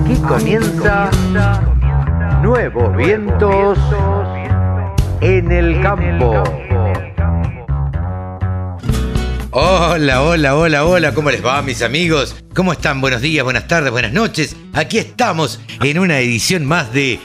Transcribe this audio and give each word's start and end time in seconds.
Aquí 0.00 0.16
comienza 0.16 1.10
Nuevos 2.42 2.96
Vientos 2.96 3.78
en 5.20 5.52
el 5.52 5.80
Campo. 5.82 6.42
Hola, 9.50 10.22
hola, 10.22 10.56
hola, 10.56 10.84
hola, 10.84 11.14
¿cómo 11.14 11.30
les 11.30 11.44
va 11.44 11.62
mis 11.62 11.80
amigos? 11.82 12.36
¿Cómo 12.54 12.72
están? 12.72 13.00
Buenos 13.00 13.22
días, 13.22 13.44
buenas 13.44 13.68
tardes, 13.68 13.92
buenas 13.92 14.12
noches. 14.12 14.56
Aquí 14.72 14.98
estamos 14.98 15.60
en 15.80 15.98
una 15.98 16.18
edición 16.18 16.66
más 16.66 16.92
de 16.92 17.20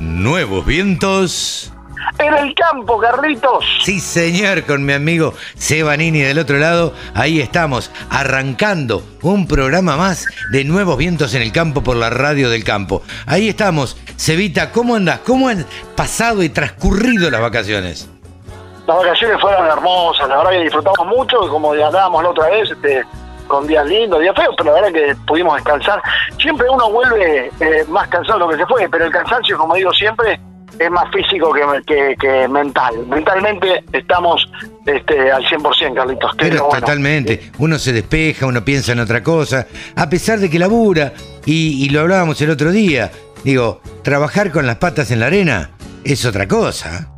Nuevos 0.00 0.64
Vientos. 0.64 1.73
En 2.18 2.34
el 2.34 2.54
campo, 2.54 2.98
Carlitos. 2.98 3.64
Sí, 3.82 4.00
señor, 4.00 4.64
con 4.64 4.84
mi 4.84 4.92
amigo 4.92 5.34
Sebanini 5.56 6.20
del 6.20 6.38
otro 6.38 6.58
lado. 6.58 6.92
Ahí 7.14 7.40
estamos, 7.40 7.90
arrancando 8.10 9.02
un 9.22 9.46
programa 9.46 9.96
más 9.96 10.26
de 10.52 10.64
Nuevos 10.64 10.96
Vientos 10.96 11.34
en 11.34 11.42
el 11.42 11.52
Campo 11.52 11.82
por 11.82 11.96
la 11.96 12.10
Radio 12.10 12.50
del 12.50 12.64
Campo. 12.64 13.02
Ahí 13.26 13.48
estamos. 13.48 13.96
Cevita, 14.16 14.70
¿cómo 14.70 14.94
andas? 14.94 15.20
¿Cómo 15.20 15.48
han 15.48 15.66
pasado 15.96 16.42
y 16.42 16.48
transcurrido 16.48 17.30
las 17.30 17.40
vacaciones? 17.40 18.08
Las 18.86 18.96
vacaciones 18.98 19.40
fueron 19.40 19.66
hermosas, 19.66 20.28
la 20.28 20.36
verdad 20.36 20.50
que 20.50 20.64
disfrutamos 20.64 21.06
mucho, 21.06 21.38
como 21.48 21.72
hablábamos 21.72 22.22
la 22.22 22.28
otra 22.28 22.50
vez, 22.50 22.70
este, 22.70 23.02
con 23.46 23.66
días 23.66 23.86
lindos, 23.86 24.20
días 24.20 24.36
feos, 24.36 24.54
pero 24.56 24.74
la 24.74 24.80
verdad 24.80 24.92
que 24.92 25.16
pudimos 25.26 25.56
descansar. 25.56 26.02
Siempre 26.38 26.68
uno 26.68 26.90
vuelve 26.90 27.50
eh, 27.60 27.84
más 27.88 28.08
cansado 28.08 28.38
de 28.38 28.44
lo 28.44 28.50
que 28.50 28.56
se 28.58 28.66
fue, 28.66 28.88
pero 28.88 29.06
el 29.06 29.10
cansancio, 29.10 29.56
como 29.56 29.74
digo 29.74 29.92
siempre, 29.92 30.38
es 30.78 30.90
más 30.90 31.10
físico 31.12 31.52
que, 31.86 32.16
que, 32.18 32.48
mental. 32.48 33.06
Mentalmente 33.06 33.84
estamos 33.92 34.48
este, 34.86 35.30
al 35.30 35.44
100%, 35.44 35.94
Carlitos. 35.94 36.32
Pero 36.36 36.68
totalmente. 36.70 37.50
Uno 37.58 37.78
se 37.78 37.92
despeja, 37.92 38.46
uno 38.46 38.64
piensa 38.64 38.92
en 38.92 39.00
otra 39.00 39.22
cosa, 39.22 39.66
a 39.96 40.08
pesar 40.08 40.38
de 40.38 40.50
que 40.50 40.58
labura, 40.58 41.12
y, 41.44 41.84
y 41.84 41.88
lo 41.90 42.00
hablábamos 42.00 42.40
el 42.40 42.50
otro 42.50 42.70
día. 42.70 43.10
Digo, 43.44 43.80
trabajar 44.02 44.50
con 44.50 44.66
las 44.66 44.76
patas 44.76 45.10
en 45.10 45.20
la 45.20 45.26
arena 45.26 45.70
es 46.04 46.24
otra 46.24 46.48
cosa. 46.48 47.08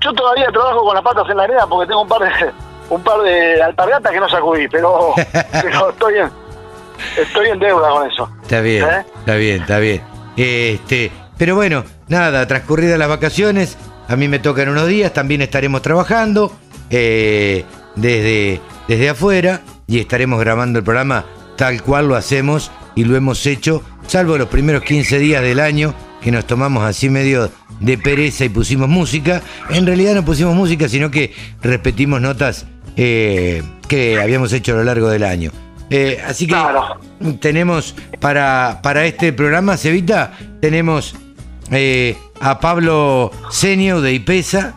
Yo 0.00 0.12
todavía 0.12 0.46
trabajo 0.52 0.84
con 0.84 0.94
las 0.94 1.02
patas 1.02 1.28
en 1.30 1.36
la 1.36 1.44
arena 1.44 1.66
porque 1.68 1.88
tengo 1.88 2.02
un 2.02 2.08
par 2.08 2.20
de, 2.20 2.52
un 2.90 3.02
par 3.02 3.22
de 3.22 3.62
alpargatas 3.62 4.12
que 4.12 4.20
no 4.20 4.28
sacudí, 4.28 4.68
pero, 4.68 5.14
pero 5.62 5.90
estoy 5.90 6.18
en, 6.18 6.30
estoy 7.16 7.48
en 7.48 7.58
deuda 7.58 7.90
con 7.90 8.10
eso. 8.10 8.28
Está 8.42 8.60
bien, 8.60 8.84
¿Eh? 8.84 9.04
está 9.18 9.34
bien, 9.34 9.60
está 9.62 9.78
bien. 9.78 10.02
Este, 10.36 11.10
pero 11.38 11.54
bueno, 11.54 11.84
nada, 12.08 12.46
transcurridas 12.46 12.98
las 12.98 13.08
vacaciones, 13.08 13.76
a 14.08 14.16
mí 14.16 14.28
me 14.28 14.38
tocan 14.38 14.68
unos 14.68 14.88
días, 14.88 15.12
también 15.12 15.42
estaremos 15.42 15.82
trabajando 15.82 16.56
eh, 16.90 17.64
desde, 17.96 18.60
desde 18.88 19.08
afuera 19.08 19.62
y 19.86 19.98
estaremos 19.98 20.40
grabando 20.40 20.78
el 20.78 20.84
programa 20.84 21.24
tal 21.56 21.82
cual 21.82 22.08
lo 22.08 22.16
hacemos 22.16 22.70
y 22.94 23.04
lo 23.04 23.16
hemos 23.16 23.46
hecho, 23.46 23.82
salvo 24.06 24.38
los 24.38 24.48
primeros 24.48 24.82
15 24.82 25.18
días 25.18 25.42
del 25.42 25.60
año 25.60 25.94
que 26.20 26.30
nos 26.30 26.46
tomamos 26.46 26.84
así 26.84 27.10
medio 27.10 27.50
de 27.80 27.98
pereza 27.98 28.44
y 28.46 28.48
pusimos 28.48 28.88
música. 28.88 29.42
En 29.70 29.84
realidad 29.86 30.14
no 30.14 30.24
pusimos 30.24 30.54
música, 30.54 30.88
sino 30.88 31.10
que 31.10 31.34
repetimos 31.62 32.20
notas 32.20 32.66
eh, 32.96 33.62
que 33.88 34.20
habíamos 34.20 34.52
hecho 34.52 34.72
a 34.72 34.76
lo 34.76 34.84
largo 34.84 35.08
del 35.10 35.22
año. 35.22 35.50
Eh, 35.90 36.18
así 36.26 36.46
que 36.46 36.56
tenemos 37.40 37.94
para, 38.20 38.80
para 38.82 39.04
este 39.04 39.32
programa, 39.32 39.76
Cevita, 39.76 40.32
tenemos 40.60 41.14
eh, 41.70 42.16
a 42.40 42.60
Pablo 42.60 43.30
Senio 43.50 44.00
de 44.00 44.12
IPESA, 44.12 44.74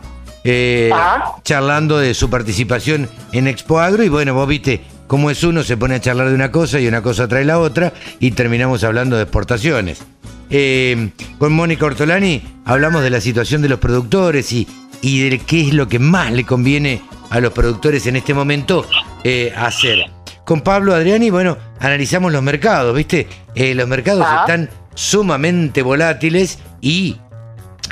charlando 1.44 1.98
de 1.98 2.14
su 2.14 2.30
participación 2.30 3.08
en 3.32 3.48
Expo 3.48 3.80
Agro. 3.80 4.02
Y 4.02 4.08
bueno, 4.08 4.34
vos 4.34 4.48
viste 4.48 4.80
cómo 5.06 5.30
es 5.30 5.42
uno, 5.42 5.62
se 5.62 5.76
pone 5.76 5.96
a 5.96 6.00
charlar 6.00 6.28
de 6.28 6.34
una 6.34 6.52
cosa 6.52 6.78
y 6.78 6.86
una 6.86 7.02
cosa 7.02 7.26
trae 7.26 7.44
la 7.44 7.58
otra, 7.58 7.92
y 8.20 8.30
terminamos 8.30 8.84
hablando 8.84 9.16
de 9.16 9.22
exportaciones. 9.22 10.02
Eh, 10.50 11.10
con 11.38 11.52
Mónica 11.52 11.84
Ortolani 11.84 12.42
hablamos 12.64 13.02
de 13.02 13.10
la 13.10 13.20
situación 13.20 13.60
de 13.60 13.68
los 13.68 13.78
productores 13.80 14.50
y, 14.52 14.66
y 15.02 15.28
de 15.28 15.38
qué 15.38 15.60
es 15.60 15.74
lo 15.74 15.88
que 15.88 15.98
más 15.98 16.32
le 16.32 16.44
conviene 16.44 17.02
a 17.30 17.40
los 17.40 17.52
productores 17.52 18.06
en 18.06 18.16
este 18.16 18.32
momento 18.34 18.86
eh, 19.24 19.52
hacer. 19.56 20.06
Con 20.44 20.62
Pablo 20.62 20.94
Adriani, 20.94 21.28
bueno, 21.28 21.58
analizamos 21.80 22.32
los 22.32 22.42
mercados, 22.42 22.96
¿viste? 22.96 23.26
Eh, 23.54 23.74
los 23.74 23.86
mercados 23.86 24.26
están 24.40 24.70
sumamente 24.94 25.82
volátiles 25.82 26.58
y, 26.80 27.16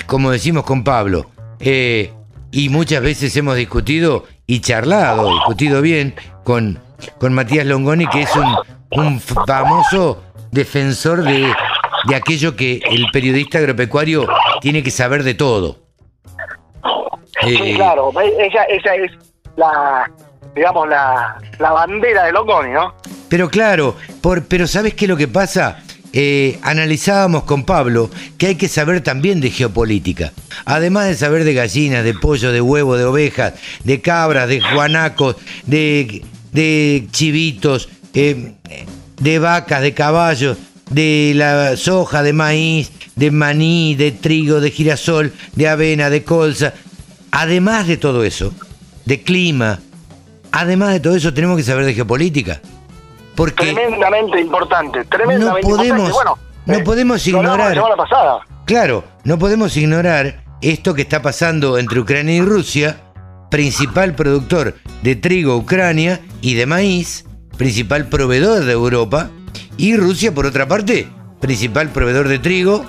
como 0.06 0.30
decimos 0.30 0.64
con 0.64 0.84
Pablo, 0.84 1.26
y 1.60 2.68
muchas 2.68 3.02
veces 3.02 3.36
hemos 3.36 3.56
discutido 3.56 4.24
y 4.46 4.60
charlado, 4.60 5.32
discutido 5.32 5.82
bien 5.82 6.14
con, 6.44 6.78
con 7.18 7.32
Matías 7.32 7.66
Longoni, 7.66 8.06
que 8.06 8.22
es 8.22 8.30
un, 8.36 8.56
un 8.92 9.20
famoso 9.20 10.22
defensor 10.52 11.22
de 11.22 11.52
de 12.06 12.14
aquello 12.14 12.56
que 12.56 12.80
el 12.90 13.06
periodista 13.12 13.58
agropecuario 13.58 14.26
tiene 14.60 14.82
que 14.82 14.90
saber 14.90 15.22
de 15.22 15.34
todo. 15.34 15.78
Sí, 17.42 17.54
eh, 17.54 17.74
claro, 17.74 18.12
esa, 18.38 18.64
es 18.94 19.12
la, 19.56 20.10
digamos, 20.54 20.88
la, 20.88 21.38
bandera 21.58 22.24
de 22.24 22.32
Longoni, 22.32 22.72
¿no? 22.72 22.94
Pero 23.28 23.48
claro, 23.50 23.96
por, 24.22 24.44
pero 24.46 24.66
¿sabes 24.66 24.94
qué 24.94 25.04
es 25.04 25.08
lo 25.08 25.16
que 25.16 25.28
pasa? 25.28 25.82
Eh, 26.18 26.58
analizábamos 26.62 27.42
con 27.42 27.64
Pablo 27.64 28.10
que 28.38 28.46
hay 28.46 28.54
que 28.54 28.68
saber 28.68 29.02
también 29.02 29.42
de 29.42 29.50
geopolítica. 29.50 30.32
Además 30.64 31.08
de 31.08 31.14
saber 31.14 31.44
de 31.44 31.52
gallinas, 31.52 32.04
de 32.04 32.14
pollo, 32.14 32.52
de 32.52 32.62
huevo, 32.62 32.96
de 32.96 33.04
ovejas, 33.04 33.52
de 33.84 34.00
cabras, 34.00 34.48
de 34.48 34.60
guanacos, 34.60 35.36
de, 35.66 36.22
chivitos, 37.12 37.90
eh, 38.14 38.54
de 39.20 39.38
vacas, 39.38 39.82
de 39.82 39.92
caballos, 39.92 40.56
de 40.88 41.34
la 41.36 41.76
soja, 41.76 42.22
de 42.22 42.32
maíz, 42.32 42.92
de 43.14 43.30
maní, 43.30 43.94
de 43.94 44.10
trigo, 44.12 44.62
de 44.62 44.70
girasol, 44.70 45.34
de 45.54 45.68
avena, 45.68 46.08
de 46.08 46.24
colza. 46.24 46.72
Además 47.30 47.88
de 47.88 47.98
todo 47.98 48.24
eso, 48.24 48.54
de 49.04 49.20
clima, 49.20 49.80
además 50.50 50.94
de 50.94 51.00
todo 51.00 51.14
eso, 51.14 51.34
tenemos 51.34 51.58
que 51.58 51.62
saber 51.62 51.84
de 51.84 51.92
geopolítica. 51.92 52.62
Porque 53.36 53.72
tremendamente 53.72 54.40
importante, 54.40 55.04
tremendamente 55.04 55.68
no 55.68 55.76
podemos, 55.76 56.12
Bueno, 56.12 56.38
no 56.64 56.74
eh, 56.74 56.82
podemos 56.82 57.26
ignorar. 57.26 57.76
La 57.76 57.96
pasada. 57.96 58.40
Claro, 58.64 59.04
no 59.24 59.38
podemos 59.38 59.76
ignorar 59.76 60.42
esto 60.62 60.94
que 60.94 61.02
está 61.02 61.22
pasando 61.22 61.78
entre 61.78 62.00
Ucrania 62.00 62.34
y 62.34 62.40
Rusia, 62.40 62.96
principal 63.50 64.14
productor 64.14 64.74
de 65.02 65.16
trigo 65.16 65.56
Ucrania 65.56 66.20
y 66.40 66.54
de 66.54 66.66
maíz, 66.66 67.26
principal 67.56 68.08
proveedor 68.08 68.64
de 68.64 68.72
Europa, 68.72 69.30
y 69.76 69.96
Rusia, 69.96 70.34
por 70.34 70.46
otra 70.46 70.66
parte, 70.66 71.08
principal 71.40 71.90
proveedor 71.90 72.28
de 72.28 72.38
trigo, 72.38 72.84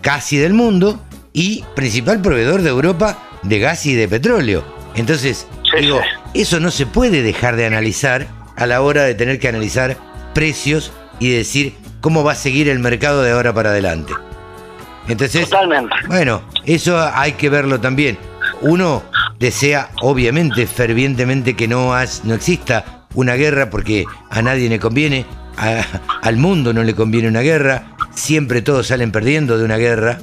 casi 0.00 0.36
del 0.36 0.54
mundo, 0.54 1.00
y 1.32 1.64
principal 1.74 2.22
proveedor 2.22 2.62
de 2.62 2.70
Europa 2.70 3.18
de 3.42 3.58
gas 3.58 3.84
y 3.84 3.94
de 3.94 4.08
petróleo. 4.08 4.64
Entonces, 4.94 5.46
digo, 5.78 6.00
eso 6.32 6.60
no 6.60 6.70
se 6.70 6.86
puede 6.86 7.22
dejar 7.22 7.56
de 7.56 7.66
analizar 7.66 8.26
a 8.56 8.66
la 8.66 8.82
hora 8.82 9.04
de 9.04 9.14
tener 9.14 9.38
que 9.38 9.48
analizar 9.48 9.96
precios 10.34 10.92
y 11.18 11.30
decir 11.30 11.74
cómo 12.00 12.24
va 12.24 12.32
a 12.32 12.36
seguir 12.36 12.68
el 12.68 12.78
mercado 12.78 13.22
de 13.22 13.32
ahora 13.32 13.52
para 13.52 13.70
adelante. 13.70 14.12
Entonces, 15.08 15.48
bueno, 16.08 16.42
eso 16.64 16.98
hay 16.98 17.32
que 17.32 17.48
verlo 17.48 17.80
también. 17.80 18.18
Uno 18.60 19.02
desea, 19.38 19.90
obviamente, 20.02 20.66
fervientemente 20.66 21.54
que 21.54 21.68
no, 21.68 21.92
no 22.24 22.34
exista 22.34 23.06
una 23.14 23.34
guerra 23.34 23.70
porque 23.70 24.04
a 24.30 24.42
nadie 24.42 24.68
le 24.68 24.78
conviene, 24.78 25.26
al 26.22 26.36
mundo 26.36 26.72
no 26.72 26.82
le 26.82 26.94
conviene 26.94 27.28
una 27.28 27.40
guerra, 27.40 27.96
siempre 28.14 28.62
todos 28.62 28.88
salen 28.88 29.12
perdiendo 29.12 29.58
de 29.58 29.64
una 29.64 29.76
guerra, 29.76 30.18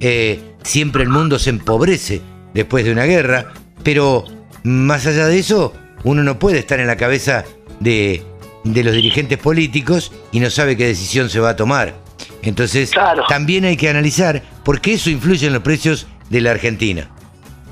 eh, 0.00 0.54
siempre 0.62 1.02
el 1.02 1.08
mundo 1.08 1.38
se 1.38 1.50
empobrece 1.50 2.20
después 2.54 2.84
de 2.84 2.92
una 2.92 3.04
guerra, 3.04 3.52
pero 3.82 4.24
más 4.62 5.06
allá 5.06 5.26
de 5.26 5.38
eso, 5.38 5.72
uno 6.04 6.22
no 6.22 6.38
puede 6.38 6.58
estar 6.58 6.78
en 6.80 6.86
la 6.86 6.96
cabeza 6.96 7.44
de, 7.80 8.22
los 8.64 8.94
dirigentes 8.94 9.38
políticos 9.38 10.12
y 10.32 10.40
no 10.40 10.50
sabe 10.50 10.76
qué 10.76 10.86
decisión 10.86 11.30
se 11.30 11.40
va 11.40 11.50
a 11.50 11.56
tomar. 11.56 11.94
Entonces, 12.42 12.92
también 13.28 13.64
hay 13.64 13.76
que 13.76 13.88
analizar 13.88 14.42
por 14.64 14.80
qué 14.80 14.94
eso 14.94 15.10
influye 15.10 15.46
en 15.46 15.52
los 15.52 15.62
precios 15.62 16.06
de 16.30 16.40
la 16.40 16.50
Argentina. 16.50 17.10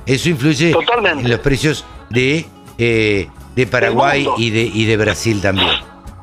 Eso 0.06 0.28
influye 0.28 0.70
en 0.70 1.30
los 1.30 1.40
precios 1.40 1.84
de, 2.10 2.46
eh, 2.78 3.28
de 3.54 3.66
Paraguay 3.66 4.26
y 4.38 4.50
de, 4.50 4.62
y 4.62 4.84
de 4.84 4.96
Brasil 4.96 5.40
también. 5.40 5.70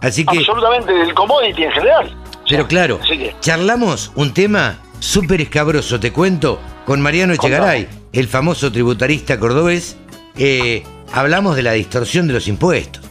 Así 0.02 0.26
que, 0.26 0.38
Absolutamente 0.38 0.94
del 0.94 1.14
commodity 1.14 1.64
en 1.64 1.72
general. 1.72 2.18
Pero 2.50 2.68
claro, 2.68 3.00
charlamos 3.40 4.12
un 4.16 4.34
tema 4.34 4.80
súper 5.00 5.42
escabroso, 5.42 6.00
te 6.00 6.12
cuento, 6.12 6.60
con 6.86 7.02
Mariano 7.02 7.34
Echegaray, 7.34 7.88
el 8.12 8.28
famoso 8.28 8.72
tributarista 8.72 9.40
cordobés. 9.40 9.98
Eh, 10.38 10.84
hablamos 11.14 11.56
de 11.56 11.64
la 11.64 11.74
distorsión 11.74 12.28
de 12.28 12.34
los 12.34 12.48
impuestos 12.48 13.03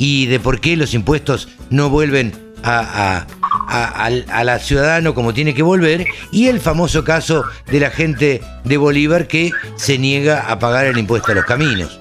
y 0.00 0.24
de 0.26 0.40
por 0.40 0.60
qué 0.60 0.78
los 0.78 0.94
impuestos 0.94 1.46
no 1.68 1.90
vuelven 1.90 2.32
a, 2.64 3.26
a, 3.68 4.44
la 4.44 4.58
ciudadano 4.58 5.14
como 5.14 5.34
tiene 5.34 5.54
que 5.54 5.62
volver 5.62 6.06
y 6.32 6.48
el 6.48 6.58
famoso 6.58 7.04
caso 7.04 7.44
de 7.66 7.80
la 7.80 7.90
gente 7.90 8.40
de 8.64 8.76
Bolívar 8.78 9.26
que 9.26 9.52
se 9.76 9.98
niega 9.98 10.50
a 10.50 10.58
pagar 10.58 10.86
el 10.86 10.96
impuesto 10.96 11.32
a 11.32 11.34
los 11.34 11.44
caminos. 11.44 12.00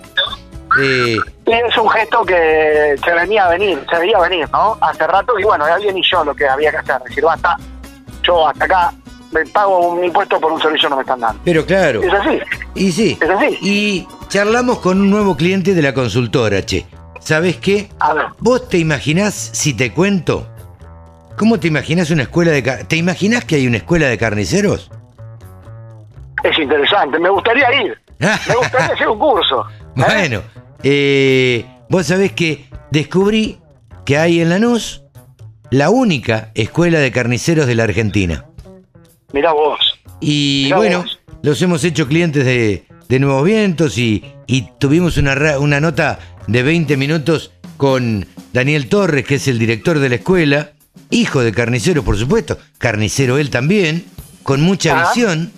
Eh, 0.82 1.18
es 1.46 1.78
un 1.78 1.90
gesto 1.90 2.24
que 2.24 2.96
se 3.04 3.14
venía 3.14 3.48
a 3.48 3.50
venir, 3.50 3.84
se 3.92 4.00
veía 4.00 4.18
venir, 4.20 4.50
¿no? 4.50 4.78
Hace 4.80 5.06
rato, 5.06 5.38
y 5.38 5.44
bueno, 5.44 5.66
bien 5.82 5.98
y 5.98 6.02
yo 6.10 6.24
lo 6.24 6.34
que 6.34 6.48
había 6.48 6.72
que 6.72 6.78
hacer, 6.78 7.02
decir, 7.06 7.26
basta, 7.26 7.58
yo 8.24 8.48
hasta 8.48 8.64
acá 8.64 8.94
me 9.34 9.46
pago 9.48 9.90
un 9.90 10.06
impuesto 10.06 10.40
por 10.40 10.54
un 10.54 10.62
servicio 10.62 10.88
que 10.88 10.92
no 10.92 10.96
me 10.96 11.02
están 11.02 11.20
dando. 11.20 11.42
pero 11.44 11.66
claro. 11.66 12.02
Es 12.02 12.14
así. 12.14 12.40
Y 12.76 12.92
sí. 12.94 13.18
Es 13.20 13.30
así. 13.30 13.58
Y 13.62 14.08
charlamos 14.30 14.80
con 14.80 15.02
un 15.02 15.10
nuevo 15.10 15.36
cliente 15.36 15.74
de 15.74 15.82
la 15.82 15.94
consultora, 15.94 16.66
che. 16.66 16.86
¿Sabes 17.20 17.58
qué? 17.58 17.90
A 18.00 18.14
ver, 18.14 18.26
¿Vos 18.40 18.68
te 18.70 18.78
imaginás, 18.78 19.34
si 19.36 19.74
te 19.74 19.92
cuento, 19.92 20.48
cómo 21.38 21.60
te 21.60 21.68
imaginás 21.68 22.10
una 22.12 22.24
escuela 22.24 22.52
de... 22.52 22.64
car- 22.64 22.84
¿Te 22.86 22.96
imaginás 22.96 23.46
que 23.46 23.56
hay 23.56 23.68
una 23.68 23.78
escuela 23.78 24.08
de 24.08 24.18
carniceros? 24.18 24.90
es 26.44 26.58
interesante, 26.58 27.20
me 27.20 27.30
gustaría 27.30 27.66
ir, 27.84 27.98
me 28.20 28.56
gustaría 28.56 28.94
hacer 28.94 29.08
un 29.10 29.20
curso. 29.20 29.62
¿eh? 29.70 29.74
Bueno, 29.96 30.42
eh, 30.84 31.66
vos 31.90 32.06
sabés 32.08 32.32
que 32.32 32.70
descubrí 32.92 33.60
que 34.06 34.18
hay 34.18 34.40
en 34.40 34.50
Lanús 34.50 35.04
la 35.70 35.90
única 35.90 36.52
escuela 36.56 37.00
de 37.00 37.12
carniceros 37.12 37.68
de 37.68 37.76
la 37.76 37.84
Argentina. 37.84 38.46
Mirá 39.34 39.52
vos. 39.52 39.80
Y 40.22 40.62
Mirá 40.66 40.78
bueno, 40.78 41.02
vos. 41.02 41.20
los 41.44 41.62
hemos 41.62 41.84
hecho 41.84 42.08
clientes 42.08 42.46
de, 42.46 42.86
de 43.10 43.20
Nuevos 43.20 43.44
Vientos 43.44 43.98
y, 43.98 44.24
y 44.48 44.70
tuvimos 44.80 45.18
una, 45.18 45.60
una 45.60 45.82
nota 45.82 46.18
de 46.50 46.64
20 46.64 46.98
minutos 46.98 47.52
con 47.78 48.26
Daniel 48.54 48.88
Torres, 48.90 49.26
que 49.26 49.36
es 49.36 49.48
el 49.48 49.60
director 49.60 50.00
de 50.00 50.10
la 50.10 50.16
escuela, 50.16 50.72
hijo 51.12 51.42
de 51.42 51.52
carnicero, 51.52 52.04
por 52.04 52.18
supuesto, 52.18 52.58
carnicero 52.78 53.38
él 53.38 53.50
también, 53.50 54.06
con 54.44 54.62
mucha 54.62 55.00
Ah. 55.00 55.10
visión. 55.14 55.52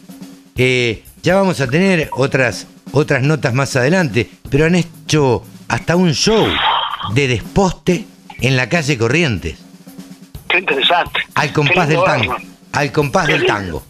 Eh, 0.57 1.03
ya 1.23 1.35
vamos 1.35 1.61
a 1.61 1.67
tener 1.67 2.09
otras, 2.11 2.67
otras 2.91 3.23
notas 3.23 3.53
más 3.53 3.75
adelante, 3.75 4.29
pero 4.49 4.65
han 4.65 4.75
hecho 4.75 5.43
hasta 5.69 5.95
un 5.95 6.13
show 6.13 6.45
de 7.13 7.27
desposte 7.27 8.05
en 8.41 8.57
la 8.57 8.67
calle 8.67 8.97
Corrientes. 8.97 9.57
Qué 10.49 10.59
interesante. 10.59 11.21
Al 11.35 11.53
compás 11.53 11.87
del 11.87 12.03
tango. 12.03 12.35
Al 12.73 12.91
compás 12.91 13.25
Qué 13.27 13.31
del 13.33 13.41
lindo. 13.43 13.53
tango. 13.55 13.83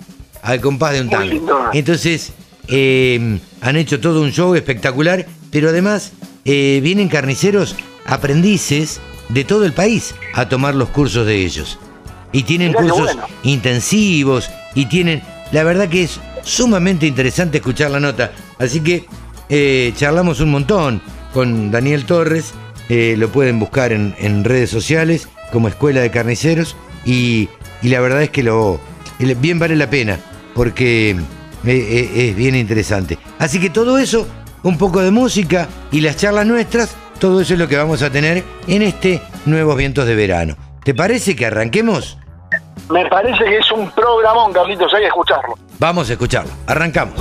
Al 0.44 0.62
compás 0.62 0.94
de 0.94 1.01
un 1.01 1.07
Muy 1.07 1.15
tango. 1.15 1.33
lindo. 1.33 1.59
Entonces, 1.74 2.33
eh, 2.68 3.39
han 3.62 3.75
hecho 3.75 4.00
todo 4.00 4.21
un 4.21 4.31
show 4.31 4.53
espectacular, 4.53 5.25
pero 5.51 5.69
además 5.69 6.12
eh, 6.45 6.79
vienen 6.83 7.07
carniceros 7.09 7.75
aprendices 8.05 8.99
de 9.29 9.43
todo 9.43 9.65
el 9.65 9.73
país 9.73 10.15
a 10.33 10.49
tomar 10.49 10.75
los 10.75 10.89
cursos 10.89 11.25
de 11.25 11.35
ellos. 11.45 11.79
Y 12.31 12.43
tienen 12.43 12.69
Mirá 12.69 12.81
cursos 12.81 13.15
bueno. 13.15 13.27
intensivos 13.43 14.49
y 14.75 14.85
tienen... 14.85 15.21
La 15.51 15.63
verdad 15.63 15.89
que 15.89 16.03
es 16.03 16.19
sumamente 16.43 17.05
interesante 17.05 17.57
escuchar 17.57 17.91
la 17.91 17.99
nota. 17.99 18.31
Así 18.57 18.79
que 18.79 19.05
eh, 19.49 19.93
charlamos 19.97 20.39
un 20.39 20.51
montón 20.51 21.01
con 21.33 21.71
Daniel 21.71 22.05
Torres. 22.05 22.53
eh, 22.89 23.15
lo 23.17 23.29
pueden 23.29 23.59
buscar 23.59 23.91
en, 23.93 24.15
en 24.17 24.43
redes 24.43 24.69
sociales 24.69 25.27
como 25.51 25.67
Escuela 25.67 26.01
de 26.01 26.11
Carniceros. 26.11 26.75
Y, 27.05 27.49
y 27.81 27.89
la 27.89 27.99
verdad 27.99 28.23
es 28.23 28.29
que 28.29 28.43
lo 28.43 28.79
bien 29.39 29.59
vale 29.59 29.75
la 29.75 29.89
pena 29.89 30.19
porque 30.55 31.15
es 31.65 32.35
bien 32.35 32.55
interesante. 32.55 33.17
Así 33.39 33.59
que 33.59 33.69
todo 33.69 33.97
eso, 33.97 34.27
un 34.63 34.78
poco 34.78 35.02
de 35.02 35.12
música 35.12 35.68
y 35.92 36.02
las 36.02 36.18
charlas 36.18 36.46
nuestras, 36.46 36.96
todo 37.19 37.42
eso 37.42 37.54
es 37.54 37.60
lo 37.60 37.68
que 37.68 37.78
vamos 37.78 38.02
a 38.02 38.10
tener 38.10 38.44
en 38.68 38.81
este 38.81 39.22
Nuevos 39.46 39.78
Vientos 39.78 40.06
de 40.06 40.16
Verano. 40.16 40.56
¿Te 40.84 40.94
parece 40.94 41.36
que 41.36 41.46
arranquemos? 41.46 42.18
Me 42.90 43.06
parece 43.08 43.44
que 43.46 43.58
es 43.58 43.72
un 43.72 43.90
programón, 43.92 44.52
Carlitos, 44.52 44.94
hay 44.94 45.02
que 45.02 45.08
escucharlo. 45.08 45.56
Vamos 45.80 46.10
a 46.10 46.13
escucharlo. 46.13 46.52
Arrancamos. 46.68 47.16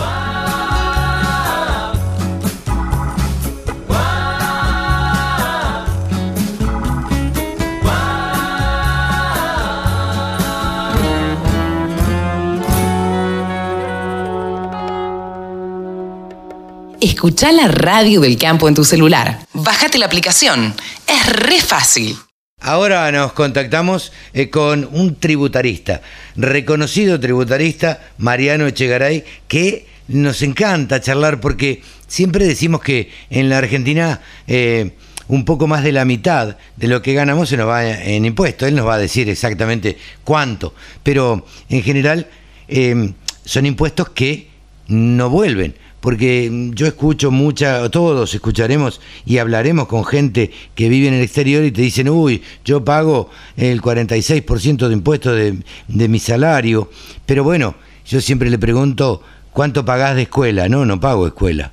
Escucha 17.00 17.50
la 17.50 17.66
radio 17.66 18.20
del 18.20 18.36
campo 18.36 18.68
en 18.68 18.74
tu 18.74 18.84
celular. 18.84 19.38
Bájate 19.54 19.96
la 19.96 20.04
aplicación. 20.04 20.74
Es 21.06 21.32
re 21.32 21.58
fácil. 21.58 22.14
Ahora 22.60 23.10
nos 23.10 23.32
contactamos 23.32 24.12
eh, 24.34 24.50
con 24.50 24.86
un 24.92 25.16
tributarista, 25.16 26.02
reconocido 26.36 27.18
tributarista, 27.18 28.00
Mariano 28.18 28.66
Echegaray, 28.66 29.24
que 29.48 29.86
nos 30.08 30.42
encanta 30.42 31.00
charlar 31.00 31.40
porque 31.40 31.82
siempre 32.06 32.44
decimos 32.44 32.82
que 32.82 33.10
en 33.30 33.48
la 33.48 33.56
Argentina 33.56 34.20
eh, 34.46 34.90
un 35.28 35.46
poco 35.46 35.66
más 35.66 35.82
de 35.82 35.92
la 35.92 36.04
mitad 36.04 36.58
de 36.76 36.86
lo 36.86 37.00
que 37.00 37.14
ganamos 37.14 37.48
se 37.48 37.56
nos 37.56 37.66
va 37.66 37.88
en 37.88 38.26
impuestos. 38.26 38.68
Él 38.68 38.74
nos 38.74 38.86
va 38.86 38.96
a 38.96 38.98
decir 38.98 39.30
exactamente 39.30 39.96
cuánto, 40.22 40.74
pero 41.02 41.46
en 41.70 41.82
general 41.82 42.26
eh, 42.68 43.14
son 43.46 43.64
impuestos 43.64 44.10
que 44.10 44.50
no 44.86 45.30
vuelven. 45.30 45.74
Porque 46.00 46.48
mm, 46.50 46.72
yo 46.72 46.86
escucho 46.86 47.30
mucha, 47.30 47.88
todos 47.90 48.34
escucharemos 48.34 49.00
y 49.26 49.38
hablaremos 49.38 49.86
con 49.86 50.04
gente 50.04 50.50
que 50.74 50.88
vive 50.88 51.08
en 51.08 51.14
el 51.14 51.22
exterior 51.22 51.64
y 51.64 51.70
te 51.70 51.82
dicen, 51.82 52.08
uy, 52.08 52.42
yo 52.64 52.84
pago 52.84 53.30
el 53.56 53.80
46% 53.80 54.88
de 54.88 54.92
impuestos 54.92 55.36
de, 55.36 55.58
de 55.88 56.08
mi 56.08 56.18
salario. 56.18 56.90
Pero 57.26 57.44
bueno, 57.44 57.74
yo 58.06 58.20
siempre 58.20 58.50
le 58.50 58.58
pregunto, 58.58 59.22
¿cuánto 59.52 59.84
pagás 59.84 60.16
de 60.16 60.22
escuela? 60.22 60.68
No, 60.68 60.84
no 60.84 60.98
pago 61.00 61.26
escuela 61.26 61.72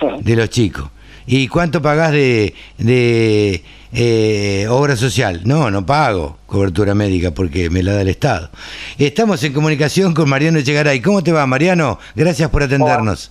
de 0.20 0.36
los 0.36 0.50
chicos. 0.50 0.90
¿Y 1.26 1.48
cuánto 1.48 1.80
pagás 1.80 2.12
de, 2.12 2.54
de 2.78 3.62
eh, 3.92 4.66
obra 4.68 4.96
social? 4.96 5.42
No, 5.44 5.70
no 5.70 5.86
pago 5.86 6.38
cobertura 6.46 6.94
médica 6.94 7.30
porque 7.30 7.70
me 7.70 7.82
la 7.82 7.94
da 7.94 8.02
el 8.02 8.08
Estado. 8.08 8.50
Estamos 8.98 9.42
en 9.44 9.52
comunicación 9.52 10.14
con 10.14 10.28
Mariano 10.28 10.58
Echegaray. 10.58 11.00
¿Cómo 11.00 11.22
te 11.22 11.32
va, 11.32 11.46
Mariano? 11.46 11.98
Gracias 12.16 12.50
por 12.50 12.64
atendernos. 12.64 13.30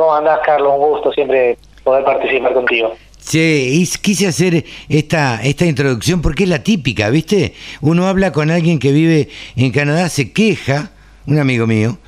¿Cómo 0.00 0.14
andás, 0.14 0.40
Carlos? 0.46 0.72
Un 0.78 0.92
gusto 0.92 1.12
siempre 1.12 1.58
poder 1.84 2.02
participar 2.06 2.54
contigo. 2.54 2.96
Y 3.34 3.86
quise 4.00 4.28
hacer 4.28 4.64
esta, 4.88 5.42
esta 5.42 5.66
introducción 5.66 6.22
porque 6.22 6.44
es 6.44 6.48
la 6.48 6.62
típica, 6.62 7.10
¿viste? 7.10 7.52
Uno 7.82 8.08
habla 8.08 8.32
con 8.32 8.50
alguien 8.50 8.78
que 8.78 8.92
vive 8.92 9.28
en 9.56 9.70
Canadá, 9.72 10.08
se 10.08 10.32
queja, 10.32 10.92
un 11.26 11.38
amigo 11.38 11.66
mío, 11.66 11.98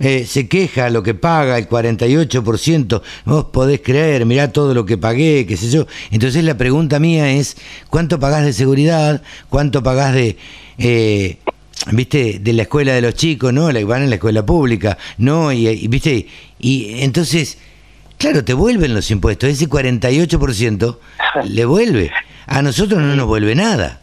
eh, 0.00 0.24
se 0.24 0.48
queja 0.48 0.88
lo 0.88 1.02
que 1.02 1.12
paga, 1.12 1.58
el 1.58 1.68
48%, 1.68 3.02
vos 3.26 3.44
podés 3.52 3.82
creer, 3.82 4.24
mirá 4.24 4.50
todo 4.50 4.72
lo 4.72 4.86
que 4.86 4.96
pagué, 4.96 5.44
qué 5.46 5.58
sé 5.58 5.68
yo. 5.68 5.86
Entonces 6.10 6.44
la 6.44 6.56
pregunta 6.56 7.00
mía 7.00 7.32
es, 7.32 7.58
¿cuánto 7.90 8.18
pagás 8.18 8.46
de 8.46 8.54
seguridad? 8.54 9.20
¿Cuánto 9.50 9.82
pagás 9.82 10.14
de... 10.14 10.38
eh, 10.78 11.36
viste, 11.90 12.38
de 12.40 12.52
la 12.52 12.62
escuela 12.62 12.92
de 12.92 13.02
los 13.02 13.14
chicos, 13.14 13.52
¿no? 13.52 13.70
La 13.72 13.78
que 13.80 13.84
van 13.84 14.02
en 14.02 14.10
la 14.10 14.16
escuela 14.16 14.44
pública, 14.44 14.96
¿no? 15.18 15.52
Y, 15.52 15.68
y, 15.68 15.88
viste, 15.88 16.26
y 16.60 17.02
entonces, 17.02 17.58
claro, 18.18 18.44
te 18.44 18.54
vuelven 18.54 18.94
los 18.94 19.10
impuestos, 19.10 19.50
ese 19.50 19.68
48% 19.68 20.98
le 21.44 21.64
vuelve. 21.64 22.10
A 22.46 22.62
nosotros 22.62 23.00
no 23.00 23.14
nos 23.16 23.26
vuelve 23.26 23.54
nada. 23.54 24.00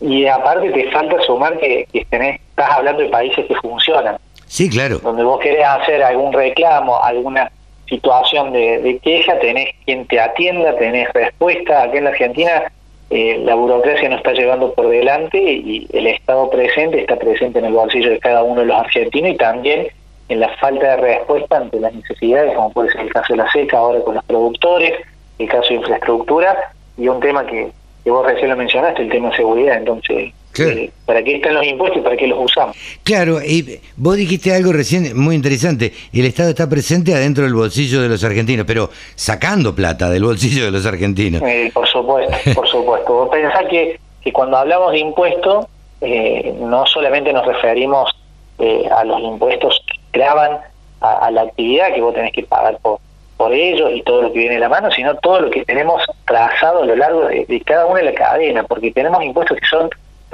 Y 0.00 0.26
aparte 0.26 0.70
te 0.70 0.90
falta 0.90 1.16
sumar 1.26 1.58
que, 1.58 1.86
que 1.92 2.04
tenés, 2.10 2.40
estás 2.50 2.70
hablando 2.70 3.02
de 3.02 3.08
países 3.08 3.44
que 3.46 3.54
funcionan, 3.56 4.16
Sí, 4.46 4.68
claro. 4.68 4.98
donde 4.98 5.24
vos 5.24 5.40
querés 5.40 5.64
hacer 5.66 6.02
algún 6.02 6.32
reclamo, 6.32 7.02
alguna 7.02 7.50
situación 7.88 8.52
de, 8.52 8.78
de 8.82 8.98
queja, 8.98 9.38
tenés 9.38 9.68
quien 9.84 10.06
te 10.06 10.20
atienda, 10.20 10.76
tenés 10.76 11.08
respuesta. 11.14 11.84
Aquí 11.84 11.98
en 11.98 12.04
la 12.04 12.10
Argentina 12.10 12.62
eh, 13.10 13.40
la 13.44 13.54
burocracia 13.54 14.08
nos 14.08 14.18
está 14.18 14.32
llevando 14.32 14.72
por 14.72 14.88
delante 14.88 15.38
y 15.40 15.86
el 15.92 16.08
Estado 16.08 16.50
presente 16.50 17.00
está 17.00 17.16
presente 17.16 17.60
en 17.60 17.66
el 17.66 17.72
bolsillo 17.72 18.10
de 18.10 18.18
cada 18.18 18.42
uno 18.42 18.62
de 18.62 18.66
los 18.66 18.76
argentinos 18.80 19.30
y 19.30 19.36
también 19.36 19.88
en 20.28 20.40
la 20.40 20.48
falta 20.56 20.96
de 20.96 20.96
respuesta 20.96 21.56
ante 21.58 21.78
las 21.78 21.94
necesidades, 21.94 22.54
como 22.54 22.72
puede 22.72 22.90
ser 22.90 23.02
el 23.02 23.12
caso 23.12 23.34
de 23.34 23.36
la 23.38 23.52
seca 23.52 23.78
ahora 23.78 24.00
con 24.00 24.16
los 24.16 24.24
productores, 24.24 24.92
el 25.38 25.48
caso 25.48 25.68
de 25.68 25.74
infraestructura 25.76 26.72
y 26.98 27.06
un 27.06 27.20
tema 27.20 27.46
que, 27.46 27.70
que 28.02 28.10
vos 28.10 28.26
recién 28.26 28.50
lo 28.50 28.56
mencionaste, 28.56 29.02
el 29.02 29.10
tema 29.10 29.30
de 29.30 29.36
seguridad. 29.36 29.76
Entonces, 29.76 30.32
Claro. 30.56 30.70
eh, 30.72 30.90
¿para 31.04 31.22
qué 31.22 31.36
están 31.36 31.54
los 31.54 31.66
impuestos 31.66 32.00
y 32.00 32.04
para 32.04 32.16
qué 32.16 32.26
los 32.26 32.38
usamos? 32.44 32.76
Claro, 33.04 33.42
y 33.42 33.78
vos 33.96 34.16
dijiste 34.16 34.54
algo 34.54 34.72
recién 34.72 35.16
muy 35.18 35.34
interesante. 35.34 35.92
El 36.12 36.24
Estado 36.24 36.50
está 36.50 36.68
presente 36.68 37.14
adentro 37.14 37.44
del 37.44 37.54
bolsillo 37.54 38.02
de 38.02 38.08
los 38.08 38.24
argentinos, 38.24 38.66
pero 38.66 38.90
sacando 39.14 39.74
plata 39.74 40.10
del 40.10 40.24
bolsillo 40.24 40.64
de 40.64 40.70
los 40.70 40.86
argentinos. 40.86 41.42
Eh, 41.42 41.70
por 41.72 41.86
supuesto, 41.86 42.34
por 42.54 42.68
supuesto. 42.68 43.12
Vos 43.12 43.28
pensás 43.30 43.64
que, 43.70 43.98
que 44.22 44.32
cuando 44.32 44.56
hablamos 44.56 44.92
de 44.92 44.98
impuestos, 44.98 45.66
eh, 46.00 46.54
no 46.60 46.86
solamente 46.86 47.32
nos 47.32 47.46
referimos 47.46 48.10
eh, 48.58 48.88
a 48.94 49.04
los 49.04 49.20
impuestos 49.20 49.82
que 49.86 50.18
graban 50.18 50.58
a, 51.00 51.26
a 51.26 51.30
la 51.30 51.42
actividad 51.42 51.92
que 51.94 52.00
vos 52.00 52.14
tenés 52.14 52.32
que 52.32 52.42
pagar 52.42 52.78
por, 52.80 52.98
por 53.36 53.52
ellos 53.52 53.90
y 53.94 54.02
todo 54.02 54.22
lo 54.22 54.32
que 54.32 54.38
viene 54.38 54.54
de 54.54 54.60
la 54.60 54.68
mano, 54.70 54.90
sino 54.90 55.14
todo 55.16 55.40
lo 55.40 55.50
que 55.50 55.64
tenemos 55.64 56.02
trazado 56.26 56.82
a 56.82 56.86
lo 56.86 56.96
largo 56.96 57.26
de, 57.26 57.44
de 57.44 57.60
cada 57.60 57.86
una 57.86 58.00
de 58.00 58.06
la 58.06 58.14
cadena, 58.14 58.62
porque 58.64 58.90
tenemos 58.92 59.22
impuestos 59.22 59.58
que 59.58 59.66
son 59.66 59.90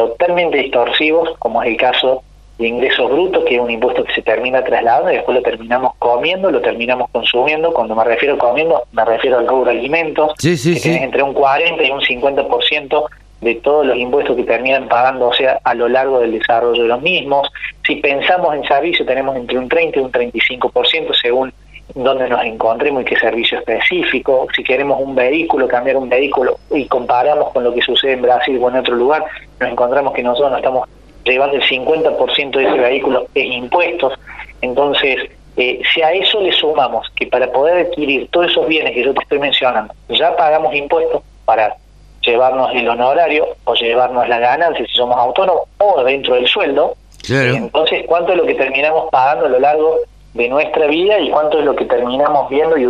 totalmente 0.08 0.58
distorsivos, 0.58 1.36
como 1.38 1.62
es 1.62 1.70
el 1.70 1.76
caso 1.76 2.22
de 2.58 2.68
ingresos 2.68 3.10
brutos, 3.10 3.44
que 3.44 3.56
es 3.56 3.60
un 3.60 3.70
impuesto 3.70 4.04
que 4.04 4.12
se 4.14 4.22
termina 4.22 4.62
trasladando 4.62 5.10
y 5.10 5.16
después 5.16 5.36
lo 5.36 5.42
terminamos 5.42 5.94
comiendo, 5.98 6.50
lo 6.50 6.60
terminamos 6.60 7.10
consumiendo. 7.10 7.72
Cuando 7.72 7.94
me 7.94 8.04
refiero 8.04 8.34
a 8.34 8.38
comiendo, 8.38 8.82
me 8.92 9.04
refiero 9.04 9.38
al 9.38 9.46
rubro 9.48 9.70
alimentos, 9.70 10.32
Sí, 10.38 10.56
sí, 10.56 10.74
que 10.74 10.80
sí. 10.80 10.94
entre 10.94 11.22
un 11.22 11.32
40 11.32 11.82
y 11.82 11.90
un 11.90 12.00
50% 12.00 13.04
de 13.40 13.54
todos 13.56 13.84
los 13.84 13.96
impuestos 13.96 14.36
que 14.36 14.44
terminan 14.44 14.86
pagando, 14.88 15.28
o 15.28 15.32
sea, 15.34 15.58
a 15.64 15.74
lo 15.74 15.88
largo 15.88 16.20
del 16.20 16.38
desarrollo 16.38 16.82
de 16.82 16.88
los 16.88 17.02
mismos. 17.02 17.50
Si 17.84 17.96
pensamos 17.96 18.54
en 18.54 18.62
servicio, 18.64 19.04
tenemos 19.04 19.34
entre 19.36 19.58
un 19.58 19.68
30 19.68 19.98
y 19.98 20.02
un 20.02 20.12
35% 20.12 21.12
según 21.20 21.52
donde 21.94 22.28
nos 22.28 22.44
encontremos 22.44 23.02
y 23.02 23.04
qué 23.04 23.16
servicio 23.16 23.58
específico. 23.58 24.46
Si 24.54 24.64
queremos 24.64 25.00
un 25.00 25.14
vehículo, 25.14 25.68
cambiar 25.68 25.96
un 25.96 26.08
vehículo 26.08 26.58
y 26.70 26.86
comparamos 26.86 27.50
con 27.52 27.64
lo 27.64 27.74
que 27.74 27.82
sucede 27.82 28.12
en 28.12 28.22
Brasil 28.22 28.58
o 28.62 28.68
en 28.68 28.76
otro 28.76 28.94
lugar, 28.94 29.24
nos 29.60 29.70
encontramos 29.70 30.12
que 30.14 30.22
nosotros 30.22 30.50
nos 30.50 30.60
estamos 30.60 30.88
llevando 31.24 31.56
el 31.56 31.62
50% 31.62 32.50
de 32.50 32.64
ese 32.64 32.78
vehículo 32.78 33.26
en 33.34 33.52
impuestos. 33.52 34.14
Entonces, 34.60 35.30
eh, 35.56 35.82
si 35.92 36.00
a 36.02 36.12
eso 36.12 36.40
le 36.40 36.52
sumamos 36.52 37.06
que 37.14 37.26
para 37.26 37.50
poder 37.52 37.86
adquirir 37.86 38.28
todos 38.30 38.50
esos 38.50 38.66
bienes 38.66 38.94
que 38.94 39.04
yo 39.04 39.12
te 39.12 39.20
estoy 39.22 39.38
mencionando, 39.38 39.92
ya 40.08 40.34
pagamos 40.36 40.74
impuestos 40.74 41.22
para 41.44 41.76
llevarnos 42.22 42.70
el 42.74 42.88
honorario 42.88 43.48
o 43.64 43.74
llevarnos 43.74 44.28
la 44.28 44.38
ganancia 44.38 44.86
si 44.86 44.92
somos 44.92 45.16
autónomos 45.16 45.64
o 45.78 46.02
dentro 46.04 46.34
del 46.36 46.46
sueldo, 46.46 46.94
Claro. 47.22 47.54
entonces, 47.54 48.04
¿cuánto 48.06 48.32
es 48.32 48.38
lo 48.38 48.46
que 48.46 48.54
terminamos 48.54 49.10
pagando 49.10 49.46
a 49.46 49.48
lo 49.48 49.58
largo 49.60 49.98
de 50.34 50.48
nuestra 50.48 50.86
vida 50.86 51.18
y 51.18 51.30
cuánto 51.30 51.58
es 51.58 51.64
lo 51.64 51.76
que 51.76 51.84
terminamos 51.84 52.48
viendo 52.48 52.76
y 52.76 52.84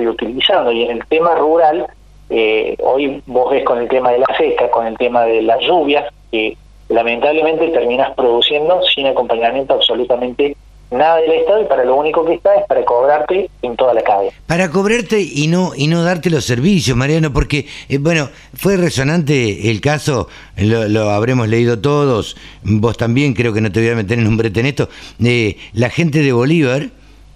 y 0.00 0.06
utilizando? 0.06 0.72
Y 0.72 0.84
en 0.84 0.98
el 0.98 1.06
tema 1.06 1.34
rural, 1.34 1.86
eh, 2.28 2.76
hoy 2.80 3.22
vos 3.26 3.50
ves 3.50 3.64
con 3.64 3.78
el 3.78 3.88
tema 3.88 4.12
de 4.12 4.18
la 4.18 4.36
seca, 4.38 4.70
con 4.70 4.86
el 4.86 4.96
tema 4.96 5.24
de 5.24 5.42
las 5.42 5.60
lluvias, 5.60 6.12
que 6.30 6.56
lamentablemente 6.88 7.68
terminas 7.68 8.14
produciendo 8.14 8.82
sin 8.82 9.06
acompañamiento 9.06 9.74
absolutamente 9.74 10.56
nada 10.90 11.16
del 11.16 11.32
Estado 11.32 11.62
y 11.62 11.66
para 11.66 11.84
lo 11.84 11.96
único 11.96 12.24
que 12.24 12.34
está 12.34 12.54
es 12.56 12.66
para 12.66 12.84
cobrarte 12.84 13.50
en 13.62 13.76
toda 13.76 13.94
la 13.94 14.02
calle. 14.02 14.32
Para 14.46 14.70
cobrarte 14.70 15.20
y 15.20 15.46
no 15.46 15.72
y 15.76 15.86
no 15.86 16.02
darte 16.02 16.30
los 16.30 16.44
servicios, 16.44 16.96
Mariano, 16.96 17.32
porque 17.32 17.66
eh, 17.88 17.98
bueno, 17.98 18.28
fue 18.54 18.76
resonante 18.76 19.70
el 19.70 19.80
caso, 19.80 20.28
lo, 20.56 20.88
lo 20.88 21.10
habremos 21.10 21.48
leído 21.48 21.78
todos, 21.80 22.36
vos 22.62 22.96
también, 22.96 23.34
creo 23.34 23.52
que 23.52 23.60
no 23.60 23.70
te 23.70 23.80
voy 23.80 23.90
a 23.90 23.96
meter 23.96 24.18
en 24.18 24.26
un 24.26 24.36
brete 24.36 24.60
en 24.60 24.66
esto, 24.66 24.88
de 25.18 25.56
la 25.72 25.90
gente 25.90 26.22
de 26.22 26.32
Bolívar, 26.32 26.90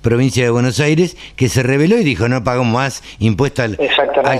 provincia 0.04 0.44
de 0.44 0.50
Buenos 0.50 0.78
Aires, 0.78 1.16
que 1.34 1.48
se 1.48 1.62
rebeló 1.62 1.98
y 1.98 2.04
dijo 2.04 2.28
no 2.28 2.44
pagamos 2.44 2.72
más 2.72 3.02
impuesto 3.18 3.62
al, 3.62 3.78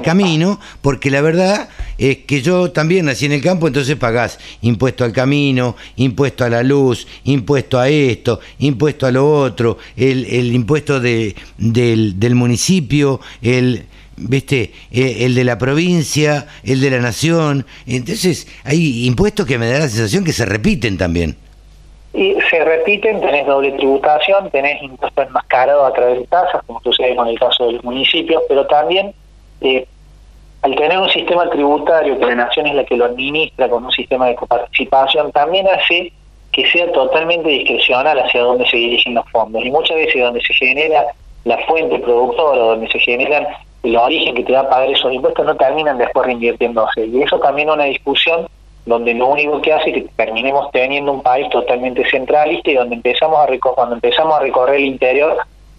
camino, 0.03 0.61
porque 0.83 1.11
la 1.11 1.23
verdad 1.23 1.71
es 1.99 2.19
que 2.19 2.43
yo 2.43 2.71
también 2.71 3.07
nací 3.07 3.27
en 3.27 3.33
el 3.33 3.43
campo, 3.43 3.67
entonces 3.67 3.97
pagás 3.97 4.39
impuesto 4.61 5.05
al 5.05 5.13
camino, 5.13 5.75
impuesto 5.97 6.45
a 6.45 6.51
la 6.51 6.63
luz, 6.63 7.09
impuesto 7.25 7.81
a 7.81 7.89
esto, 7.89 8.41
impuesto 8.59 9.07
a 9.07 9.11
lo 9.11 9.29
otro, 9.29 9.79
el, 9.97 10.27
el 10.27 10.55
impuesto 10.55 11.01
de, 11.01 11.35
del, 11.59 12.21
del 12.21 12.35
municipio, 12.35 13.21
el 13.43 13.87
viste 14.17 14.73
Eh, 14.93 15.25
el 15.25 15.35
de 15.35 15.43
la 15.43 15.59
provincia, 15.59 16.47
el 16.63 16.81
de 16.81 16.91
la 16.91 17.01
nación. 17.01 17.67
Entonces 17.87 18.47
hay 18.63 19.07
impuestos 19.07 19.45
que 19.45 19.59
me 19.59 19.67
da 19.67 19.81
la 19.81 19.89
sensación 19.89 20.23
que 20.23 20.33
se 20.33 20.45
repiten 20.45 20.97
también. 20.97 21.37
Y 22.15 22.37
se 22.49 22.65
repiten, 22.65 23.21
tenés 23.21 23.45
doble 23.45 23.73
tributación, 23.73 24.49
tenés 24.51 24.81
impuestos 24.81 25.27
enmascarados 25.27 25.91
a 25.91 25.93
través 25.93 26.21
de 26.21 26.27
tasas, 26.29 26.63
como 26.65 26.81
sucede 26.81 27.17
con 27.17 27.27
el 27.27 27.39
caso 27.39 27.67
de 27.67 27.73
los 27.73 27.85
municipios, 27.85 28.41
pero 28.49 28.67
también 28.67 29.13
eh, 29.61 29.85
al 30.63 30.77
tener 30.77 30.97
un 30.99 31.09
sistema 31.11 31.51
tributario 31.51 32.19
que 32.19 32.25
la 32.25 32.37
nación 32.37 32.69
es 32.69 32.75
la 32.75 32.85
que 32.85 32.97
lo 32.97 33.07
administra 33.07 33.69
con 33.69 33.85
un 33.85 33.91
sistema 33.91 34.29
de 34.29 34.37
coparticipación, 34.37 35.33
también 35.33 35.67
hace 35.69 36.13
que 36.53 36.71
sea 36.71 36.91
totalmente 36.93 37.49
discrecional 37.49 38.19
hacia 38.21 38.43
dónde 38.43 38.65
se 38.67 38.77
dirigen 38.77 39.15
los 39.15 39.29
fondos. 39.31 39.65
Y 39.65 39.71
muchas 39.71 39.97
veces 39.97 40.23
donde 40.23 40.41
se 40.41 40.55
genera 40.55 41.07
la 41.45 41.59
fuente 41.67 41.99
productora, 41.99 42.61
donde 42.61 42.89
se 42.89 42.99
generan 43.01 43.47
el 43.83 43.97
origen 43.97 44.37
que 44.37 44.45
te 44.45 44.53
va 44.53 44.61
a 44.61 44.69
pagar 44.71 44.89
esos 44.89 45.13
impuestos, 45.13 45.45
no 45.45 45.57
terminan 45.57 45.99
después 45.99 46.27
reinvirtiéndose. 46.27 47.07
Y 47.07 47.23
eso 47.23 47.39
también 47.41 47.69
es 47.69 47.75
una 47.75 47.85
discusión 47.85 48.47
donde 48.87 49.15
lo 49.15 49.29
único 49.29 49.63
que 49.63 49.73
hace 49.73 49.91
es 49.91 49.97
que 49.97 50.09
terminemos 50.17 50.71
teniendo 50.73 51.13
un 51.13 51.23
país 51.23 51.49
totalmente 51.51 52.05
centralista 52.11 52.71
y 52.71 52.75
donde 52.75 52.97
empezamos 52.97 53.39
a 53.39 53.47
recorrer, 53.47 53.75
cuando 53.75 53.95
empezamos 53.95 54.35
a 54.35 54.41
recorrer 54.41 54.77
el 54.77 54.85
interior, 54.85 55.39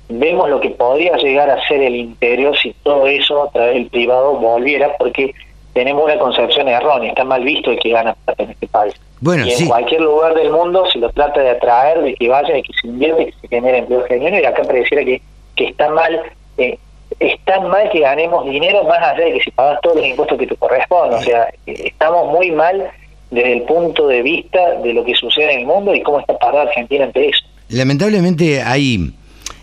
vemos 0.10 0.50
lo 0.50 0.60
que 0.60 0.72
podría 0.72 1.16
llegar 1.18 1.50
a 1.50 1.66
ser 1.68 1.82
el 1.82 1.96
interior 1.96 2.56
si 2.58 2.74
todo 2.84 3.06
eso 3.08 3.44
a 3.44 3.52
través 3.52 3.76
del 3.76 3.88
privado 3.88 4.38
volviera, 4.38 4.96
porque 4.98 5.34
tenemos 5.74 6.06
una 6.06 6.18
concepción 6.18 6.68
errónea, 6.68 7.10
está 7.10 7.24
mal 7.24 7.44
visto 7.44 7.72
el 7.72 7.80
que 7.80 7.90
gana 7.90 8.16
plata 8.26 8.44
en 8.44 8.52
este 8.52 8.68
país. 8.68 8.94
Bueno, 9.20 9.46
y 9.46 9.52
en 9.52 9.58
sí. 9.58 9.68
cualquier 9.68 10.02
lugar 10.02 10.34
del 10.34 10.52
mundo 10.52 10.86
se 10.92 11.00
lo 11.00 11.10
trata 11.10 11.42
de 11.42 11.52
atraer, 11.52 12.02
de 12.02 12.16
que 12.16 12.28
vaya, 12.28 12.54
de 12.54 12.64
que 12.64 12.74
se 12.82 12.88
invierte, 12.88 13.26
que 13.26 13.34
se 13.42 13.48
genere 13.48 13.80
empleo 13.80 14.04
genuino, 14.06 14.40
y 14.40 14.46
acá 14.46 14.64
pareciera 14.64 15.04
que, 15.04 15.22
que 15.56 15.66
está 15.66 15.90
mal, 15.90 16.22
eh, 16.58 16.78
es 17.20 17.40
tan 17.46 17.68
mal 17.70 17.90
que 17.92 18.00
ganemos 18.02 18.46
dinero 18.46 18.84
más 18.84 19.00
allá 19.00 19.26
de 19.26 19.34
que 19.34 19.44
si 19.44 19.52
pagas 19.52 19.80
todos 19.82 19.98
los 19.98 20.06
impuestos 20.06 20.38
que 20.38 20.48
te 20.48 20.56
corresponden. 20.56 21.20
O 21.20 21.22
sea, 21.22 21.48
estamos 21.66 22.32
muy 22.32 22.52
mal 22.52 22.92
desde 23.32 23.54
el 23.54 23.62
punto 23.64 24.08
de 24.08 24.22
vista 24.22 24.60
de 24.82 24.94
lo 24.94 25.04
que 25.04 25.16
sucede 25.16 25.54
en 25.54 25.60
el 25.62 25.66
mundo 25.66 25.94
y 25.94 26.02
cómo 26.02 26.20
está 26.20 26.38
parada 26.38 26.64
Argentina 26.64 27.06
ante 27.06 27.30
eso. 27.30 27.46
Lamentablemente 27.70 28.62
hay 28.62 29.14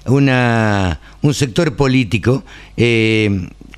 una, 0.07 1.01
un 1.23 1.35
sector 1.35 1.77
político 1.77 2.43
eh, 2.77 3.31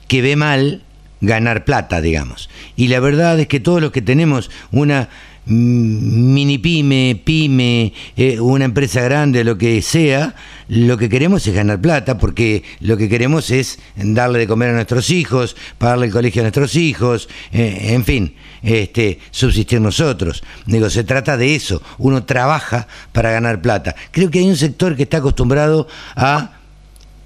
que 0.08 0.22
ve 0.22 0.36
mal 0.36 0.82
ganar 1.20 1.64
plata, 1.64 2.00
digamos. 2.00 2.50
Y 2.76 2.88
la 2.88 3.00
verdad 3.00 3.38
es 3.40 3.48
que 3.48 3.60
todos 3.60 3.80
los 3.80 3.92
que 3.92 4.02
tenemos 4.02 4.50
una 4.72 5.08
mini 5.46 6.58
pyme, 6.58 7.20
pyme, 7.22 7.92
eh, 8.16 8.40
una 8.40 8.64
empresa 8.64 9.02
grande, 9.02 9.44
lo 9.44 9.58
que 9.58 9.82
sea, 9.82 10.34
lo 10.68 10.96
que 10.96 11.08
queremos 11.08 11.46
es 11.46 11.54
ganar 11.54 11.80
plata 11.80 12.18
porque 12.18 12.62
lo 12.80 12.96
que 12.96 13.08
queremos 13.08 13.50
es 13.50 13.78
darle 13.96 14.38
de 14.38 14.46
comer 14.46 14.70
a 14.70 14.72
nuestros 14.72 15.10
hijos, 15.10 15.56
pagarle 15.78 16.06
el 16.06 16.12
colegio 16.12 16.42
a 16.42 16.44
nuestros 16.44 16.76
hijos, 16.76 17.28
eh, 17.52 17.88
en 17.90 18.04
fin, 18.04 18.34
este, 18.62 19.18
subsistir 19.30 19.80
nosotros. 19.80 20.42
Digo, 20.66 20.88
se 20.88 21.04
trata 21.04 21.36
de 21.36 21.54
eso, 21.54 21.82
uno 21.98 22.24
trabaja 22.24 22.88
para 23.12 23.30
ganar 23.30 23.60
plata. 23.60 23.94
Creo 24.12 24.30
que 24.30 24.38
hay 24.38 24.48
un 24.48 24.56
sector 24.56 24.96
que 24.96 25.02
está 25.02 25.18
acostumbrado 25.18 25.86
a 26.16 26.52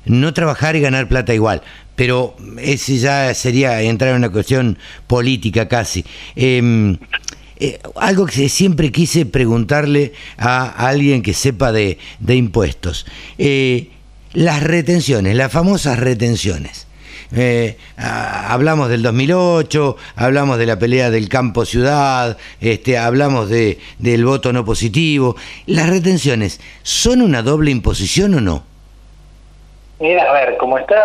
no 0.06 0.32
trabajar 0.34 0.74
y 0.74 0.80
ganar 0.80 1.08
plata 1.08 1.34
igual. 1.34 1.62
Pero 1.94 2.36
ese 2.58 2.98
ya 2.98 3.34
sería 3.34 3.82
entrar 3.82 4.10
en 4.10 4.18
una 4.18 4.30
cuestión 4.30 4.78
política 5.08 5.66
casi. 5.66 6.04
Eh, 6.36 6.96
eh, 7.60 7.78
algo 7.96 8.26
que 8.26 8.48
siempre 8.48 8.90
quise 8.92 9.26
preguntarle 9.26 10.12
a 10.38 10.86
alguien 10.88 11.22
que 11.22 11.34
sepa 11.34 11.72
de, 11.72 11.98
de 12.20 12.34
impuestos. 12.36 13.06
Eh, 13.38 13.90
las 14.34 14.62
retenciones, 14.62 15.34
las 15.36 15.50
famosas 15.52 15.98
retenciones. 15.98 16.86
Eh, 17.30 17.76
a- 17.98 18.52
hablamos 18.54 18.88
del 18.88 19.02
2008, 19.02 19.96
hablamos 20.16 20.56
de 20.58 20.64
la 20.66 20.78
pelea 20.78 21.10
del 21.10 21.28
campo 21.28 21.64
ciudad, 21.66 22.38
este, 22.60 22.96
hablamos 22.96 23.50
de, 23.50 23.78
del 23.98 24.24
voto 24.24 24.52
no 24.52 24.64
positivo. 24.64 25.36
¿Las 25.66 25.88
retenciones 25.90 26.60
son 26.82 27.20
una 27.20 27.42
doble 27.42 27.70
imposición 27.70 28.34
o 28.34 28.40
no? 28.40 28.62
Mira, 30.00 30.30
a 30.30 30.32
ver, 30.32 30.56
como 30.58 30.78
está 30.78 30.96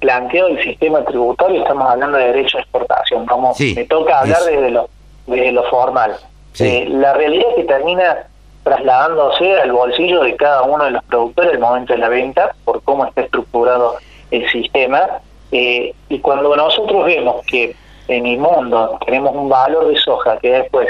planteado 0.00 0.48
el 0.48 0.62
sistema 0.62 1.02
tributario, 1.06 1.62
estamos 1.62 1.90
hablando 1.90 2.18
de 2.18 2.24
derecho 2.26 2.58
de 2.58 2.62
exportación. 2.62 3.24
Como 3.24 3.54
Sí, 3.54 3.72
me 3.74 3.84
toca 3.84 4.20
hablar 4.20 4.42
desde 4.44 4.70
lo, 4.70 4.90
desde 5.26 5.52
lo 5.52 5.64
formal. 5.64 6.16
Sí. 6.52 6.66
Eh, 6.66 6.86
la 6.88 7.14
realidad 7.14 7.46
es 7.50 7.56
que 7.56 7.64
termina 7.64 8.26
trasladándose 8.62 9.60
al 9.60 9.72
bolsillo 9.72 10.22
de 10.22 10.36
cada 10.36 10.62
uno 10.62 10.84
de 10.84 10.92
los 10.92 11.04
productores 11.04 11.52
al 11.52 11.58
momento 11.58 11.92
de 11.92 11.98
la 11.98 12.08
venta, 12.08 12.54
por 12.64 12.82
cómo 12.82 13.04
está 13.04 13.22
estructurado 13.22 13.96
el 14.30 14.48
sistema. 14.50 15.20
Eh, 15.52 15.94
y 16.08 16.18
cuando 16.20 16.56
nosotros 16.56 17.04
vemos 17.04 17.44
que 17.46 17.76
en 18.08 18.26
el 18.26 18.38
mundo 18.38 18.98
tenemos 19.04 19.34
un 19.34 19.48
valor 19.48 19.88
de 19.88 19.96
soja 19.96 20.38
que 20.38 20.50
después 20.50 20.88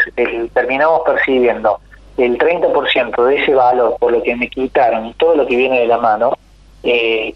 terminamos 0.53 1.03
percibiendo 1.05 1.79
el 2.17 2.39
30% 2.39 3.25
de 3.25 3.43
ese 3.43 3.55
valor 3.55 3.97
por 3.99 4.13
lo 4.13 4.23
que 4.23 4.37
me 4.37 4.49
quitaron 4.49 5.07
y 5.07 5.13
todo 5.15 5.35
lo 5.35 5.47
que 5.47 5.57
viene 5.57 5.81
de 5.81 5.87
la 5.87 5.99
mano, 5.99 6.37
eh, 6.83 7.35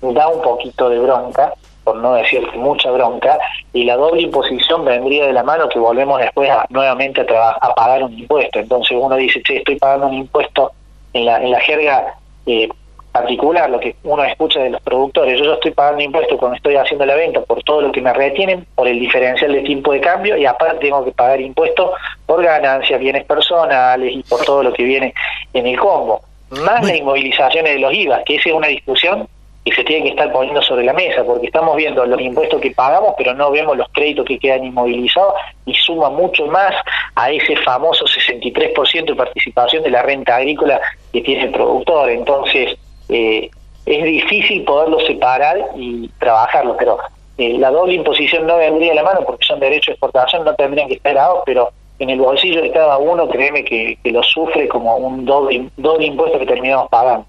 da 0.00 0.28
un 0.28 0.42
poquito 0.42 0.88
de 0.88 0.98
bronca, 0.98 1.52
por 1.84 1.96
no 1.96 2.14
decir 2.14 2.42
mucha 2.54 2.90
bronca, 2.90 3.38
y 3.72 3.84
la 3.84 3.96
doble 3.96 4.22
imposición 4.22 4.84
vendría 4.84 5.26
de 5.26 5.32
la 5.32 5.42
mano 5.42 5.68
que 5.68 5.78
volvemos 5.78 6.18
después 6.18 6.50
a, 6.50 6.66
nuevamente 6.70 7.20
a, 7.20 7.50
a 7.50 7.74
pagar 7.74 8.02
un 8.02 8.18
impuesto. 8.18 8.58
Entonces 8.58 8.96
uno 9.00 9.14
dice, 9.16 9.42
che, 9.42 9.58
estoy 9.58 9.76
pagando 9.76 10.06
un 10.06 10.14
impuesto 10.14 10.72
en 11.12 11.26
la, 11.26 11.42
en 11.42 11.50
la 11.50 11.60
jerga 11.60 12.14
eh, 12.46 12.68
particular, 13.12 13.70
lo 13.70 13.78
que 13.78 13.94
uno 14.02 14.24
escucha 14.24 14.58
de 14.60 14.70
los 14.70 14.80
productores, 14.82 15.38
yo, 15.38 15.44
yo 15.44 15.54
estoy 15.54 15.70
pagando 15.70 16.02
impuestos 16.02 16.36
cuando 16.36 16.56
estoy 16.56 16.74
haciendo 16.74 17.06
la 17.06 17.14
venta 17.14 17.40
por 17.42 17.62
todo 17.62 17.82
lo 17.82 17.92
que 17.92 18.00
me 18.00 18.12
retienen, 18.12 18.66
por 18.74 18.88
el 18.88 18.98
diferencial 18.98 19.52
de 19.52 19.60
tipo 19.60 19.92
de 19.92 20.00
cambio, 20.00 20.36
y 20.36 20.44
aparte 20.44 20.86
tengo 20.86 21.04
que 21.04 21.12
pagar 21.12 21.40
impuestos 21.40 21.92
por 22.26 22.42
ganancias, 22.42 22.98
bienes 22.98 23.24
personales 23.24 24.12
y 24.12 24.22
por 24.24 24.44
todo 24.44 24.64
lo 24.64 24.72
que 24.72 24.82
viene 24.82 25.14
en 25.52 25.66
el 25.66 25.78
combo. 25.78 26.22
Más 26.50 26.82
las 26.82 26.96
inmovilizaciones 26.96 27.74
de 27.74 27.78
los 27.78 27.94
IVA, 27.94 28.24
que 28.24 28.34
esa 28.34 28.48
es 28.48 28.54
una 28.54 28.68
discusión 28.68 29.28
que 29.64 29.72
se 29.72 29.82
tiene 29.82 30.02
que 30.04 30.10
estar 30.10 30.30
poniendo 30.30 30.60
sobre 30.60 30.84
la 30.84 30.92
mesa, 30.92 31.24
porque 31.24 31.46
estamos 31.46 31.74
viendo 31.76 32.04
los 32.04 32.20
impuestos 32.20 32.60
que 32.60 32.72
pagamos, 32.72 33.14
pero 33.16 33.32
no 33.34 33.50
vemos 33.50 33.76
los 33.76 33.88
créditos 33.92 34.26
que 34.26 34.38
quedan 34.38 34.64
inmovilizados 34.64 35.34
y 35.64 35.72
suma 35.74 36.10
mucho 36.10 36.46
más 36.46 36.74
a 37.14 37.30
ese 37.30 37.56
famoso 37.56 38.04
63% 38.04 39.06
de 39.06 39.14
participación 39.14 39.82
de 39.82 39.90
la 39.90 40.02
renta 40.02 40.36
agrícola 40.36 40.80
que 41.12 41.22
tiene 41.22 41.44
el 41.44 41.50
productor. 41.50 42.10
Entonces, 42.10 42.76
eh, 43.08 43.48
es 43.86 44.04
difícil 44.04 44.64
poderlo 44.64 45.00
separar 45.00 45.56
y 45.76 46.08
trabajarlo, 46.18 46.76
pero 46.76 46.98
eh, 47.38 47.56
la 47.58 47.70
doble 47.70 47.94
imposición 47.94 48.46
no 48.46 48.58
vendría 48.58 48.90
de 48.90 48.96
la 48.96 49.02
mano 49.02 49.20
porque 49.24 49.46
son 49.46 49.60
derechos 49.60 49.86
de 49.86 49.92
exportación, 49.92 50.44
no 50.44 50.54
tendrían 50.54 50.88
que 50.88 50.94
estar 50.94 51.14
dados, 51.14 51.42
pero 51.46 51.70
en 51.98 52.10
el 52.10 52.18
bolsillo 52.18 52.60
de 52.60 52.70
cada 52.70 52.98
uno, 52.98 53.28
créeme 53.28 53.64
que, 53.64 53.98
lo 54.04 54.22
sufre 54.22 54.68
como 54.68 54.96
un 54.96 55.24
doble, 55.24 55.68
doble 55.76 56.06
impuesto 56.06 56.38
que 56.38 56.46
terminamos 56.46 56.88
pagando. 56.90 57.24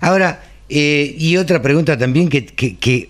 Ahora, 0.00 0.38
eh, 0.68 1.14
y 1.18 1.36
otra 1.36 1.60
pregunta 1.60 1.98
también 1.98 2.28
que, 2.28 2.46
que, 2.46 3.08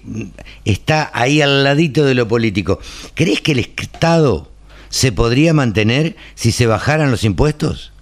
está 0.64 1.10
ahí 1.12 1.40
al 1.40 1.64
ladito 1.64 2.04
de 2.04 2.14
lo 2.14 2.26
político. 2.26 2.80
¿Crees 3.14 3.40
que 3.40 3.52
el 3.52 3.60
Estado 3.60 4.48
se 4.88 5.12
podría 5.12 5.54
mantener 5.54 6.16
si 6.34 6.52
se 6.52 6.66
bajaran 6.66 7.10
los 7.10 7.24
impuestos? 7.24 7.92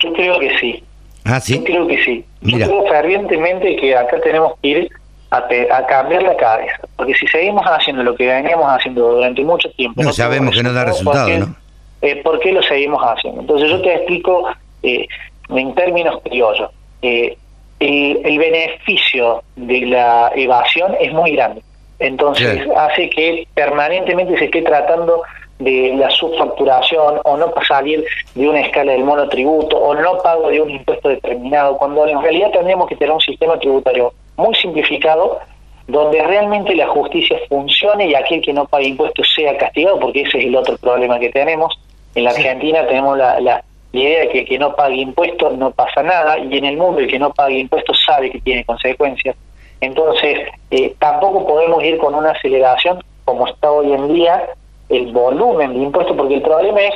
Yo 0.00 0.12
creo 0.12 0.38
que 0.38 0.58
sí. 0.58 0.82
Ah, 1.24 1.40
sí. 1.40 1.54
Yo 1.54 1.64
creo 1.64 1.86
que 1.86 2.04
sí. 2.04 2.24
Yo 2.42 2.56
creo 2.56 2.86
fervientemente 2.88 3.76
que 3.76 3.96
acá 3.96 4.20
tenemos 4.20 4.54
que 4.60 4.68
ir 4.68 4.90
a, 5.30 5.86
cambiar 5.86 6.22
la 6.22 6.36
cabeza. 6.36 6.80
Porque 6.96 7.14
si 7.14 7.26
seguimos 7.28 7.64
haciendo 7.64 8.02
lo 8.02 8.14
que 8.14 8.26
veníamos 8.26 8.66
haciendo 8.68 9.12
durante 9.14 9.42
mucho 9.42 9.70
tiempo. 9.70 10.02
No, 10.02 10.12
sabemos 10.12 10.54
que 10.54 10.62
no 10.62 10.72
da 10.72 10.84
resultado, 10.84 11.28
¿no? 11.38 11.56
Eh, 12.02 12.20
¿Por 12.22 12.40
qué 12.40 12.52
lo 12.52 12.62
seguimos 12.62 13.00
haciendo? 13.02 13.40
Entonces 13.40 13.70
yo 13.70 13.80
te 13.80 13.94
explico 13.94 14.48
eh, 14.82 15.06
en 15.48 15.74
términos 15.74 16.20
criollos. 16.24 16.70
Eh, 17.00 17.38
el, 17.82 18.38
beneficio 18.38 19.42
de 19.56 19.86
la 19.86 20.32
evasión 20.34 20.94
es 21.00 21.12
muy 21.12 21.32
grande. 21.32 21.62
Entonces 21.98 22.66
hace 22.76 23.08
que 23.10 23.46
permanentemente 23.54 24.36
se 24.38 24.46
esté 24.46 24.62
tratando 24.62 25.22
de 25.58 25.94
la 25.96 26.10
subfacturación 26.10 27.20
o 27.22 27.36
no 27.36 27.52
salir 27.66 28.04
de 28.34 28.48
una 28.48 28.60
escala 28.60 28.92
del 28.92 29.04
monotributo 29.04 29.76
o 29.78 29.94
no 29.94 30.18
pago 30.18 30.48
de 30.48 30.60
un 30.60 30.70
impuesto 30.70 31.08
determinado, 31.08 31.76
cuando 31.76 32.06
en 32.06 32.20
realidad 32.20 32.50
tendríamos 32.50 32.88
que 32.88 32.96
tener 32.96 33.12
un 33.12 33.20
sistema 33.20 33.58
tributario 33.58 34.12
muy 34.36 34.54
simplificado 34.56 35.38
donde 35.86 36.22
realmente 36.22 36.74
la 36.74 36.88
justicia 36.88 37.36
funcione 37.48 38.08
y 38.08 38.14
aquel 38.14 38.40
que 38.40 38.52
no 38.52 38.66
pague 38.66 38.88
impuestos 38.88 39.32
sea 39.34 39.56
castigado, 39.56 39.98
porque 40.00 40.22
ese 40.22 40.38
es 40.38 40.46
el 40.46 40.56
otro 40.56 40.76
problema 40.78 41.18
que 41.18 41.30
tenemos. 41.30 41.78
En 42.14 42.24
la 42.24 42.30
Argentina 42.30 42.86
tenemos 42.86 43.18
la, 43.18 43.40
la, 43.40 43.62
idea 44.00 44.20
de 44.20 44.28
que 44.30 44.38
el 44.40 44.46
que 44.46 44.58
no 44.58 44.74
pague 44.74 44.96
impuestos 44.96 45.56
no 45.58 45.70
pasa 45.70 46.02
nada, 46.02 46.38
y 46.38 46.56
en 46.56 46.64
el 46.64 46.76
mundo 46.76 47.00
el 47.00 47.08
que 47.08 47.18
no 47.18 47.32
pague 47.32 47.58
impuestos 47.58 48.02
sabe 48.04 48.30
que 48.30 48.40
tiene 48.40 48.64
consecuencias. 48.64 49.36
Entonces, 49.80 50.38
eh, 50.70 50.94
tampoco 50.98 51.46
podemos 51.46 51.82
ir 51.82 51.98
con 51.98 52.14
una 52.14 52.30
aceleración 52.30 53.02
como 53.24 53.46
está 53.46 53.70
hoy 53.70 53.92
en 53.92 54.12
día 54.12 54.48
el 54.88 55.12
volumen 55.12 55.74
de 55.74 55.80
impuestos, 55.80 56.16
porque 56.16 56.34
el 56.34 56.42
problema 56.42 56.80
es 56.82 56.94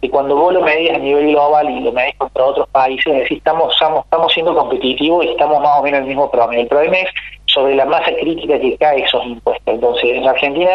que 0.00 0.10
cuando 0.10 0.36
vos 0.36 0.52
lo 0.52 0.62
medís 0.62 0.90
a 0.92 0.98
nivel 0.98 1.30
global 1.30 1.68
y 1.68 1.80
lo 1.80 1.92
medís 1.92 2.14
contra 2.16 2.44
otros 2.44 2.68
países, 2.68 3.12
decís, 3.12 3.38
estamos, 3.38 3.74
estamos, 3.74 4.04
estamos 4.04 4.32
siendo 4.32 4.54
competitivos 4.54 5.24
y 5.24 5.30
estamos 5.30 5.60
más 5.60 5.80
o 5.80 5.82
menos 5.82 5.98
en 5.98 6.04
el 6.04 6.08
mismo 6.08 6.30
problema. 6.30 6.62
El 6.62 6.68
problema 6.68 6.98
es 6.98 7.10
sobre 7.46 7.74
la 7.74 7.84
masa 7.86 8.12
crítica 8.14 8.60
que 8.60 8.76
cae 8.76 9.02
esos 9.02 9.24
impuestos. 9.24 9.74
Entonces, 9.74 10.04
en 10.04 10.28
Argentina, 10.28 10.70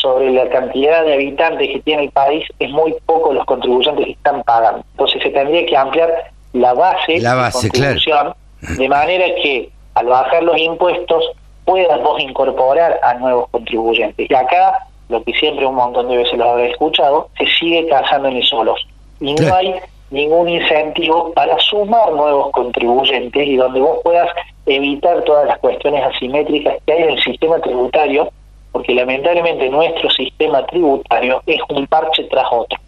sobre 0.00 0.30
la 0.30 0.48
cantidad 0.48 1.04
de 1.04 1.14
habitantes 1.14 1.68
que 1.68 1.80
tiene 1.80 2.04
el 2.04 2.10
país, 2.10 2.44
es 2.58 2.70
muy 2.70 2.94
poco 3.06 3.32
los 3.32 3.44
contribuyentes 3.44 4.04
que 4.04 4.12
están 4.12 4.42
pagando. 4.42 4.84
Entonces, 4.92 5.22
se 5.22 5.30
tendría 5.30 5.66
que 5.66 5.76
ampliar 5.76 6.32
la 6.52 6.74
base, 6.74 7.20
la 7.20 7.34
base 7.34 7.66
de 7.66 7.70
contribución, 7.70 8.34
de 8.60 8.88
manera 8.88 9.26
que 9.42 9.70
al 9.94 10.06
bajar 10.06 10.42
los 10.42 10.58
impuestos 10.58 11.24
puedas 11.64 12.02
vos 12.02 12.20
incorporar 12.20 12.98
a 13.02 13.14
nuevos 13.14 13.48
contribuyentes. 13.50 14.28
Y 14.28 14.34
acá 14.34 14.86
lo 15.08 15.22
que 15.24 15.32
siempre 15.32 15.66
un 15.66 15.74
montón 15.74 16.08
de 16.08 16.18
veces 16.18 16.38
lo 16.38 16.50
habré 16.50 16.70
escuchado, 16.70 17.28
se 17.36 17.46
sigue 17.46 17.86
casando 17.88 18.28
en 18.28 18.42
solos. 18.42 18.86
Y 19.20 19.34
no 19.34 19.54
hay 19.54 19.74
ningún 20.10 20.48
incentivo 20.48 21.32
para 21.34 21.58
sumar 21.58 22.12
nuevos 22.12 22.50
contribuyentes 22.52 23.46
y 23.46 23.56
donde 23.56 23.80
vos 23.80 23.98
puedas 24.02 24.28
evitar 24.66 25.22
todas 25.22 25.46
las 25.46 25.58
cuestiones 25.58 26.04
asimétricas 26.04 26.76
que 26.86 26.92
hay 26.92 27.02
en 27.02 27.10
el 27.10 27.22
sistema 27.22 27.58
tributario, 27.60 28.30
porque 28.72 28.94
lamentablemente 28.94 29.68
nuestro 29.68 30.10
sistema 30.10 30.64
tributario 30.66 31.42
es 31.46 31.60
un 31.68 31.86
parche 31.86 32.24
tras 32.24 32.46
otro. 32.50 32.78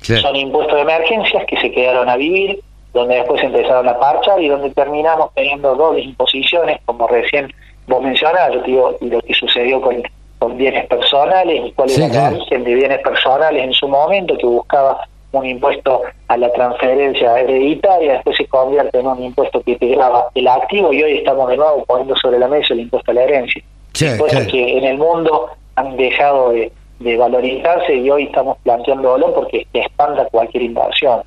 Son 0.00 0.36
impuestos 0.36 0.74
de 0.74 0.82
emergencias 0.82 1.44
que 1.46 1.58
se 1.60 1.70
quedaron 1.72 2.08
a 2.08 2.16
vivir, 2.16 2.60
donde 2.92 3.16
después 3.16 3.42
empezaron 3.42 3.88
a 3.88 3.98
parchar 3.98 4.40
y 4.42 4.48
donde 4.48 4.70
terminamos 4.70 5.30
teniendo 5.34 5.74
dobles 5.74 6.04
imposiciones, 6.04 6.78
como 6.84 7.06
recién 7.08 7.52
vos 7.86 8.02
mencionabas, 8.02 8.54
yo 8.54 8.62
digo, 8.62 8.96
lo 9.00 9.20
que 9.22 9.34
sucedió 9.34 9.80
con 9.80 10.02
con 10.44 10.58
bienes 10.58 10.86
personales 10.88 11.60
y 11.64 11.72
cuál 11.72 11.90
era 11.90 12.08
la 12.08 12.28
origen 12.28 12.64
de 12.64 12.74
bienes 12.74 12.98
personales 13.00 13.64
en 13.64 13.72
su 13.72 13.88
momento, 13.88 14.36
que 14.36 14.44
buscaba 14.44 15.06
un 15.32 15.46
impuesto 15.46 16.02
a 16.28 16.36
la 16.36 16.52
transferencia 16.52 17.40
hereditaria, 17.40 18.14
después 18.14 18.36
se 18.36 18.46
convierte 18.46 18.98
en 18.98 19.06
un 19.06 19.22
impuesto 19.22 19.62
que 19.62 19.76
te 19.76 19.86
graba 19.86 20.28
el 20.34 20.46
activo 20.46 20.92
y 20.92 21.02
hoy 21.02 21.18
estamos 21.18 21.48
de 21.48 21.56
nuevo 21.56 21.84
poniendo 21.86 22.14
sobre 22.16 22.38
la 22.38 22.48
mesa 22.48 22.74
el 22.74 22.80
impuesto 22.80 23.10
a 23.10 23.14
la 23.14 23.22
herencia. 23.22 23.62
Impuestos 24.00 24.46
que 24.48 24.78
en 24.78 24.84
el 24.84 24.98
mundo 24.98 25.50
han 25.76 25.96
dejado 25.96 26.52
de, 26.52 26.72
valorizarse 27.18 27.94
y 27.94 28.08
hoy 28.10 28.24
estamos 28.24 28.56
planteándolo 28.62 29.34
porque 29.34 29.66
espanta 29.72 30.24
cualquier 30.30 30.64
inversión. 30.64 31.22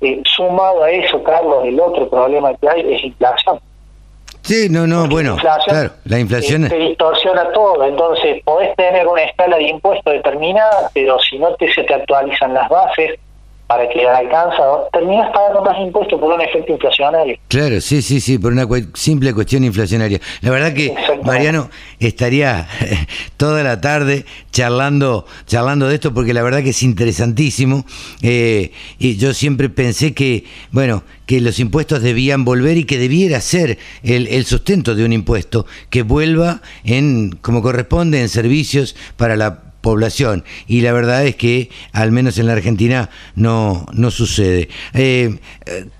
Eh, 0.00 0.22
sumado 0.24 0.84
a 0.84 0.90
eso, 0.90 1.22
Carlos, 1.24 1.64
el 1.64 1.80
otro 1.80 2.08
problema 2.08 2.54
que 2.54 2.68
hay 2.68 2.94
es 2.94 3.04
inflación. 3.04 3.58
Sí, 4.42 4.68
no, 4.70 4.86
no, 4.86 5.08
bueno, 5.08 5.36
claro, 5.36 5.90
la 6.04 6.20
inflación... 6.20 6.68
Te 6.68 6.76
distorsiona 6.76 7.50
todo, 7.50 7.84
entonces 7.84 8.40
podés 8.44 8.76
tener 8.76 9.04
una 9.08 9.22
escala 9.24 9.56
de 9.56 9.64
impuestos 9.64 10.12
determinada, 10.12 10.88
pero 10.94 11.18
si 11.18 11.36
no 11.36 11.52
te, 11.56 11.72
se 11.72 11.82
te 11.82 11.94
actualizan 11.94 12.54
las 12.54 12.68
bases, 12.68 13.18
para 13.66 13.88
que 13.88 14.06
alcanza, 14.06 14.62
terminas 14.92 15.30
pagando 15.32 15.62
más 15.62 15.76
impuestos 15.80 16.20
por 16.20 16.32
un 16.32 16.40
efecto 16.40 16.72
inflacionario. 16.72 17.36
Claro, 17.48 17.80
sí, 17.80 18.00
sí, 18.00 18.20
sí, 18.20 18.38
por 18.38 18.52
una 18.52 18.66
simple 18.94 19.34
cuestión 19.34 19.64
inflacionaria. 19.64 20.20
La 20.40 20.50
verdad 20.52 20.72
que 20.72 20.94
Mariano 21.24 21.68
estaría 21.98 22.68
toda 23.36 23.64
la 23.64 23.80
tarde 23.80 24.24
charlando, 24.52 25.26
charlando 25.46 25.88
de 25.88 25.96
esto 25.96 26.14
porque 26.14 26.32
la 26.32 26.42
verdad 26.42 26.62
que 26.62 26.70
es 26.70 26.82
interesantísimo. 26.84 27.84
Eh, 28.22 28.70
y 29.00 29.16
yo 29.16 29.34
siempre 29.34 29.68
pensé 29.68 30.14
que, 30.14 30.44
bueno, 30.70 31.02
que 31.26 31.40
los 31.40 31.58
impuestos 31.58 32.02
debían 32.02 32.44
volver 32.44 32.76
y 32.76 32.84
que 32.84 32.98
debiera 32.98 33.40
ser 33.40 33.78
el, 34.04 34.28
el 34.28 34.44
sustento 34.44 34.94
de 34.94 35.04
un 35.04 35.12
impuesto 35.12 35.66
que 35.90 36.02
vuelva 36.02 36.60
en 36.84 37.36
como 37.40 37.62
corresponde 37.62 38.20
en 38.20 38.28
servicios 38.28 38.94
para 39.16 39.34
la 39.34 39.65
población 39.86 40.42
y 40.66 40.80
la 40.80 40.92
verdad 40.92 41.24
es 41.24 41.36
que 41.36 41.70
al 41.92 42.10
menos 42.10 42.38
en 42.38 42.48
la 42.48 42.54
Argentina 42.54 43.08
no, 43.36 43.86
no 43.92 44.10
sucede. 44.10 44.68
Eh, 44.94 45.38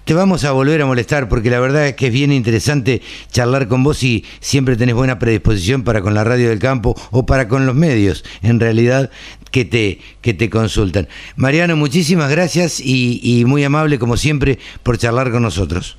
te 0.05 0.13
vamos 0.13 0.45
a 0.45 0.51
volver 0.51 0.83
a 0.83 0.87
molestar 0.87 1.29
porque 1.29 1.51
la 1.51 1.61
verdad 1.61 1.87
es 1.87 1.95
que 1.95 2.09
es 2.09 2.13
bien 2.13 2.33
interesante 2.33 3.01
charlar 3.31 3.69
con 3.69 3.85
vos 3.85 4.03
y 4.03 4.25
siempre 4.41 4.75
tenés 4.75 4.97
buena 4.97 5.21
predisposición 5.21 5.85
para 5.85 6.03
con 6.03 6.15
la 6.15 6.25
radio 6.25 6.49
del 6.49 6.59
campo 6.59 6.97
o 7.13 7.27
para 7.27 7.47
con 7.47 7.65
los 7.65 7.77
medios 7.77 8.25
en 8.43 8.59
realidad 8.59 9.09
que 9.53 9.65
te, 9.65 10.01
que 10.21 10.35
te 10.35 10.51
consultan. 10.51 11.07
Mariano, 11.37 11.77
muchísimas 11.77 12.29
gracias 12.29 12.81
y, 12.85 13.45
muy 13.47 13.63
amable 13.63 14.01
como 14.01 14.17
siempre 14.17 14.59
por 14.83 14.99
charlar 14.99 15.31
con 15.31 15.43
nosotros. 15.43 15.97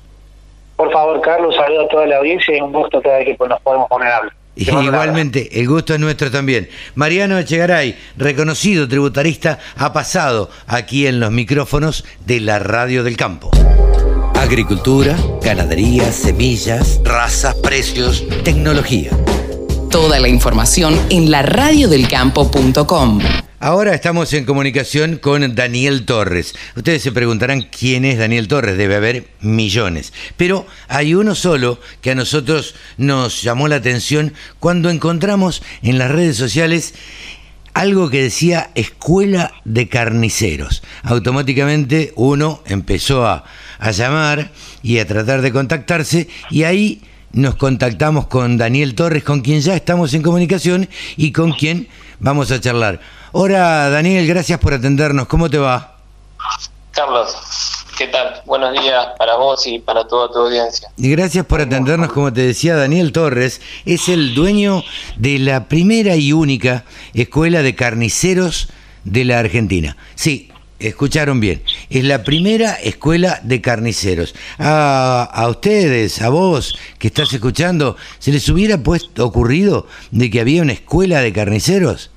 Por 0.76 0.92
favor, 0.92 1.22
Carlos, 1.22 1.56
saludo 1.56 1.86
a 1.86 1.88
toda 1.88 2.06
la 2.06 2.18
audiencia 2.18 2.54
y 2.54 2.60
un 2.60 2.70
gusto 2.70 3.00
cada 3.00 3.16
vez 3.16 3.34
que 3.38 3.48
nos 3.48 3.60
podemos 3.62 3.88
poner 3.88 4.08
a 4.08 4.16
hablar. 4.18 4.32
Igualmente, 4.58 5.60
el 5.60 5.68
gusto 5.68 5.94
es 5.94 6.00
nuestro 6.00 6.30
también. 6.30 6.68
Mariano 6.96 7.38
Echegaray, 7.38 7.96
reconocido 8.16 8.88
tributarista, 8.88 9.60
ha 9.76 9.92
pasado 9.92 10.50
aquí 10.66 11.06
en 11.06 11.20
los 11.20 11.30
micrófonos 11.30 12.04
de 12.26 12.40
la 12.40 12.58
Radio 12.58 13.04
del 13.04 13.16
Campo. 13.16 13.50
Agricultura, 14.34 15.16
ganadería, 15.42 16.10
semillas, 16.10 17.00
razas, 17.04 17.54
precios, 17.56 18.24
tecnología. 18.44 19.10
Toda 19.90 20.20
la 20.20 20.28
información 20.28 21.00
en 21.08 21.30
laradiodelcampo.com. 21.30 23.20
Ahora 23.58 23.94
estamos 23.94 24.32
en 24.34 24.44
comunicación 24.44 25.16
con 25.16 25.54
Daniel 25.54 26.04
Torres. 26.04 26.54
Ustedes 26.76 27.02
se 27.02 27.10
preguntarán 27.10 27.62
quién 27.62 28.04
es 28.04 28.18
Daniel 28.18 28.48
Torres, 28.48 28.76
debe 28.76 28.96
haber 28.96 29.28
millones. 29.40 30.12
Pero 30.36 30.66
hay 30.88 31.14
uno 31.14 31.34
solo 31.34 31.80
que 32.02 32.10
a 32.10 32.14
nosotros 32.14 32.74
nos 32.98 33.42
llamó 33.42 33.66
la 33.66 33.76
atención 33.76 34.34
cuando 34.60 34.90
encontramos 34.90 35.62
en 35.82 35.96
las 35.96 36.10
redes 36.10 36.36
sociales 36.36 36.94
algo 37.72 38.10
que 38.10 38.22
decía 38.22 38.70
Escuela 38.74 39.52
de 39.64 39.88
Carniceros. 39.88 40.82
Automáticamente 41.02 42.12
uno 42.14 42.62
empezó 42.66 43.26
a, 43.26 43.44
a 43.78 43.90
llamar 43.92 44.50
y 44.82 44.98
a 44.98 45.06
tratar 45.06 45.40
de 45.40 45.52
contactarse 45.52 46.28
y 46.50 46.64
ahí 46.64 47.00
nos 47.32 47.56
contactamos 47.56 48.26
con 48.26 48.56
Daniel 48.56 48.94
Torres, 48.94 49.24
con 49.24 49.40
quien 49.40 49.60
ya 49.60 49.74
estamos 49.74 50.14
en 50.14 50.22
comunicación 50.22 50.88
y 51.16 51.32
con 51.32 51.52
quien 51.52 51.88
vamos 52.18 52.50
a 52.50 52.60
charlar. 52.60 53.00
Hola 53.32 53.90
Daniel, 53.90 54.26
gracias 54.26 54.58
por 54.58 54.74
atendernos. 54.74 55.26
¿Cómo 55.28 55.50
te 55.50 55.58
va? 55.58 55.98
Carlos, 56.92 57.36
¿Qué 57.98 58.06
tal? 58.06 58.42
Buenos 58.46 58.80
días 58.80 59.08
para 59.18 59.34
vos 59.34 59.66
y 59.66 59.80
para 59.80 60.06
toda 60.06 60.30
tu 60.30 60.38
audiencia. 60.38 60.88
Y 60.96 61.10
gracias 61.10 61.44
por 61.44 61.60
atendernos, 61.60 62.12
como 62.12 62.32
te 62.32 62.42
decía 62.42 62.76
Daniel 62.76 63.10
Torres, 63.10 63.60
es 63.84 64.08
el 64.08 64.36
dueño 64.36 64.84
de 65.16 65.40
la 65.40 65.64
primera 65.64 66.14
y 66.14 66.32
única 66.32 66.84
escuela 67.12 67.60
de 67.60 67.74
carniceros 67.74 68.68
de 69.02 69.24
la 69.24 69.40
Argentina. 69.40 69.96
Sí, 70.14 70.48
escucharon 70.78 71.40
bien, 71.40 71.62
es 71.90 72.04
la 72.04 72.22
primera 72.22 72.74
escuela 72.74 73.40
de 73.42 73.60
carniceros. 73.60 74.34
A, 74.58 75.28
a 75.32 75.48
ustedes, 75.48 76.22
a 76.22 76.28
vos 76.28 76.78
que 76.98 77.08
estás 77.08 77.32
escuchando, 77.32 77.96
¿se 78.18 78.32
les 78.32 78.48
hubiera 78.48 78.82
puesto, 78.82 79.24
ocurrido 79.24 79.86
de 80.10 80.30
que 80.30 80.40
había 80.40 80.62
una 80.62 80.72
escuela 80.72 81.20
de 81.20 81.32
carniceros? 81.32 82.10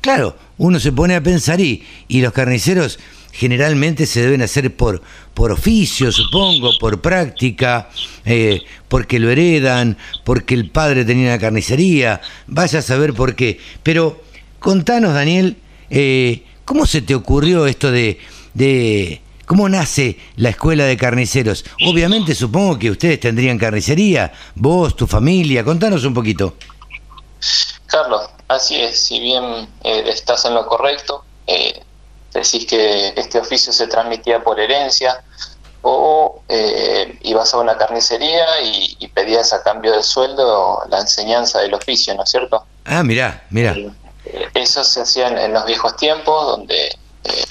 Claro, 0.00 0.36
uno 0.56 0.80
se 0.80 0.92
pone 0.92 1.14
a 1.14 1.22
pensar 1.22 1.60
y, 1.60 1.84
y 2.08 2.22
los 2.22 2.32
carniceros 2.32 2.98
generalmente 3.32 4.06
se 4.06 4.22
deben 4.22 4.42
hacer 4.42 4.74
por, 4.74 5.02
por 5.34 5.52
oficio, 5.52 6.10
supongo, 6.10 6.72
por 6.78 7.00
práctica, 7.00 7.88
eh, 8.24 8.62
porque 8.88 9.18
lo 9.18 9.30
heredan, 9.30 9.96
porque 10.24 10.54
el 10.54 10.70
padre 10.70 11.04
tenía 11.04 11.28
una 11.28 11.38
carnicería, 11.38 12.20
vaya 12.46 12.80
a 12.80 12.82
saber 12.82 13.14
por 13.14 13.36
qué. 13.36 13.58
Pero 13.82 14.22
contanos, 14.58 15.14
Daniel, 15.14 15.56
eh, 15.90 16.44
¿cómo 16.70 16.86
se 16.86 17.02
te 17.02 17.16
ocurrió 17.16 17.66
esto 17.66 17.90
de, 17.90 18.20
de... 18.54 19.20
¿Cómo 19.44 19.68
nace 19.68 20.20
la 20.36 20.50
escuela 20.50 20.84
de 20.84 20.96
carniceros? 20.96 21.64
Obviamente 21.84 22.32
supongo 22.32 22.78
que 22.78 22.92
ustedes 22.92 23.18
tendrían 23.18 23.58
carnicería, 23.58 24.32
vos, 24.54 24.94
tu 24.94 25.08
familia, 25.08 25.64
contanos 25.64 26.04
un 26.04 26.14
poquito. 26.14 26.54
Carlos, 27.86 28.30
así 28.46 28.80
es, 28.80 29.00
si 29.00 29.18
bien 29.18 29.42
eh, 29.82 30.04
estás 30.06 30.44
en 30.44 30.54
lo 30.54 30.64
correcto, 30.64 31.24
eh, 31.48 31.82
decís 32.32 32.66
que 32.66 33.14
este 33.16 33.40
oficio 33.40 33.72
se 33.72 33.88
transmitía 33.88 34.40
por 34.44 34.60
herencia 34.60 35.24
o 35.82 36.40
eh, 36.48 37.18
ibas 37.22 37.52
a 37.52 37.58
una 37.58 37.76
carnicería 37.76 38.60
y, 38.62 38.96
y, 39.00 39.08
pedías 39.08 39.52
a 39.52 39.64
cambio 39.64 39.96
de 39.96 40.04
sueldo 40.04 40.84
la 40.88 41.00
enseñanza 41.00 41.58
del 41.62 41.74
oficio, 41.74 42.14
¿no 42.14 42.22
es 42.22 42.30
cierto? 42.30 42.64
Ah, 42.84 43.02
mirá, 43.02 43.44
mirá. 43.50 43.74
Eso 44.54 44.84
se 44.84 45.02
hacía 45.02 45.28
en, 45.28 45.38
en, 45.38 45.52
los 45.52 45.64
viejos 45.64 45.96
tiempos, 45.96 46.56
donde 46.56 46.86
eh, 47.24 47.44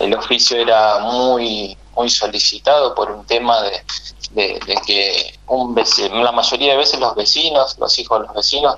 el 0.00 0.14
oficio 0.14 0.58
era 0.58 0.98
muy 1.00 1.76
muy 1.96 2.08
solicitado 2.08 2.94
por 2.94 3.10
un 3.10 3.26
tema 3.26 3.60
de, 3.62 3.82
de, 4.30 4.60
de 4.66 4.74
que 4.86 5.38
un 5.48 5.74
vecino, 5.74 6.22
la 6.22 6.32
mayoría 6.32 6.72
de 6.72 6.78
veces 6.78 7.00
los 7.00 7.14
vecinos, 7.14 7.76
los 7.78 7.98
hijos 7.98 8.20
de 8.20 8.26
los 8.26 8.36
vecinos, 8.36 8.76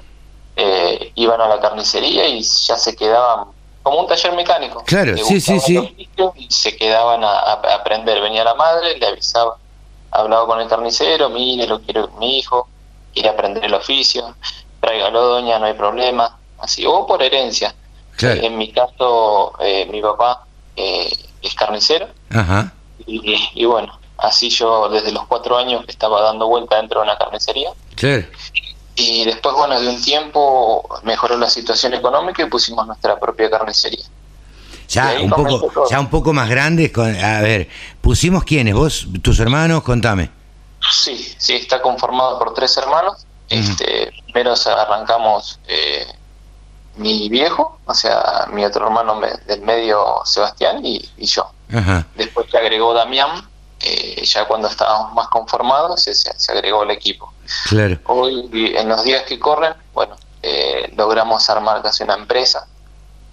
eh, 0.56 1.12
iban 1.14 1.40
a 1.40 1.48
la 1.48 1.60
carnicería 1.60 2.26
y 2.26 2.42
ya 2.42 2.76
se 2.76 2.96
quedaban 2.96 3.46
como 3.82 4.00
un 4.00 4.06
taller 4.06 4.32
mecánico. 4.34 4.82
Claro, 4.84 5.16
sí, 5.16 5.40
sí, 5.40 5.58
sí. 5.60 6.08
Y 6.36 6.50
se 6.50 6.76
quedaban 6.76 7.24
a, 7.24 7.32
a, 7.32 7.52
aprender. 7.74 8.20
Venía 8.20 8.44
la 8.44 8.54
madre, 8.54 8.96
le 8.98 9.06
avisaba, 9.06 9.56
hablaba 10.10 10.46
con 10.46 10.60
el 10.60 10.68
carnicero, 10.68 11.30
mire, 11.30 11.66
lo 11.66 11.80
quiero 11.80 12.08
mi 12.18 12.38
hijo, 12.38 12.68
quiere 13.12 13.28
aprender 13.28 13.64
el 13.64 13.74
oficio, 13.74 14.36
tráigalo 14.80 15.22
doña, 15.22 15.58
no 15.58 15.66
hay 15.66 15.74
problema. 15.74 16.38
Así, 16.62 16.87
o 16.87 17.07
por 17.07 17.20
herencia. 17.22 17.75
Claro. 18.16 18.40
En 18.40 18.57
mi 18.57 18.72
caso, 18.72 19.53
eh, 19.61 19.87
mi 19.90 20.01
papá 20.01 20.44
eh, 20.77 21.12
es 21.42 21.55
carnicero. 21.55 22.07
Ajá. 22.31 22.72
Y, 23.05 23.51
y, 23.55 23.64
bueno, 23.64 23.98
así 24.18 24.48
yo 24.48 24.88
desde 24.88 25.11
los 25.11 25.27
cuatro 25.27 25.57
años 25.57 25.85
estaba 25.88 26.22
dando 26.22 26.46
vuelta 26.46 26.77
dentro 26.77 27.01
de 27.01 27.07
una 27.07 27.18
carnicería. 27.18 27.70
Claro. 27.96 28.25
Y 28.94 29.25
después, 29.25 29.57
bueno, 29.57 29.81
de 29.81 29.88
un 29.88 30.01
tiempo 30.01 30.88
mejoró 31.03 31.37
la 31.37 31.51
situación 31.51 31.94
económica 31.94 32.42
y 32.42 32.46
pusimos 32.46 32.87
nuestra 32.87 33.18
propia 33.18 33.51
carnicería. 33.51 34.05
Ya 34.88 35.16
un 35.20 35.31
poco, 35.31 35.88
ya 35.90 35.98
un 35.98 36.11
poco 36.11 36.33
más 36.33 36.48
grandes, 36.48 36.92
con, 36.92 37.12
a 37.16 37.40
ver, 37.40 37.68
pusimos 38.01 38.44
quiénes, 38.44 38.75
vos, 38.75 39.09
tus 39.22 39.40
hermanos, 39.40 39.83
contame. 39.83 40.31
Sí, 40.92 41.35
sí, 41.38 41.55
está 41.55 41.83
conformado 41.83 42.38
por 42.38 42.55
tres 42.55 42.77
hermanos. 42.77 43.27
Uh 43.51 43.55
-huh. 43.55 43.59
Este, 43.59 44.12
primero 44.27 44.55
arrancamos 44.66 45.59
eh, 45.66 46.07
mi 46.96 47.28
viejo, 47.28 47.78
o 47.87 47.94
sea, 47.94 48.46
mi 48.52 48.64
otro 48.64 48.87
hermano 48.87 49.14
me, 49.14 49.28
del 49.46 49.62
medio 49.62 50.22
Sebastián 50.24 50.85
y, 50.85 51.11
y 51.16 51.26
yo. 51.26 51.50
Después 52.16 52.50
se 52.50 52.59
agregó 52.59 52.92
Damián, 52.92 53.48
eh, 53.81 54.22
ya 54.24 54.46
cuando 54.46 54.68
estábamos 54.68 55.14
más 55.14 55.28
conformados 55.28 56.02
se, 56.02 56.14
se, 56.14 56.52
agregó 56.52 56.83
el 56.83 56.90
equipo. 56.90 57.33
Claro. 57.68 57.98
Hoy, 58.07 58.74
en 58.76 58.88
los 58.88 59.02
días 59.05 59.22
que 59.22 59.38
corren, 59.38 59.74
bueno, 59.94 60.16
eh, 60.42 60.92
logramos 60.96 61.48
armar 61.48 61.83
casi 61.83 62.02
una 62.02 62.14
empresa 62.14 62.66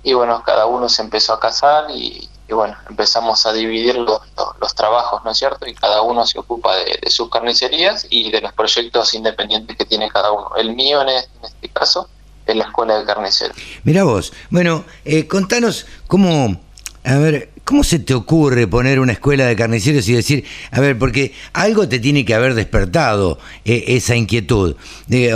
y 0.04 0.14
bueno, 0.14 0.42
cada 0.44 0.66
uno 0.66 0.88
se 0.88 1.02
empezó 1.02 1.34
a 1.34 1.40
casar 1.40 1.92
y, 1.92 2.30
y 2.48 2.54
bueno, 2.54 2.78
empezamos 2.90 3.46
a 3.46 3.52
dividir 3.52 3.96
los, 3.96 4.22
los, 4.38 4.48
los, 4.60 4.74
trabajos, 4.74 5.24
¿no 5.26 5.32
es 5.32 5.38
cierto? 5.38 5.68
Y 5.68 5.76
cada 5.76 6.02
uno 6.02 6.26
se 6.26 6.40
ocupa 6.40 6.78
de, 6.78 6.98
de, 7.02 7.10
sus 7.10 7.30
carnicerías 7.30 8.08
y 8.10 8.32
de 8.32 8.40
los 8.40 8.54
proyectos 8.54 9.14
independientes 9.14 9.76
que 9.76 9.84
tiene 9.84 10.10
cada 10.10 10.32
uno. 10.32 10.56
El 10.56 10.74
mío 10.74 11.02
en 11.02 11.10
este 11.10 11.70
caso 11.70 12.10
es 12.52 12.58
la 12.58 12.66
escuela 12.66 13.00
de 13.00 13.06
carniceros. 13.06 13.56
Mira 13.84 14.04
vos, 14.04 14.34
bueno, 14.50 14.86
eh, 15.06 15.28
contanos 15.28 15.86
cómo, 16.08 16.60
a 17.04 17.18
ver, 17.18 17.50
¿Cómo 17.70 17.84
se 17.84 18.00
te 18.00 18.16
ocurre 18.16 18.66
poner 18.66 19.00
una 19.00 19.12
escuela 19.12 19.46
de 19.46 19.56
carniceros 19.56 20.10
y 20.10 20.14
decir, 20.14 20.44
a 20.72 20.80
ver, 20.80 20.98
porque 20.98 21.34
algo 21.54 21.88
te 21.88 22.00
tiene 22.00 22.26
que 22.26 22.34
haber 22.34 22.56
despertado 22.56 23.38
eh, 23.64 23.84
esa 23.90 24.16
inquietud? 24.16 24.76
Eh, 25.12 25.32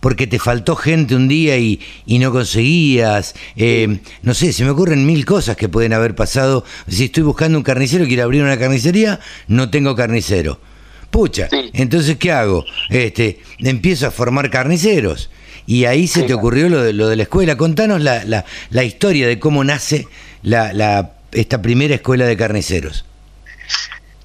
porque 0.00 0.26
te 0.26 0.38
faltó 0.38 0.76
gente 0.76 1.14
un 1.14 1.28
día 1.28 1.58
y, 1.58 1.80
y 2.06 2.20
no 2.20 2.32
conseguías, 2.32 3.34
eh, 3.54 3.98
no 4.22 4.32
sé, 4.32 4.54
se 4.54 4.64
me 4.64 4.70
ocurren 4.70 5.04
mil 5.04 5.26
cosas 5.26 5.58
que 5.58 5.68
pueden 5.68 5.92
haber 5.92 6.14
pasado. 6.14 6.64
Si 6.88 7.04
estoy 7.04 7.22
buscando 7.22 7.58
un 7.58 7.64
carnicero, 7.64 8.06
quiero 8.06 8.22
abrir 8.22 8.42
una 8.42 8.58
carnicería, 8.58 9.20
no 9.46 9.68
tengo 9.68 9.94
carnicero. 9.94 10.58
Pucha, 11.10 11.50
sí. 11.50 11.68
entonces 11.74 12.16
¿qué 12.16 12.32
hago? 12.32 12.64
Este, 12.88 13.40
empiezo 13.58 14.06
a 14.06 14.10
formar 14.10 14.48
carniceros. 14.48 15.28
Y 15.66 15.86
ahí 15.86 16.06
se 16.06 16.20
sí, 16.20 16.26
te 16.26 16.34
ocurrió 16.34 16.68
lo 16.68 16.82
de, 16.82 16.92
lo 16.92 17.08
de 17.08 17.16
la 17.16 17.22
escuela. 17.22 17.56
Contanos 17.56 18.00
la, 18.00 18.24
la, 18.24 18.44
la 18.70 18.84
historia 18.84 19.26
de 19.26 19.38
cómo 19.38 19.64
nace 19.64 20.06
la, 20.42 20.72
la 20.72 21.14
esta 21.34 21.60
primera 21.60 21.94
escuela 21.94 22.24
de 22.24 22.36
carniceros? 22.36 23.04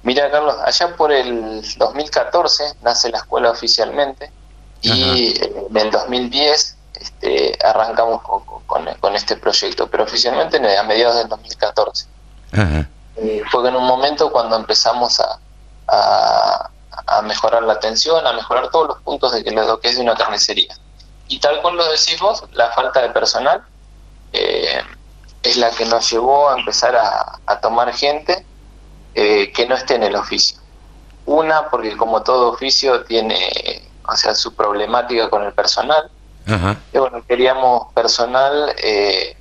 Mira, 0.02 0.30
Carlos, 0.30 0.54
allá 0.64 0.96
por 0.96 1.12
el 1.12 1.62
2014 1.76 2.64
nace 2.82 3.10
la 3.10 3.18
escuela 3.18 3.50
oficialmente 3.50 4.30
y 4.80 5.36
Ajá. 5.38 5.46
en 5.68 5.76
el 5.76 5.90
2010 5.90 6.76
este, 6.94 7.58
arrancamos 7.62 8.22
con, 8.22 8.44
con, 8.66 8.86
con, 8.98 9.14
este 9.14 9.36
proyecto, 9.36 9.88
pero 9.88 10.04
oficialmente 10.04 10.56
a 10.76 10.82
mediados 10.84 11.16
del 11.16 11.28
2014. 11.28 12.06
Ajá. 12.52 12.88
Eh, 13.16 13.42
fue 13.50 13.68
en 13.68 13.76
un 13.76 13.86
momento 13.86 14.30
cuando 14.32 14.56
empezamos 14.56 15.20
a, 15.20 15.38
a, 15.88 16.70
a, 17.06 17.22
mejorar 17.22 17.62
la 17.64 17.74
atención, 17.74 18.26
a 18.26 18.32
mejorar 18.32 18.70
todos 18.70 18.88
los 18.88 19.02
puntos 19.02 19.32
de 19.32 19.44
que 19.44 19.50
lo 19.50 19.80
que 19.80 19.88
es 19.88 19.96
de 19.96 20.02
una 20.02 20.14
carnicería. 20.14 20.74
Y 21.30 21.38
tal 21.38 21.62
cual 21.62 21.76
lo 21.76 21.84
decís 21.84 22.18
vos, 22.20 22.42
la 22.52 22.70
falta 22.72 23.00
de 23.00 23.10
personal. 23.10 23.62
Eh, 24.32 24.82
es 25.42 25.56
la 25.56 25.70
que 25.70 25.86
nos 25.86 26.10
llevó 26.10 26.50
a 26.50 26.58
empezar 26.58 26.94
a, 26.96 27.38
a 27.46 27.60
tomar 27.60 27.94
gente 27.94 28.44
eh, 29.14 29.50
que 29.52 29.66
no 29.66 29.74
esté 29.74 29.94
en 29.94 30.02
el 30.02 30.16
oficio. 30.16 30.58
Una, 31.24 31.70
porque 31.70 31.96
como 31.96 32.22
todo 32.22 32.50
oficio 32.50 33.04
tiene, 33.04 33.88
o 34.06 34.16
sea, 34.16 34.34
su 34.34 34.54
problemática 34.54 35.30
con 35.30 35.44
el 35.44 35.52
personal. 35.52 36.10
Ajá. 36.46 36.76
Y 36.92 36.98
bueno, 36.98 37.24
queríamos 37.26 37.92
personal 37.94 38.74
eh, 38.82 39.36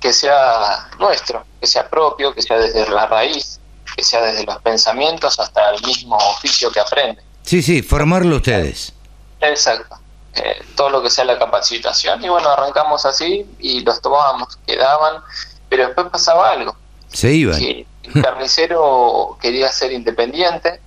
que 0.00 0.12
sea 0.12 0.88
nuestro, 0.98 1.44
que 1.60 1.66
sea 1.66 1.88
propio, 1.90 2.32
que 2.32 2.40
sea 2.40 2.58
desde 2.58 2.88
la 2.88 3.06
raíz, 3.06 3.60
que 3.96 4.04
sea 4.04 4.22
desde 4.22 4.44
los 4.44 4.62
pensamientos 4.62 5.38
hasta 5.40 5.70
el 5.70 5.84
mismo 5.84 6.16
oficio 6.16 6.70
que 6.70 6.80
aprende. 6.80 7.20
Sí, 7.42 7.62
sí, 7.62 7.82
formarlo 7.82 8.36
ustedes. 8.36 8.94
Exacto 9.40 9.99
eh, 10.34 10.62
todo 10.76 10.90
lo 10.90 11.02
que 11.02 11.10
sea 11.10 11.24
la 11.24 11.38
capacitación 11.38 12.24
y 12.24 12.28
bueno, 12.28 12.48
arrancamos 12.50 13.04
así 13.04 13.46
y 13.58 13.80
los 13.80 14.00
tomábamos, 14.00 14.58
quedaban, 14.66 15.22
pero 15.68 15.86
después 15.86 16.06
pasaba 16.08 16.50
algo. 16.50 16.76
Se 17.08 17.32
iban. 17.32 17.58
Que 17.58 17.86
el 18.02 18.22
carnicero 18.22 19.36
quería 19.40 19.68
ser 19.70 19.92
independiente 19.92 20.80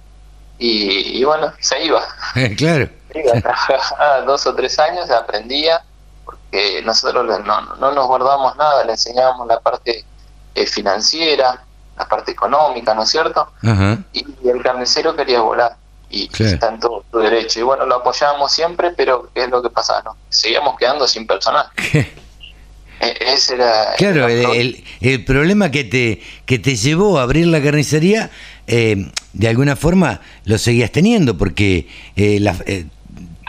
y, 0.58 1.19
y 1.19 1.23
bueno, 1.23 1.53
se 1.60 1.84
iba. 1.84 2.01
claro. 2.58 2.89
Trabajaba 3.41 4.21
dos 4.25 4.47
o 4.47 4.56
tres 4.56 4.79
años, 4.79 5.10
aprendía, 5.10 5.84
porque 6.23 6.82
nosotros 6.86 7.25
no, 7.45 7.62
no 7.62 7.91
nos 7.91 8.08
guardábamos 8.08 8.56
nada, 8.56 8.84
le 8.86 8.93
enseñábamos 8.93 9.47
la 9.47 9.60
parte 9.60 10.06
eh, 10.56 10.65
financiera, 10.65 11.65
la 11.97 12.08
parte 12.08 12.32
económica, 12.32 12.93
¿no 12.93 13.03
es 13.03 13.10
cierto? 13.10 13.51
Y 14.13 14.25
el 14.47 14.63
carnicero 14.63 15.15
quería 15.15 15.41
volar 15.41 15.75
y 16.13 16.28
claro. 16.28 16.54
está 16.54 16.69
en 16.69 16.80
todo 16.80 17.04
su 17.12 17.17
derecho. 17.17 17.60
Y 17.60 17.63
bueno, 17.63 17.86
lo 17.88 17.95
apoyábamos 17.95 18.52
siempre, 18.52 18.91
pero 18.91 19.30
¿qué 19.34 19.45
es 19.45 19.49
lo 19.49 19.63
que 19.63 19.71
pasaba? 19.71 20.04
No, 20.04 20.15
seguíamos 20.30 20.78
quedando 20.78 21.08
sin 21.08 21.28
personal. 21.28 21.65
E, 22.99 23.34
ese 23.34 23.56
era 23.56 23.95
claro, 23.97 24.28
el, 24.30 24.45
el, 24.45 24.84
el, 25.02 25.26
problema 25.26 25.71
que 25.71 25.84
te, 25.84 26.21
que 26.45 26.60
te 26.60 26.76
llevó 26.76 27.17
a 27.17 27.23
abrir 27.23 27.47
la 27.47 27.62
carnicería, 27.62 28.30
eh, 28.67 29.10
de 29.34 29.47
alguna 29.49 29.76
forma 29.76 30.21
lo 30.45 30.58
seguías 30.60 30.91
teniendo, 30.91 31.36
porque 31.36 31.88
eh, 32.15 32.39
la, 32.39 32.56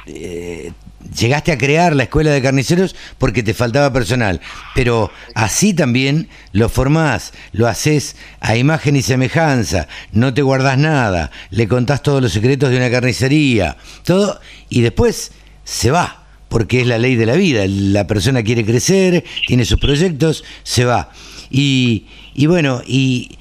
eh, 0.06 0.72
llegaste 1.14 1.52
a 1.52 1.58
crear 1.58 1.94
la 1.94 2.04
escuela 2.04 2.30
de 2.30 2.42
carniceros 2.42 2.94
porque 3.18 3.42
te 3.42 3.54
faltaba 3.54 3.92
personal, 3.92 4.40
pero 4.74 5.10
así 5.34 5.74
también 5.74 6.28
lo 6.52 6.68
formás, 6.68 7.32
lo 7.52 7.66
haces 7.66 8.16
a 8.40 8.56
imagen 8.56 8.96
y 8.96 9.02
semejanza, 9.02 9.88
no 10.12 10.34
te 10.34 10.42
guardás 10.42 10.78
nada, 10.78 11.30
le 11.50 11.68
contás 11.68 12.02
todos 12.02 12.22
los 12.22 12.32
secretos 12.32 12.70
de 12.70 12.76
una 12.76 12.90
carnicería, 12.90 13.76
todo, 14.04 14.40
y 14.68 14.80
después 14.80 15.32
se 15.64 15.90
va, 15.90 16.24
porque 16.48 16.80
es 16.80 16.86
la 16.86 16.98
ley 16.98 17.16
de 17.16 17.26
la 17.26 17.34
vida, 17.34 17.64
la 17.66 18.06
persona 18.06 18.42
quiere 18.42 18.64
crecer, 18.64 19.24
tiene 19.46 19.64
sus 19.64 19.80
proyectos, 19.80 20.44
se 20.62 20.84
va. 20.84 21.10
Y, 21.50 22.06
y 22.34 22.46
bueno, 22.46 22.82
y 22.86 23.38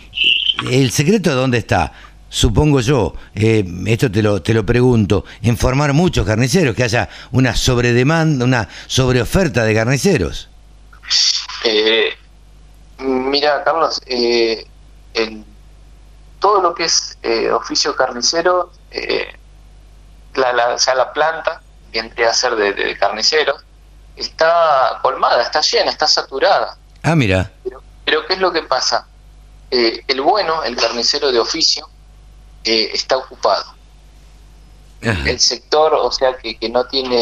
el 0.72 0.92
secreto 0.92 1.36
dónde 1.36 1.58
está? 1.58 1.94
Supongo 2.34 2.80
yo, 2.80 3.14
eh, 3.36 3.64
esto 3.86 4.12
te 4.12 4.24
lo, 4.24 4.42
te 4.42 4.56
lo 4.56 4.66
pregunto, 4.66 5.24
en 5.44 5.56
formar 5.56 5.94
muchos 5.94 6.26
carniceros, 6.26 6.76
que 6.76 6.84
haya 6.84 7.08
una 7.32 7.56
sobredemanda, 7.56 8.44
una 8.44 8.68
sobreoferta 8.88 9.64
de 9.64 9.76
carniceros. 9.76 10.50
Eh, 11.64 12.12
mira, 12.98 13.64
Carlos, 13.64 14.02
eh, 14.08 14.66
todo 16.40 16.60
lo 16.60 16.74
que 16.74 16.86
es 16.86 17.20
oficio 17.54 17.96
carnicero, 17.96 18.72
la, 20.34 20.74
o 20.74 20.80
sea, 20.80 20.96
la 20.96 21.14
planta, 21.14 21.62
que 21.92 22.02
vendría 22.02 22.32
a 22.32 22.34
ser 22.34 22.56
de, 22.56 22.74
de 22.74 22.98
carniceros, 22.98 23.64
está 24.16 24.98
colmada, 25.04 25.44
está 25.44 25.62
llena, 25.62 25.92
está 25.92 26.08
saturada. 26.08 26.78
Ah, 27.04 27.16
mira. 27.16 27.52
Pero, 27.64 27.84
pero 28.04 28.26
¿qué 28.26 28.34
es 28.34 28.40
lo 28.40 28.52
que 28.52 28.64
pasa? 28.64 29.08
el 29.70 30.22
bueno, 30.22 30.64
el 30.64 30.76
carnicero 30.76 31.32
de 31.32 31.40
oficio, 31.40 31.90
eh, 32.64 32.92
está 32.94 33.18
ocupado. 33.18 33.64
El 35.02 35.40
sector, 35.40 35.94
o 35.96 36.12
sea, 36.12 36.38
que, 36.38 36.58
que 36.58 36.70
no 36.70 36.86
tiene 36.86 37.22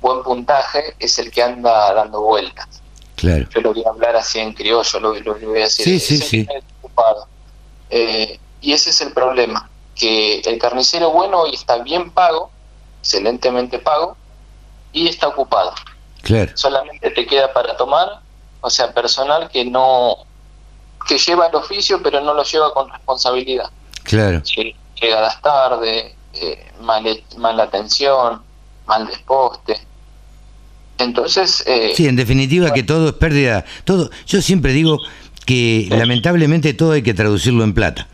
buen 0.00 0.24
puntaje, 0.24 0.96
es 0.98 1.16
el 1.20 1.30
que 1.30 1.40
anda 1.40 1.94
dando 1.94 2.20
vueltas. 2.20 2.82
Claro. 3.14 3.46
Yo 3.50 3.60
lo 3.60 3.72
voy 3.72 3.84
a 3.86 3.90
hablar 3.90 4.16
así 4.16 4.40
en 4.40 4.52
criollo, 4.52 5.00
lo, 5.00 5.14
lo 5.14 5.34
voy 5.34 5.60
a 5.60 5.64
decir. 5.64 5.84
Sí, 5.84 6.00
sí, 6.00 6.18
sí. 6.18 6.48
Ocupado. 6.82 7.28
Eh, 7.88 8.40
y 8.60 8.72
ese 8.72 8.90
es 8.90 9.00
el 9.00 9.12
problema, 9.12 9.70
que 9.94 10.40
el 10.40 10.58
carnicero 10.58 11.10
bueno 11.12 11.42
hoy 11.42 11.54
está 11.54 11.78
bien 11.78 12.10
pago, 12.10 12.50
excelentemente 13.00 13.78
pago, 13.78 14.16
y 14.92 15.08
está 15.08 15.28
ocupado. 15.28 15.72
Claro. 16.22 16.50
Solamente 16.56 17.10
te 17.10 17.26
queda 17.26 17.52
para 17.52 17.76
tomar, 17.76 18.20
o 18.60 18.70
sea, 18.70 18.92
personal 18.92 19.48
que 19.48 19.64
no 19.64 20.26
que 21.06 21.18
lleva 21.18 21.46
el 21.46 21.54
oficio 21.54 22.02
pero 22.02 22.20
no 22.20 22.34
lo 22.34 22.42
lleva 22.42 22.74
con 22.74 22.90
responsabilidad. 22.90 23.70
Claro. 24.06 24.42
Llegadas 25.00 25.42
tarde, 25.42 26.14
eh, 26.34 26.66
mal, 26.80 27.04
mala 27.36 27.64
atención, 27.64 28.40
mal 28.86 29.06
desposte. 29.06 29.78
Entonces... 30.98 31.62
Eh, 31.66 31.92
sí, 31.94 32.06
en 32.06 32.16
definitiva 32.16 32.72
que 32.72 32.82
todo 32.82 33.08
es 33.08 33.14
pérdida. 33.14 33.64
todo 33.84 34.10
Yo 34.26 34.40
siempre 34.40 34.72
digo 34.72 34.98
que 35.44 35.86
lamentablemente 35.90 36.74
todo 36.74 36.92
hay 36.92 37.02
que 37.02 37.14
traducirlo 37.14 37.64
en 37.64 37.74
plata. 37.74 38.08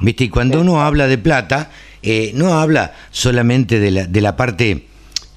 ¿Viste? 0.00 0.24
Y 0.24 0.28
cuando 0.28 0.60
uno 0.60 0.80
habla 0.80 1.08
de 1.08 1.18
plata, 1.18 1.70
eh, 2.02 2.32
no 2.34 2.58
habla 2.58 2.94
solamente 3.10 3.80
de 3.80 3.90
la, 3.90 4.06
de 4.06 4.20
la 4.20 4.36
parte 4.36 4.86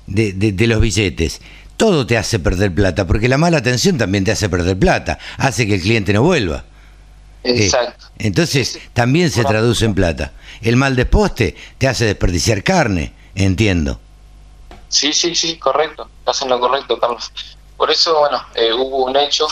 de, 0.08 0.34
de, 0.34 0.68
los 0.68 0.80
billetes. 0.82 1.42
Todo 1.78 2.06
te 2.06 2.18
hace 2.18 2.38
perder 2.38 2.74
plata, 2.74 3.08
porque 3.08 3.28
la 3.28 3.38
mala 3.38 3.58
atención 3.58 3.98
también 3.98 4.24
te 4.24 4.32
hace 4.32 4.50
perder 4.50 4.78
plata, 4.78 5.18
hace 5.38 5.66
que 5.66 5.76
el 5.76 5.82
cliente 5.82 6.14
no 6.14 6.22
vuelva. 6.22 6.66
Exacto. 7.44 8.06
entonces, 8.20 8.80
también 8.94 9.32
se 9.32 9.44
traduce 9.44 9.86
en 9.86 9.96
plata. 9.96 10.32
El 10.62 10.76
mal 10.76 10.96
desposte 10.96 11.56
te 11.78 11.88
hace 11.88 12.06
desperdiciar 12.06 12.64
carne, 12.64 13.14
entiendo. 13.36 14.00
Sí, 14.90 15.14
sí, 15.14 15.34
sí, 15.36 15.58
correcto. 15.58 16.10
Estás 16.20 16.42
en 16.42 16.50
lo 16.50 16.60
correcto, 16.60 17.00
Carlos. 17.00 17.32
Por 17.78 17.90
eso, 17.90 18.20
bueno, 18.20 18.46
eh, 18.56 18.74
hubo 18.74 19.06
un 19.06 19.16
hecho 19.16 19.48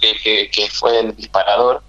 que, 0.00 0.50
que, 0.50 0.70
fue 0.70 1.00
el 1.00 1.16
disparador, 1.16 1.82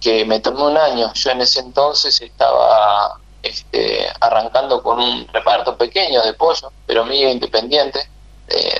que 0.00 0.24
me 0.24 0.40
tomó 0.40 0.68
un 0.68 0.76
año. 0.76 1.12
Yo 1.14 1.30
en 1.30 1.42
ese 1.42 1.60
entonces 1.60 2.20
estaba 2.20 3.18
este, 3.42 4.06
arrancando 4.20 4.82
con 4.82 4.98
un 4.98 5.28
reparto 5.28 5.76
pequeño 5.76 6.22
de 6.22 6.32
pollo, 6.32 6.72
pero 6.86 7.04
mío 7.04 7.30
independiente, 7.30 8.08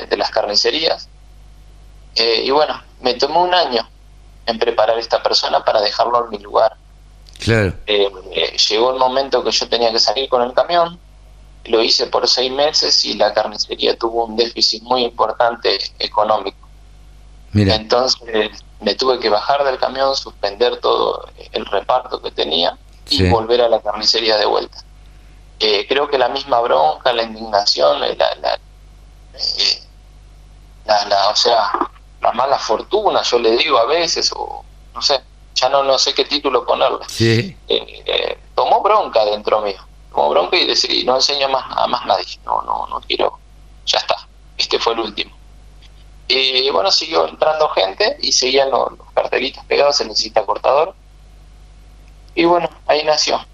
de, 0.09 0.17
las 0.17 0.31
carnicerías. 0.31 1.09
Eh, 2.17 2.43
y 2.45 2.51
bueno, 2.51 2.83
me 3.01 3.15
tomó 3.15 3.43
un 3.43 3.55
año 3.55 3.89
en 4.47 4.59
preparar 4.59 4.97
a 4.97 5.01
esta 5.01 5.23
persona 5.23 5.65
para 5.65 5.81
dejarlo 5.81 6.25
en 6.25 6.31
mi 6.31 6.39
lugar. 6.39 6.77
Claro. 7.39 7.75
Eh, 7.87 8.11
eh, 8.33 8.57
llegó 8.57 8.93
el 8.93 8.99
momento 8.99 9.43
que 9.43 9.51
yo 9.51 9.69
tenía 9.69 9.93
que 9.93 9.99
salir 9.99 10.29
con 10.29 10.43
el 10.43 10.53
camión, 10.55 10.99
lo 11.67 11.83
hice 11.83 12.07
por 12.07 12.29
seis 12.29 12.53
meses 12.53 13.05
y 13.05 13.15
la 13.15 13.33
carnicería 13.33 13.97
tuvo 13.97 14.27
un 14.27 14.37
déficit 14.37 14.83
muy 14.83 15.05
importante 15.05 15.79
económico. 15.99 16.59
Mira. 17.53 17.75
Entonces 17.75 18.51
me 18.81 18.95
tuve 18.95 19.19
que 19.19 19.29
bajar 19.29 19.65
del 19.65 19.79
camión, 19.79 20.15
suspender 20.15 20.79
todo 20.81 21.27
el 21.53 21.65
reparto 21.67 22.21
que 22.21 22.31
tenía 22.31 22.77
y 23.09 23.29
volver 23.29 23.61
a 23.63 23.69
la 23.69 23.81
carnicería 23.81 24.37
de 24.37 24.47
vuelta. 24.47 24.79
Eh, 25.61 25.87
creo 25.89 26.09
que 26.09 26.19
la 26.19 26.29
misma 26.29 26.61
bronca, 26.61 27.13
la 27.13 27.23
indignación, 27.23 28.01
la, 28.01 28.09
la, 28.09 28.59
la, 30.85 31.09
la 31.09 31.29
o 31.31 31.37
sea, 31.37 31.71
la 32.25 32.33
mala 32.33 32.59
fortuna, 32.59 33.23
yo 33.23 33.39
le 33.39 33.57
digo 33.57 33.79
a 33.79 33.85
veces, 33.87 34.33
o 34.35 34.65
no 34.95 35.03
sé, 35.03 35.21
ya 35.55 35.69
no, 35.69 35.83
no 35.83 35.99
sé 35.99 36.15
qué 36.15 36.25
título 36.25 36.65
ponerle. 36.65 37.05
Sí. 37.09 37.57
Eh, 37.69 38.03
eh, 38.07 38.39
tomó 38.55 38.83
bronca 38.83 39.25
dentro 39.27 39.61
mío, 39.61 39.81
tomó 40.11 40.31
bronca 40.31 40.57
y 40.57 40.67
decidí, 40.67 41.05
no 41.05 41.17
enseño 41.17 41.49
más 41.51 41.65
a 41.69 41.87
más 41.87 42.07
nadie, 42.07 42.39
no, 42.45 42.63
no, 42.63 42.87
no 42.87 43.01
quiero, 43.03 43.39
ya 43.85 43.99
está, 43.99 44.27
este 44.57 44.79
fue 44.79 44.95
el 44.95 45.01
último. 45.01 45.37
Y 46.27 46.71
bueno, 46.71 46.91
siguió 46.91 47.29
entrando 47.29 47.69
gente 47.69 48.17
y 48.23 48.33
seguían 48.33 48.71
los, 48.71 48.93
cartelitos 49.13 49.63
pegados, 49.67 49.97
se 49.99 50.07
necesita 50.07 50.47
cortador. 50.47 50.95
Y 52.35 52.47
bueno, 52.47 52.71
ahí 52.87 53.05
nació. 53.05 53.45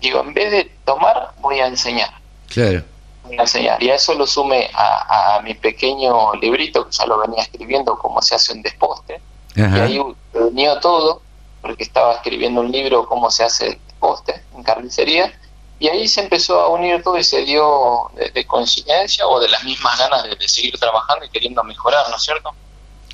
Digo, 0.00 0.20
en 0.20 0.32
vez 0.32 0.50
de 0.50 0.64
tomar, 0.86 1.32
voy 1.40 1.60
a 1.60 1.66
enseñar. 1.66 2.10
Claro 2.48 2.82
Y 3.30 3.88
a 3.88 3.94
eso 3.94 4.14
lo 4.14 4.26
sume 4.26 4.70
a, 4.74 5.40
mi 5.42 5.54
pequeño 5.54 6.34
librito, 6.34 6.86
que 6.86 6.92
ya 6.92 7.06
lo 7.06 7.18
venía 7.18 7.42
escribiendo, 7.42 7.98
cómo 7.98 8.20
se 8.22 8.34
hace 8.34 8.52
un 8.52 8.62
desposte. 8.62 9.20
Y 9.54 9.62
ahí 9.62 10.00
unió 10.34 10.78
todo, 10.80 11.22
porque 11.60 11.82
estaba 11.82 12.14
escribiendo 12.14 12.60
un 12.60 12.70
libro, 12.70 13.06
cómo 13.06 13.30
se 13.30 13.44
hace 13.44 13.68
el 13.68 13.78
desposte 13.86 14.42
en 14.54 14.62
carnicería. 14.62 15.32
Y 15.78 15.88
ahí 15.88 16.08
se 16.08 16.20
empezó 16.20 16.60
a 16.60 16.68
unir 16.68 17.02
todo 17.02 17.16
y 17.16 17.24
se 17.24 17.42
dio 17.44 18.10
de, 18.14 18.46
coincidencia 18.46 19.26
o 19.26 19.40
de 19.40 19.48
las 19.48 19.64
mismas 19.64 19.98
ganas 19.98 20.24
de, 20.24 20.48
seguir 20.48 20.78
trabajando 20.78 21.24
y 21.24 21.30
queriendo 21.30 21.64
mejorar, 21.64 22.08
¿no 22.10 22.16
es 22.16 22.22
cierto? 22.22 22.50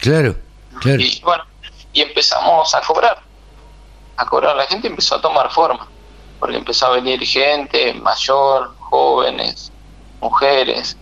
Claro, 0.00 0.34
claro. 0.80 1.00
Y 1.00 1.20
bueno, 1.22 1.44
y 1.92 2.02
empezamos 2.02 2.74
a 2.74 2.80
cobrar. 2.80 3.22
A 4.16 4.26
cobrar. 4.26 4.56
La 4.56 4.66
gente 4.66 4.88
empezó 4.88 5.14
a 5.14 5.20
tomar 5.20 5.50
forma, 5.52 5.86
porque 6.40 6.56
empezó 6.56 6.86
a 6.86 6.90
venir 6.90 7.24
gente 7.24 7.94
mayor, 7.94 8.74
jóvenes, 8.78 9.70
mujeres. 10.20 10.96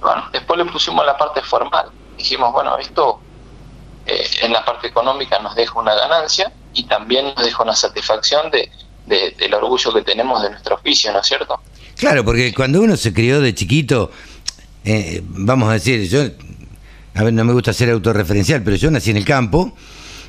Bueno, 0.00 0.24
después 0.32 0.58
le 0.58 0.64
pusimos 0.66 1.04
la 1.04 1.16
parte 1.16 1.42
formal. 1.42 1.90
Dijimos, 2.16 2.52
bueno, 2.52 2.76
esto 2.78 3.20
eh, 4.06 4.24
en 4.42 4.52
la 4.52 4.64
parte 4.64 4.88
económica 4.88 5.38
nos 5.40 5.54
deja 5.54 5.78
una 5.78 5.94
ganancia 5.94 6.52
y 6.72 6.84
también 6.84 7.26
nos 7.34 7.44
deja 7.44 7.62
una 7.62 7.74
satisfacción 7.74 8.50
de, 8.50 8.70
del 9.06 9.54
orgullo 9.54 9.92
que 9.92 10.02
tenemos 10.02 10.42
de 10.42 10.50
nuestro 10.50 10.76
oficio, 10.76 11.12
¿no 11.12 11.20
es 11.20 11.26
cierto? 11.26 11.60
Claro, 11.96 12.24
porque 12.24 12.54
cuando 12.54 12.80
uno 12.80 12.96
se 12.96 13.12
crió 13.12 13.40
de 13.40 13.54
chiquito, 13.54 14.10
eh, 14.84 15.20
vamos 15.24 15.68
a 15.68 15.74
decir, 15.74 16.08
yo, 16.08 16.22
a 17.14 17.24
ver, 17.24 17.32
no 17.32 17.44
me 17.44 17.52
gusta 17.52 17.72
ser 17.72 17.90
autorreferencial, 17.90 18.62
pero 18.62 18.76
yo 18.76 18.90
nací 18.90 19.10
en 19.10 19.16
el 19.16 19.24
campo 19.24 19.74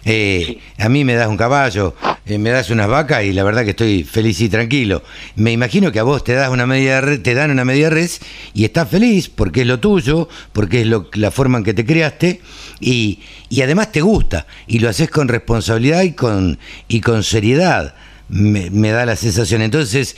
eh, 0.06 0.60
a 0.78 0.90
mí 0.90 1.04
me 1.06 1.14
das 1.14 1.28
un 1.28 1.38
caballo, 1.38 1.96
eh, 2.26 2.38
me 2.38 2.50
das 2.50 2.70
unas 2.70 2.88
vacas 2.88 3.24
y 3.24 3.34
la 3.34 3.44
verdad 3.44 3.64
que 3.64 3.72
estoy 3.72 4.04
feliz 4.04 4.40
y 4.42 4.50
tranquilo. 4.50 5.04
Me 5.36 5.52
imagino 5.52 5.92
que 5.92 6.00
a 6.00 6.04
vos 6.04 6.24
te 6.24 6.34
das 6.34 6.50
una 6.50 6.66
media 6.66 7.02
te 7.22 7.34
dan 7.34 7.52
una 7.52 7.66
media 7.66 7.90
res 7.90 8.22
y 8.54 8.66
estás 8.66 8.90
feliz 8.90 9.30
porque 9.30 9.62
es 9.62 9.68
lo 9.68 9.80
tuyo, 9.80 10.28
porque 10.54 10.82
es 10.82 10.88
lo, 10.88 11.10
la 11.14 11.32
forma 11.32 11.60
en 11.60 11.64
que 11.64 11.74
te 11.74 11.86
creaste 11.86 12.42
y, 12.80 13.20
y 13.50 13.62
además 13.62 13.92
te 13.92 14.02
gusta 14.02 14.48
y 14.68 14.80
lo 14.80 14.90
haces 14.90 15.10
con 15.10 15.28
responsabilidad 15.28 16.02
y 16.04 16.14
con, 16.14 16.58
y 16.88 17.02
con 17.02 17.24
seriedad. 17.24 17.94
Me, 18.30 18.92
da 18.92 19.06
la 19.06 19.18
sensación. 19.18 19.62
Entonces, 19.62 20.16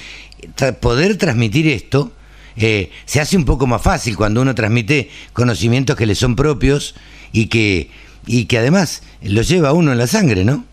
poder 0.80 1.18
transmitir 1.18 1.68
esto 1.68 2.12
eh, 2.56 2.92
se 3.06 3.20
hace 3.20 3.38
un 3.38 3.46
poco 3.46 3.66
más 3.66 3.82
fácil 3.82 4.16
cuando 4.16 4.42
uno 4.42 4.54
transmite 4.54 5.10
conocimientos 5.34 5.96
que 5.96 6.06
le 6.06 6.16
son 6.16 6.36
propios 6.36 6.94
y 7.32 7.48
que 7.48 7.90
y 8.26 8.46
que 8.46 8.58
además 8.58 9.04
lo 9.22 9.42
lleva 9.42 9.74
uno 9.74 9.92
en 9.92 9.98
la 9.98 10.08
sangre, 10.08 10.44
¿no? 10.44 10.66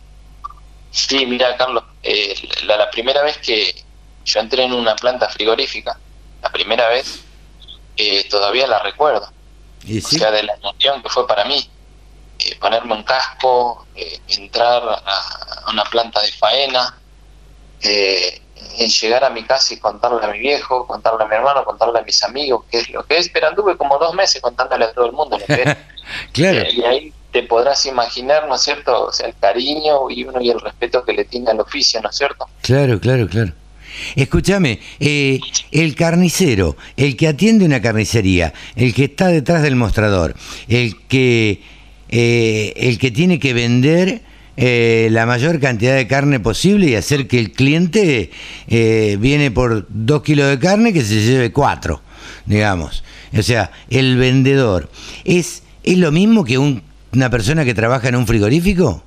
Sí, 0.91 1.25
mira, 1.27 1.57
Carlos, 1.57 1.85
eh, 2.03 2.35
la, 2.65 2.91
primera 2.91 3.23
vez 3.23 3.39
que 3.39 3.75
yo 4.25 4.41
entré 4.41 4.65
en 4.65 4.73
una 4.73 4.97
planta 4.97 5.29
frigorífica, 5.29 5.99
la 6.43 6.51
primera 6.51 6.89
vez, 6.89 7.21
eh, 7.97 8.29
todavía 8.29 8.67
la 8.67 8.81
recuerdo. 8.81 9.31
¿Y 9.85 9.99
O 9.99 10.03
sea, 10.03 10.31
de 10.31 10.43
la 10.43 10.55
emoción 10.55 11.03
que 11.03 11.09
fue 11.09 11.27
para 11.27 11.45
mí. 11.45 11.69
Eh, 12.39 12.57
ponerme 12.59 12.95
un 12.95 13.03
casco, 13.03 13.87
entrar 14.29 14.83
a, 14.83 15.71
una 15.71 15.85
planta 15.85 16.21
de 16.23 16.33
faena, 16.33 16.99
en 17.83 18.89
llegar 18.89 19.25
a 19.25 19.31
mi 19.31 19.45
casa 19.45 19.75
y 19.75 19.79
contarle 19.79 20.25
a 20.25 20.29
mi 20.29 20.39
viejo, 20.39 20.87
contarle 20.87 21.25
a 21.25 21.27
mi 21.27 21.35
hermano, 21.35 21.65
contarle 21.65 21.99
a 21.99 22.03
mis 22.03 22.23
amigos 22.23 22.65
qué 22.71 22.79
es 22.79 22.91
lo 22.91 23.05
que 23.05 23.19
es, 23.19 23.29
pero 23.29 23.49
anduve 23.49 23.77
como 23.77 23.99
dos 23.99 24.15
meses 24.15 24.41
contándole 24.41 24.87
a 24.87 24.93
todo 24.93 25.07
el 25.07 25.13
mundo 25.13 25.39
lo 25.39 25.47
que 25.47 25.63
es. 25.63 25.77
claro. 26.33 26.71
Y 26.71 26.83
ahí 26.83 27.15
te 27.33 27.43
podrás 27.45 27.87
imaginar, 27.87 28.47
¿no 28.49 28.55
es 28.57 28.63
cierto? 28.63 29.07
O 29.07 29.13
sea, 29.13 29.27
el 29.29 29.35
cariño 29.41 30.11
y 30.11 30.25
uno 30.25 30.41
y 30.41 30.51
el 30.51 30.61
respeto 30.61 31.05
que 31.05 31.13
le 31.13 31.25
tiene 31.25 31.51
al 31.51 31.61
oficio, 31.61 32.01
¿no 32.01 32.11
es 32.11 32.17
cierto? 32.17 32.47
Claro, 32.63 32.99
claro, 33.01 33.29
claro. 33.29 33.53
Escúchame, 34.17 34.81
eh, 35.01 35.41
el 35.73 35.95
carnicero, 35.95 36.77
el 36.97 37.17
que 37.17 37.29
atiende 37.29 37.65
una 37.65 37.83
carnicería, 37.83 38.53
el 38.77 38.95
que 38.95 39.05
está 39.05 39.29
detrás 39.29 39.63
del 39.63 39.77
mostrador, 39.77 40.35
el 40.69 40.97
que, 41.09 41.61
eh, 42.09 42.73
el 42.77 42.99
que 42.99 43.11
tiene 43.11 43.39
que 43.39 43.53
vender 43.53 44.23
eh, 44.57 45.09
la 45.11 45.27
mayor 45.27 45.59
cantidad 45.61 45.97
de 45.97 46.07
carne 46.07 46.39
posible 46.41 46.87
y 46.89 46.95
hacer 46.95 47.27
que 47.27 47.39
el 47.39 47.53
cliente 47.53 48.31
viene 48.69 49.51
por 49.51 49.87
dos 49.89 50.23
kilos 50.23 50.49
de 50.49 50.59
carne 50.59 50.93
que 50.93 51.03
se 51.03 51.21
lleve 51.23 51.51
cuatro, 51.53 52.01
digamos. 52.47 53.03
O 53.37 53.43
sea, 53.43 53.71
el 53.91 54.17
vendedor, 54.17 54.91
¿es, 55.25 55.63
es 55.83 55.99
lo 55.99 56.11
mismo 56.13 56.45
que 56.45 56.59
un- 56.59 56.83
una 57.13 57.31
persona 57.31 57.65
que 57.65 57.75
trabaja 57.75 58.09
en 58.09 58.17
un 58.17 58.27
frigorífico? 58.27 59.03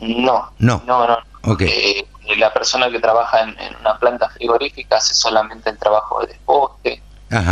No. 0.00 0.50
No. 0.58 0.82
No, 0.86 1.06
no. 1.06 1.18
Ok. 1.44 1.62
Eh, 1.62 2.06
la 2.36 2.52
persona 2.52 2.90
que 2.90 2.98
trabaja 3.00 3.42
en, 3.42 3.50
en 3.60 3.76
una 3.76 3.98
planta 3.98 4.28
frigorífica 4.30 4.96
hace 4.96 5.14
solamente 5.14 5.70
el 5.70 5.78
trabajo 5.78 6.20
de 6.20 6.28
desposte, 6.28 7.02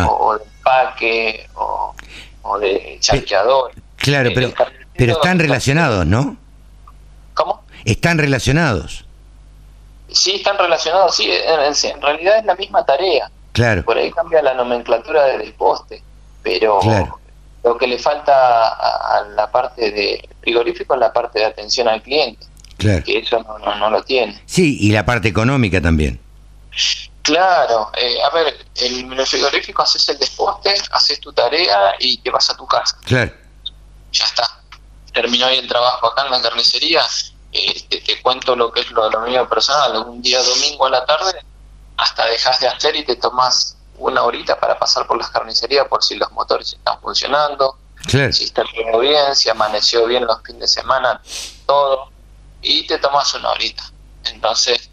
o, 0.06 0.12
o 0.12 0.38
de 0.38 0.44
empaque, 0.44 1.48
o, 1.54 1.94
o 2.42 2.58
de 2.58 2.96
charqueador. 3.00 3.72
Claro, 3.96 4.30
Eh, 4.30 4.32
pero, 4.34 4.52
pero 4.96 5.12
están 5.14 5.38
relacionados, 5.38 6.06
¿no? 6.06 6.36
¿Cómo? 7.34 7.62
Están 7.84 8.18
relacionados. 8.18 9.04
Sí, 10.08 10.36
están 10.36 10.58
relacionados, 10.58 11.14
sí, 11.16 11.30
en 11.30 12.02
realidad 12.02 12.38
es 12.38 12.44
la 12.44 12.54
misma 12.56 12.84
tarea. 12.84 13.30
Claro, 13.52 13.84
Por 13.84 13.96
ahí 13.96 14.10
cambia 14.10 14.42
la 14.42 14.54
nomenclatura 14.54 15.24
de 15.24 15.38
desposte, 15.38 16.02
pero 16.42 16.78
Claro. 16.80 17.19
Lo 17.62 17.76
que 17.76 17.86
le 17.86 17.98
falta 17.98 18.68
a, 18.68 19.18
a 19.18 19.22
la 19.36 19.50
parte 19.50 19.90
de 19.90 20.28
frigorífico 20.40 20.94
es 20.94 21.00
la 21.00 21.12
parte 21.12 21.38
de 21.40 21.44
atención 21.46 21.88
al 21.88 22.02
cliente, 22.02 22.46
claro. 22.78 23.02
que 23.04 23.18
eso 23.18 23.38
no, 23.42 23.58
no, 23.58 23.74
no 23.76 23.90
lo 23.90 24.02
tiene. 24.02 24.42
Sí, 24.46 24.78
y 24.80 24.92
la 24.92 25.04
parte 25.04 25.28
económica 25.28 25.80
también. 25.80 26.18
Claro, 27.22 27.90
eh, 27.96 28.16
a 28.22 28.30
ver, 28.30 28.66
en 28.76 29.12
el 29.12 29.26
frigorífico 29.26 29.82
haces 29.82 30.08
el 30.08 30.18
desposte, 30.18 30.74
haces 30.90 31.20
tu 31.20 31.32
tarea 31.32 31.94
y 31.98 32.18
te 32.18 32.30
vas 32.30 32.48
a 32.50 32.56
tu 32.56 32.66
casa. 32.66 32.96
Claro, 33.04 33.32
Ya 34.12 34.24
está. 34.24 34.48
Terminó 35.12 35.46
ahí 35.46 35.58
el 35.58 35.68
trabajo 35.68 36.06
acá 36.06 36.24
en 36.24 36.30
la 36.30 36.40
carnicería. 36.40 37.02
eh, 37.52 37.82
te, 37.88 38.00
te 38.00 38.22
cuento 38.22 38.56
lo 38.56 38.72
que 38.72 38.80
es 38.80 38.90
lo, 38.92 39.10
lo 39.10 39.20
mío 39.22 39.48
personal. 39.48 39.96
Un 40.06 40.22
día 40.22 40.42
domingo 40.42 40.86
a 40.86 40.90
la 40.90 41.04
tarde, 41.04 41.32
hasta 41.98 42.24
dejas 42.26 42.58
de 42.60 42.68
hacer 42.68 42.96
y 42.96 43.04
te 43.04 43.16
tomas 43.16 43.76
una 44.00 44.22
horita 44.22 44.58
para 44.58 44.78
pasar 44.78 45.06
por 45.06 45.16
las 45.18 45.30
carnicerías 45.30 45.86
por 45.88 46.02
si 46.02 46.16
los 46.16 46.30
motores 46.32 46.72
están 46.72 47.00
funcionando, 47.00 47.76
claro. 48.06 48.32
si 48.32 48.44
está 48.44 48.62
todo 48.64 49.00
bien, 49.00 49.34
si 49.34 49.48
amaneció 49.48 50.06
bien 50.06 50.24
los 50.26 50.42
fines 50.42 50.60
de 50.62 50.68
semana, 50.68 51.20
todo. 51.66 52.10
Y 52.62 52.86
te 52.86 52.98
tomas 52.98 53.32
una 53.34 53.50
horita. 53.50 53.82
Entonces, 54.24 54.90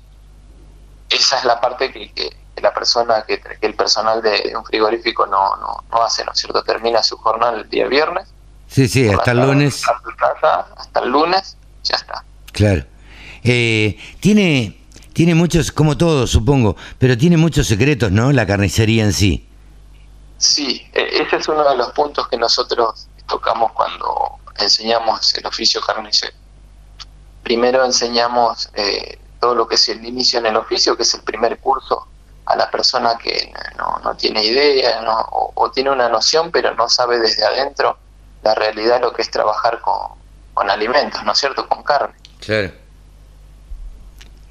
esa 1.09 1.39
es 1.39 1.45
la 1.45 1.59
parte 1.59 1.91
que, 1.91 2.11
que- 2.13 2.35
que 2.55 2.61
la 2.61 2.73
persona, 2.73 3.23
que, 3.27 3.39
que 3.39 3.65
el 3.67 3.75
personal 3.75 4.19
de, 4.21 4.51
un 4.57 4.65
frigorífico 4.65 5.27
no, 5.27 5.55
no, 5.57 5.83
no 5.91 6.03
hace, 6.03 6.25
¿no 6.25 6.31
es 6.31 6.39
cierto? 6.39 6.63
Termina 6.63 7.03
su 7.03 7.15
jornal 7.17 7.53
el 7.59 7.69
día 7.69 7.85
viernes 7.87 8.27
Sí, 8.67 8.87
sí, 8.87 9.07
hasta 9.07 9.29
el 9.31 9.37
lunes. 9.41 9.83
hasta 10.75 10.99
el 11.01 11.09
lunes, 11.09 11.55
ya 11.83 11.95
está. 11.97 12.23
Claro. 12.51 12.83
Eh, 13.43 13.95
tiene, 14.19 14.76
tiene 15.17 15.33
muchos, 15.33 15.71
como 15.71 15.97
todo, 15.97 16.27
supongo, 16.27 16.75
pero 16.99 17.17
tiene 17.17 17.37
muchos 17.37 17.65
secretos, 17.65 18.11
¿no? 18.11 18.31
La 18.31 18.45
carnicería 18.45 19.03
en 19.03 19.13
sí. 19.13 19.49
Sí, 20.37 20.85
e- 20.93 21.23
ese 21.23 21.37
es 21.37 21.47
uno 21.47 21.67
de 21.67 21.75
los 21.75 21.91
puntos 21.93 22.27
que 22.27 22.37
nosotros 22.37 23.07
tocamos 23.27 23.71
cuando 23.71 24.37
enseñamos 24.59 25.33
el 25.33 25.47
oficio 25.47 25.81
carnicero. 25.81 26.33
Primero 27.41 27.83
enseñamos 27.83 28.69
eh, 28.75 29.17
todo 29.41 29.55
lo 29.55 29.67
que 29.67 29.73
es 29.73 29.89
el 29.89 30.05
inicio 30.05 30.37
en 30.37 30.45
el 30.45 30.55
oficio, 30.55 30.95
que 30.95 31.01
es 31.01 31.11
el 31.15 31.21
primer 31.21 31.57
curso 31.57 32.05
a 32.45 32.55
la 32.55 32.69
persona 32.69 33.17
que 33.17 33.51
no, 33.75 33.99
no 34.03 34.15
tiene 34.15 34.45
idea 34.45 35.01
no, 35.01 35.17
o, 35.31 35.51
o 35.55 35.71
tiene 35.71 35.89
una 35.89 36.09
noción, 36.09 36.51
pero 36.51 36.75
no 36.75 36.87
sabe 36.89 37.17
desde 37.17 37.43
adentro 37.43 37.97
la 38.43 38.53
realidad 38.53 38.97
de 38.97 39.01
lo 39.01 39.13
que 39.13 39.23
es 39.23 39.31
trabajar 39.31 39.81
con, 39.81 40.11
con 40.53 40.69
alimentos, 40.69 41.23
¿no 41.23 41.31
es 41.31 41.39
cierto? 41.39 41.67
Con 41.67 41.81
carne. 41.81 42.13
Claro. 42.39 42.71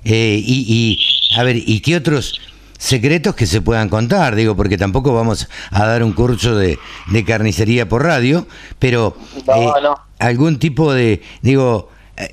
Eh, 0.09 0.41
y, 0.41 0.65
y, 0.69 1.37
a 1.37 1.43
ver, 1.43 1.57
¿y 1.57 1.81
qué 1.81 1.97
otros 1.97 2.41
secretos 2.79 3.35
que 3.35 3.45
se 3.45 3.61
puedan 3.61 3.89
contar? 3.89 4.37
Digo, 4.37 4.55
porque 4.55 4.79
tampoco 4.79 5.13
vamos 5.13 5.49
a 5.73 5.85
dar 5.85 6.05
un 6.05 6.13
curso 6.13 6.55
de, 6.55 6.79
de 7.11 7.25
carnicería 7.25 7.89
por 7.89 8.05
radio, 8.05 8.47
pero 8.79 9.17
eh, 9.37 9.69
no. 9.83 9.97
algún 10.21 10.61
tipo 10.61 10.93
de, 10.93 11.23
digo, 11.43 11.91
eh, 12.17 12.33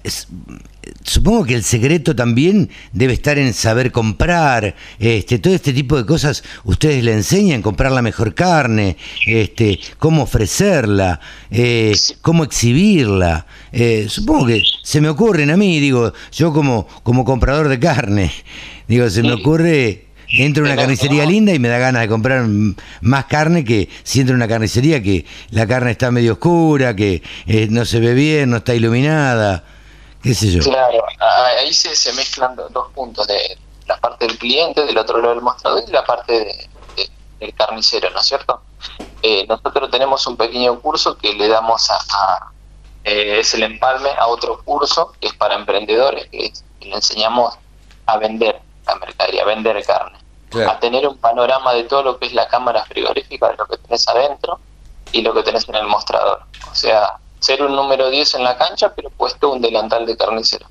supongo 1.03 1.45
que 1.45 1.55
el 1.55 1.63
secreto 1.63 2.15
también 2.15 2.69
debe 2.91 3.13
estar 3.13 3.37
en 3.37 3.53
saber 3.53 3.91
comprar, 3.91 4.75
este, 4.99 5.39
todo 5.39 5.53
este 5.53 5.73
tipo 5.73 5.97
de 5.97 6.05
cosas. 6.05 6.43
Ustedes 6.63 7.03
le 7.03 7.13
enseñan 7.13 7.61
comprar 7.61 7.91
la 7.91 8.01
mejor 8.01 8.33
carne, 8.33 8.97
este, 9.25 9.79
cómo 9.99 10.23
ofrecerla, 10.23 11.19
eh, 11.51 11.95
cómo 12.21 12.43
exhibirla. 12.43 13.45
Eh, 13.71 14.07
supongo 14.09 14.47
que 14.47 14.61
se 14.83 15.01
me 15.01 15.09
ocurren 15.09 15.51
a 15.51 15.57
mí, 15.57 15.79
digo, 15.79 16.13
yo 16.31 16.53
como, 16.53 16.87
como 17.03 17.25
comprador 17.25 17.67
de 17.67 17.79
carne, 17.79 18.31
digo, 18.87 19.09
se 19.09 19.23
me 19.23 19.33
ocurre. 19.33 20.07
Entro 20.35 20.63
a 20.63 20.67
una 20.67 20.75
carnicería 20.75 21.27
linda 21.27 21.53
y 21.53 21.59
me 21.59 21.67
da 21.67 21.77
ganas 21.77 22.01
de 22.01 22.07
comprar 22.07 22.47
más 23.01 23.25
carne 23.25 23.63
que 23.63 23.87
si 24.01 24.19
entro 24.21 24.33
a 24.33 24.37
una 24.37 24.47
carnicería 24.47 25.03
que 25.03 25.25
la 25.51 25.67
carne 25.67 25.91
está 25.91 26.09
medio 26.09 26.33
oscura, 26.33 26.95
que 26.95 27.21
eh, 27.45 27.67
no 27.69 27.85
se 27.85 27.99
ve 27.99 28.15
bien, 28.15 28.49
no 28.49 28.57
está 28.57 28.73
iluminada, 28.73 29.63
qué 30.23 30.33
sé 30.33 30.51
yo. 30.51 30.63
Claro, 30.63 31.05
ahí 31.59 31.73
se, 31.73 31.95
se 31.95 32.13
mezclan 32.13 32.55
do- 32.55 32.69
dos 32.69 32.91
puntos, 32.93 33.27
de 33.27 33.57
la 33.85 33.97
parte 33.99 34.25
del 34.25 34.37
cliente, 34.39 34.85
del 34.85 34.97
otro 34.97 35.17
lado 35.19 35.33
del 35.33 35.43
mostrador, 35.43 35.83
y 35.87 35.91
la 35.91 36.05
parte 36.05 36.31
de- 36.33 36.69
de- 36.95 37.09
del 37.39 37.53
carnicero, 37.53 38.09
¿no 38.09 38.19
es 38.19 38.25
cierto? 38.25 38.63
Eh, 39.21 39.45
nosotros 39.47 39.89
tenemos 39.91 40.25
un 40.27 40.35
pequeño 40.37 40.79
curso 40.81 41.17
que 41.17 41.33
le 41.33 41.47
damos 41.47 41.89
a, 41.91 41.95
a- 41.95 42.51
eh, 43.03 43.39
es 43.39 43.53
el 43.53 43.63
empalme 43.63 44.09
a 44.17 44.27
otro 44.27 44.61
curso 44.63 45.13
que 45.19 45.27
es 45.27 45.33
para 45.33 45.55
emprendedores, 45.55 46.29
que, 46.29 46.45
es- 46.47 46.63
que 46.79 46.87
le 46.87 46.95
enseñamos 46.95 47.57
a 48.05 48.17
vender 48.17 48.61
la 48.85 48.95
mercadería, 48.95 49.43
a 49.43 49.45
vender 49.45 49.85
carne, 49.85 50.19
Claro. 50.49 50.71
a 50.71 50.79
tener 50.79 51.07
un 51.07 51.17
panorama 51.17 51.73
de 51.73 51.83
todo 51.85 52.03
lo 52.03 52.17
que 52.19 52.27
es 52.27 52.33
la 52.33 52.47
cámara 52.47 52.85
frigorífica, 52.85 53.49
de 53.49 53.57
lo 53.57 53.65
que 53.65 53.77
tenés 53.77 54.07
adentro 54.07 54.59
y 55.11 55.21
lo 55.21 55.33
que 55.33 55.43
tenés 55.43 55.67
en 55.69 55.75
el 55.75 55.87
mostrador. 55.87 56.43
O 56.69 56.75
sea, 56.75 57.17
ser 57.43 57.61
un 57.61 57.75
número 57.75 58.09
10 58.09 58.35
en 58.35 58.43
la 58.45 58.57
cancha, 58.57 58.93
pero 58.95 59.09
puesto 59.09 59.51
un 59.51 59.61
delantal 59.61 60.05
de 60.05 60.15
carnicero. 60.15 60.65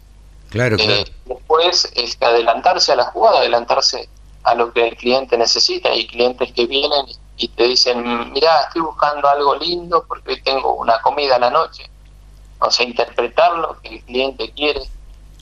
Claro, 0.49 0.77
claro. 0.79 0.93
Eh, 0.93 1.05
después 1.27 1.93
es 1.95 2.17
que 2.17 2.25
adelantarse 2.25 2.93
a 2.93 2.97
la 2.97 3.05
jugada, 3.05 3.41
adelantarse 3.41 4.09
a 4.43 4.55
lo 4.55 4.73
que 4.73 4.89
el 4.89 4.97
cliente 4.97 5.37
necesita. 5.37 5.91
Hay 5.91 6.07
clientes 6.07 6.51
que 6.53 6.67
vienen 6.67 7.07
y 7.37 7.49
te 7.49 7.65
dicen, 7.65 8.33
mira, 8.33 8.63
estoy 8.63 8.81
buscando 8.81 9.29
algo 9.29 9.55
lindo 9.57 10.03
porque 10.09 10.33
hoy 10.33 10.43
tengo 10.43 10.75
una 10.75 10.99
comida 11.03 11.37
a 11.37 11.41
la 11.41 11.51
noche. 11.51 11.91
O 12.59 12.71
sea, 12.71 12.87
interpretar 12.87 13.53
lo 13.59 13.79
que 13.83 13.97
el 13.97 14.05
cliente 14.05 14.51
quiere, 14.53 14.81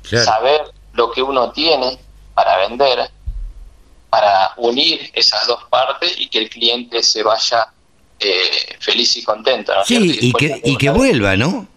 claro. 0.03 0.25
saber 0.25 0.62
lo 0.95 1.12
que 1.12 1.23
uno 1.23 1.53
tiene 1.53 1.97
para 2.35 2.57
vender, 2.57 3.09
para 4.09 4.53
unir 4.57 5.12
esas 5.14 5.47
dos 5.47 5.62
partes 5.71 6.12
y 6.19 6.29
que 6.29 6.38
el 6.38 6.51
cliente 6.51 7.05
se 7.05 7.23
vaya 7.23 7.73
eh, 8.20 8.76
feliz 8.78 9.16
y 9.16 9.22
contento. 9.22 9.72
¿no 9.74 9.85
Sí, 9.85 10.18
y 10.20 10.33
que, 10.33 10.61
y 10.64 10.76
que 10.76 10.90
vuelva, 10.90 11.37
¿no? 11.37 11.68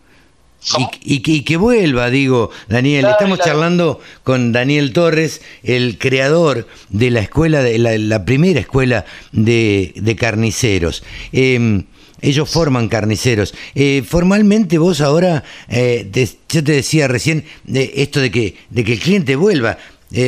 Y, 1.03 1.19
que, 1.21 1.31
y 1.33 1.41
que 1.41 1.57
vuelva, 1.57 2.09
digo, 2.09 2.49
Daniel. 2.69 3.01
Claro, 3.01 3.15
Estamos 3.15 3.37
claro. 3.39 3.51
charlando 3.51 4.01
con 4.23 4.53
Daniel 4.53 4.93
Torres, 4.93 5.41
el 5.63 5.97
creador 5.97 6.67
de 6.89 7.11
la 7.11 7.19
escuela, 7.19 7.61
de 7.61 7.77
la, 7.77 7.97
la 7.97 8.23
primera 8.23 8.61
escuela 8.61 9.03
de, 9.33 9.91
de 9.95 10.15
carniceros. 10.15 11.03
Eh, 11.33 11.83
ellos 12.21 12.49
forman 12.49 12.87
carniceros. 12.87 13.53
Eh, 13.75 14.03
formalmente 14.07 14.77
vos 14.77 15.01
ahora, 15.01 15.43
eh, 15.67 16.07
te- 16.09 16.29
yo 16.47 16.63
te 16.63 16.71
decía 16.71 17.09
recién 17.09 17.43
de 17.65 17.91
esto 17.97 18.21
de 18.21 18.31
que, 18.31 18.55
de 18.69 18.85
que 18.85 18.93
el 18.93 18.99
cliente 18.99 19.35
vuelva. 19.35 19.77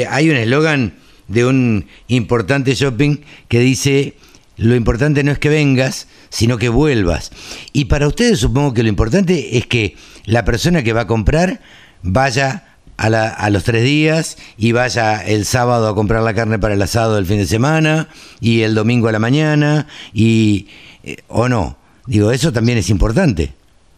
Hay 0.10 0.30
un 0.30 0.36
eslogan 0.36 0.96
de 1.30 1.46
un 1.46 1.88
importante 2.10 2.76
shopping 2.76 3.18
que 3.48 3.60
dice 3.60 4.16
lo 4.58 4.76
importante 4.76 5.24
no 5.24 5.32
es 5.32 5.40
que 5.40 5.50
vengas, 5.50 6.08
sino 6.30 6.58
que 6.58 6.70
vuelvas. 6.70 7.32
Y 7.74 7.86
para 7.86 8.08
ustedes 8.08 8.40
supongo 8.40 8.74
que 8.74 8.84
lo 8.84 8.90
importante 8.90 9.58
es 9.58 9.68
que 9.68 9.96
la 10.26 10.46
persona 10.46 10.84
que 10.84 10.94
va 10.94 11.02
a 11.02 11.08
comprar 11.08 11.62
vaya 12.02 12.78
a, 12.98 13.10
la- 13.10 13.30
a 13.30 13.50
los 13.50 13.64
tres 13.66 13.84
días 13.84 14.38
y 14.58 14.72
vaya 14.72 15.22
el 15.24 15.46
sábado 15.46 15.88
a 15.90 15.96
comprar 15.96 16.24
la 16.24 16.34
carne 16.34 16.60
para 16.60 16.74
el 16.76 16.82
asado 16.82 17.16
del 17.16 17.26
fin 17.26 17.38
de 17.38 17.48
semana 17.48 18.08
y 18.40 18.62
el 18.62 18.74
domingo 18.76 19.08
a 19.08 19.12
la 19.12 19.20
mañana 19.20 19.88
y 20.14 20.68
eh, 21.04 21.18
o 21.28 21.50
no. 21.50 21.78
Digo, 22.06 22.32
eso 22.32 22.54
también 22.54 22.78
es 22.78 22.90
importante. 22.90 23.54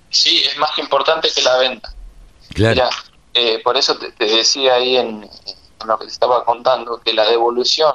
Sí, 0.09 0.41
es 0.49 0.57
más 0.57 0.71
importante 0.79 1.27
que 1.35 1.41
la 1.41 1.57
venta. 1.57 1.93
Claro. 2.53 2.75
Mira, 2.75 2.89
eh, 3.33 3.59
por 3.63 3.77
eso 3.77 3.97
te, 3.97 4.11
te 4.13 4.25
decía 4.25 4.75
ahí 4.75 4.95
en, 4.97 5.27
lo 5.85 5.99
que 5.99 6.05
te 6.05 6.11
estaba 6.11 6.43
contando, 6.45 6.99
que 7.03 7.13
la 7.13 7.29
devolución 7.29 7.93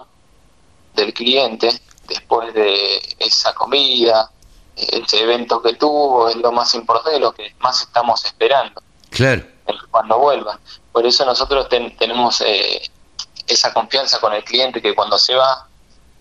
del 0.94 1.12
cliente 1.14 1.70
después 2.08 2.52
de 2.54 3.00
esa 3.18 3.54
comida, 3.54 4.30
ese 4.76 5.22
evento 5.22 5.62
que 5.62 5.74
tuvo, 5.74 6.28
es 6.28 6.36
lo 6.36 6.52
más 6.52 6.74
importante, 6.74 7.18
lo 7.18 7.32
que 7.32 7.54
más 7.60 7.82
estamos 7.82 8.24
esperando. 8.24 8.82
Claro. 9.10 9.42
Cuando 9.90 10.18
vuelva. 10.18 10.58
Por 10.90 11.06
eso 11.06 11.24
nosotros 11.24 11.68
tenemos 11.68 12.40
eh, 12.40 12.82
esa 13.46 13.72
confianza 13.72 14.20
con 14.20 14.32
el 14.32 14.42
cliente 14.44 14.80
que 14.80 14.94
cuando 14.94 15.18
se 15.18 15.34
va, 15.34 15.66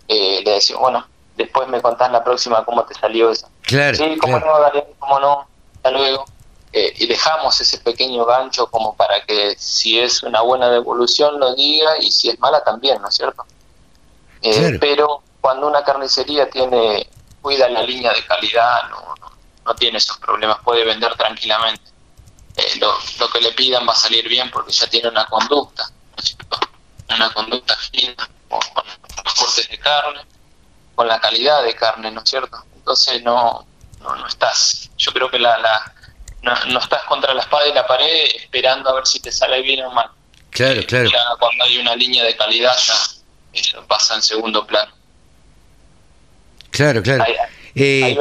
eh, 0.08 0.42
le 0.44 0.52
decimos, 0.52 0.82
bueno, 0.82 1.08
después 1.36 1.68
me 1.68 1.82
contás 1.82 2.12
la 2.12 2.24
próxima 2.24 2.64
cómo 2.66 2.84
te 2.86 2.94
salió 2.94 3.32
eso. 3.32 3.48
Claro. 3.62 3.98
Sí, 3.98 4.18
cómo 4.20 4.40
no, 4.40 4.60
dale, 4.60 4.86
cómo 5.00 5.20
no, 5.20 5.48
hasta 5.76 5.92
luego. 5.92 6.26
Eh, 6.74 6.94
y 6.98 7.08
dejamos 7.08 7.60
ese 7.60 7.80
pequeño 7.80 8.24
gancho 8.26 8.68
como 8.68 8.96
para 8.96 9.26
que 9.26 9.56
si 9.58 10.00
es 10.00 10.24
una 10.24 10.40
buena 10.40 10.70
devolución 10.70 11.38
lo 11.38 11.54
diga 11.54 11.98
y 12.00 12.12
si 12.12 12.30
es 12.30 12.40
mala 12.40 12.64
también, 12.64 13.02
¿no 13.02 13.10
es 13.10 13.16
cierto? 13.16 13.44
Pero 14.80 15.22
cuando 15.42 15.68
una 15.68 15.84
carnicería 15.84 16.50
tiene 16.50 17.08
cuida 17.42 17.68
la 17.68 17.82
línea 17.82 18.14
de 18.14 18.24
calidad, 18.26 18.88
no, 18.90 19.16
no, 19.66 19.76
tiene 19.76 19.98
esos 19.98 20.18
problemas, 20.20 20.60
puede 20.64 20.86
vender 20.86 21.16
tranquilamente. 21.16 21.82
Eh, 22.56 22.78
lo, 22.80 22.96
lo, 23.20 23.30
que 23.30 23.42
le 23.42 23.52
pidan 23.54 23.88
va 23.88 23.94
a 23.94 23.96
salir 23.96 24.28
bien 24.28 24.52
porque 24.52 24.72
ya 24.72 24.88
tiene 24.88 25.10
una 25.10 25.26
conducta, 25.26 25.90
una 27.10 27.34
conducta 27.34 27.76
fina 27.76 28.30
con, 28.48 28.60
los 29.26 29.34
cortes 29.34 29.70
de 29.70 29.80
carne, 29.80 30.22
con 30.94 31.08
la 31.08 31.20
calidad 31.20 31.64
de 31.64 31.74
carne, 31.74 32.12
¿no 32.12 32.22
es 32.22 32.30
cierto? 32.30 32.64
Entonces 32.76 33.24
no, 33.24 33.66
no, 34.02 34.16
no 34.16 34.28
estás, 34.28 34.92
yo 34.98 35.12
creo 35.14 35.32
que 35.32 35.40
la, 35.40 35.58
la 35.58 35.94
no, 36.44 36.80
estás 36.80 37.04
contra 37.04 37.34
la 37.34 37.42
espada 37.42 37.68
y 37.68 37.74
la 37.74 37.88
pared 37.88 38.26
esperando 38.36 38.90
a 38.90 38.94
ver 38.94 39.08
si 39.08 39.20
te 39.20 39.32
sale 39.32 39.62
bien 39.62 39.86
o 39.86 39.92
mal. 39.92 40.12
Claro, 40.50 40.82
claro. 40.86 41.10
Ya 41.10 41.24
cuando 41.40 41.64
hay 41.64 41.78
una 41.78 41.96
línea 41.96 42.24
de 42.24 42.36
calidad 42.36 42.78
ya 42.78 42.94
eso 43.54 43.86
pasa 43.88 44.16
en 44.16 44.22
segundo 44.22 44.66
plano. 44.66 45.01
Claro, 46.72 47.04
claro. 47.04 47.24
Eh, 47.76 48.18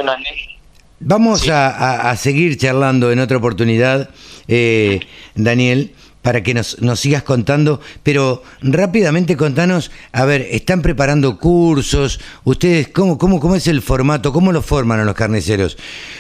vamos 1.01 1.49
a, 1.49 2.15
seguir 2.17 2.57
charlando 2.59 3.11
en 3.11 3.21
otra 3.21 3.39
oportunidad, 3.39 4.11
eh, 4.49 5.01
Daniel, 5.35 5.95
para 6.23 6.43
que 6.43 6.53
nos, 6.53 6.81
nos, 6.83 7.01
sigas 7.01 7.23
contando, 7.23 7.81
pero 8.03 8.43
rápidamente 8.61 9.37
contanos, 9.37 9.91
a 10.13 10.25
ver, 10.25 10.47
¿están 10.51 10.83
preparando 10.83 11.39
cursos? 11.39 12.21
¿Ustedes 12.45 12.89
cómo, 12.89 13.17
cómo, 13.17 13.41
cómo 13.41 13.57
es 13.57 13.67
el 13.69 13.81
formato? 13.81 14.33
¿Cómo 14.33 14.53
lo 14.53 14.61
forman 14.61 15.01
a 15.01 15.05
los 15.05 15.15
carniceros? 15.15 15.79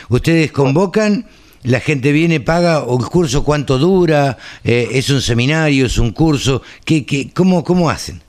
¿Ustedes 0.09 0.53
convocan? 0.53 1.27
¿La 1.63 1.81
gente 1.81 2.13
viene, 2.13 2.41
paga? 2.41 2.85
¿O 2.85 2.99
el 2.99 3.07
curso 3.07 3.45
cuánto 3.45 3.77
dura? 3.77 4.39
Eh, 4.65 4.89
¿Es 4.93 5.11
un 5.11 5.21
seminario? 5.21 5.85
¿Es 5.85 5.99
un 5.99 6.13
curso? 6.13 6.63
¿Qué, 6.87 7.05
qué, 7.05 7.31
cómo, 7.35 7.63
¿Cómo 7.63 7.91
hacen? 7.91 8.23